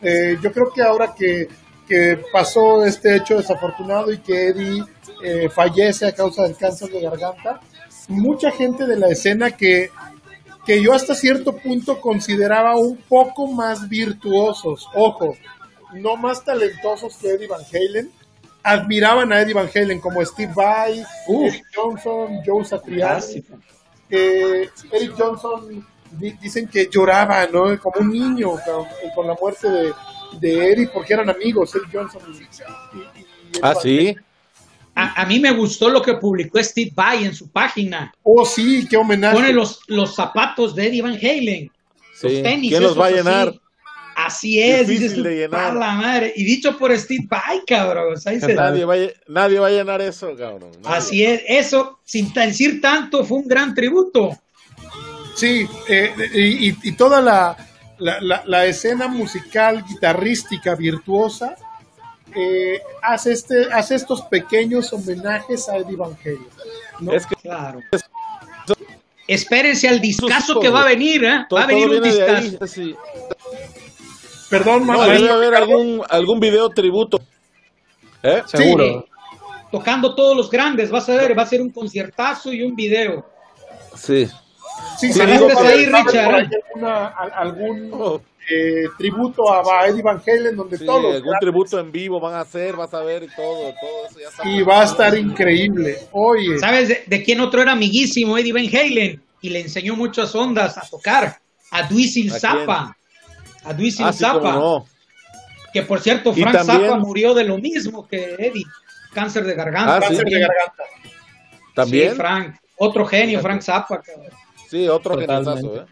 Eh, 0.01 0.37
yo 0.41 0.51
creo 0.51 0.71
que 0.73 0.81
ahora 0.81 1.13
que, 1.15 1.47
que 1.87 2.19
pasó 2.31 2.83
este 2.85 3.17
hecho 3.17 3.37
desafortunado 3.37 4.11
y 4.11 4.19
que 4.19 4.47
Eddie 4.47 4.83
eh, 5.23 5.49
fallece 5.49 6.07
a 6.07 6.15
causa 6.15 6.43
del 6.43 6.55
cáncer 6.57 6.89
de 6.89 7.01
garganta, 7.01 7.59
mucha 8.07 8.49
gente 8.51 8.85
de 8.87 8.95
la 8.97 9.09
escena 9.09 9.51
que, 9.51 9.89
que 10.65 10.81
yo 10.81 10.93
hasta 10.93 11.13
cierto 11.15 11.55
punto 11.57 11.99
consideraba 12.01 12.75
un 12.77 12.97
poco 12.97 13.47
más 13.47 13.87
virtuosos, 13.89 14.87
ojo, 14.95 15.35
no 15.93 16.15
más 16.15 16.43
talentosos 16.43 17.17
que 17.17 17.29
Eddie 17.31 17.47
Van 17.47 17.61
Halen, 17.71 18.11
admiraban 18.63 19.31
a 19.33 19.41
Eddie 19.41 19.53
Van 19.53 19.69
Halen 19.73 19.99
como 19.99 20.23
Steve 20.25 20.51
Vai. 20.55 21.03
Eric 21.27 21.65
Johnson, 21.75 22.39
Joe 22.45 22.63
Satriani. 22.65 23.43
Que 24.09 24.69
Eric 24.91 25.13
Johnson 25.17 25.85
di- 26.11 26.31
dicen 26.41 26.67
que 26.67 26.87
lloraba, 26.91 27.47
¿no? 27.47 27.79
Como 27.79 27.99
un 28.01 28.11
niño 28.11 28.51
con, 28.51 28.85
con 29.15 29.27
la 29.27 29.35
muerte 29.39 29.69
de, 29.69 29.93
de 30.39 30.71
Eddie 30.73 30.87
porque 30.89 31.13
eran 31.13 31.29
amigos, 31.29 31.73
Eric 31.75 31.89
Johnson 31.93 32.21
y, 32.27 32.37
y- 32.37 32.41
y 32.41 33.01
Eddie 33.51 33.59
Ah, 33.61 33.73
Van 33.73 33.81
sí. 33.81 34.15
A, 34.93 35.21
a 35.21 35.25
mí 35.25 35.39
me 35.39 35.51
gustó 35.51 35.87
lo 35.89 36.01
que 36.01 36.15
publicó 36.15 36.61
Steve 36.61 36.91
Vai 36.93 37.23
en 37.23 37.33
su 37.33 37.49
página. 37.49 38.13
Oh, 38.23 38.45
sí, 38.45 38.85
qué 38.89 38.97
homenaje. 38.97 39.35
Pone 39.37 39.53
los, 39.53 39.79
los 39.87 40.13
zapatos 40.13 40.75
de 40.75 40.87
Eddie 40.87 41.01
Van 41.01 41.15
Halen. 41.15 41.71
Los 42.21 42.33
tenis. 42.43 42.69
¿Quién 42.71 42.83
los 42.83 42.99
va 42.99 43.05
a 43.07 43.11
llenar? 43.11 43.47
Así 43.47 43.60
es, 44.61 44.87
Difícil 44.87 44.87
dices 44.87 45.17
tú, 45.17 45.23
de 45.23 45.35
llenar. 45.35 45.69
"Pa' 45.69 45.73
la 45.79 45.93
madre. 45.93 46.33
Y 46.35 46.43
dicho 46.43 46.77
por 46.77 46.97
Steve 46.97 47.25
Vai, 47.29 47.61
cabrón. 47.65 48.13
o 48.13 48.17
sea, 48.17 48.31
dice, 48.33 48.53
Nadie 48.53 48.85
va, 48.85 48.93
a, 48.93 48.97
lle- 48.97 49.13
nadie 49.27 49.59
va 49.59 49.67
a 49.67 49.71
llenar 49.71 50.01
eso, 50.01 50.35
cabrón. 50.37 50.71
Nadie. 50.83 50.97
así 50.97 51.25
es, 51.25 51.41
eso, 51.47 51.99
sin 52.03 52.31
decir 52.33 52.81
tanto, 52.81 53.23
fue 53.23 53.39
un 53.39 53.47
gran 53.47 53.73
tributo. 53.73 54.37
Sí, 55.35 55.65
eh, 55.87 56.11
y, 56.33 56.69
y- 56.69 56.77
y 56.83 56.91
toda 56.93 57.21
la, 57.21 57.55
la, 57.99 58.19
la- 58.21 58.43
la 58.45 58.65
escena 58.65 59.07
musical, 59.07 59.83
guitarrística, 59.87 60.75
virtuosa, 60.75 61.55
eh, 62.35 62.79
hace, 63.01 63.31
este, 63.33 63.71
hace 63.73 63.95
estos 63.95 64.21
pequeños 64.23 64.91
homenajes 64.93 65.67
a 65.69 65.77
Eddie 65.77 65.95
Van 65.97 66.15
Halen. 66.23 66.47
¿no? 66.99 67.13
Es 67.13 67.25
que 67.25 67.35
Claro. 67.35 67.79
Espérense 69.27 69.87
al 69.87 70.01
discazo 70.01 70.59
que 70.59 70.69
va 70.69 70.81
a 70.81 70.85
venir, 70.85 71.23
¿eh? 71.23 71.45
todo, 71.47 71.59
Va 71.59 71.63
a 71.63 71.67
venir 71.67 71.87
un 71.89 72.01
discazo. 72.03 72.33
ahí. 72.35 72.57
sí. 72.67 72.95
Perdón, 74.51 74.85
No, 74.85 75.01
debe 75.03 75.29
haber 75.29 75.55
algún, 75.55 76.03
algún 76.09 76.39
video 76.39 76.69
tributo. 76.69 77.19
¿Eh? 78.21 78.43
Seguro. 78.45 78.85
Sí, 78.85 79.05
tocando 79.71 80.13
todos 80.13 80.35
los 80.37 80.51
grandes, 80.51 80.91
vas 80.91 81.09
a 81.09 81.15
ver, 81.15 81.35
va 81.37 81.41
a 81.43 81.47
ser 81.47 81.61
un 81.61 81.71
conciertazo 81.71 82.53
y 82.53 82.61
un 82.61 82.75
video. 82.75 83.25
Sí. 83.95 84.27
Sí, 84.99 85.11
Sí, 85.13 85.25
digo 85.25 85.47
Richard, 85.47 85.65
ahí 85.65 85.85
alguna- 86.75 87.07
al- 87.07 87.31
algún 87.33 87.89
Oh, 87.93 88.21
eh, 88.49 88.83
tributo 88.97 89.51
a, 89.51 89.87
Eddie 89.87 90.01
Van 90.01 90.21
Halen 90.25 90.55
donde 90.55 90.77
sí, 90.77 90.85
todos 90.85 91.01
los 91.01 91.13
algún 91.15 91.29
grandes- 91.31 91.39
tributo 91.41 91.79
en 91.79 91.91
vivo 91.91 92.19
van 92.19 92.33
a 92.35 92.41
hacer, 92.41 92.75
vas 92.75 92.93
a 92.93 93.01
ver 93.01 93.23
y 93.23 93.27
todo, 93.35 93.73
todo 93.79 94.07
eso 94.09 94.19
ya 94.19 94.27
está. 94.29 94.47
y 94.49 94.61
va 94.63 94.81
a 94.81 94.85
estar 94.85 95.17
increíble. 95.17 95.97
Oye, 96.11 96.57
¿Sabes 96.59 96.89
de, 96.89 97.03
de 97.07 97.23
quién 97.23 97.39
otro 97.41 97.61
era 97.61 97.71
amiguísimo? 97.71 98.37
Eddie 98.37 98.53
Van 98.53 98.67
Halen. 98.67 99.21
Y 99.43 99.49
le 99.49 99.61
enseñó 99.61 99.95
muchas 99.95 100.35
ondas 100.35 100.77
a 100.77 100.87
tocar. 100.87 101.39
A 101.71 101.83
Duisil 101.87 102.31
¿A 102.33 102.39
Zappa. 102.39 102.97
A 103.63 103.73
Duisil 103.73 104.05
Ah, 104.05 104.13
sí, 104.13 104.19
Zappa. 104.19 104.53
no. 104.53 104.85
Que 105.73 105.83
por 105.83 105.99
cierto, 106.01 106.33
Frank 106.33 106.55
también- 106.57 106.81
Zappa 106.89 106.97
murió 106.99 107.33
de 107.33 107.43
lo 107.45 107.57
mismo 107.57 108.07
que 108.07 108.35
Eddie. 108.37 108.65
Cáncer 109.13 109.43
de 109.45 109.53
garganta. 109.55 109.97
Ah, 109.97 110.01
sí. 110.01 110.07
cáncer 110.07 110.25
de 110.25 110.39
garganta. 110.39 110.83
También. 111.75 112.09
Sí, 112.11 112.15
Frank. 112.15 112.55
Otro 112.77 113.05
genio, 113.05 113.39
Frank 113.41 113.61
Zappa. 113.61 114.01
cabrón. 114.01 114.27
Sí, 114.69 114.87
otro 114.87 115.17
geniazazo, 115.17 115.81
¿eh? 115.81 115.85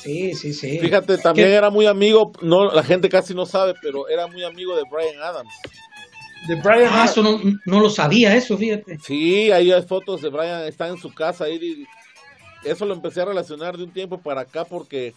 Sí, 0.00 0.34
sí, 0.34 0.52
sí. 0.52 0.78
Fíjate, 0.80 1.16
también 1.18 1.48
¿Qué? 1.48 1.54
era 1.54 1.70
muy 1.70 1.86
amigo, 1.86 2.32
no, 2.42 2.70
la 2.72 2.82
gente 2.82 3.08
casi 3.08 3.34
no 3.34 3.46
sabe, 3.46 3.74
pero 3.80 4.08
era 4.08 4.26
muy 4.26 4.44
amigo 4.44 4.76
de 4.76 4.82
Brian 4.90 5.22
Adams. 5.22 5.52
De 6.48 6.56
Brian 6.56 6.88
Ah, 6.90 6.94
Adams. 7.04 7.10
eso 7.12 7.22
no, 7.22 7.40
no 7.64 7.80
lo 7.80 7.88
sabía, 7.88 8.34
eso, 8.34 8.58
fíjate. 8.58 8.98
Sí, 8.98 9.50
ahí 9.50 9.72
hay 9.72 9.82
fotos 9.82 10.20
de 10.20 10.28
Brian, 10.28 10.64
está 10.64 10.88
en 10.88 10.98
su 10.98 11.12
casa 11.14 11.44
ahí. 11.44 11.56
y 11.56 11.86
Eso 12.68 12.84
lo 12.86 12.94
empecé 12.94 13.22
a 13.22 13.26
relacionar 13.26 13.76
de 13.78 13.84
un 13.84 13.92
tiempo 13.92 14.18
para 14.18 14.42
acá 14.42 14.64
porque 14.64 15.14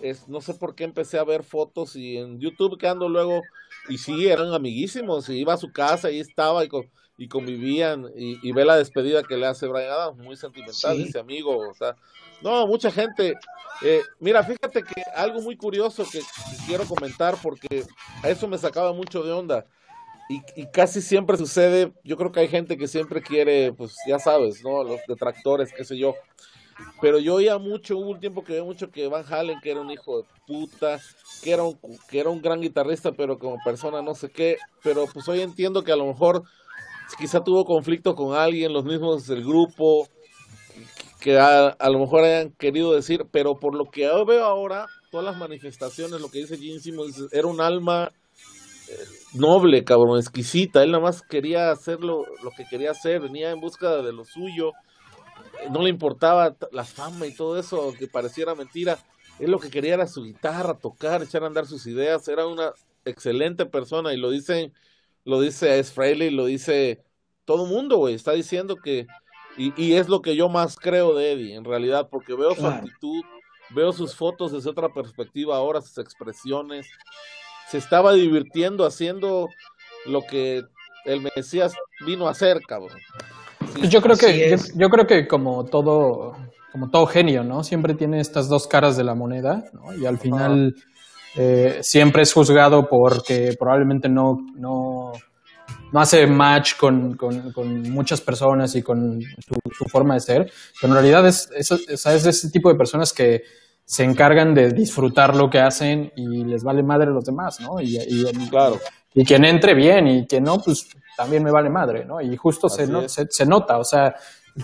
es, 0.00 0.28
no 0.28 0.40
sé 0.40 0.54
por 0.54 0.74
qué 0.74 0.84
empecé 0.84 1.18
a 1.18 1.24
ver 1.24 1.42
fotos 1.42 1.96
y 1.96 2.16
en 2.18 2.38
YouTube 2.40 2.78
que 2.78 2.88
ando 2.88 3.08
luego, 3.08 3.42
y 3.88 3.98
sí, 3.98 4.28
eran 4.28 4.52
amiguísimos, 4.52 5.28
y 5.28 5.38
iba 5.38 5.54
a 5.54 5.58
su 5.58 5.72
casa 5.72 6.10
y 6.10 6.20
estaba 6.20 6.64
y, 6.64 6.68
y 7.16 7.28
convivían, 7.28 8.06
y, 8.16 8.38
y 8.46 8.52
ve 8.52 8.64
la 8.64 8.76
despedida 8.76 9.22
que 9.22 9.36
le 9.36 9.46
hace 9.46 9.66
Brian 9.66 9.90
Adams, 9.90 10.18
muy 10.18 10.36
sentimental, 10.36 10.96
Sí. 10.96 11.04
ese 11.08 11.18
amigo, 11.18 11.68
o 11.68 11.74
sea, 11.74 11.96
no, 12.42 12.66
mucha 12.66 12.90
gente. 12.90 13.34
eh, 13.82 14.02
mira, 14.20 14.42
fíjate 14.44 14.82
que 14.82 15.02
algo 15.14 15.40
muy 15.40 15.56
curioso 15.56 16.04
que, 16.10 16.20
que 16.20 16.56
quiero 16.66 16.84
comentar 16.84 17.36
porque 17.42 17.84
a 18.22 18.28
eso 18.28 18.46
me 18.46 18.58
sacaba 18.58 18.92
mucho 18.92 19.22
de 19.22 19.32
onda. 19.32 19.66
Y, 20.30 20.42
y 20.60 20.66
casi 20.66 21.00
siempre 21.00 21.38
sucede, 21.38 21.92
yo 22.04 22.16
creo 22.18 22.30
que 22.30 22.40
hay 22.40 22.48
gente 22.48 22.76
que 22.76 22.86
siempre 22.86 23.22
quiere, 23.22 23.72
pues 23.72 23.96
ya 24.06 24.18
sabes, 24.18 24.62
¿no? 24.62 24.84
Los 24.84 25.00
detractores, 25.08 25.72
qué 25.72 25.84
sé 25.84 25.96
yo. 25.96 26.14
Pero 27.00 27.18
yo 27.18 27.36
oía 27.36 27.58
mucho, 27.58 27.96
hubo 27.96 28.10
un 28.10 28.20
tiempo 28.20 28.44
que 28.44 28.54
oía 28.54 28.64
mucho 28.64 28.90
que 28.90 29.08
Van 29.08 29.24
Halen, 29.28 29.60
que 29.60 29.70
era 29.70 29.80
un 29.80 29.90
hijo 29.90 30.18
de 30.18 30.24
puta, 30.46 31.00
que 31.42 31.52
era 31.52 31.62
un, 31.62 31.78
que 32.08 32.20
era 32.20 32.30
un 32.30 32.42
gran 32.42 32.60
guitarrista, 32.60 33.12
pero 33.12 33.38
como 33.38 33.58
persona 33.64 34.02
no 34.02 34.14
sé 34.14 34.30
qué. 34.30 34.58
Pero 34.82 35.06
pues 35.06 35.28
hoy 35.28 35.40
entiendo 35.40 35.82
que 35.82 35.92
a 35.92 35.96
lo 35.96 36.06
mejor 36.06 36.42
quizá 37.18 37.42
tuvo 37.42 37.64
conflicto 37.64 38.14
con 38.14 38.36
alguien, 38.36 38.72
los 38.72 38.84
mismos 38.84 39.26
del 39.26 39.44
grupo, 39.44 40.08
que 41.20 41.38
a, 41.38 41.68
a 41.68 41.90
lo 41.90 41.98
mejor 41.98 42.24
hayan 42.24 42.50
querido 42.52 42.92
decir, 42.92 43.26
pero 43.30 43.58
por 43.58 43.74
lo 43.74 43.90
que 43.90 44.08
veo 44.24 44.44
ahora, 44.44 44.86
todas 45.10 45.24
las 45.24 45.36
manifestaciones, 45.36 46.20
lo 46.20 46.30
que 46.30 46.38
dice 46.38 46.58
Gene 46.58 46.80
Simmons, 46.80 47.26
era 47.32 47.46
un 47.46 47.60
alma 47.60 48.10
noble, 49.34 49.84
cabrón, 49.84 50.18
exquisita. 50.18 50.82
Él 50.82 50.92
nada 50.92 51.02
más 51.02 51.22
quería 51.22 51.70
hacer 51.70 52.00
lo, 52.00 52.24
lo 52.42 52.50
que 52.56 52.64
quería 52.64 52.90
hacer, 52.90 53.20
venía 53.20 53.50
en 53.50 53.60
busca 53.60 53.96
de 54.02 54.12
lo 54.12 54.24
suyo. 54.24 54.72
No 55.70 55.82
le 55.82 55.90
importaba 55.90 56.56
la 56.72 56.84
fama 56.84 57.26
y 57.26 57.34
todo 57.34 57.58
eso, 57.58 57.94
que 57.98 58.06
pareciera 58.06 58.54
mentira. 58.54 58.98
Él 59.38 59.50
lo 59.50 59.58
que 59.58 59.70
quería 59.70 59.94
era 59.94 60.06
su 60.06 60.24
guitarra, 60.24 60.74
tocar, 60.74 61.22
echar 61.22 61.44
a 61.44 61.46
andar 61.46 61.66
sus 61.66 61.86
ideas. 61.86 62.26
Era 62.28 62.46
una 62.46 62.72
excelente 63.04 63.66
persona 63.66 64.12
y 64.12 64.16
lo 64.16 64.30
dicen, 64.30 64.72
lo 65.24 65.40
dice 65.40 65.78
Es 65.78 65.92
Frehley, 65.92 66.30
lo 66.30 66.46
dice 66.46 67.04
todo 67.44 67.66
mundo, 67.66 67.96
güey. 67.98 68.14
Está 68.14 68.32
diciendo 68.32 68.76
que, 68.76 69.06
y, 69.56 69.72
y 69.82 69.94
es 69.94 70.08
lo 70.08 70.22
que 70.22 70.36
yo 70.36 70.48
más 70.48 70.76
creo 70.76 71.14
de 71.14 71.32
Eddie, 71.32 71.54
en 71.54 71.64
realidad, 71.64 72.08
porque 72.10 72.34
veo 72.34 72.54
su 72.54 72.66
actitud, 72.66 73.22
veo 73.70 73.92
sus 73.92 74.14
fotos 74.14 74.52
desde 74.52 74.70
otra 74.70 74.92
perspectiva 74.92 75.56
ahora, 75.56 75.80
sus 75.80 75.98
expresiones 75.98 76.86
se 77.68 77.76
estaba 77.76 78.14
divirtiendo 78.14 78.86
haciendo 78.86 79.50
lo 80.06 80.22
que 80.22 80.64
el 81.04 81.20
Mesías 81.20 81.74
vino 82.04 82.26
a 82.26 82.30
hacer, 82.30 82.62
cabrón. 82.62 82.98
Pues 83.76 83.88
yo 83.90 84.00
creo 84.02 84.16
que 84.16 84.56
yo, 84.76 84.88
creo 84.88 85.06
que 85.06 85.26
como 85.28 85.64
todo 85.64 86.36
como 86.72 86.90
todo 86.90 87.06
genio, 87.06 87.42
¿no? 87.44 87.64
Siempre 87.64 87.94
tiene 87.94 88.20
estas 88.20 88.48
dos 88.48 88.66
caras 88.66 88.96
de 88.96 89.04
la 89.04 89.14
moneda, 89.14 89.64
¿no? 89.72 89.94
Y 89.96 90.04
al 90.06 90.18
final 90.18 90.74
eh, 91.36 91.78
siempre 91.82 92.22
es 92.22 92.32
juzgado 92.32 92.88
porque 92.88 93.54
probablemente 93.58 94.08
no 94.08 94.38
no 94.56 95.12
no 95.90 96.00
hace 96.00 96.26
match 96.26 96.76
con, 96.76 97.16
con- 97.16 97.50
con 97.52 97.82
muchas 97.90 98.20
personas 98.20 98.74
y 98.76 98.82
con 98.82 99.20
su, 99.22 99.54
su 99.74 99.84
forma 99.86 100.14
de 100.14 100.20
ser, 100.20 100.52
pero 100.80 100.92
en 100.92 100.98
realidad 101.00 101.26
es, 101.26 101.48
es, 101.56 101.70
es- 101.70 102.06
ese 102.26 102.50
tipo 102.50 102.68
de 102.70 102.76
personas 102.76 103.12
que 103.14 103.42
se 103.86 104.04
encargan 104.04 104.52
de 104.54 104.70
disfrutar 104.72 105.34
lo 105.34 105.48
que 105.48 105.60
hacen 105.60 106.12
y 106.14 106.44
les 106.44 106.62
vale 106.62 106.82
madre 106.82 107.06
a 107.06 107.12
los 107.14 107.24
demás, 107.24 107.58
¿no? 107.60 107.80
Y, 107.80 107.96
y- 107.96 108.48
Claro. 108.50 108.78
y 109.14 109.24
quien 109.24 109.46
entre 109.46 109.72
bien 109.74 110.06
y 110.06 110.26
quien 110.26 110.44
no, 110.44 110.58
pues 110.60 110.86
también 111.18 111.42
me 111.42 111.50
vale 111.50 111.68
madre, 111.68 112.04
¿no? 112.04 112.20
Y 112.20 112.36
justo 112.36 112.68
se, 112.68 112.86
no- 112.86 113.08
se, 113.08 113.26
se 113.28 113.44
nota, 113.44 113.76
o 113.78 113.82
sea, 113.84 114.14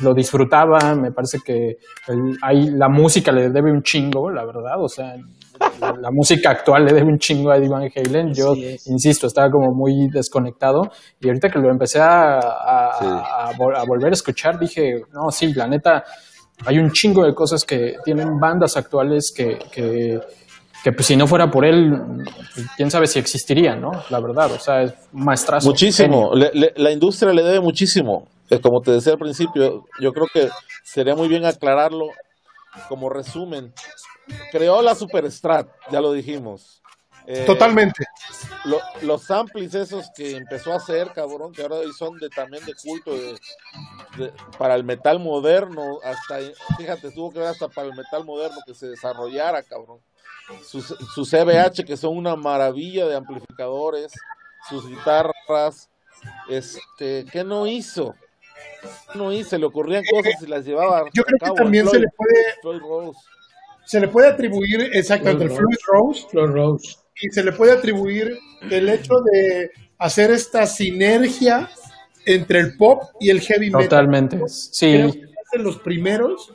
lo 0.02 0.14
disfrutaba, 0.14 0.94
me 0.94 1.11
parece 1.11 1.40
que 1.44 1.78
el- 2.07 2.38
ahí 2.42 2.70
la 2.70 2.88
música 2.88 3.32
le 3.32 3.50
debe 3.50 3.72
un 3.72 3.82
chingo, 3.82 4.30
la 4.30 4.44
verdad, 4.44 4.80
o 4.80 4.88
sea, 4.88 5.16
la, 5.80 6.11
música 6.12 6.50
actual 6.50 6.84
le 6.84 6.92
debe 6.92 7.09
un 7.09 7.18
chingo 7.18 7.50
a 7.50 7.57
Eddie 7.57 7.68
Van 7.68 7.90
Halen. 7.94 8.32
Yo, 8.32 8.55
insisto, 8.86 9.26
estaba 9.26 9.50
como 9.50 9.72
muy 9.72 10.09
desconectado 10.12 10.92
y 11.20 11.26
ahorita 11.26 11.48
que 11.50 11.59
lo 11.59 11.70
empecé 11.70 12.00
a, 12.00 12.38
a, 12.38 13.50
volver 13.86 14.11
a 14.11 14.14
escuchar, 14.14 14.57
dije, 14.57 15.02
no, 15.12 15.30
sí, 15.32 15.52
la 15.55 15.66
neta, 15.66 16.05
hay 16.66 16.78
un 16.78 16.92
chingo 16.92 17.24
de 17.24 17.34
cosas 17.34 17.64
que 17.64 17.96
tienen 18.05 18.38
bandas 18.38 18.76
actuales 18.76 19.32
que, 19.36 19.59
que, 19.72 20.20
que 20.85 20.93
pues, 20.93 21.07
si 21.07 21.16
no 21.16 21.26
fuera 21.26 21.51
por 21.51 21.64
él, 21.64 21.95
quién 22.76 22.91
sabe 22.91 23.07
si 23.07 23.18
existiría, 23.18 23.74
¿no? 23.74 23.91
La 24.11 24.20
verdad, 24.20 24.53
o 24.53 24.59
sea, 24.59 24.82
es 24.82 24.93
maestrazo. 25.12 25.66
Muchísimo, 25.66 26.32
la 26.35 26.91
industria 26.91 27.32
le 27.32 27.43
debe 27.43 27.61
muchísimo. 27.61 28.28
Como 28.62 28.82
te 28.82 28.91
decía 28.91 29.14
al 29.14 29.18
principio, 29.18 29.87
yo 29.99 30.12
creo 30.12 30.26
que 30.32 30.51
sería 30.85 31.16
muy 31.16 31.28
bien 31.28 31.47
aclararlo 31.47 32.09
como 32.91 33.09
resumen. 33.09 33.72
Creó 34.53 34.82
la 34.82 34.95
Superstrat, 34.95 35.68
ya 35.91 36.03
lo 36.03 36.12
dijimos. 36.12 36.82
Eh, 37.26 37.45
Totalmente. 37.47 38.05
los 39.01 39.22
samples 39.22 39.74
esos 39.74 40.11
que 40.14 40.37
empezó 40.37 40.74
a 40.74 40.76
hacer, 40.76 41.12
cabrón, 41.14 41.53
que 41.53 41.62
ahora 41.62 41.76
son 41.97 42.18
de 42.18 42.28
también 42.28 42.62
de 42.66 42.74
culto 42.74 43.12
para 44.59 44.74
el 44.74 44.85
metal 44.85 45.18
moderno, 45.18 45.99
hasta, 46.05 46.41
fíjate, 46.76 47.11
tuvo 47.11 47.32
que 47.32 47.39
ver 47.39 47.49
hasta 47.49 47.68
para 47.68 47.89
el 47.89 47.97
metal 47.97 48.26
moderno 48.26 48.59
que 48.66 48.74
se 48.74 48.89
desarrollara, 48.89 49.62
cabrón. 49.62 50.01
Sus, 50.62 50.95
sus 51.14 51.30
CBH, 51.30 51.84
que 51.84 51.97
son 51.97 52.16
una 52.16 52.36
maravilla 52.36 53.07
de 53.07 53.16
amplificadores, 53.16 54.12
sus 54.68 54.86
guitarras, 54.88 55.88
este, 56.49 57.24
¿qué 57.30 57.45
no 57.45 57.66
hizo? 57.66 58.14
no 59.14 59.32
hizo, 59.32 59.57
le 59.59 59.66
ocurrían 59.66 60.03
cosas 60.11 60.34
y 60.42 60.47
las 60.47 60.64
llevaba. 60.64 61.05
Yo 61.12 61.22
creo 61.22 61.38
que 61.38 61.62
también 61.62 61.88
se 61.88 62.01
le 62.01 62.07
puede. 62.16 63.12
Se 63.84 64.01
le 64.01 64.09
puede 64.09 64.28
atribuir, 64.28 64.90
exactamente, 64.92 65.45
el 65.45 65.51
Floyd 65.51 65.76
Rose. 65.86 66.26
Rose. 66.32 66.97
Y 67.20 67.28
se 67.28 67.45
le 67.45 67.53
puede 67.53 67.72
atribuir 67.72 68.38
el 68.70 68.88
hecho 68.88 69.14
de 69.32 69.70
hacer 69.99 70.30
esta 70.30 70.66
sinergia 70.66 71.70
entre 72.24 72.61
el 72.61 72.76
pop 72.76 73.03
y 73.20 73.30
el 73.30 73.40
heavy 73.40 73.66
metal. 73.66 73.82
Totalmente. 73.82 74.40
Sí. 74.49 75.22
los 75.55 75.78
primeros 75.78 76.53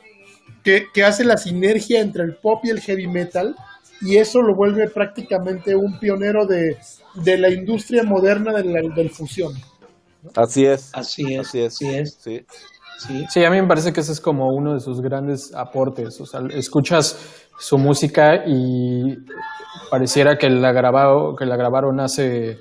que, 0.64 0.88
que 0.92 1.04
hace 1.04 1.24
la 1.24 1.36
sinergia 1.36 2.00
entre 2.00 2.24
el 2.24 2.36
pop 2.36 2.64
y 2.64 2.70
el 2.70 2.80
heavy 2.80 3.06
metal 3.06 3.56
y 4.00 4.16
eso 4.16 4.40
lo 4.40 4.54
vuelve 4.54 4.88
prácticamente 4.88 5.76
un 5.76 5.98
pionero 5.98 6.46
de, 6.46 6.76
de 7.14 7.38
la 7.38 7.50
industria 7.50 8.02
moderna 8.02 8.52
del, 8.52 8.94
del 8.94 9.10
fusión. 9.10 9.52
Así 10.34 10.64
es. 10.64 10.90
Así 10.92 11.34
es. 11.34 11.48
Así 11.48 11.58
es. 11.60 12.14
Sí. 12.20 12.44
Sí. 12.98 13.24
sí. 13.30 13.44
a 13.44 13.50
mí 13.50 13.60
me 13.60 13.66
parece 13.66 13.92
que 13.92 14.00
ese 14.00 14.12
es 14.12 14.20
como 14.20 14.48
uno 14.54 14.74
de 14.74 14.80
sus 14.80 15.00
grandes 15.00 15.54
aportes. 15.54 16.20
O 16.20 16.26
sea, 16.26 16.40
escuchas 16.50 17.46
su 17.58 17.78
música 17.78 18.42
y 18.46 19.16
pareciera 19.90 20.36
que 20.36 20.48
la, 20.50 20.72
grabado, 20.72 21.34
que 21.36 21.46
la 21.46 21.56
grabaron 21.56 22.00
hace, 22.00 22.58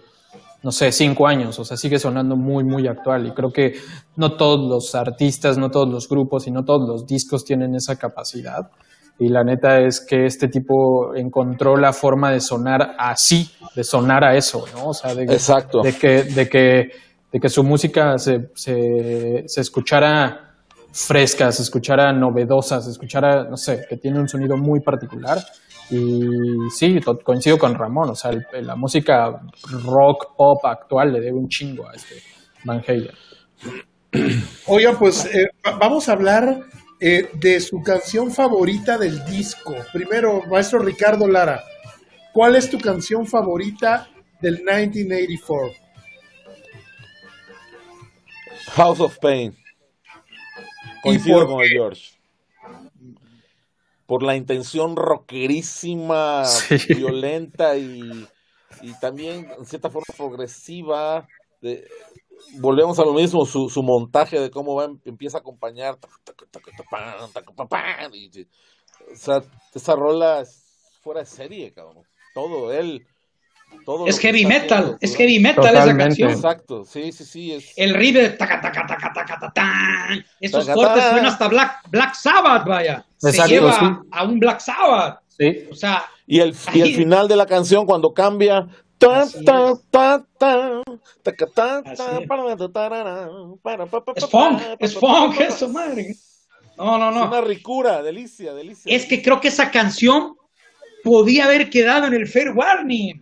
no 0.63 0.71
sé, 0.71 0.91
cinco 0.91 1.27
años. 1.27 1.59
O 1.59 1.65
sea, 1.65 1.77
sigue 1.77 1.99
sonando 1.99 2.35
muy, 2.35 2.63
muy 2.63 2.87
actual. 2.87 3.27
Y 3.27 3.31
creo 3.31 3.51
que 3.51 3.73
no 4.15 4.35
todos 4.35 4.69
los 4.69 4.95
artistas, 4.95 5.57
no 5.57 5.69
todos 5.69 5.89
los 5.89 6.07
grupos 6.07 6.47
y 6.47 6.51
no 6.51 6.63
todos 6.63 6.87
los 6.87 7.05
discos 7.05 7.43
tienen 7.43 7.75
esa 7.75 7.97
capacidad. 7.97 8.71
Y 9.19 9.29
la 9.29 9.43
neta 9.43 9.79
es 9.79 9.99
que 9.99 10.25
este 10.25 10.47
tipo 10.47 11.13
encontró 11.13 11.75
la 11.75 11.91
forma 11.91 12.31
de 12.31 12.39
sonar 12.39 12.95
así, 12.97 13.51
de 13.75 13.83
sonar 13.83 14.23
a 14.23 14.35
eso, 14.35 14.65
¿no? 14.73 14.89
O 14.89 14.93
sea, 14.93 15.13
de, 15.13 15.23
Exacto. 15.23 15.81
de 15.81 15.93
que, 15.93 16.23
de 16.23 16.49
que 16.49 16.91
de 17.31 17.39
que 17.39 17.49
su 17.49 17.63
música 17.63 18.17
se, 18.17 18.49
se, 18.55 19.43
se 19.45 19.61
escuchara 19.61 20.55
fresca, 20.91 21.51
se 21.51 21.61
escuchara 21.61 22.11
novedosa, 22.11 22.81
se 22.81 22.89
escuchara, 22.89 23.43
no 23.43 23.57
sé, 23.57 23.85
que 23.87 23.97
tiene 23.97 24.19
un 24.19 24.27
sonido 24.27 24.57
muy 24.57 24.79
particular. 24.79 25.37
Y 25.91 26.69
sí, 26.75 26.99
coincido 27.23 27.57
con 27.57 27.75
Ramón, 27.75 28.09
o 28.11 28.15
sea, 28.15 28.31
la 28.61 28.75
música 28.75 29.41
rock, 29.83 30.35
pop 30.35 30.63
actual 30.65 31.13
le 31.13 31.19
debe 31.19 31.37
un 31.37 31.47
chingo 31.47 31.87
a 31.87 31.93
este 31.93 32.15
Van 32.63 32.83
Halen. 32.87 33.11
Oigan, 34.67 34.97
pues 34.97 35.25
eh, 35.25 35.49
vamos 35.79 36.09
a 36.09 36.13
hablar 36.13 36.61
eh, 37.01 37.29
de 37.33 37.61
su 37.61 37.81
canción 37.81 38.31
favorita 38.31 38.97
del 38.97 39.23
disco. 39.25 39.75
Primero, 39.93 40.43
maestro 40.47 40.79
Ricardo 40.79 41.27
Lara, 41.27 41.63
¿cuál 42.33 42.55
es 42.55 42.69
tu 42.69 42.77
canción 42.77 43.25
favorita 43.25 44.09
del 44.41 44.57
1984? 44.57 45.89
House 48.71 48.99
of 48.99 49.17
Pain. 49.19 49.55
Coincido 51.01 51.47
con 51.47 51.61
el 51.61 51.69
George. 51.69 52.19
Por 54.05 54.23
la 54.23 54.35
intención 54.35 54.95
rockerísima, 54.95 56.43
violenta 56.87 57.77
y, 57.77 58.27
también 58.99 59.47
en 59.57 59.65
cierta 59.65 59.89
forma 59.89 60.13
progresiva. 60.17 61.27
Volvemos 62.55 62.99
a 62.99 63.05
lo 63.05 63.13
mismo, 63.13 63.45
su, 63.45 63.83
montaje 63.83 64.39
de 64.39 64.49
cómo 64.49 64.75
va, 64.75 64.89
empieza 65.05 65.37
a 65.37 65.41
acompañar. 65.41 65.97
o 69.11 69.15
sea, 69.15 69.43
esa 69.73 69.95
rola 69.95 70.41
es 70.41 70.97
fuera 71.01 71.21
de 71.21 71.25
serie, 71.25 71.73
cabrón. 71.73 72.03
Todo, 72.33 72.71
él 72.71 73.05
es 74.05 74.19
heavy 74.19 74.45
metal, 74.45 74.97
es 74.99 75.15
heavy 75.15 75.39
metal 75.39 75.75
esa 75.75 75.97
canción. 75.97 76.31
Exacto, 76.31 76.85
sí, 76.85 77.11
sí, 77.11 77.23
sí. 77.23 77.53
Es... 77.53 77.73
El 77.75 77.93
riff 77.93 78.15
de 78.15 78.29
taca, 78.31 78.61
taca, 78.61 78.85
taca, 78.85 79.11
taca, 79.13 79.39
taca, 79.39 80.25
Esos 80.39 80.67
cortes 80.69 81.03
suenan 81.03 81.25
hasta 81.25 81.47
Black, 81.47 81.89
Black 81.89 82.13
Sabbath, 82.15 82.67
vaya. 82.67 83.05
Se 83.17 83.31
lleva 83.47 84.03
a 84.11 84.23
un 84.23 84.39
Black 84.39 84.59
Sabbath. 84.59 85.19
Sí. 85.27 85.67
O 85.71 85.75
sea. 85.75 86.05
Y 86.27 86.39
el, 86.39 86.55
y 86.73 86.81
el 86.81 86.95
final 86.95 87.27
de 87.27 87.35
la 87.35 87.45
canción 87.45 87.85
cuando 87.85 88.13
cambia. 88.13 88.67
Es 94.15 94.29
funk, 94.29 94.61
es 94.79 94.95
funk 94.95 95.39
eso, 95.39 95.69
madre. 95.69 96.15
No, 96.77 96.97
no, 96.97 97.11
no. 97.11 97.23
Es 97.23 97.27
una 97.29 97.41
ricura, 97.41 98.01
delicia, 98.01 98.53
delicia. 98.53 98.93
Es 98.93 99.05
que 99.05 99.21
creo 99.21 99.39
que 99.39 99.49
esa 99.49 99.71
canción 99.71 100.35
podía 101.03 101.45
haber 101.45 101.69
quedado 101.69 102.07
en 102.07 102.13
el 102.13 102.27
Fair 102.27 102.51
Warning. 102.51 103.21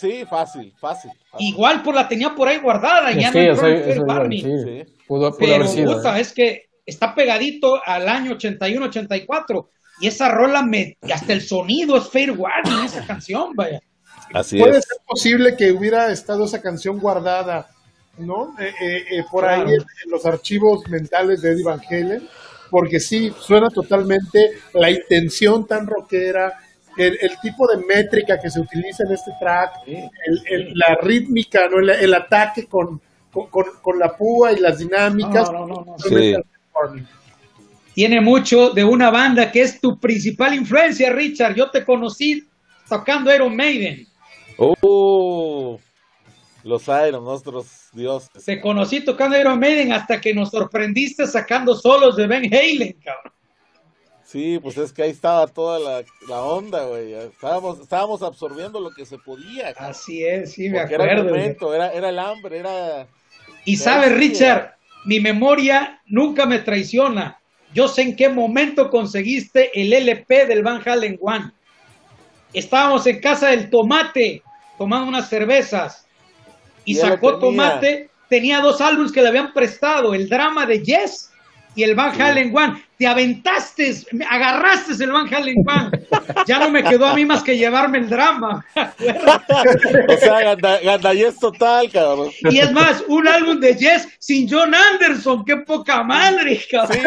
Sí, 0.00 0.24
fácil, 0.28 0.72
fácil. 0.78 1.10
Igual 1.38 1.82
por 1.82 1.94
la 1.94 2.08
tenía 2.08 2.34
por 2.34 2.48
ahí 2.48 2.58
guardada, 2.58 3.10
ya 3.12 3.30
no 3.30 3.38
entró 3.40 3.68
en 3.68 3.76
el 3.76 3.84
Fair 3.84 4.00
Warning. 4.02 4.44
Sí. 4.44 4.92
Pudo, 5.06 5.36
Pero 5.36 5.66
sido, 5.66 6.00
¿eh? 6.00 6.20
es 6.20 6.32
que 6.32 6.66
está 6.86 7.14
pegadito 7.14 7.80
al 7.84 8.08
año 8.08 8.36
81-84 8.36 9.68
y 10.00 10.06
esa 10.08 10.28
rola 10.30 10.62
me 10.62 10.96
hasta 11.12 11.32
el 11.32 11.42
sonido 11.42 11.96
es 11.96 12.08
Fair 12.08 12.32
Warning 12.32 12.84
esa 12.84 13.06
canción, 13.06 13.52
vaya. 13.54 13.80
Así 14.34 14.58
Puede 14.58 14.80
ser 14.80 14.98
posible 15.06 15.56
que 15.56 15.72
hubiera 15.72 16.10
estado 16.10 16.44
esa 16.44 16.60
canción 16.60 16.98
guardada, 16.98 17.68
¿no? 18.18 18.54
Eh, 18.58 18.72
eh, 19.10 19.24
por 19.30 19.44
ahí 19.44 19.74
en, 19.74 20.10
los 20.10 20.24
archivos 20.26 20.88
mentales 20.88 21.42
de 21.42 21.52
Eddie 21.52 21.64
Van 21.64 21.80
Halen, 21.88 22.28
porque 22.70 23.00
sí, 23.00 23.32
suena 23.38 23.68
totalmente 23.68 24.52
la 24.74 24.90
intención 24.90 25.66
tan 25.66 25.86
rockera, 25.86 26.52
el, 26.96 27.18
tipo 27.40 27.66
de 27.66 27.84
métrica 27.84 28.38
que 28.38 28.50
se 28.50 28.60
utiliza 28.60 29.04
en 29.04 29.12
este 29.12 29.32
track, 29.40 29.72
la 30.74 30.94
rítmica, 31.00 31.68
¿no? 31.68 31.78
el, 31.78 32.14
ataque 32.14 32.66
con, 32.66 33.00
con, 33.30 33.98
la 33.98 34.14
púa 34.16 34.52
y 34.52 34.60
las 34.60 34.78
dinámicas. 34.78 35.50
Tiene 37.94 38.20
mucho 38.20 38.70
de 38.70 38.84
una 38.84 39.10
banda 39.10 39.50
que 39.50 39.62
es 39.62 39.80
tu 39.80 39.98
principal 39.98 40.54
influencia, 40.54 41.12
Richard. 41.12 41.54
Yo 41.54 41.70
te 41.70 41.84
conocí 41.84 42.46
tocando 42.88 43.34
Iron 43.34 43.54
Maiden. 43.54 44.06
Oh, 44.64 45.80
los 46.62 46.86
Iron, 46.86 47.24
nuestros 47.24 47.88
dioses. 47.92 48.44
Te 48.44 48.60
conocí 48.60 49.04
tocando 49.04 49.36
Iron 49.36 49.58
Maiden 49.58 49.92
hasta 49.92 50.20
que 50.20 50.32
nos 50.32 50.50
sorprendiste 50.50 51.26
sacando 51.26 51.74
solos 51.74 52.14
de 52.16 52.28
Ben 52.28 52.44
Halen, 52.44 52.92
cabrón. 53.04 53.32
Sí, 54.24 54.60
pues 54.62 54.78
es 54.78 54.92
que 54.92 55.02
ahí 55.02 55.10
estaba 55.10 55.48
toda 55.48 56.04
la, 56.28 56.40
onda, 56.42 56.84
güey. 56.84 57.12
Estábamos, 57.12 57.80
estábamos 57.80 58.22
absorbiendo 58.22 58.80
lo 58.80 58.92
que 58.92 59.04
se 59.04 59.18
podía. 59.18 59.70
Así 59.76 60.24
es, 60.24 60.52
sí, 60.52 60.70
me 60.70 60.78
acuerdo. 60.78 61.04
Era 61.04 61.14
el 61.14 61.24
momento, 61.24 61.74
era, 61.74 61.92
era 61.92 62.08
el 62.08 62.18
hambre, 62.18 62.58
era... 62.58 63.08
Y 63.64 63.76
sabes, 63.76 64.12
Richard, 64.16 64.76
mi 65.04 65.18
memoria 65.18 66.00
nunca 66.06 66.46
me 66.46 66.60
traiciona. 66.60 67.40
Yo 67.74 67.88
sé 67.88 68.02
en 68.02 68.16
qué 68.16 68.28
momento 68.28 68.90
conseguiste 68.90 69.70
el 69.78 69.92
LP 69.92 70.46
del 70.46 70.62
Van 70.62 70.80
Halen 70.86 71.18
One. 71.20 71.50
Estábamos 72.52 73.06
en 73.08 73.20
casa 73.20 73.48
del 73.48 73.68
Tomate 73.68 74.42
tomando 74.78 75.08
unas 75.08 75.28
cervezas 75.28 76.06
y 76.84 76.94
sacó 76.94 77.38
Tomate. 77.38 78.10
Tenía 78.28 78.60
dos 78.60 78.80
álbumes 78.80 79.12
que 79.12 79.20
le 79.20 79.28
habían 79.28 79.52
prestado, 79.52 80.14
el 80.14 80.28
drama 80.28 80.64
de 80.64 80.82
Yes 80.82 81.30
y 81.74 81.82
el 81.82 81.94
Van 81.94 82.20
Halen 82.20 82.56
One. 82.56 82.82
Te 83.02 83.08
aventaste, 83.08 83.92
agarraste 84.30 85.02
el 85.02 85.10
Van 85.10 85.26
Halen. 85.34 85.64
Ya 86.46 86.60
no 86.60 86.70
me 86.70 86.84
quedó 86.84 87.06
a 87.06 87.14
mí 87.16 87.24
más 87.26 87.42
que 87.42 87.58
llevarme 87.58 87.98
el 87.98 88.08
drama. 88.08 88.64
o 88.76 90.16
sea, 90.18 90.54
ganda, 90.54 91.12
Yes 91.12 91.36
total, 91.40 91.90
cabrón. 91.90 92.30
Y 92.48 92.60
es 92.60 92.70
más, 92.70 93.02
un 93.08 93.26
álbum 93.26 93.58
de 93.58 93.74
Yes 93.74 94.08
sin 94.20 94.48
John 94.48 94.72
Anderson. 94.72 95.44
Qué 95.44 95.56
poca 95.56 96.04
madre, 96.04 96.60
cabrón. 96.70 97.02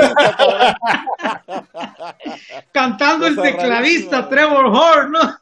Cantando 2.73 3.27
el 3.27 3.37
tecladista 3.37 4.27
Trevor 4.27 4.65
Horn, 4.65 5.11
¿no? 5.13 5.39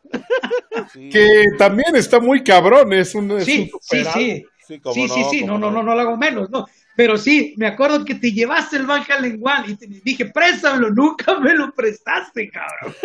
Sí, 0.94 1.10
Que 1.10 1.46
también 1.58 1.96
está 1.96 2.20
muy 2.20 2.44
cabrón, 2.44 2.94
es 2.94 3.16
un. 3.16 3.32
es 3.32 3.46
Sí, 3.46 3.72
un 3.74 3.80
sí, 3.82 4.06
sí. 4.06 4.46
sí, 4.68 4.80
Sí, 4.94 5.08
sí, 5.10 5.24
sí, 5.32 5.42
cómo 5.42 5.58
no, 5.58 5.72
no, 5.72 5.72
no, 5.72 5.82
no 5.82 5.96
lo 5.96 6.02
hago 6.02 6.16
menos, 6.16 6.52
no. 6.52 6.68
Pero 6.96 7.18
sí, 7.18 7.54
me 7.58 7.66
acuerdo 7.68 8.06
que 8.06 8.16
te 8.16 8.32
llevaste 8.32 8.78
el 8.78 8.86
Van 8.86 9.04
Halen 9.10 9.40
One 9.44 9.64
y 9.68 9.76
te 9.76 9.88
dije, 9.88 10.26
préstamelo, 10.28 10.92
nunca 10.92 11.40
me 11.40 11.54
lo 11.54 11.72
prestaste, 11.74 12.50
cabrón. 12.52 12.96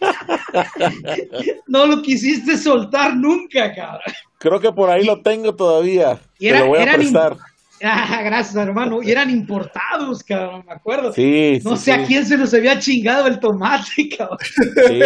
no 1.66 1.86
lo 1.86 2.02
quisiste 2.02 2.56
soltar 2.56 3.16
nunca, 3.16 3.72
cabrón. 3.74 4.00
Creo 4.38 4.60
que 4.60 4.72
por 4.72 4.90
ahí 4.90 5.04
lo 5.04 5.22
tengo 5.22 5.54
todavía. 5.54 6.18
Y 6.38 6.48
era- 6.48 6.58
Te 6.58 6.64
lo 6.64 6.70
voy 6.70 6.78
a 6.80 6.82
eran 6.82 6.96
prestar. 6.96 7.36
Ah, 7.84 8.22
gracias, 8.22 8.54
hermano. 8.54 9.02
Y 9.02 9.10
eran 9.10 9.28
importados, 9.28 10.22
cabrón, 10.22 10.62
me 10.68 10.72
acuerdo. 10.72 11.12
Sí, 11.12 11.60
no 11.64 11.76
sí, 11.76 11.82
sé 11.86 11.92
a 11.92 12.04
quién 12.04 12.24
se 12.24 12.36
nos 12.38 12.54
había 12.54 12.78
chingado 12.78 13.26
el 13.26 13.40
tomate, 13.40 14.08
cabrón. 14.16 14.38
sí, 14.86 15.00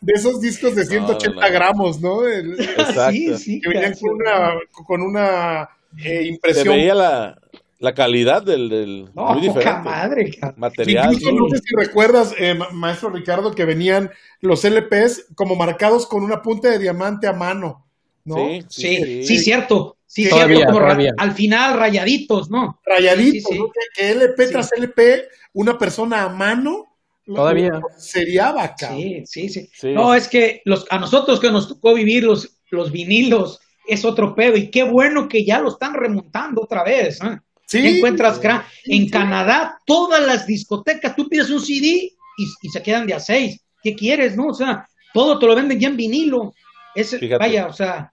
De 0.00 0.12
esos 0.14 0.40
discos 0.40 0.74
de 0.74 0.86
180 0.86 1.34
No, 1.38 1.52
gramos, 1.52 2.00
¿no? 2.00 2.26
El- 2.26 2.58
exacto. 2.58 3.10
Sí, 3.12 3.36
sí, 3.36 3.60
que 3.60 3.68
venían 3.68 3.92
con 4.00 4.12
una, 4.14 4.52
con 4.86 5.02
una 5.02 5.68
eh, 5.98 6.02
Se 6.02 6.24
impresión. 6.24 6.68
veía 6.76 6.94
la, 6.94 7.40
la 7.78 7.94
calidad 7.94 8.42
del, 8.42 8.68
del 8.68 9.10
No, 9.14 9.34
muy 9.34 9.48
poca 9.48 9.58
diferente. 9.60 9.82
madre. 9.88 10.30
Material. 10.56 11.12
Incluso 11.12 11.32
no 11.34 11.48
sé 11.50 11.58
si 11.64 11.74
recuerdas, 11.76 12.34
eh, 12.38 12.54
ma- 12.54 12.70
maestro 12.70 13.10
Ricardo, 13.10 13.52
que 13.54 13.64
venían 13.64 14.10
los 14.40 14.64
LPs 14.64 15.26
como 15.34 15.56
marcados 15.56 16.06
con 16.06 16.22
una 16.22 16.42
punta 16.42 16.70
de 16.70 16.78
diamante 16.78 17.26
a 17.26 17.32
mano, 17.32 17.86
¿no? 18.24 18.36
Sí, 18.36 18.64
Sí, 18.68 19.24
sí, 19.24 19.38
cierto. 19.38 19.96
Sí, 20.08 20.28
Todavía, 20.28 20.56
cierto. 20.58 20.72
Como 20.74 20.84
todavía. 20.86 21.12
al 21.18 21.32
final, 21.32 21.78
rayaditos, 21.78 22.48
¿no? 22.50 22.80
Rayaditos, 22.84 23.32
Sí, 23.32 23.40
sí, 23.40 23.52
sí. 23.52 23.58
¿no? 23.58 23.66
Que, 23.66 23.80
que 23.94 24.10
LP 24.12 24.46
Sí. 24.46 24.52
tras 24.52 24.72
LP, 24.72 25.28
una 25.52 25.76
persona 25.78 26.22
a 26.22 26.28
mano. 26.28 26.84
Todavía. 27.26 27.70
cabrón. 27.70 27.90
Sí, 27.98 29.22
sí, 29.26 29.48
sí, 29.48 29.68
Sí. 29.74 29.92
No, 29.92 30.14
es 30.14 30.28
que 30.28 30.62
los, 30.64 30.86
a 30.90 30.98
nosotros 31.00 31.40
que 31.40 31.50
nos 31.50 31.66
tocó 31.68 31.92
vivir 31.92 32.22
los, 32.24 32.60
los 32.70 32.92
vinilos 32.92 33.60
es 33.88 34.04
otro 34.04 34.34
pedo 34.34 34.56
y 34.56 34.70
qué 34.70 34.82
bueno 34.82 35.28
que 35.28 35.44
ya 35.44 35.60
lo 35.60 35.70
están 35.70 35.94
remontando 35.94 36.62
otra 36.62 36.82
vez. 36.84 37.20
¿eh? 37.22 37.38
Sí. 37.66 37.86
Encuentras 37.96 38.40
gran- 38.40 38.62
en 38.84 39.08
Canadá 39.08 39.78
todas 39.86 40.24
las 40.24 40.46
discotecas, 40.46 41.14
tú 41.16 41.28
pides 41.28 41.50
un 41.50 41.60
CD 41.60 42.10
y, 42.38 42.44
y 42.62 42.68
se 42.68 42.82
quedan 42.82 43.06
de 43.06 43.14
a 43.14 43.20
seis. 43.20 43.60
¿Qué 43.82 43.94
quieres, 43.94 44.36
no? 44.36 44.46
O 44.48 44.54
sea, 44.54 44.86
todo 45.14 45.38
te 45.38 45.46
lo 45.46 45.54
venden 45.54 45.78
ya 45.78 45.88
en 45.88 45.96
vinilo. 45.96 46.54
Es, 46.94 47.16
vaya, 47.38 47.66
o 47.66 47.72
sea, 47.72 48.12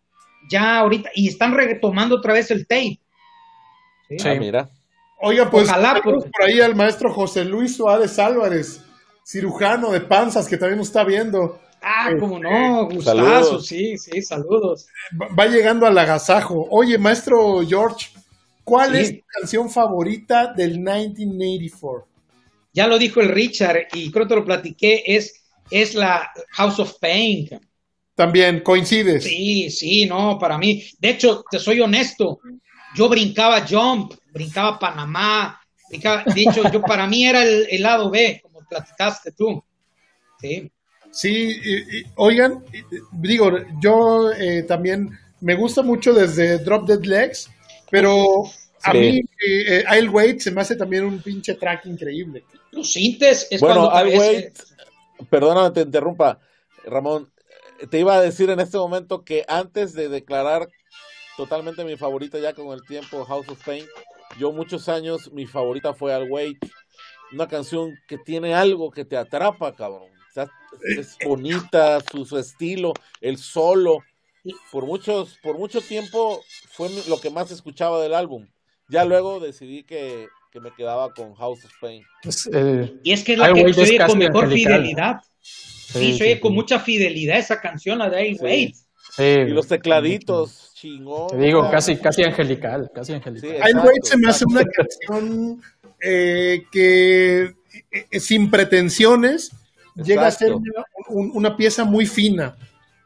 ya 0.50 0.78
ahorita 0.80 1.10
y 1.16 1.28
están 1.30 1.54
retomando 1.54 2.16
otra 2.18 2.34
vez 2.34 2.52
el 2.52 2.68
tape. 2.68 3.00
Sí. 4.10 4.18
Ah, 4.26 4.36
mira. 4.36 4.70
Oiga, 5.22 5.50
pues 5.50 5.70
Ojalá, 5.70 5.94
tenemos 6.02 6.24
porque- 6.26 6.30
por 6.38 6.50
ahí 6.50 6.60
al 6.62 6.76
maestro 6.76 7.12
José 7.14 7.46
Luis 7.46 7.76
Suárez 7.78 8.20
Álvarez, 8.20 8.82
cirujano 9.26 9.92
de 9.92 10.02
panzas, 10.02 10.48
que 10.48 10.58
también 10.58 10.78
nos 10.80 10.88
está 10.88 11.04
viendo. 11.06 11.60
Ah, 11.84 12.16
cómo 12.20 12.40
no, 12.40 12.90
gustazo, 12.90 13.62
saludos. 13.62 13.68
sí, 13.68 13.98
sí, 13.98 14.22
saludos. 14.22 14.88
Va 15.20 15.28
va 15.38 15.46
llegando 15.48 15.86
al 15.86 15.98
agasajo. 15.98 16.68
Oye, 16.72 16.98
maestro 16.98 17.62
George, 17.68 18.08
¿cuál 18.64 18.96
Sí. 18.96 18.98
es 18.98 19.12
tu 19.20 19.22
canción 19.40 19.70
favorita 19.70 20.54
del 20.54 20.80
1984? 20.80 22.08
Ya 22.74 22.88
lo 22.88 22.98
dijo 22.98 23.22
el 23.22 23.30
Richard 23.30 23.88
y 23.94 24.12
creo 24.12 24.26
que 24.26 24.30
te 24.30 24.36
lo 24.36 24.46
platiqué, 24.46 25.04
es, 25.06 25.44
es 25.70 25.94
la 25.96 26.32
House 26.52 26.80
of 26.80 26.98
Pain. 27.00 27.50
También, 28.16 28.62
coincides. 28.62 29.24
Sí, 29.24 29.70
sí, 29.70 30.06
no, 30.06 30.38
para 30.40 30.58
mí. 30.58 30.84
De 31.00 31.10
hecho, 31.12 31.44
te 31.50 31.60
soy 31.60 31.82
honesto, 31.82 32.40
yo 32.96 33.10
brincaba 33.10 33.66
Jump, 33.68 34.14
brincaba 34.32 34.80
Panamá, 34.80 35.60
brincaba, 35.90 36.24
de 36.24 36.42
hecho, 36.42 36.70
yo 36.72 36.82
para 36.82 37.08
mí 37.08 37.26
era 37.26 37.44
el, 37.44 37.68
el 37.70 37.82
lado 37.82 38.10
B, 38.12 38.40
como 38.44 38.60
platicaste 38.68 39.32
tú. 39.34 39.64
Sí, 40.40 40.72
Sí, 41.14 41.60
y- 41.64 42.00
y- 42.00 42.04
oigan, 42.16 42.64
digo, 43.12 43.52
yo 43.80 44.32
eh, 44.32 44.64
también 44.64 45.12
me 45.42 45.54
gusta 45.54 45.84
mucho 45.84 46.12
desde 46.12 46.58
Drop 46.58 46.88
Dead 46.88 47.04
Legs, 47.04 47.50
pero 47.92 48.26
a 48.82 48.92
Sí. 48.92 48.98
mí 48.98 49.20
eh, 49.20 49.26
eh, 49.68 49.84
I'll 49.96 50.10
Wait 50.10 50.40
se 50.40 50.50
me 50.50 50.62
hace 50.62 50.76
también 50.76 51.06
un 51.06 51.22
pinche 51.22 51.54
track 51.54 51.86
increíble. 51.86 52.44
los 52.72 52.92
sintes 52.92 53.48
es 53.52 53.62
Bueno, 53.62 53.88
cuando 53.92 54.10
I'll 54.10 54.20
wait. 54.20 54.60
Perdóname, 55.30 55.70
te 55.70 55.82
interrumpa, 55.82 56.40
Ramón. 56.84 57.32
eh, 57.80 57.86
Te 57.88 58.00
iba 58.00 58.16
a 58.16 58.22
decir 58.22 58.50
en 58.50 58.60
este 58.60 58.78
momento 58.78 59.24
que 59.24 59.46
antes 59.48 59.94
de 59.94 60.10
declarar 60.10 60.68
totalmente 61.38 61.86
mi 61.86 61.96
favorita 61.96 62.40
ya 62.40 62.54
con 62.54 62.74
el 62.74 62.84
tiempo, 62.88 63.24
House 63.26 63.48
of 63.50 63.64
Pain, 63.64 63.86
yo 64.40 64.52
muchos 64.52 64.90
años 64.90 65.32
mi 65.32 65.46
favorita 65.46 65.94
fue 65.94 66.12
Al 66.12 66.28
Wait, 66.32 66.58
una 67.32 67.48
canción 67.48 67.92
que 68.08 68.18
tiene 68.18 68.56
algo 68.56 68.90
que 68.90 69.06
te 69.06 69.16
atrapa, 69.18 69.76
cabrón. 69.76 70.13
Es 70.98 71.18
bonita, 71.24 72.00
su, 72.12 72.26
su 72.26 72.38
estilo, 72.38 72.94
el 73.22 73.38
solo. 73.38 74.00
Por 74.72 74.86
muchos, 74.86 75.38
por 75.42 75.58
mucho 75.58 75.80
tiempo 75.80 76.44
fue 76.72 76.90
lo 77.08 77.20
que 77.22 77.30
más 77.30 77.52
escuchaba 77.52 78.02
del 78.02 78.14
álbum. 78.14 78.48
Ya 78.90 79.06
luego 79.06 79.40
decidí 79.40 79.84
que, 79.84 80.28
que 80.52 80.60
me 80.60 80.74
quedaba 80.74 81.14
con 81.14 81.34
House 81.36 81.64
of 81.64 81.72
Pain. 81.80 82.04
Es, 82.24 82.50
eh, 82.52 82.94
Y 83.04 83.14
es 83.14 83.24
que 83.24 83.34
es 83.34 83.40
la 83.40 83.54
que 83.54 83.74
se 83.74 83.82
oye 83.82 84.06
con 84.06 84.18
mejor 84.18 84.46
angelical, 84.46 84.82
fidelidad. 84.82 85.22
Sí, 85.40 86.12
sí, 86.12 86.18
se 86.18 86.24
oye 86.26 86.36
sí, 86.36 86.40
con 86.42 86.52
sí. 86.52 86.56
mucha 86.56 86.80
fidelidad 86.80 87.38
esa 87.38 87.62
canción, 87.62 88.00
la 88.00 88.10
de 88.10 88.36
Sí. 88.36 88.38
Wait. 88.42 88.76
sí, 89.16 89.24
Y 89.24 89.50
los 89.50 89.68
tecladitos, 89.68 90.74
chingón. 90.74 91.28
Te 91.30 91.38
digo, 91.38 91.70
casi, 91.72 91.96
casi 91.96 92.24
angelical, 92.24 92.92
casi 92.94 93.14
angelical. 93.14 93.52
Exacto, 93.52 93.88
Wait 93.88 94.04
se 94.04 94.18
me 94.18 94.30
hace 94.30 94.46
una 94.46 94.64
canción 94.66 95.62
eh, 96.02 96.64
que 96.72 97.56
eh, 97.92 98.20
sin 98.20 98.52
pretensiones 98.52 99.52
llega 99.96 100.28
a 100.28 100.32
ser 100.32 100.54
una, 100.54 100.86
un- 101.10 101.32
una 101.34 101.56
pieza 101.56 101.84
muy 101.86 102.06
fina. 102.06 102.56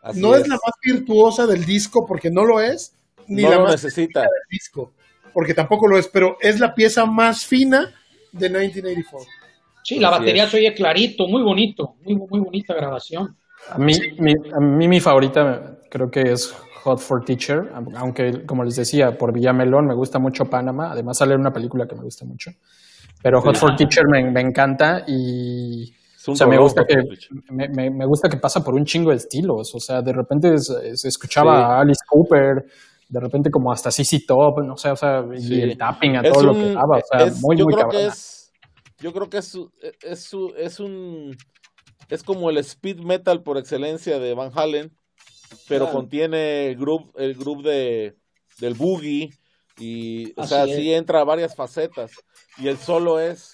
así 0.01 0.19
no 0.21 0.35
es. 0.35 0.47
la 0.47 0.55
más 0.55 0.73
virtuosa 0.83 1.45
del 1.47 1.65
disco 1.65 2.05
porque 2.05 2.29
no 2.31 2.45
lo 2.45 2.59
es, 2.61 2.95
ni 3.27 3.43
no 3.43 3.49
la 3.49 3.55
lo 3.57 3.61
más 3.63 3.71
necesita. 3.73 4.21
del 4.21 4.29
disco 4.49 4.93
porque 5.33 5.53
tampoco 5.53 5.87
lo 5.87 5.97
es, 5.99 6.07
pero 6.07 6.37
es 6.41 6.59
la 6.59 6.73
pieza 6.73 7.05
más 7.05 7.45
fina 7.45 7.93
de 8.31 8.49
1984. 8.49 9.27
Sí, 9.83 9.99
la 9.99 10.09
Así 10.09 10.19
batería 10.19 10.45
es. 10.45 10.49
se 10.51 10.57
oye 10.57 10.73
clarito, 10.73 11.27
muy 11.27 11.43
bonito, 11.43 11.95
muy, 12.03 12.15
muy 12.15 12.39
bonita 12.39 12.73
grabación. 12.73 13.37
A 13.69 13.77
mí, 13.77 13.93
mi, 14.17 14.33
a 14.53 14.59
mí 14.59 14.87
mi 14.87 14.99
favorita 14.99 15.77
creo 15.91 16.09
que 16.09 16.21
es 16.31 16.51
Hot 16.83 16.99
for 16.99 17.23
Teacher, 17.23 17.71
aunque 17.97 18.45
como 18.45 18.63
les 18.63 18.75
decía, 18.77 19.15
por 19.17 19.31
Villamelón 19.31 19.85
me 19.85 19.93
gusta 19.93 20.17
mucho 20.19 20.45
Panamá, 20.45 20.91
además 20.91 21.17
sale 21.19 21.35
una 21.35 21.51
película 21.53 21.87
que 21.87 21.95
me 21.95 22.01
gusta 22.03 22.25
mucho, 22.25 22.51
pero 23.21 23.39
Hot 23.41 23.57
for 23.57 23.75
Teacher 23.75 24.07
me, 24.07 24.31
me 24.31 24.41
encanta 24.41 25.03
y 25.07 25.93
o 26.27 26.35
sea, 26.35 26.47
me 26.47 26.57
gusta 26.57 26.85
que 26.85 26.95
me, 27.51 27.67
me- 27.69 27.89
me 27.89 28.05
gusta 28.05 28.29
que 28.29 28.37
pasa 28.37 28.63
por 28.63 28.73
un 28.73 28.85
chingo 28.85 29.11
de 29.11 29.17
estilos, 29.17 29.73
o 29.75 29.79
sea, 29.79 30.01
de 30.01 30.13
repente 30.13 30.57
se, 30.57 31.07
escuchaba 31.07 31.57
Sí. 31.57 31.63
a 31.63 31.79
Alice 31.79 32.01
Cooper, 32.07 32.65
de 33.09 33.19
repente 33.19 33.49
como 33.49 33.71
hasta 33.71 33.89
CC 33.91 34.19
Top, 34.27 34.59
no 34.63 34.75
sé, 34.77 34.89
o 34.91 34.95
sea, 34.95 35.23
Sí. 35.37 35.55
y 35.55 35.61
el 35.61 35.77
tapping 35.77 36.17
a 36.17 36.21
Es 36.21 36.31
todo 36.33 36.43
lo 36.43 36.53
que 36.53 36.73
daba, 36.73 36.97
o 36.97 37.01
sea, 37.09 37.27
es- 37.27 37.41
muy, 37.41 37.55
yo 37.57 37.65
muy 37.65 37.73
creo 37.73 37.89
que 37.89 38.05
es 38.07 38.51
yo 38.99 39.13
creo 39.13 39.29
que 39.29 39.37
es 39.37 39.47
su- 39.47 39.71
es 40.01 40.23
su- 40.23 40.53
es 40.57 40.79
un 40.79 41.35
es 42.09 42.23
como 42.23 42.49
el 42.49 42.57
speed 42.57 42.99
metal 42.99 43.43
por 43.43 43.57
excelencia 43.57 44.17
de 44.19 44.33
Van 44.33 44.51
Halen 44.55 44.91
pero 45.67 45.85
Claro. 45.85 45.97
contiene 45.99 46.67
el 46.71 46.77
el 47.15 47.35
groove 47.35 47.63
de 47.63 48.15
del 48.59 48.73
boogie 48.73 49.29
y 49.77 50.31
o 50.35 50.41
Así 50.41 50.49
sea 50.55 50.63
es. 50.65 50.75
sí 50.75 50.93
entra 50.93 51.21
a 51.21 51.23
varias 51.25 51.55
facetas 51.55 52.11
y 52.57 52.67
el 52.67 52.77
solo 52.77 53.19
es 53.19 53.53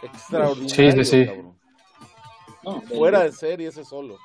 Sí, 0.00 0.06
extraordinario 0.06 1.04
sí, 1.04 1.10
sí. 1.10 1.26
cabrón. 1.26 1.55
No, 2.66 2.82
fuera 2.82 3.22
de 3.22 3.32
serie 3.32 3.68
ese 3.68 3.84
solo 3.84 4.18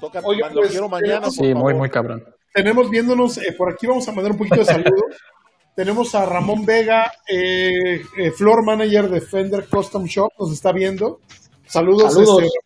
toca 0.00 0.20
Oye, 0.24 0.42
lo 0.52 0.60
pues, 0.60 0.70
quiero 0.70 0.88
mañana 0.88 1.22
por 1.22 1.32
Sí, 1.32 1.42
muy, 1.42 1.54
favor. 1.54 1.74
muy 1.74 1.90
cabrón. 1.90 2.24
Tenemos 2.52 2.90
viéndonos, 2.90 3.38
eh, 3.38 3.54
por 3.56 3.72
aquí 3.72 3.86
vamos 3.86 4.06
a 4.08 4.12
mandar 4.12 4.32
un 4.32 4.38
poquito 4.38 4.56
de 4.56 4.64
saludos. 4.64 4.92
Tenemos 5.74 6.14
a 6.14 6.24
Ramón 6.24 6.64
Vega, 6.64 7.12
eh, 7.28 8.00
eh, 8.16 8.30
floor 8.30 8.64
manager 8.64 9.10
de 9.10 9.20
Fender 9.20 9.68
Custom 9.68 10.04
Shop, 10.04 10.30
nos 10.38 10.50
está 10.52 10.72
viendo. 10.72 11.20
Saludos. 11.66 12.14
Saludos. 12.14 12.44
este, 12.44 12.58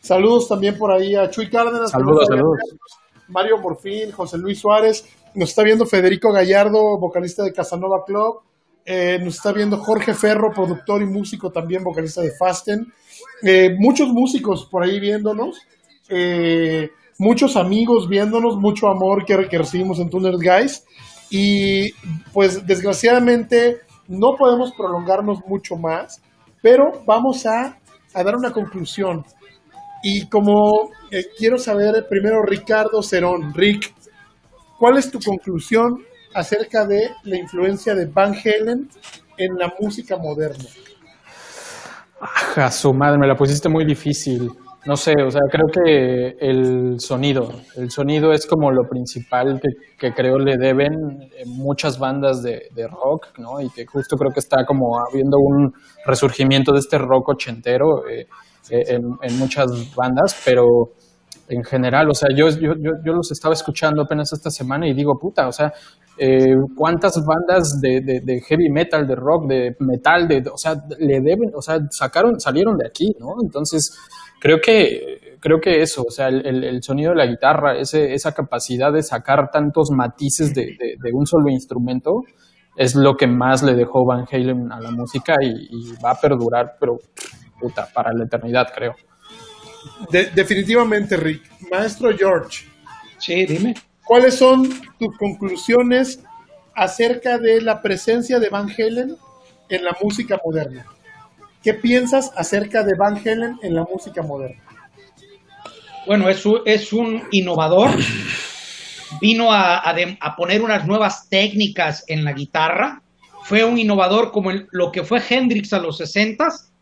saludos 0.00 0.48
también 0.48 0.76
por 0.76 0.90
ahí 0.90 1.14
a 1.14 1.30
Chuy 1.30 1.48
Cárdenas. 1.48 1.92
Saludos, 1.92 2.28
Mario 2.28 2.42
saludos. 2.42 2.58
Mario 3.28 3.58
Morfín, 3.58 4.10
José 4.10 4.36
Luis 4.38 4.58
Suárez. 4.58 5.04
Nos 5.34 5.50
está 5.50 5.62
viendo 5.62 5.86
Federico 5.86 6.32
Gallardo, 6.32 6.98
vocalista 6.98 7.44
de 7.44 7.52
Casanova 7.52 8.04
Club. 8.04 8.40
Eh, 8.84 9.20
nos 9.22 9.36
está 9.36 9.52
viendo 9.52 9.76
Jorge 9.76 10.14
Ferro, 10.14 10.52
productor 10.52 11.02
y 11.02 11.06
músico 11.06 11.52
también, 11.52 11.84
vocalista 11.84 12.20
de 12.22 12.32
Fasten. 12.32 12.92
Eh, 13.42 13.74
muchos 13.78 14.08
músicos 14.08 14.66
por 14.70 14.84
ahí 14.84 15.00
viéndonos. 15.00 15.60
Eh, 16.08 16.90
muchos 17.18 17.56
amigos 17.56 18.08
viéndonos, 18.08 18.56
mucho 18.56 18.88
amor 18.88 19.24
que, 19.24 19.48
que 19.48 19.58
recibimos 19.58 19.98
en 19.98 20.10
Tuners 20.10 20.38
Guys. 20.38 20.84
Y 21.30 21.92
pues 22.32 22.66
desgraciadamente 22.66 23.80
no 24.08 24.34
podemos 24.36 24.72
prolongarnos 24.72 25.38
mucho 25.46 25.76
más, 25.76 26.20
pero 26.60 27.02
vamos 27.06 27.46
a, 27.46 27.78
a 28.12 28.24
dar 28.24 28.34
una 28.34 28.52
conclusión. 28.52 29.24
Y 30.02 30.26
como 30.28 30.90
eh, 31.10 31.26
quiero 31.38 31.58
saber 31.58 32.06
primero, 32.08 32.42
Ricardo 32.42 33.02
Cerón, 33.02 33.54
Rick, 33.54 33.94
¿cuál 34.78 34.98
es 34.98 35.10
tu 35.10 35.20
conclusión 35.20 36.04
acerca 36.34 36.86
de 36.86 37.10
la 37.24 37.36
influencia 37.36 37.94
de 37.94 38.06
Van 38.06 38.34
Halen 38.34 38.88
en 39.36 39.54
la 39.56 39.72
música 39.78 40.16
moderna? 40.16 40.64
Aja, 42.20 42.70
su 42.70 42.92
madre, 42.92 43.18
me 43.18 43.26
la 43.26 43.34
pusiste 43.34 43.68
muy 43.70 43.86
difícil. 43.86 44.50
no 44.86 44.96
sé, 44.96 45.14
o 45.22 45.30
sea, 45.30 45.40
creo 45.50 45.66
que 45.66 46.36
el 46.38 47.00
sonido, 47.00 47.50
el 47.76 47.90
sonido 47.90 48.32
es 48.32 48.46
como 48.46 48.70
lo 48.70 48.82
principal 48.88 49.60
que, 49.98 50.12
creo 50.12 50.38
le 50.38 50.56
deben 50.58 50.92
muchas 51.46 51.98
bandas 51.98 52.42
de, 52.42 52.68
rock, 52.88 53.38
¿no? 53.38 53.60
Y 53.60 53.70
que 53.70 53.86
justo 53.86 54.16
creo 54.16 54.32
que 54.32 54.40
está 54.40 54.64
como 54.66 54.98
habiendo 54.98 55.38
un 55.38 55.72
resurgimiento 56.04 56.72
de 56.72 56.80
este 56.80 56.98
rock 56.98 57.30
ochentero 57.30 58.06
eh, 58.08 58.26
eh, 58.70 58.98
en, 59.22 59.38
muchas 59.38 59.94
bandas, 59.94 60.40
pero 60.44 60.64
en 61.48 61.64
general, 61.64 62.08
o 62.10 62.14
sea, 62.14 62.28
yo, 62.34 62.46
los 62.48 63.32
estaba 63.32 63.54
escuchando 63.54 64.02
apenas 64.02 64.32
esta 64.32 64.50
semana 64.50 64.86
y 64.86 64.94
digo, 64.94 65.18
puta, 65.18 65.48
o 65.48 65.52
sea, 65.52 65.72
eh, 66.22 66.54
cuántas 66.76 67.24
bandas 67.24 67.80
de, 67.80 68.02
de, 68.02 68.40
heavy 68.42 68.68
metal, 68.68 69.06
de 69.06 69.14
rock, 69.14 69.48
de 69.48 69.74
metal, 69.78 70.28
de, 70.28 70.44
o 70.52 70.58
sea, 70.58 70.74
le 70.98 71.22
deben, 71.22 71.50
o 71.54 71.62
sea, 71.62 71.78
sacaron, 71.88 72.38
salieron 72.38 72.76
de 72.76 72.86
aquí, 72.86 73.16
¿no? 73.18 73.36
Entonces, 73.42 73.98
creo 74.38 74.60
que, 74.60 75.38
creo 75.40 75.58
que 75.62 75.80
eso, 75.80 76.02
o 76.06 76.10
sea, 76.10 76.28
el, 76.28 76.82
sonido 76.82 77.12
de 77.12 77.16
la 77.16 77.24
guitarra, 77.24 77.78
ese, 77.78 78.12
esa 78.12 78.32
capacidad 78.32 78.92
de 78.92 79.02
sacar 79.02 79.50
tantos 79.50 79.90
matices 79.92 80.52
de, 80.52 80.76
un 81.10 81.24
solo 81.24 81.48
instrumento, 81.48 82.24
es 82.76 82.94
lo 82.94 83.16
que 83.16 83.26
más 83.26 83.62
le 83.62 83.72
dejó 83.72 84.04
Van 84.04 84.26
Halen 84.30 84.70
a 84.72 84.78
la 84.78 84.90
música 84.90 85.36
y, 85.40 85.94
va 86.04 86.10
a 86.10 86.20
perdurar, 86.20 86.76
pero 86.78 86.98
puta, 87.58 87.88
para 87.94 88.12
la 88.12 88.24
eternidad, 88.24 88.66
creo. 88.74 88.94
definitivamente, 90.34 91.16
Rick. 91.16 91.50
Maestro 91.70 92.10
George. 92.14 92.66
Sí, 93.18 93.46
dime. 93.46 93.74
¿Cuáles 94.10 94.38
son 94.38 94.68
tus 94.98 95.16
conclusiones 95.18 96.18
acerca 96.74 97.38
de 97.38 97.60
la 97.60 97.80
presencia 97.80 98.40
de 98.40 98.48
Van 98.48 98.68
Halen 98.68 99.16
en 99.68 99.84
la 99.84 99.96
música 100.02 100.36
moderna? 100.44 100.84
¿Qué 101.62 101.74
piensas 101.74 102.32
acerca 102.34 102.82
de 102.82 102.96
Van 102.96 103.18
Halen 103.18 103.60
en 103.62 103.72
la 103.72 103.84
música 103.84 104.20
moderna? 104.22 104.64
Bueno, 106.08 106.28
es 106.28 106.44
un, 106.44 106.60
es 106.64 106.92
un 106.92 107.22
innovador. 107.30 107.90
Vino 109.20 109.52
a, 109.52 109.80
poner 110.36 110.60
unas 110.60 110.88
nuevas 110.88 111.28
técnicas 111.28 112.02
en 112.08 112.24
la 112.24 112.32
guitarra. 112.32 113.02
Fue 113.44 113.62
un 113.62 113.78
innovador 113.78 114.32
como 114.32 114.50
lo 114.72 114.90
que 114.90 115.04
fue 115.04 115.22
Hendrix 115.30 115.72
a 115.72 115.78
los 115.78 116.00
60s. 116.00 116.72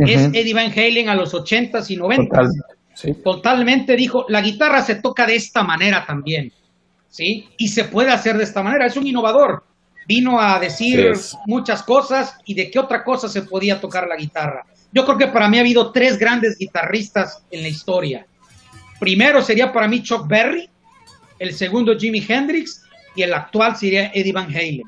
Es 0.00 0.24
Eddie 0.34 0.52
Van 0.52 0.70
Halen 0.70 1.08
a 1.08 1.14
los 1.14 1.32
80s 1.32 1.88
y 1.88 1.96
90s. 1.96 3.22
Totalmente 3.24 3.96
dijo, 3.96 4.26
la 4.28 4.42
guitarra 4.42 4.82
se 4.82 4.96
toca 4.96 5.24
de 5.24 5.36
esta 5.36 5.62
manera 5.62 6.04
también. 6.06 6.52
¿Sí? 7.14 7.48
Y 7.58 7.68
se 7.68 7.84
puede 7.84 8.10
hacer 8.10 8.36
de 8.36 8.42
esta 8.42 8.60
manera. 8.60 8.86
Es 8.86 8.96
un 8.96 9.06
innovador 9.06 9.62
vino 10.08 10.40
a 10.40 10.58
decir 10.58 11.12
muchas 11.46 11.84
cosas 11.84 12.36
y 12.44 12.54
de 12.54 12.72
qué 12.72 12.80
otra 12.80 13.04
cosa 13.04 13.28
se 13.28 13.42
podía 13.42 13.80
tocar 13.80 14.08
la 14.08 14.16
guitarra. 14.16 14.66
Yo 14.92 15.04
creo 15.04 15.16
que 15.16 15.28
para 15.28 15.48
mí 15.48 15.58
ha 15.58 15.60
habido 15.60 15.92
tres 15.92 16.18
grandes 16.18 16.58
guitarristas 16.58 17.44
en 17.52 17.62
la 17.62 17.68
historia. 17.68 18.26
Primero 18.98 19.42
sería 19.42 19.72
para 19.72 19.86
mí 19.86 20.02
Chuck 20.02 20.26
Berry, 20.26 20.68
el 21.38 21.54
segundo 21.54 21.96
Jimi 21.96 22.24
Hendrix 22.26 22.82
y 23.14 23.22
el 23.22 23.32
actual 23.32 23.76
sería 23.76 24.10
Eddie 24.12 24.32
Van 24.32 24.48
Halen. 24.48 24.82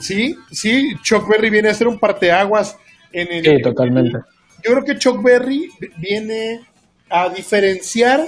Sí, 0.00 0.34
sí, 0.50 0.96
Chuck 1.04 1.28
Berry 1.28 1.48
viene 1.48 1.68
a 1.68 1.74
ser 1.74 1.86
un 1.86 2.00
parteaguas 2.00 2.76
en 3.12 3.30
el... 3.30 3.44
Sí, 3.44 3.62
totalmente. 3.62 4.18
Yo 4.64 4.72
creo 4.72 4.84
que 4.84 4.98
Chuck 4.98 5.22
Berry 5.22 5.68
viene 5.98 6.60
a 7.08 7.28
diferenciar 7.28 8.20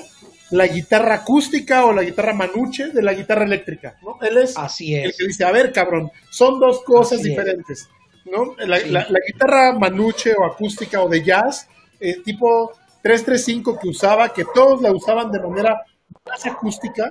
la 0.50 0.66
guitarra 0.66 1.14
acústica 1.16 1.84
o 1.84 1.92
la 1.92 2.02
guitarra 2.02 2.34
manuche 2.34 2.88
de 2.88 3.02
la 3.02 3.14
guitarra 3.14 3.44
eléctrica, 3.44 3.96
¿no? 4.02 4.18
Él 4.20 4.38
es, 4.38 4.56
Así 4.56 4.94
el 4.94 5.12
que 5.16 5.26
dice, 5.26 5.44
a 5.44 5.52
ver, 5.52 5.72
cabrón, 5.72 6.10
son 6.30 6.60
dos 6.60 6.82
cosas 6.84 7.22
diferentes, 7.22 7.88
¿no? 8.26 8.54
La, 8.66 8.78
guitarra 9.26 9.72
manuche 9.78 10.34
o 10.34 10.44
acústica 10.44 11.02
o 11.02 11.08
de 11.08 11.22
jazz, 11.22 11.68
eh, 11.98 12.22
tipo 12.22 12.72
335 13.02 13.78
que 13.78 13.88
usaba, 13.88 14.32
que 14.32 14.44
todos 14.54 14.82
la 14.82 14.92
usaban 14.92 15.30
de 15.30 15.40
manera 15.40 15.80
más 16.26 16.46
acústica, 16.46 17.10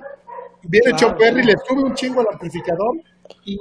viene 0.62 0.92
claro. 0.96 1.16
Chuck 1.18 1.20
le 1.20 1.54
sube 1.66 1.82
un 1.82 1.94
chingo 1.94 2.20
al 2.20 2.28
amplificador 2.32 2.96
y, 3.44 3.58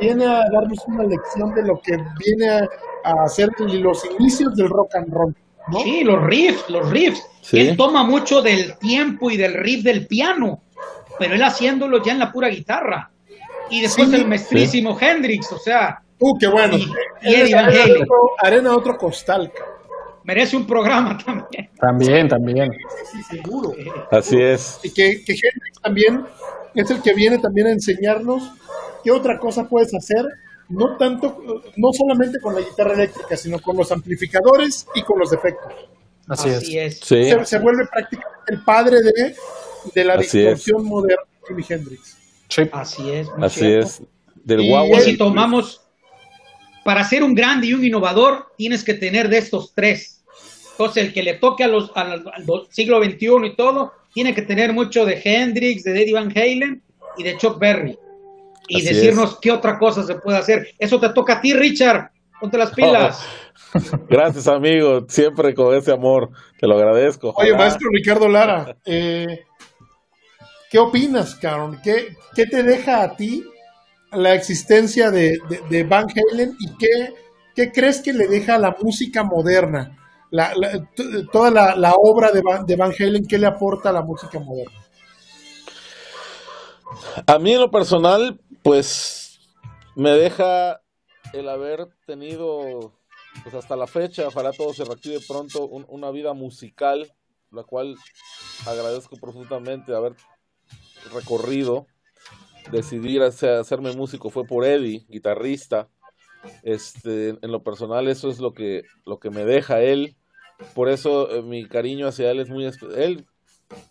viene 0.00 0.26
a 0.26 0.42
darnos 0.52 0.84
una 0.86 1.04
lección 1.04 1.54
de 1.54 1.62
lo 1.62 1.80
que 1.80 1.96
viene 2.18 2.48
a, 2.48 2.68
a 3.04 3.24
hacer 3.24 3.50
los 3.58 4.04
inicios 4.18 4.54
del 4.56 4.68
rock 4.68 4.96
and 4.96 5.12
roll. 5.12 5.34
Sí, 5.82 6.04
los 6.04 6.22
riffs, 6.24 6.68
los 6.68 6.90
riffs. 6.90 7.22
Él 7.52 7.76
toma 7.76 8.04
mucho 8.04 8.42
del 8.42 8.78
tiempo 8.78 9.30
y 9.30 9.36
del 9.36 9.54
riff 9.54 9.82
del 9.82 10.06
piano, 10.06 10.62
pero 11.18 11.34
él 11.34 11.42
haciéndolo 11.42 12.02
ya 12.02 12.12
en 12.12 12.18
la 12.18 12.32
pura 12.32 12.48
guitarra. 12.48 13.10
Y 13.70 13.80
después 13.80 14.12
el 14.12 14.26
mestrísimo 14.26 14.98
Hendrix, 15.00 15.52
o 15.52 15.58
sea. 15.58 16.02
Uh, 16.18 16.38
qué 16.38 16.48
bueno. 16.48 16.76
Y, 16.76 16.86
Eddie 17.22 17.54
Van 17.54 17.66
Halen. 17.66 18.06
Arena 18.42 18.74
otro 18.74 18.96
costal. 18.96 19.50
Merece 20.24 20.56
un 20.56 20.66
programa 20.66 21.16
también. 21.24 21.70
También, 21.78 22.28
también. 22.28 22.70
Sí, 23.10 23.22
seguro. 23.22 23.72
Así 24.10 24.36
es. 24.40 24.80
Y 24.82 24.92
que, 24.92 25.24
que 25.24 25.32
Hendrix 25.32 25.80
también 25.82 26.24
es 26.74 26.90
el 26.90 27.00
que 27.00 27.14
viene 27.14 27.38
también 27.38 27.68
a 27.68 27.70
enseñarnos 27.70 28.52
qué 29.02 29.10
otra 29.10 29.38
cosa 29.38 29.68
puedes 29.68 29.94
hacer 29.94 30.26
no 30.70 30.96
tanto, 30.96 31.62
no 31.76 31.92
solamente 31.92 32.40
con 32.40 32.54
la 32.54 32.60
guitarra 32.60 32.94
eléctrica, 32.94 33.36
sino 33.36 33.58
con 33.58 33.76
los 33.76 33.90
amplificadores 33.90 34.86
y 34.94 35.02
con 35.02 35.18
los 35.18 35.32
efectos. 35.32 35.72
Así, 36.28 36.78
es. 36.78 37.00
Se, 37.00 37.58
vuelve 37.58 37.86
prácticamente 37.92 38.38
el 38.48 38.62
padre 38.62 39.02
de, 39.02 39.34
de 39.94 40.04
la 40.04 40.16
distorsión 40.16 40.84
moderna 40.84 41.24
de 41.42 41.48
Jimi 41.48 41.64
Hendrix. 41.68 42.16
Así 42.72 43.10
es. 43.10 43.28
Así 43.40 43.66
es. 43.66 44.02
Del 44.44 44.60
y, 44.60 45.00
si 45.00 45.16
tomamos, 45.16 45.80
para 46.84 47.04
ser 47.04 47.24
un 47.24 47.34
grande 47.34 47.66
y 47.66 47.74
un 47.74 47.84
innovador, 47.84 48.46
tienes 48.56 48.84
que 48.84 48.94
tener 48.94 49.28
de 49.28 49.38
estos 49.38 49.74
tres. 49.74 50.22
Entonces, 50.70 51.04
el 51.04 51.12
que 51.12 51.24
le 51.24 51.34
toque 51.34 51.64
a 51.64 51.68
los, 51.68 51.90
al, 51.96 52.24
siglo 52.70 53.02
XXI 53.02 53.46
y 53.46 53.56
todo, 53.56 53.92
tiene 54.14 54.34
que 54.34 54.42
tener 54.42 54.72
mucho 54.72 55.04
de 55.04 55.20
Hendrix, 55.22 55.82
de 55.82 56.00
Eddie 56.00 56.14
Van 56.14 56.30
Halen 56.30 56.82
y 57.18 57.24
de 57.24 57.36
Chuck 57.36 57.58
Berry 57.58 57.98
y 58.70 58.82
decirnos 58.82 59.38
qué 59.40 59.50
otra 59.50 59.78
cosa 59.78 60.04
se 60.04 60.14
puede 60.14 60.38
hacer. 60.38 60.68
Eso 60.78 61.00
te 61.00 61.08
toca 61.10 61.34
a 61.34 61.40
ti, 61.40 61.52
Richard. 61.52 62.10
Ponte 62.40 62.56
las 62.56 62.70
pilas. 62.70 63.22
Gracias, 64.08 64.46
amigo. 64.48 65.04
Siempre 65.08 65.54
con 65.54 65.74
ese 65.74 65.92
amor. 65.92 66.30
Te 66.58 66.66
lo 66.66 66.76
agradezco. 66.76 67.34
Oye, 67.36 67.54
maestro 67.54 67.88
Ricardo 67.92 68.28
Lara, 68.28 68.76
eh, 68.84 69.40
¿qué 70.70 70.78
opinas, 70.78 71.34
Caron? 71.34 71.80
¿Qué, 71.82 72.16
¿Qué, 72.34 72.46
te 72.46 72.62
deja 72.62 73.02
a 73.02 73.16
ti 73.16 73.44
la 74.12 74.34
existencia 74.34 75.10
de, 75.10 75.38
Van 75.88 76.06
Halen 76.08 76.56
y 76.58 76.76
qué, 76.76 77.14
qué, 77.54 77.72
crees 77.72 78.00
que 78.00 78.12
le 78.12 78.28
deja 78.28 78.54
a 78.54 78.58
la 78.58 78.76
música 78.80 79.24
moderna? 79.24 79.96
La, 80.30 80.52
toda 81.32 81.50
la, 81.50 81.94
obra 81.96 82.30
de 82.30 82.40
de 82.64 82.76
Van 82.76 82.92
Halen, 82.96 83.26
¿qué 83.26 83.36
le 83.36 83.48
aporta 83.48 83.90
a 83.90 83.92
la 83.92 84.02
música 84.02 84.38
moderna? 84.38 84.80
A 87.26 87.38
mí 87.38 87.52
en 87.52 87.60
lo 87.60 87.70
personal, 87.70 88.40
pues 88.62 89.40
me 89.96 90.10
deja 90.10 90.80
el 91.32 91.48
haber 91.48 91.88
tenido, 92.06 92.92
pues 93.42 93.54
hasta 93.54 93.76
la 93.76 93.86
fecha, 93.86 94.28
ojalá 94.28 94.52
todo 94.52 94.72
se 94.74 94.84
reactive 94.84 95.20
pronto, 95.26 95.66
una 95.66 96.10
vida 96.10 96.32
musical, 96.32 97.12
la 97.50 97.64
cual 97.64 97.96
agradezco 98.66 99.16
profundamente 99.16 99.94
haber 99.94 100.14
recorrido. 101.12 101.86
Decidir 102.70 103.22
hacerme 103.22 103.96
músico 103.96 104.30
fue 104.30 104.44
por 104.44 104.64
Eddie, 104.64 105.04
guitarrista. 105.08 105.88
Este, 106.62 107.30
en 107.30 107.52
lo 107.52 107.62
personal 107.62 108.08
eso 108.08 108.30
es 108.30 108.38
lo 108.38 108.54
que, 108.54 108.84
lo 109.04 109.18
que 109.18 109.30
me 109.30 109.44
deja 109.44 109.80
él. 109.80 110.16
Por 110.74 110.88
eso 110.88 111.30
eh, 111.30 111.42
mi 111.42 111.66
cariño 111.66 112.06
hacia 112.06 112.30
él 112.30 112.40
es 112.40 112.48
muy 112.48 112.70
él 112.96 113.26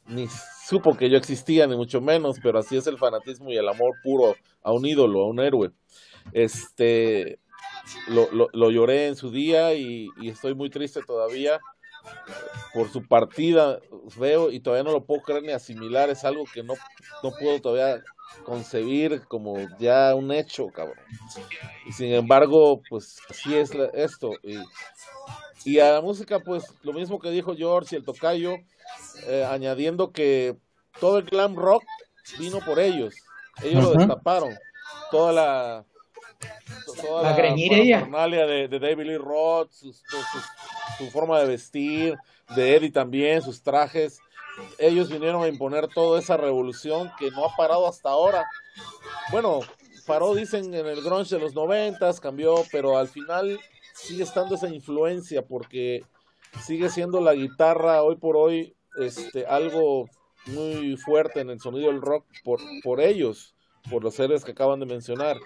ni 0.08 0.28
supo 0.70 0.96
que 0.96 1.10
yo 1.10 1.18
existía, 1.18 1.66
ni 1.66 1.76
mucho 1.76 2.00
menos, 2.00 2.38
pero 2.44 2.60
así 2.60 2.78
es 2.78 2.86
el 2.86 3.00
fanatismo 3.00 3.50
y 3.50 3.58
el 3.58 3.68
amor 3.68 3.96
puro 4.04 4.36
a 4.62 4.72
un 4.72 4.86
ídolo, 4.86 5.24
a 5.24 5.28
un 5.28 5.40
héroe. 5.40 5.72
Este, 6.32 7.40
lo, 8.08 8.30
lo, 8.32 8.70
lloré 8.70 9.08
en 9.08 9.16
su 9.16 9.32
día 9.32 9.74
y, 9.74 10.10
estoy 10.24 10.54
muy 10.54 10.70
triste 10.70 11.02
todavía 11.02 11.60
por 12.72 12.90
su 12.90 13.08
partida, 13.08 13.80
veo 14.18 14.52
y 14.52 14.60
todavía 14.60 14.84
no 14.84 14.91
lo 14.91 15.04
puedo 15.04 15.22
creer 15.24 15.41
ni 15.41 15.52
asimilar, 15.52 16.12
es 16.12 16.24
algo 16.24 16.44
que 16.54 16.62
no, 16.62 16.76
no 17.24 17.32
puedo 17.32 17.60
todavía 17.60 18.04
concebir 18.44 19.24
como 19.28 19.58
ya 19.80 20.14
un 20.14 20.32
hecho, 20.32 20.68
cabrón. 20.68 21.00
Y 21.88 21.94
sin 21.94 22.14
embargo, 22.14 22.80
pues 22.88 23.18
así 23.28 23.56
es 23.56 23.72
esto. 23.96 24.34
Y, 24.44 24.60
y 25.66 25.80
a 25.80 25.94
la 25.94 26.02
música, 26.02 26.40
pues 26.40 26.64
lo 26.84 26.94
mismo 26.94 27.20
que 27.20 27.32
dijo 27.32 27.56
George 27.56 27.96
y 27.96 28.00
el 28.00 28.06
tocayo, 28.06 28.56
eh, 29.28 29.45
añadiendo 29.49 30.11
que 30.11 30.57
todo 30.99 31.18
el 31.18 31.26
glam 31.26 31.56
rock 31.56 31.84
vino 32.38 32.60
por 32.60 32.80
ellos. 32.80 33.16
Ellos 33.61 33.84
lo 33.84 33.94
destaparon. 33.94 34.56
Toda 35.11 35.34
la 35.34 35.86
toda 37.02 37.24
la, 37.24 38.45
de, 38.45 38.68
de, 38.68 38.80
David 38.80 39.06
Lee 39.06 39.18
Roth, 39.18 39.72
su, 39.72 41.10
forma 41.11 41.40
de 41.40 41.48
vestir, 41.48 42.18
de 42.56 42.76
Eddie 42.76 42.91
también, 42.91 43.41
sus 43.41 43.61
trajes. 43.61 44.20
Ellos 44.78 45.10
vinieron 45.10 45.44
a 45.44 45.48
imponer 45.48 45.88
toda 45.88 46.20
esa 46.20 46.38
revolución 46.38 47.11
que 47.18 47.32
no 47.32 47.45
ha 47.45 47.56
parado 47.56 47.88
hasta 47.88 48.10
ahora. 48.10 48.45
Bueno, 49.32 49.61
paró, 50.06 50.34
dicen, 50.34 50.74
en 50.74 50.86
el 50.86 51.02
grunge 51.02 51.36
de 51.36 51.41
los 51.41 51.53
noventas, 51.53 52.20
cambió, 52.20 52.56
pero 52.72 52.98
al 52.98 53.07
final 53.07 53.60
sigue 53.94 54.24
estando 54.24 54.56
esa 54.56 54.68
influencia 54.68 55.45
porque 55.45 56.03
sigue 56.66 56.90
siendo 56.90 57.22
la 57.22 57.34
guitarra 57.34 58.02
hoy 58.02 58.16
por 58.16 58.36
hoy 58.38 58.76
este, 59.00 59.46
algo 59.46 60.10
muy 60.46 60.98
fuerte 60.98 61.42
en 61.42 61.50
el 61.50 61.60
sonido 61.60 61.88
del 61.88 62.02
rock 62.02 62.26
por, 62.44 62.60
por 62.84 63.02
ellos, 63.02 63.54
por 63.90 64.04
los 64.04 64.16
seres 64.16 64.44
que 64.44 64.52
acaban 64.52 64.80
de 64.80 64.86
mencionar. 64.86 65.38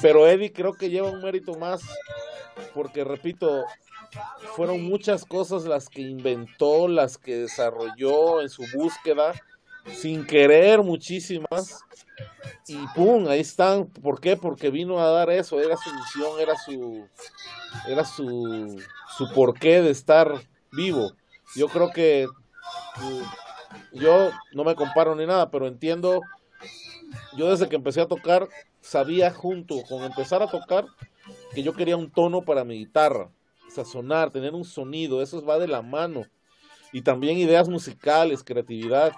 Pero 0.00 0.26
Eddie 0.26 0.52
creo 0.52 0.74
que 0.74 0.90
lleva 0.90 1.10
un 1.10 1.22
mérito 1.22 1.54
más, 1.54 1.82
porque 2.74 3.04
repito, 3.04 3.64
fueron 4.54 4.82
muchas 4.82 5.24
cosas 5.24 5.64
las 5.64 5.88
que 5.88 6.02
inventó, 6.02 6.88
las 6.88 7.18
que 7.18 7.36
desarrolló 7.36 8.40
en 8.40 8.48
su 8.48 8.64
búsqueda, 8.74 9.32
sin 9.92 10.26
querer 10.26 10.82
muchísimas. 10.82 11.80
Y 12.66 12.78
pum, 12.94 13.28
ahí 13.28 13.40
están. 13.40 13.86
¿Por 13.86 14.20
qué? 14.20 14.36
Porque 14.36 14.70
vino 14.70 15.00
a 15.00 15.10
dar 15.10 15.30
eso, 15.30 15.60
era 15.60 15.76
su 15.76 15.92
misión, 15.92 16.40
era 16.40 16.56
su 16.56 17.06
era 17.88 18.04
su 18.04 18.80
su 19.16 19.32
porqué 19.32 19.82
de 19.82 19.90
estar 19.90 20.32
vivo. 20.72 21.12
Yo 21.54 21.68
creo 21.68 21.90
que 21.90 22.26
yo 23.92 24.30
no 24.52 24.64
me 24.64 24.74
comparo 24.74 25.14
ni 25.14 25.26
nada, 25.26 25.50
pero 25.50 25.66
entiendo 25.66 26.20
yo 27.36 27.50
desde 27.50 27.68
que 27.68 27.76
empecé 27.76 28.00
a 28.00 28.08
tocar 28.08 28.48
sabía 28.80 29.30
junto 29.30 29.82
con 29.88 30.02
empezar 30.02 30.42
a 30.42 30.50
tocar 30.50 30.86
que 31.54 31.62
yo 31.62 31.74
quería 31.74 31.96
un 31.96 32.10
tono 32.10 32.42
para 32.42 32.64
mi 32.64 32.78
guitarra 32.78 33.30
sonar, 33.82 34.30
tener 34.30 34.54
un 34.54 34.64
sonido, 34.64 35.22
eso 35.22 35.44
va 35.44 35.58
de 35.58 35.66
la 35.66 35.82
mano. 35.82 36.26
Y 36.92 37.02
también 37.02 37.38
ideas 37.38 37.68
musicales, 37.68 38.44
creatividad. 38.44 39.12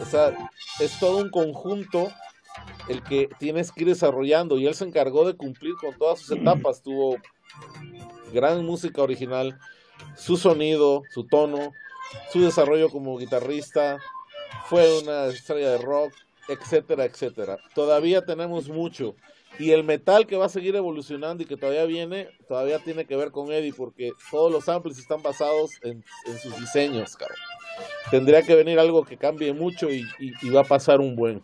O 0.00 0.06
sea, 0.06 0.34
es 0.80 0.98
todo 0.98 1.18
un 1.18 1.28
conjunto 1.28 2.10
el 2.88 3.02
que 3.02 3.28
tienes 3.38 3.70
que 3.72 3.82
ir 3.82 3.88
desarrollando 3.88 4.58
y 4.58 4.66
él 4.66 4.74
se 4.74 4.84
encargó 4.84 5.26
de 5.26 5.34
cumplir 5.34 5.74
con 5.74 5.98
todas 5.98 6.20
sus 6.20 6.38
etapas. 6.38 6.82
Tuvo 6.82 7.16
gran 8.32 8.64
música 8.64 9.02
original, 9.02 9.58
su 10.16 10.38
sonido, 10.38 11.02
su 11.10 11.26
tono, 11.26 11.72
su 12.32 12.40
desarrollo 12.40 12.88
como 12.88 13.18
guitarrista, 13.18 13.98
fue 14.66 15.00
una 15.00 15.26
estrella 15.26 15.70
de 15.70 15.78
rock, 15.78 16.12
etcétera, 16.48 17.04
etcétera. 17.04 17.58
Todavía 17.74 18.24
tenemos 18.24 18.68
mucho 18.68 19.14
y 19.58 19.72
el 19.72 19.84
metal 19.84 20.26
que 20.26 20.36
va 20.36 20.46
a 20.46 20.48
seguir 20.48 20.74
evolucionando 20.76 21.42
y 21.42 21.46
que 21.46 21.56
todavía 21.56 21.84
viene, 21.84 22.28
todavía 22.48 22.78
tiene 22.78 23.04
que 23.04 23.16
ver 23.16 23.30
con 23.30 23.52
Eddie, 23.52 23.74
porque 23.74 24.12
todos 24.30 24.50
los 24.50 24.64
samples 24.64 24.98
están 24.98 25.22
basados 25.22 25.72
en, 25.82 26.02
sus 26.40 26.58
diseños, 26.58 27.16
cabrón. 27.16 27.38
Tendría 28.10 28.42
que 28.42 28.54
venir 28.54 28.78
algo 28.78 29.04
que 29.04 29.16
cambie 29.16 29.52
mucho 29.52 29.90
y, 29.90 30.04
va 30.50 30.60
a 30.60 30.64
pasar 30.64 31.00
un 31.00 31.16
buen. 31.16 31.42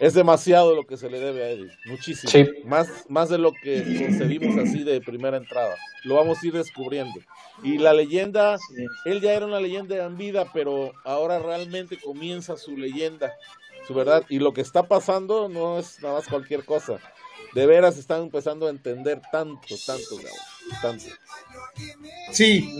Es 0.00 0.14
demasiado 0.14 0.76
lo 0.76 0.86
que 0.86 0.96
se 0.96 1.10
le 1.10 1.18
debe 1.18 1.42
a 1.42 1.48
Eddie, 1.50 1.72
muchísimo. 1.86 2.32
Más, 2.64 2.88
más 3.08 3.28
de 3.28 3.38
lo 3.38 3.52
que 3.52 3.82
concebimos 3.98 4.56
así 4.56 4.84
de 4.84 5.00
primera 5.00 5.36
entrada. 5.36 5.74
Lo 6.04 6.14
vamos 6.14 6.38
a 6.40 6.46
ir 6.46 6.52
descubriendo. 6.52 7.18
Y 7.64 7.78
la 7.78 7.92
leyenda, 7.92 8.56
él 9.04 9.20
ya 9.20 9.32
era 9.32 9.46
una 9.46 9.60
leyenda 9.60 9.96
en 10.04 10.16
vida, 10.16 10.46
pero 10.52 10.92
ahora 11.04 11.40
realmente 11.40 11.98
comienza 11.98 12.56
su 12.56 12.76
leyenda 12.76 13.32
su 13.88 13.94
verdad. 13.94 14.24
Y 14.28 14.38
lo 14.38 14.52
que 14.52 14.60
está 14.60 14.86
pasando 14.86 15.48
no 15.48 15.78
es 15.78 16.00
nada 16.02 16.14
más 16.16 16.28
cualquier 16.28 16.64
cosa. 16.64 16.98
De 17.54 17.66
veras 17.66 17.96
están 17.96 18.22
empezando 18.22 18.66
a 18.66 18.70
entender 18.70 19.22
tanto, 19.32 19.74
tanto, 19.86 20.18
tanto. 20.82 21.06
Sí, 22.30 22.70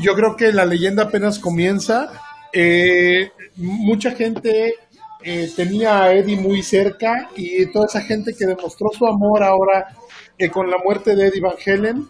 yo 0.00 0.14
creo 0.14 0.34
que 0.36 0.52
la 0.52 0.64
leyenda 0.64 1.04
apenas 1.04 1.38
comienza. 1.38 2.10
Eh, 2.52 3.30
mucha 3.56 4.12
gente 4.12 4.74
eh, 5.26 5.50
tenía 5.54 6.04
a 6.04 6.14
Eddie 6.14 6.36
muy 6.36 6.62
cerca 6.62 7.28
y 7.36 7.66
toda 7.66 7.86
esa 7.86 8.00
gente 8.00 8.34
que 8.34 8.46
demostró 8.46 8.88
su 8.96 9.06
amor 9.06 9.42
ahora 9.42 9.88
eh, 10.38 10.48
con 10.48 10.70
la 10.70 10.78
muerte 10.78 11.16
de 11.16 11.26
Eddie 11.26 11.40
Van 11.40 11.56
Halen, 11.66 12.08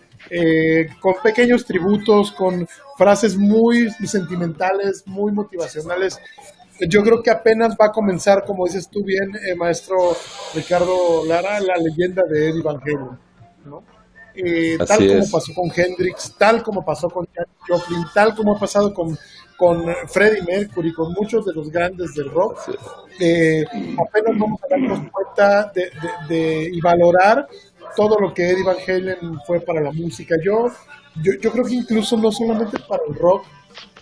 con 1.01 1.15
pequeños 1.23 1.65
tributos, 1.65 2.33
con 2.33 2.67
frases 2.97 3.37
muy 3.37 3.91
sentimentales, 3.91 5.05
muy 5.07 5.31
motivacionales, 5.33 6.19
yo 6.81 7.03
creo 7.03 7.23
que 7.23 7.31
apenas 7.31 7.75
va 7.81 7.87
a 7.87 7.93
comenzar, 7.93 8.45
como 8.45 8.67
dices 8.67 8.89
tú 8.89 9.03
bien, 9.05 9.35
eh, 9.47 9.55
maestro 9.55 10.17
Ricardo 10.55 11.25
Lara, 11.27 11.61
la 11.61 11.77
leyenda 11.77 12.23
de 12.29 12.51
Eddie 12.51 12.63
Van 12.63 12.81
Halen, 12.83 13.19
¿no? 13.65 13.83
Eh, 14.35 14.77
tal 14.87 15.09
como 15.09 15.31
pasó 15.31 15.55
con 15.55 15.71
Hendrix, 15.75 16.35
tal 16.37 16.63
como 16.63 16.85
pasó 16.85 17.09
con 17.09 17.27
Joplin, 17.67 18.05
tal 18.13 18.35
como 18.35 18.55
ha 18.55 18.61
pasado 18.61 18.93
con, 18.93 19.19
con 19.57 19.87
Freddie 20.09 20.43
Mercury, 20.43 20.93
con 20.93 21.13
muchos 21.13 21.45
de 21.47 21.55
los 21.55 21.71
grandes 21.71 22.15
del 22.15 22.31
rock, 22.31 22.59
eh, 23.19 23.65
apenas 23.99 24.39
vamos 24.39 24.61
a 24.63 24.69
darnos 24.69 25.11
cuenta 25.11 25.73
de, 25.75 25.91
de, 26.29 26.71
y 26.73 26.81
valorar 26.81 27.47
todo 27.97 28.19
lo 28.21 28.33
que 28.35 28.51
Eddie 28.51 28.65
Van 28.65 28.77
Halen 28.87 29.41
fue 29.47 29.61
para 29.61 29.81
la 29.81 29.91
música. 29.93 30.37
Yo, 30.45 30.67
yo, 31.23 31.33
yo 31.41 31.51
creo 31.51 31.65
que 31.65 31.75
incluso 31.75 32.17
no 32.17 32.31
solamente 32.31 32.79
para 32.87 33.03
el 33.09 33.15
rock, 33.15 33.47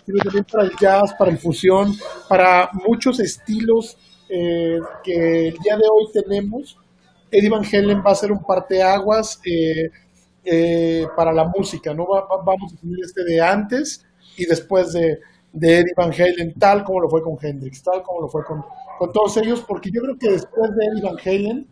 sino 0.05 0.19
también 0.19 0.45
para 0.51 0.65
el 0.65 0.73
jazz, 0.79 1.15
para 1.19 1.31
el 1.31 1.39
fusión, 1.39 1.95
para 2.29 2.71
muchos 2.87 3.21
estilos 3.21 3.97
eh, 4.29 4.79
que 5.03 5.49
el 5.49 5.59
día 5.59 5.77
de 5.77 5.85
hoy 5.91 6.07
tenemos. 6.13 6.79
Eddie 7.31 7.51
Van 7.51 7.65
Halen 7.65 8.03
va 8.05 8.13
a 8.13 8.15
ser 8.15 8.33
un 8.33 8.45
parteaguas 8.45 9.41
eh, 9.45 9.91
eh, 10.45 11.07
para 11.17 11.33
la 11.33 11.45
música, 11.45 11.95
¿no? 11.95 12.07
vamos 12.07 12.75
a 12.75 12.81
tener 12.81 12.99
este 13.03 13.25
de 13.25 13.41
antes 13.41 14.05
y 14.37 14.45
después 14.45 14.93
de, 14.93 15.19
de, 15.55 15.79
Eddie 15.79 15.95
Van 15.97 16.13
Halen, 16.13 16.55
tal 16.59 16.85
como 16.85 17.01
lo 17.01 17.09
fue 17.09 17.23
con 17.23 17.37
Hendrix, 17.41 17.83
tal 17.83 18.03
como 18.03 18.23
lo 18.23 18.29
fue 18.29 18.45
con, 18.45 18.65
con 18.99 19.13
todos 19.13 19.37
ellos, 19.39 19.65
porque 19.67 19.91
yo 19.93 20.01
creo 20.03 20.19
que 20.19 20.31
después 20.33 20.71
de 20.75 20.87
Eddie 20.87 21.03
Van 21.03 21.17
Halen 21.25 21.69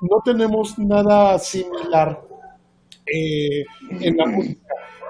no 0.00 0.22
tenemos 0.24 0.78
nada 0.78 1.38
similar 1.38 2.22
en 3.06 4.16
la 4.16 4.26
música. 4.26 4.60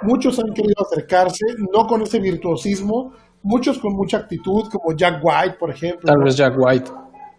Muchos 0.02 0.39
han 0.39 0.52
querido 0.52 0.74
acercarse, 0.85 1.47
no 1.73 1.86
con 1.86 2.02
ese 2.02 2.20
virtuosismo, 2.20 3.12
muchos 3.43 3.78
con 3.78 3.94
mucha 3.94 4.18
actitud, 4.18 4.68
como 4.70 4.94
Jack 4.97 5.20
White, 5.23 5.56
por 5.59 5.70
ejemplo. 5.70 6.06
Tal 6.06 6.23
vez 6.23 6.36
Jack 6.36 6.55
White. 6.59 6.90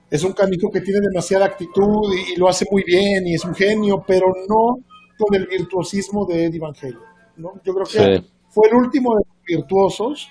Es 0.09 0.23
un 0.23 0.33
canico 0.33 0.71
que 0.71 0.81
tiene 0.81 1.01
demasiada 1.01 1.45
actitud 1.45 2.13
y, 2.13 2.39
lo 2.39 2.47
hace 2.47 2.65
muy 2.71 2.83
bien 2.83 3.27
y 3.27 3.35
es 3.35 3.43
un 3.45 3.53
genio, 3.53 4.03
pero 4.07 4.27
no 4.47 4.77
con 5.17 5.35
el 5.35 5.47
virtuosismo 5.47 6.25
de 6.25 6.45
Eddie 6.45 6.59
Van 6.59 6.73
Halen. 6.81 6.99
¿no? 7.35 7.53
Yo 7.63 7.73
creo 7.73 7.85
que 7.85 8.23
fue 8.49 8.69
el 8.69 8.75
último 8.75 9.15
de 9.15 9.23
los 9.27 9.43
virtuosos 9.45 10.29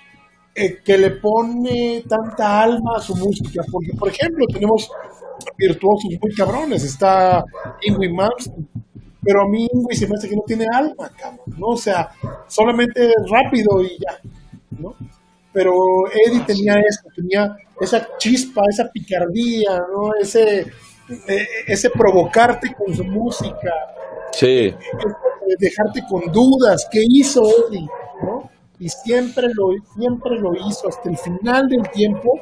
eh, 0.59 0.79
que 0.83 0.97
le 0.97 1.11
pone 1.11 2.03
tanta 2.09 2.63
alma 2.63 2.93
a 2.97 2.99
su 2.99 3.15
música. 3.15 3.61
Porque, 3.71 3.93
por 3.93 4.09
ejemplo, 4.09 4.43
tenemos 4.51 4.89
virtuosos 5.55 6.09
muy 6.19 6.33
cabrones. 6.33 6.83
Está 6.83 7.43
Ingrid 7.83 8.11
Malmsteen, 8.11 8.67
pero 9.23 9.43
a 9.43 9.47
mí, 9.47 9.67
güey, 9.71 9.95
se 9.95 10.07
me 10.07 10.15
hace 10.15 10.27
que 10.27 10.35
no 10.35 10.41
tiene 10.47 10.65
alma, 10.73 11.11
cabrón, 11.15 11.45
¿no? 11.57 11.67
O 11.67 11.77
sea, 11.77 12.09
solamente 12.47 13.07
rápido 13.29 13.83
y 13.83 13.99
ya, 13.99 14.19
¿no? 14.79 14.95
Pero 15.53 15.71
Eddie 16.25 16.43
tenía 16.47 16.73
eso, 16.79 17.07
tenía 17.15 17.55
esa 17.79 18.07
chispa, 18.17 18.61
esa 18.67 18.89
picardía, 18.89 19.77
¿no? 19.77 20.11
Ese, 20.19 20.61
e, 21.27 21.47
ese 21.67 21.91
provocarte 21.91 22.73
con 22.73 22.95
su 22.95 23.03
música. 23.03 23.71
Sí. 24.31 24.73
Dejarte 25.59 26.01
con 26.09 26.31
dudas, 26.31 26.87
¿qué 26.91 27.03
hizo 27.07 27.43
Eddie? 27.43 27.87
¿no? 28.23 28.56
Y 28.79 28.89
siempre 28.89 29.47
lo, 29.53 29.71
siempre 29.95 30.39
lo 30.39 30.53
hizo 30.67 30.87
hasta 30.87 31.09
el 31.09 31.17
final 31.17 31.67
del 31.67 31.89
tiempo, 31.89 32.39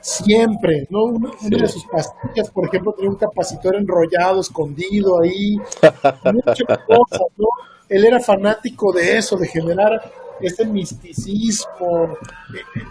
siempre, 0.00 0.86
¿no? 0.90 1.04
Una, 1.04 1.30
de 1.40 1.68
sus 1.68 1.84
pastillas, 1.86 2.50
por 2.50 2.66
ejemplo, 2.66 2.92
tenía 2.92 3.10
un 3.10 3.16
capacitor 3.16 3.76
enrollado, 3.76 4.40
escondido 4.40 5.20
ahí, 5.20 5.56
muchas 6.32 6.78
cosas, 6.86 7.20
¿no? 7.36 7.46
Él 7.88 8.04
era 8.04 8.20
fanático 8.20 8.92
de 8.92 9.18
eso, 9.18 9.36
de 9.36 9.48
generar 9.48 10.00
ese 10.40 10.64
misticismo, 10.66 12.16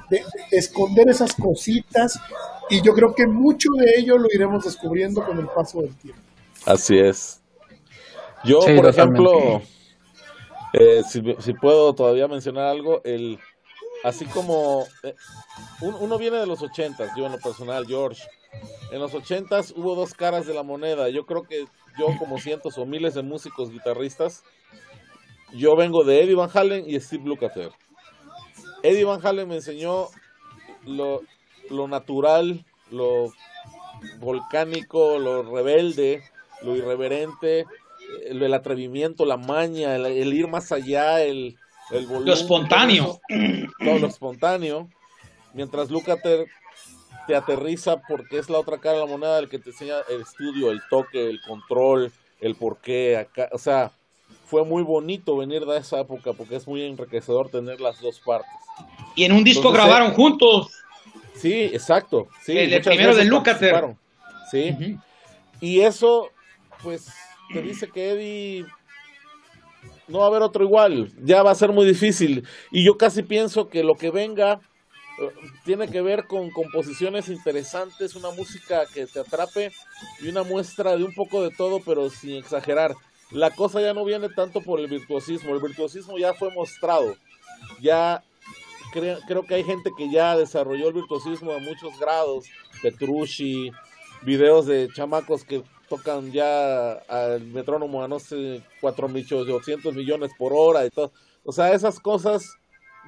de, 0.09 0.22
esconder 0.51 1.09
esas 1.09 1.34
cositas, 1.34 2.19
y 2.69 2.81
yo 2.81 2.93
creo 2.93 3.15
que 3.15 3.26
mucho 3.26 3.69
de 3.77 3.99
ello 3.99 4.18
lo 4.18 4.27
iremos 4.34 4.65
descubriendo 4.65 5.26
con 5.26 5.39
el 5.39 5.47
paso 5.47 5.81
del 5.81 5.95
tiempo. 5.95 6.22
Así 6.65 6.99
es. 6.99 7.41
Yo, 8.43 8.59
por 8.59 8.88
ejemplo, 8.88 9.61
eh, 10.73 11.03
si, 11.03 11.53
puedo 11.53 11.93
todavía 11.93 12.27
mencionar 12.27 12.65
algo, 12.65 13.02
el 13.03 13.39
así 14.03 14.26
como 14.26 14.85
eh, 15.03 15.15
uno 15.81 16.18
viene 16.18 16.38
de 16.38 16.48
los 16.48 16.61
ochentas, 16.61 17.11
yo 17.15 17.26
en 17.26 17.34
lo 17.34 17.39
personal, 17.39 17.85
George. 17.85 18.23
En 18.91 18.99
los 18.99 19.14
ochentas 19.14 19.73
hubo 19.76 19.95
dos 19.95 20.14
caras 20.14 20.45
de 20.45 20.53
la 20.53 20.64
moneda. 20.64 21.10
Yo 21.10 21.26
creo 21.26 21.43
que 21.43 21.65
yo, 21.98 22.07
como 22.19 22.38
cientos 22.38 22.77
o 22.77 22.85
miles 22.85 23.14
de 23.14 23.22
músicos 23.22 23.72
guitarristas, 23.72 24.43
yo 25.53 25.76
vengo 25.76 26.03
de 26.03 26.23
Eddie 26.23 26.35
Van 26.35 26.49
Halen 26.53 26.89
y 26.89 26.99
Steve 26.99 27.23
Lukather. 27.26 27.72
Eddie 28.84 29.06
Van 29.06 29.26
Halen 29.26 29.48
me 29.48 29.56
enseñó 29.56 30.07
lo, 30.85 31.22
lo 31.69 31.88
natural, 31.88 32.65
lo 32.89 33.31
volcánico, 34.19 35.19
lo 35.19 35.43
rebelde, 35.43 36.23
lo 36.61 36.76
irreverente, 36.76 37.65
el, 38.28 38.54
atrevimiento, 38.54 39.26
la 39.26 39.38
maña, 39.38 39.96
el, 39.96 40.34
ir 40.34 40.48
más 40.48 40.72
allá, 40.72 41.22
el, 41.22 41.58
el 41.92 42.06
volumen. 42.06 42.28
Lo 42.28 42.34
espontáneo. 42.34 43.20
Todo, 43.80 44.00
lo 44.00 44.08
espontáneo. 44.08 44.90
Mientras 45.54 45.90
Lucater 45.90 46.48
te 47.28 47.36
aterriza 47.36 48.02
porque 48.08 48.38
es 48.38 48.50
la 48.50 48.60
otra 48.60 48.78
cara 48.80 48.96
de 48.96 49.06
la 49.06 49.12
moneda, 49.12 49.40
el 49.40 49.50
que 49.50 49.60
te 49.60 49.72
enseña 49.72 49.96
el 50.10 50.22
estudio, 50.22 50.72
el 50.72 50.82
toque, 50.90 51.30
el 51.30 51.42
control, 51.42 52.12
el 52.40 52.56
porqué, 52.56 53.18
acá, 53.18 53.50
o 53.52 53.58
sea, 53.58 53.92
fue 54.46 54.66
muy 54.66 54.84
bonito 54.84 55.38
venir 55.38 55.66
de 55.66 55.78
esa 55.78 56.00
época 56.00 56.34
porque 56.34 56.56
es 56.56 56.68
muy 56.68 56.84
enriquecedor 56.84 57.50
tener 57.50 57.80
las 57.80 58.02
dos 58.02 58.20
partes. 58.20 58.52
Y 59.16 59.24
en 59.24 59.32
un 59.34 59.44
disco 59.44 59.70
Entonces, 59.70 59.86
grabaron 59.86 60.14
juntos. 60.14 60.72
Sí, 61.36 61.54
exacto. 61.54 62.28
Sí, 62.44 62.58
El- 62.58 62.82
primero 62.82 63.16
de 63.16 63.30
participaron. 63.30 63.98
Sí. 64.50 64.98
Y 65.62 65.82
eso, 65.82 66.30
pues, 66.84 67.08
te 67.53 67.61
dice 67.61 67.90
que 67.90 68.11
Eddie 68.11 68.65
no 70.07 70.19
va 70.19 70.26
a 70.26 70.28
haber 70.28 70.41
otro 70.41 70.64
igual. 70.64 71.11
Ya 71.23 71.44
va 71.44 71.52
a 71.52 71.56
ser 71.56 71.72
muy 71.72 71.86
difícil. 71.86 72.48
Y 72.72 72.86
yo 72.86 72.98
casi 72.98 73.23
pienso 73.23 73.69
que 73.69 73.84
lo 73.84 73.95
que 73.95 74.11
venga 74.11 74.60
eh, 75.19 75.30
tiene 75.65 75.88
que 75.90 76.02
ver 76.02 76.26
con 76.28 76.49
composiciones 76.52 77.30
interesantes, 77.30 78.15
una 78.15 78.32
música 78.32 78.84
que 78.94 79.06
te 79.07 79.19
atrape 79.19 79.72
y 80.22 80.28
una 80.28 80.44
muestra 80.44 80.98
de 80.98 81.03
un 81.03 81.14
poco 81.14 81.41
de 81.44 81.52
todo, 81.52 81.80
pero 81.86 82.10
sin 82.10 82.36
exagerar. 82.36 82.95
La 83.32 83.52
cosa 83.52 83.80
ya 83.82 83.94
no 83.94 84.03
viene 84.03 84.28
tanto 84.30 84.61
por 84.61 84.80
el 84.80 84.88
virtuosismo. 84.88 85.53
El 85.53 85.61
virtuosismo 85.61 86.18
ya 86.18 86.34
fue 86.34 86.52
mostrado. 86.52 87.15
Ya 87.82 88.23
cre- 88.94 89.22
creo 89.28 89.44
que 89.45 89.56
hay 89.56 89.64
gente 89.64 89.91
que 89.98 90.11
ya 90.11 90.36
desarrolló 90.36 90.90
el 90.90 90.94
virtuosismo 90.95 91.53
a 91.53 91.60
muchos 91.60 91.98
grados. 91.98 92.45
Petrucci, 92.82 93.72
videos 94.23 94.65
de 94.65 94.90
chamacos 94.94 95.45
que 95.45 95.64
tocan 95.91 96.31
ya 96.31 96.93
al 97.09 97.41
metrónomo 97.47 98.01
a 98.01 98.07
no 98.07 98.18
sé, 98.18 98.63
4.800 98.81 99.93
millones 99.93 100.31
por 100.38 100.53
hora 100.55 100.85
y 100.85 100.89
todo. 100.89 101.11
O 101.43 101.51
sea, 101.51 101.73
esas 101.73 101.99
cosas 101.99 102.57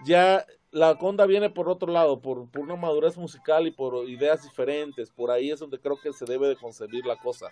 ya 0.06 0.46
la 0.72 0.98
conda 0.98 1.26
viene 1.26 1.50
por 1.50 1.70
otro 1.70 1.90
lado, 1.90 2.20
por, 2.20 2.52
por 2.52 2.64
una 2.64 2.76
madurez 2.76 3.16
musical 3.16 3.68
y 3.68 3.72
por 3.72 4.10
ideas 4.10 4.44
diferentes. 4.44 5.12
Por 5.12 5.32
ahí 5.32 5.50
es 5.50 5.62
donde 5.62 5.80
creo 5.80 5.98
que 5.98 6.12
se 6.12 6.26
debe 6.26 6.50
de 6.50 6.58
concebir 6.58 7.06
la 7.06 7.16
cosa. 7.16 7.48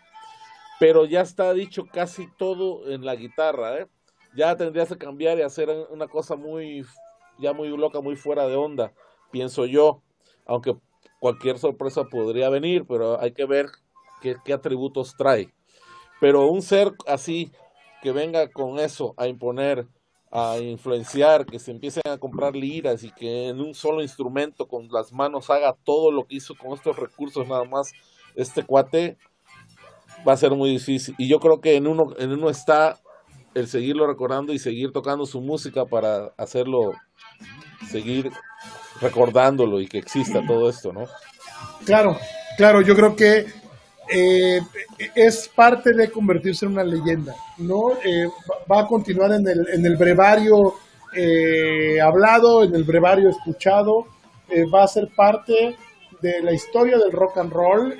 Pero 0.81 1.05
ya 1.05 1.21
está 1.21 1.53
dicho 1.53 1.85
casi 1.85 2.27
todo 2.37 2.91
en 2.91 3.05
la 3.05 3.15
guitarra, 3.15 3.77
¿eh? 3.77 3.87
Ya 4.35 4.57
tendrías 4.57 4.89
que 4.89 4.97
cambiar 4.97 5.37
y 5.37 5.43
hacer 5.43 5.69
una 5.91 6.09
cosa 6.09 6.35
muy, 6.35 6.85
ya 7.39 7.53
muy 7.53 7.69
loca, 7.69 8.01
muy 8.01 8.17
fuera 8.17 8.47
de 8.47 8.57
onda, 8.57 8.91
pienso 9.31 9.65
yo. 9.65 10.01
Aunque 10.45 10.75
cualquier 11.21 11.57
sorpresa 11.57 12.03
podría 12.03 12.49
venir, 12.49 12.85
pero 12.85 13.17
hay 13.21 13.31
que 13.31 13.45
ver 13.45 13.67
qué, 14.21 14.35
qué 14.45 14.53
atributos 14.53 15.15
trae. 15.17 15.49
Pero 16.19 16.47
un 16.47 16.61
ser 16.61 16.91
así 17.07 17.51
que 18.01 18.11
venga 18.11 18.49
con 18.49 18.79
eso 18.79 19.13
a 19.17 19.27
imponer, 19.27 19.87
a 20.31 20.57
influenciar, 20.59 21.45
que 21.45 21.59
se 21.59 21.71
empiecen 21.71 22.03
a 22.09 22.17
comprar 22.17 22.55
liras 22.55 23.03
y 23.03 23.11
que 23.11 23.49
en 23.49 23.59
un 23.59 23.73
solo 23.73 24.01
instrumento 24.01 24.67
con 24.67 24.87
las 24.89 25.11
manos 25.13 25.49
haga 25.49 25.75
todo 25.83 26.11
lo 26.11 26.25
que 26.25 26.35
hizo 26.35 26.55
con 26.55 26.73
estos 26.73 26.95
recursos 26.97 27.47
nada 27.47 27.63
más 27.65 27.91
este 28.35 28.63
cuate, 28.63 29.17
va 30.27 30.33
a 30.33 30.37
ser 30.37 30.51
muy 30.51 30.71
difícil. 30.71 31.15
Y 31.17 31.27
yo 31.27 31.39
creo 31.39 31.59
que 31.59 31.75
en 31.75 31.87
uno, 31.87 32.03
en 32.17 32.31
uno 32.31 32.49
está 32.49 32.99
el 33.53 33.67
seguirlo 33.67 34.07
recordando 34.07 34.53
y 34.53 34.59
seguir 34.59 34.91
tocando 34.91 35.25
su 35.25 35.41
música 35.41 35.85
para 35.85 36.33
hacerlo, 36.37 36.93
seguir 37.89 38.31
recordándolo 39.01 39.81
y 39.81 39.87
que 39.87 39.97
exista 39.97 40.41
todo 40.47 40.69
esto, 40.69 40.93
¿no? 40.93 41.05
Claro, 41.85 42.17
claro, 42.57 42.81
yo 42.81 42.95
creo 42.95 43.15
que 43.15 43.45
eh, 44.11 44.59
es 45.15 45.47
parte 45.55 45.93
de 45.93 46.11
convertirse 46.11 46.65
en 46.65 46.73
una 46.73 46.83
leyenda, 46.83 47.33
¿no? 47.57 47.93
Eh, 48.03 48.27
va- 48.71 48.81
a 48.81 48.87
continuar 48.87 49.31
en 49.33 49.85
el, 49.85 49.97
brevario 49.97 50.55
eh, 51.15 51.99
hablado, 52.01 52.63
en 52.63 52.75
el 52.75 52.83
brevario 52.83 53.29
escuchado, 53.29 54.05
va 54.73 54.83
a 54.83 54.87
ser 54.87 55.07
parte 55.15 55.75
de 56.21 56.41
la 56.43 56.51
historia 56.51 56.97
del 56.97 57.11
rock 57.11 57.37
and 57.37 57.51
roll. 57.53 57.97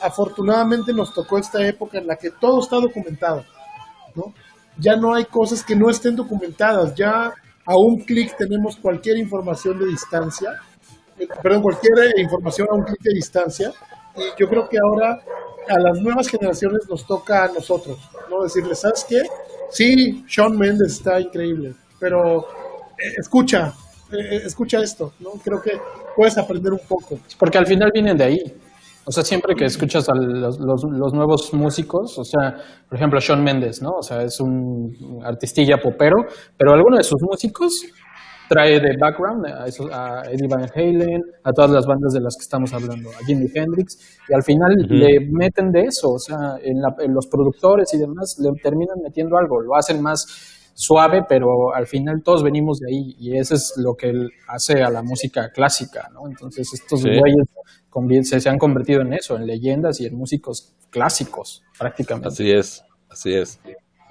Afortunadamente 0.00 0.92
nos 0.92 1.12
tocó 1.12 1.38
esta 1.38 1.66
época 1.66 1.98
en 1.98 2.06
la 2.06 2.16
que 2.16 2.30
todo 2.30 2.60
está 2.60 2.76
documentado, 2.76 3.44
¿no? 4.14 4.32
Ya 4.78 4.96
no 4.96 5.14
hay 5.14 5.24
cosas 5.26 5.64
que 5.64 5.76
no 5.76 5.90
estén 5.90 6.16
documentadas, 6.16 6.94
ya 6.94 7.32
a 7.66 7.76
un 7.76 7.98
clic 8.04 8.36
tenemos 8.36 8.76
cualquier 8.76 9.18
información 9.18 9.78
de 9.78 9.86
distancia 9.86 10.50
perdón, 11.42 11.62
cualquier 11.62 12.18
información 12.18 12.66
a 12.70 12.74
un 12.74 12.84
clic 12.84 13.00
de 13.02 13.14
distancia. 13.14 13.72
Y 14.16 14.22
yo 14.40 14.48
creo 14.48 14.68
que 14.68 14.78
ahora 14.78 15.20
a 15.68 15.78
las 15.78 16.00
nuevas 16.00 16.28
generaciones 16.28 16.80
nos 16.88 17.06
toca 17.06 17.44
a 17.44 17.48
nosotros, 17.48 17.98
¿no? 18.28 18.42
Decirles, 18.42 18.80
¿sabes 18.80 19.04
qué? 19.08 19.22
Sí, 19.70 20.24
Sean 20.28 20.56
Mendes 20.58 20.92
está 20.94 21.20
increíble, 21.20 21.74
pero 21.98 22.40
eh, 22.98 23.14
escucha, 23.18 23.72
eh, 24.12 24.42
escucha 24.44 24.80
esto, 24.80 25.12
¿no? 25.20 25.30
Creo 25.44 25.62
que 25.62 25.72
puedes 26.16 26.36
aprender 26.38 26.72
un 26.72 26.80
poco. 26.88 27.18
Porque 27.38 27.58
al 27.58 27.66
final 27.66 27.90
vienen 27.94 28.16
de 28.16 28.24
ahí. 28.24 28.38
O 29.04 29.12
sea, 29.12 29.24
siempre 29.24 29.54
que 29.54 29.64
escuchas 29.64 30.08
a 30.08 30.14
los, 30.14 30.58
los- 30.60 30.84
los 30.84 31.12
nuevos 31.14 31.52
músicos, 31.54 32.18
o 32.18 32.24
sea, 32.24 32.56
por 32.88 32.96
ejemplo, 32.98 33.20
Sean 33.20 33.42
Mendes, 33.42 33.80
¿no? 33.80 33.92
O 33.98 34.02
sea, 34.02 34.22
es 34.22 34.38
un 34.40 35.20
artistilla 35.24 35.78
popero, 35.78 36.16
pero 36.56 36.72
alguno 36.72 36.96
de 36.98 37.02
sus 37.04 37.20
músicos 37.22 37.84
trae 38.50 38.80
de 38.80 38.96
background 38.98 39.46
a, 39.46 39.66
esos- 39.68 39.88
a 39.92 40.22
Eddie 40.28 40.48
Van 40.48 40.66
Halen, 40.74 41.22
a 41.44 41.52
todas 41.52 41.70
las 41.70 41.86
bandas 41.86 42.12
de 42.12 42.20
las 42.20 42.34
que 42.36 42.42
estamos 42.42 42.72
hablando, 42.72 43.08
a 43.10 43.24
Jimi 43.24 43.46
Hendrix, 43.54 44.18
y 44.28 44.34
al 44.34 44.42
final 44.42 44.74
le 44.88 45.20
meten 45.30 45.70
de 45.70 45.82
eso, 45.82 46.10
o 46.10 46.18
sea, 46.18 46.56
en, 46.60 46.80
la- 46.82 46.96
en 46.98 47.14
los 47.14 47.28
productores 47.28 47.94
y 47.94 47.98
demás 47.98 48.36
le 48.40 48.50
terminan 48.60 48.98
metiendo 49.04 49.38
algo, 49.38 49.60
lo 49.60 49.76
hacen 49.76 50.02
más 50.02 50.26
suave, 50.74 51.24
pero 51.28 51.72
al 51.72 51.86
final 51.86 52.22
todos 52.24 52.42
venimos 52.42 52.80
de 52.80 52.88
ahí 52.90 53.14
y 53.20 53.36
eso 53.36 53.54
es 53.54 53.74
lo 53.76 53.94
que 53.94 54.08
él 54.10 54.30
hace 54.48 54.82
a 54.82 54.90
la 54.90 55.02
música 55.02 55.50
clásica, 55.52 56.08
¿no? 56.12 56.26
Entonces 56.28 56.68
estos 56.74 57.02
Sí. 57.02 57.08
güeyes 57.18 57.46
se, 58.28 58.40
se 58.40 58.48
han 58.48 58.58
convertido 58.58 59.02
en 59.02 59.12
eso, 59.12 59.36
en 59.36 59.46
leyendas 59.46 60.00
y 60.00 60.06
en 60.06 60.16
músicos 60.16 60.74
clásicos 60.90 61.62
prácticamente. 61.78 62.28
Así 62.28 62.50
es, 62.50 62.82
así 63.08 63.32
es. 63.34 63.60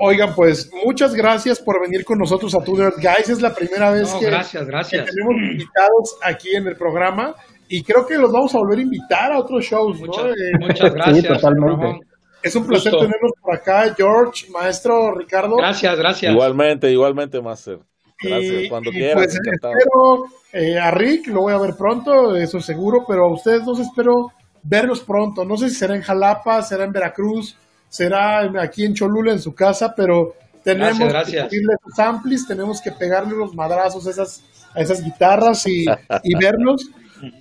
Oigan, 0.01 0.33
pues 0.33 0.71
muchas 0.85 1.13
gracias 1.13 1.59
por 1.59 1.81
venir 1.81 2.05
con 2.05 2.17
nosotros 2.17 2.55
a 2.55 2.59
Nerd 2.59 2.95
Guys. 2.95 3.27
Es 3.29 3.41
la 3.41 3.53
primera 3.53 3.91
vez 3.91 4.11
No, 4.13 4.19
que, 4.19 4.25
gracias, 4.27 4.63
que 4.63 4.69
gracias. 4.71 5.05
tenemos 5.05 5.33
invitados 5.51 6.17
aquí 6.23 6.55
en 6.55 6.67
el 6.67 6.75
programa 6.77 7.35
y 7.67 7.83
creo 7.83 8.05
que 8.07 8.17
los 8.17 8.31
vamos 8.31 8.55
a 8.55 8.59
volver 8.59 8.79
a 8.79 8.81
invitar 8.83 9.31
a 9.33 9.39
otros 9.39 9.65
shows, 9.65 9.99
¿no? 9.99 10.07
Muchas, 10.07 10.25
Eh, 10.27 10.57
muchas 10.59 10.93
gracias. 10.93 11.27
totalmente. 11.27 11.83
Ramón. 11.83 11.99
es 12.41 12.55
un 12.55 12.65
placer 12.65 12.93
gusto. 12.93 13.05
tenerlos 13.05 13.31
por 13.41 13.53
acá, 13.53 13.93
George, 13.97 14.49
maestro 14.49 15.13
Ricardo. 15.13 15.57
Gracias, 15.57 15.97
gracias. 15.97 16.31
Igualmente, 16.31 16.89
igualmente, 16.89 17.41
Master. 17.41 17.79
Gracias, 18.21 18.63
Y- 18.63 18.69
cuando 18.69 18.89
y, 18.91 18.93
quieras. 18.93 19.15
pues, 19.15 19.35
encantado. 19.37 19.73
espero 19.77 20.25
eh, 20.53 20.79
a 20.79 20.91
Rick, 20.91 21.27
lo 21.27 21.41
voy 21.41 21.53
a 21.53 21.57
ver 21.57 21.75
pronto, 21.77 22.37
eso 22.37 22.61
seguro, 22.61 23.03
pero 23.05 23.25
a 23.25 23.33
ustedes 23.33 23.65
dos 23.65 23.79
espero 23.81 24.31
verlos 24.63 25.01
pronto. 25.01 25.43
No 25.43 25.57
sé 25.57 25.67
si 25.69 25.75
será 25.75 25.95
en 25.95 26.01
Jalapa, 26.01 26.61
será 26.61 26.85
en 26.85 26.93
Veracruz, 26.93 27.57
será 27.89 28.41
aquí 28.61 28.85
en 28.85 28.93
Cholula, 28.93 29.31
en 29.33 29.39
su 29.39 29.53
casa, 29.53 29.93
pero 29.95 30.35
tenemos 30.63 30.97
Gracias, 30.99 31.09
gracias. 31.09 31.43
que 31.43 31.49
subirle 31.49 31.73
esos 31.85 31.99
amplis, 31.99 32.47
tenemos 32.47 32.81
que 32.81 32.91
pegarle 32.91 33.35
los 33.35 33.55
madrazos 33.55 34.05
a 34.07 34.09
esas, 34.11 34.43
a 34.75 34.81
esas 34.81 35.03
guitarras 35.03 35.65
y, 35.67 35.85
y 36.23 36.35
verlos 36.35 36.89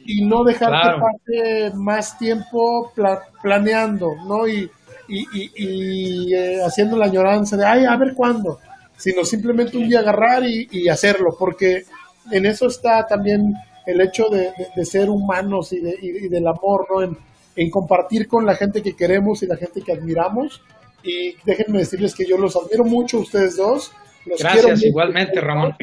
y 0.07 0.25
no 0.25 0.43
dejar 0.45 0.71
Claro. 0.71 0.99
que 1.27 1.39
pase 1.69 1.77
más 1.77 2.19
tiempo 2.19 2.91
pla- 2.95 3.23
planeando, 3.43 4.11
¿no? 4.27 4.49
Y, 4.49 4.69
y, 5.09 5.27
y- 5.57 6.35
eh, 6.35 6.61
haciendo 6.65 6.97
la 6.97 7.07
añoranza 7.07 7.57
de, 7.57 7.65
ay, 7.65 7.85
a 7.85 7.97
ver 7.97 8.15
cuándo, 8.15 8.59
sino 8.97 9.25
simplemente 9.25 9.77
un 9.77 9.89
día 9.89 10.01
agarrar 10.01 10.43
y, 10.45 10.89
hacerlo, 10.89 11.37
porque 11.39 11.85
en 12.31 12.47
eso 12.47 12.67
está 12.67 13.07
también 13.07 13.55
el 13.87 14.01
hecho 14.01 14.29
de, 14.29 14.39
de- 14.59 14.69
de 14.75 14.85
ser 14.85 15.09
humanos 15.11 15.73
y, 15.73 15.81
de- 15.81 15.99
y- 16.03 16.27
y 16.27 16.29
del 16.29 16.47
amor, 16.47 16.87
¿no? 16.91 17.03
En, 17.03 17.17
en 17.61 17.71
compartir 17.71 18.29
con 18.29 18.47
la 18.47 18.55
gente 18.55 18.83
que 18.83 18.95
queremos 18.95 19.43
y 19.43 19.47
la 19.47 19.57
gente 19.57 19.81
que 19.83 19.93
admiramos. 19.93 20.63
Y 21.03 21.35
déjenme 21.45 21.79
decirles 21.79 22.15
que 22.15 22.25
yo 22.25 22.39
los 22.39 22.55
admiro 22.57 22.85
mucho 22.85 23.19
ustedes 23.19 23.57
dos. 23.57 23.91
Los 24.27 24.39
quiero 24.41 24.53
Gracias, 24.55 24.77
mucho. 24.79 24.87
igualmente, 24.89 25.41
Ramón. 25.41 25.75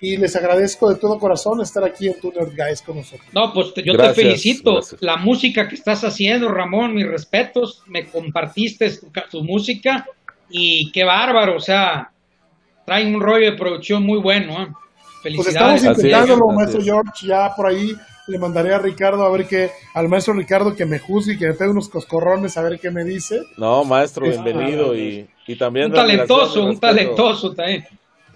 Y 0.00 0.16
les 0.18 0.36
agradezco 0.36 0.90
de 0.90 0.96
todo 0.96 1.18
corazón 1.18 1.62
estar 1.62 1.82
aquí 1.84 2.08
en 2.08 2.20
Tuner 2.20 2.44
Guys 2.54 2.82
con 2.82 2.96
nosotros. 2.96 3.26
No, 3.32 3.52
pues 3.54 3.72
te- 3.72 3.82
yo 3.82 3.94
Gracias, 3.94 4.16
te 4.16 4.22
felicito. 4.22 4.72
gracias. 4.74 5.00
La 5.02 5.16
música 5.16 5.66
que 5.66 5.76
estás 5.76 6.04
haciendo, 6.04 6.48
Ramón, 6.48 6.94
mis 6.94 7.06
respetos. 7.06 7.82
Me 7.86 8.04
compartiste 8.06 8.90
tu, 8.98 9.10
tu 9.30 9.44
música 9.44 10.04
y 10.50 10.90
qué 10.92 11.04
bárbaro. 11.04 11.56
O 11.56 11.60
sea, 11.60 12.10
traen 12.84 13.14
un 13.14 13.22
rollo 13.22 13.50
de 13.50 13.56
producción 13.56 14.02
muy 14.04 14.18
bueno. 14.20 14.62
¿eh? 14.62 14.66
Pues 15.22 15.34
estamos 15.48 15.80
Felicidades. 15.80 15.84
Así 15.84 15.88
es, 15.88 15.96
intentándolo, 15.98 16.48
así 16.50 16.56
maestro 16.56 16.80
es. 16.80 16.84
George. 16.84 17.26
Ya 17.26 17.50
por 17.56 17.66
ahí 17.68 17.92
le 18.26 18.38
mandaré 18.38 18.74
a 18.74 18.78
Ricardo 18.78 19.24
a 19.24 19.30
ver 19.30 19.46
qué, 19.46 19.70
al 19.94 20.08
maestro 20.08 20.34
Ricardo 20.34 20.74
que 20.74 20.86
me 20.86 20.98
juzgue 20.98 21.34
y 21.34 21.38
que 21.38 21.46
me 21.48 21.54
pegue 21.54 21.70
unos 21.70 21.88
coscorrones 21.88 22.56
a 22.56 22.62
ver 22.62 22.80
qué 22.80 22.90
me 22.90 23.04
dice. 23.04 23.42
No, 23.56 23.84
maestro, 23.84 24.26
Es- 24.26 24.42
bienvenido 24.42 24.96
y, 24.96 25.28
y 25.46 25.56
también 25.56 25.86
un 25.86 25.92
talentoso, 25.92 26.64
un 26.64 26.78
talentoso 26.80 27.52
también. 27.54 27.86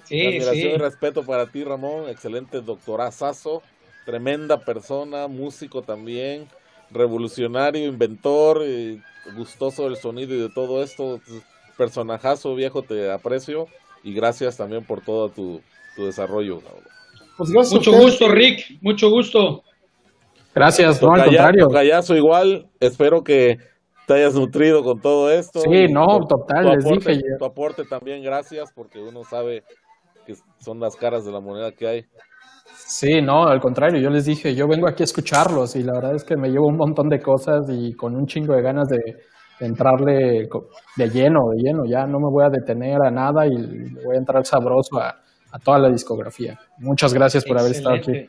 Sí, 0.05 0.25
admiración 0.27 0.55
sí. 0.55 0.69
y 0.69 0.77
respeto 0.77 1.23
para 1.23 1.47
ti, 1.47 1.65
Ramón. 1.65 2.09
Excelente 2.09 2.61
doctorazazo. 2.61 3.63
Tremenda 4.07 4.59
persona, 4.59 5.29
músico 5.29 5.83
también. 5.83 6.49
Revolucionario, 6.91 7.85
inventor, 7.87 8.63
y 8.67 9.03
gustoso 9.37 9.85
del 9.85 9.97
sonido 9.97 10.35
y 10.35 10.41
de 10.41 10.49
todo 10.49 10.83
esto. 10.83 11.21
Personajazo, 11.77 12.55
viejo, 12.55 12.83
te 12.83 13.11
aprecio. 13.11 13.67
Y 14.03 14.15
gracias 14.15 14.57
también 14.57 14.85
por 14.85 15.03
todo 15.03 15.29
tu, 15.29 15.61
tu 15.95 16.07
desarrollo. 16.07 16.63
Pues 17.37 17.51
gracias 17.51 17.75
Mucho 17.75 17.93
gusto, 17.93 18.29
Rick. 18.29 18.79
Mucho 18.81 19.11
gusto. 19.11 19.63
Gracias, 20.59 21.01
no 21.01 21.13
al 21.13 21.25
contrario. 21.25 21.69
Tocayazo 21.69 22.17
igual. 22.17 22.69
Espero 22.81 23.23
que 23.23 23.59
te 24.07 24.15
hayas 24.15 24.35
nutrido 24.35 24.83
con 24.83 25.01
todo 25.01 25.31
esto. 25.31 25.61
Sí, 25.61 25.69
Y 25.71 25.93
no, 25.93 26.21
total, 26.27 26.65
tu 26.65 26.75
les 26.75 26.85
aporte, 26.85 27.11
dije. 27.13 27.23
Tu 27.39 27.45
aporte 27.45 27.85
también, 27.85 28.23
gracias, 28.23 28.73
porque 28.75 28.99
uno 29.01 29.23
sabe 29.23 29.63
que 30.27 30.35
son 30.59 30.81
las 30.81 30.97
caras 30.97 31.25
de 31.25 31.33
la 31.33 31.41
moneda 31.41 31.73
que 31.73 31.87
hay. 31.87 32.07
Sí, 32.75 33.21
no, 33.21 33.45
al 33.47 33.61
contrario, 33.61 34.01
yo 34.01 34.11
les 34.11 34.25
dije, 34.25 34.55
yo 34.55 34.67
vengo 34.67 34.89
aquí 34.89 35.03
a 35.03 35.05
escucharlos 35.05 35.77
y 35.77 35.83
la 35.83 35.93
verdad 35.93 36.15
es 36.15 36.25
que 36.25 36.37
me 36.37 36.49
llevo 36.49 36.67
un 36.67 36.77
montón 36.77 37.09
de 37.09 37.21
cosas 37.21 37.67
y 37.69 37.95
con 37.95 38.17
un 38.17 38.27
chingo 38.27 38.55
de 38.55 38.63
ganas 38.63 38.89
de, 38.89 38.99
de 39.61 39.67
entrarle 39.67 40.49
de 40.97 41.11
lleno, 41.11 41.51
de 41.51 41.63
lleno, 41.63 41.85
ya 41.85 42.07
no 42.07 42.19
me 42.19 42.31
voy 42.31 42.45
a 42.45 42.51
detener 42.51 43.03
a 43.03 43.11
nada 43.11 43.47
y 43.47 43.51
le 43.51 44.05
voy 44.05 44.17
a 44.17 44.19
entrar 44.19 44.45
sabroso 44.47 44.99
a, 44.99 45.21
a 45.51 45.59
toda 45.59 45.79
la 45.79 45.91
discografía. 45.91 46.59
Muchas 46.79 47.13
gracias 47.13 47.45
por 47.45 47.59
haber 47.59 47.73
estado 47.73 47.97
aquí. 47.97 48.29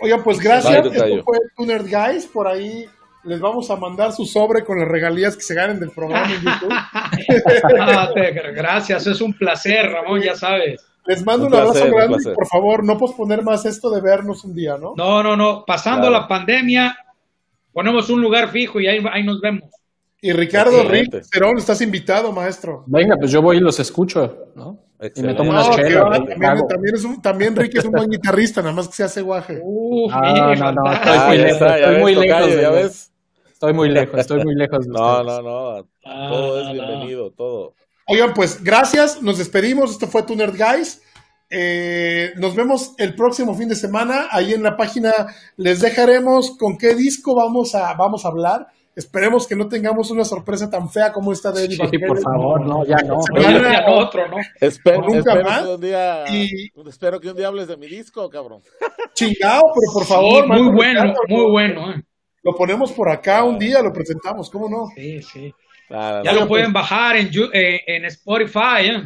Oigan, 0.00 0.22
pues 0.22 0.38
gracias. 0.38 0.82
Bye. 0.90 0.96
Esto 0.96 1.22
fue 1.24 1.38
Tuner 1.56 1.82
Guys. 1.82 2.26
Por 2.26 2.46
ahí 2.48 2.86
les 3.24 3.40
vamos 3.40 3.70
a 3.70 3.76
mandar 3.76 4.12
su 4.12 4.24
sobre 4.24 4.64
con 4.64 4.78
las 4.78 4.88
regalías 4.88 5.36
que 5.36 5.42
se 5.42 5.54
ganen 5.54 5.78
del 5.80 5.90
programa 5.90 6.26
en 6.32 6.40
YouTube. 6.40 6.72
Ah, 7.80 8.10
te- 8.14 8.30
gracias, 8.52 9.06
es 9.06 9.20
un 9.20 9.32
placer, 9.34 9.90
Ramón, 9.90 10.20
ya 10.22 10.34
sabes. 10.34 10.84
Les 11.06 11.24
mando 11.24 11.46
un, 11.46 11.52
Un 11.52 11.58
abrazo 11.58 11.72
placer, 11.74 11.94
grande 11.94 12.16
y 12.30 12.34
por 12.34 12.46
favor 12.46 12.84
no 12.84 12.96
posponer 12.98 13.42
más 13.42 13.64
esto 13.66 13.90
de 13.90 14.00
vernos 14.00 14.44
un 14.44 14.54
día, 14.54 14.76
¿no? 14.78 14.94
No, 14.96 15.22
no, 15.22 15.36
no, 15.36 15.64
pasando 15.66 16.08
Claro. 16.08 16.22
la 16.22 16.28
pandemia, 16.28 16.96
ponemos 17.72 18.08
un 18.10 18.20
lugar 18.20 18.50
fijo 18.50 18.78
y 18.80 18.86
ahí, 18.88 19.04
ahí 19.10 19.24
nos 19.24 19.40
vemos. 19.40 19.64
Y 20.20 20.32
Ricardo. 20.32 20.82
Rick 20.88 21.22
Cerón, 21.32 21.58
estás 21.58 21.80
invitado, 21.80 22.32
maestro. 22.32 22.84
Venga, 22.86 23.16
pues 23.16 23.30
yo 23.30 23.40
voy 23.40 23.58
y 23.58 23.60
los 23.60 23.78
escucho, 23.80 24.46
¿no? 24.54 24.78
Y 25.14 25.22
me 25.22 25.34
tomo 25.34 25.52
No, 25.52 25.60
unas 25.64 25.76
chelas. 25.76 26.18
y 26.18 26.26
también, 26.26 26.66
también 26.68 26.94
es 26.96 27.04
un, 27.04 27.22
también 27.22 27.56
Rick 27.56 27.76
es 27.76 27.84
un 27.84 27.92
buen 27.92 28.10
guitarrista, 28.10 28.60
nada 28.62 28.74
más 28.74 28.88
que 28.88 28.94
se 28.94 29.04
hace 29.04 29.22
guaje. 29.22 29.60
Ah, 30.10 30.52
mira, 30.52 30.72
no, 30.72 30.82
no, 30.84 30.92
estoy 30.92 31.12
Ah, 31.16 31.24
muy 31.28 31.36
lejos, 31.38 31.52
está, 31.52 31.76
estoy 31.78 31.92
ves, 31.94 32.02
muy 32.02 32.14
lejos 32.16 32.60
ya 32.60 32.70
ves. 32.70 33.12
Estoy 33.52 33.72
muy 33.74 33.88
lejos, 33.90 34.20
estoy 34.20 34.44
muy 34.44 34.54
lejos 34.54 34.86
de 34.86 34.92
No, 34.92 35.20
ustedes. 35.20 35.26
no, 35.26 35.42
no. 35.42 35.88
Ah, 36.04 36.28
Todo 36.30 36.60
es 36.60 36.66
no. 36.66 36.72
bienvenido, 36.72 37.30
todo. 37.32 37.74
Oigan, 38.08 38.32
pues 38.34 38.62
gracias, 38.64 39.22
nos 39.22 39.38
despedimos. 39.38 39.90
Esto 39.92 40.06
fue 40.08 40.22
Tuner 40.24 40.50
Guys. 40.52 41.02
Eh, 41.50 42.32
nos 42.36 42.54
vemos 42.54 42.94
el 42.98 43.14
próximo 43.14 43.54
fin 43.54 43.68
de 43.68 43.74
semana. 43.74 44.28
Ahí 44.30 44.52
en 44.52 44.62
la 44.62 44.76
página 44.76 45.12
les 45.56 45.80
dejaremos 45.80 46.56
con 46.58 46.76
qué 46.76 46.94
disco 46.94 47.34
vamos 47.34 47.74
a, 47.74 47.94
vamos 47.94 48.24
a 48.24 48.28
hablar. 48.28 48.66
Esperemos 48.98 49.46
que 49.46 49.54
no 49.54 49.68
tengamos 49.68 50.10
una 50.10 50.24
sorpresa 50.24 50.68
tan 50.68 50.90
fea 50.90 51.12
como 51.12 51.30
esta 51.32 51.52
de 51.52 51.66
Eddie 51.66 51.76
Sí, 51.88 51.98
por 52.00 52.20
favor, 52.20 52.66
no, 52.66 52.84
ya 52.84 52.96
no. 53.06 53.20
Ya 53.40 53.82
no, 53.86 53.94
otro, 53.98 54.26
¿no? 54.26 54.38
Espero, 54.60 55.02
Nunca 55.02 55.18
espero 55.18 55.44
más. 55.44 55.62
que 55.62 55.68
un 55.68 55.80
día, 55.80 56.24
Y- 56.28 56.72
espero 56.88 57.20
que 57.20 57.30
un 57.30 57.36
día 57.36 57.46
hables 57.46 57.68
de 57.68 57.76
mi 57.76 57.86
disco, 57.86 58.28
cabrón. 58.28 58.60
Chingao, 59.14 59.62
pero 59.72 59.92
por 59.92 60.02
Sí, 60.02 60.08
favor. 60.08 60.46
muy 60.48 60.62
Marco 60.62 60.72
bueno, 60.74 61.02
Ricardo, 61.02 61.20
muy 61.28 61.40
lo- 61.44 61.50
bueno. 61.52 61.90
eh. 61.92 62.02
Lo 62.42 62.54
ponemos 62.56 62.90
por 62.90 63.08
acá 63.08 63.44
un 63.44 63.56
día, 63.56 63.80
lo 63.82 63.92
presentamos, 63.92 64.50
¿cómo 64.50 64.68
no? 64.68 64.88
Sí, 64.96 65.22
sí. 65.22 65.54
Ya 65.90 66.32
lo 66.32 66.48
pueden 66.48 66.72
bajar 66.72 67.16
en, 67.18 67.30
eh, 67.52 67.80
en 67.86 68.04
Spotify. 68.06 68.80
¿eh? 68.82 69.02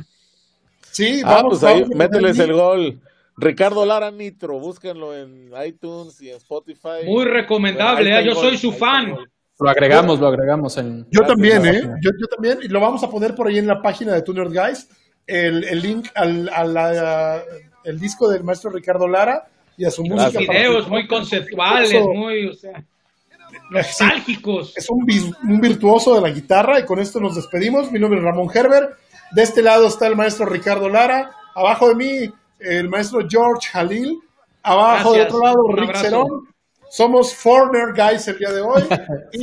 Sí, 0.91 1.21
Ah, 1.23 1.35
vamos, 1.35 1.59
pues 1.61 1.65
ahí, 1.65 1.83
vamos 1.83 1.97
mételes 1.97 2.39
el 2.39 2.55
gol. 2.55 2.99
Ricardo 3.37 3.85
Lara 3.85 4.11
Nitro, 4.11 4.59
búsquenlo 4.59 5.15
en 5.17 5.51
iTunes 5.67 6.21
y 6.23 6.31
en 6.31 6.37
Spotify. 6.37 7.05
Muy 7.05 7.25
recomendable. 7.27 8.11
Bueno, 8.11 8.19
¿eh? 8.19 8.25
Yo 8.27 8.35
soy 8.35 8.57
su 8.57 8.73
fan. 8.73 9.11
gol. 9.13 9.29
Lo 9.63 9.71
agregamos, 9.71 10.21
lo 10.21 10.27
agregamos 10.29 10.77
en. 10.79 11.07
Yo 11.11 11.21
también, 11.23 11.65
¿eh? 11.67 11.83
Yo, 12.01 12.11
yo 12.19 12.27
también. 12.27 12.59
Y 12.63 12.69
lo 12.69 12.81
vamos 12.81 13.03
a 13.05 13.09
poner 13.11 13.35
por 13.35 13.47
ahí 13.49 13.59
en 13.59 13.67
la 13.67 13.81
página 13.83 14.13
de 14.15 14.23
Tuner 14.23 14.49
Guys. 14.49 14.89
El, 15.27 15.65
el 15.65 15.81
link 15.81 16.09
al 16.15 16.49
a 16.53 16.65
la- 16.65 17.43
el 17.85 17.99
disco 17.99 18.29
del 18.29 18.45
maestro 18.45 18.71
Ricardo 18.71 19.07
Lara 19.09 19.47
y 19.77 19.85
a 19.85 19.91
su 19.91 20.03
Gracias. 20.03 20.35
música. 20.35 20.53
Videos 20.53 20.89
muy 20.89 21.07
conceptuales, 21.07 21.91
Eso. 21.93 22.09
muy, 22.13 22.47
o 22.47 22.55
sea, 22.55 22.85
nostálgicos. 23.71 24.77
Es 24.77 24.89
un, 24.91 25.07
un 25.49 25.61
virtuoso 25.61 26.15
de 26.15 26.21
la 26.21 26.31
guitarra 26.31 26.79
y 26.81 26.85
con 26.85 26.99
esto 26.99 27.21
nos 27.21 27.35
despedimos. 27.37 27.91
Mi 27.91 27.99
nombre 27.99 28.19
es 28.19 28.25
Ramón 28.25 28.49
Herbert. 28.55 28.97
De 29.33 29.43
este 29.43 29.63
lado 29.63 29.87
está 29.87 30.07
el 30.07 30.17
maestro 30.17 30.47
Ricardo 30.47 30.89
Lara. 30.89 31.31
Abajo 31.55 31.89
de 31.89 31.95
mí, 31.95 32.33
el 32.61 32.89
maestro 32.89 33.21
George 33.29 33.69
Halil. 33.73 34.19
Abajo 34.63 35.13
Gracias. 35.13 35.13
del 35.13 35.23
otro 35.27 35.41
lado, 35.41 35.57
Rick. 35.75 35.97
Cerón. 35.97 36.49
Somos 36.93 37.35
Foreigner 37.35 37.95
Guys 37.95 38.29
el 38.29 38.37
día 38.37 38.53
de 38.53 38.61
hoy. 38.61 38.83
Y 39.33 39.39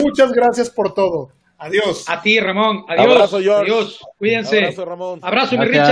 muchas 0.00 0.30
gracias 0.30 0.70
por 0.70 0.94
todo. 0.94 1.30
Adiós. 1.58 2.08
A 2.08 2.22
ti, 2.22 2.38
Ramón. 2.38 2.84
Adiós. 2.86 3.06
Abrazo, 3.06 3.40
George. 3.40 3.72
Adiós. 3.72 4.00
Cuídense. 4.18 4.58
Abrazo, 4.58 4.84
Ramón. 4.84 5.18
Abrazo, 5.20 5.58
mi. 5.58 5.64
Richard. 5.64 5.88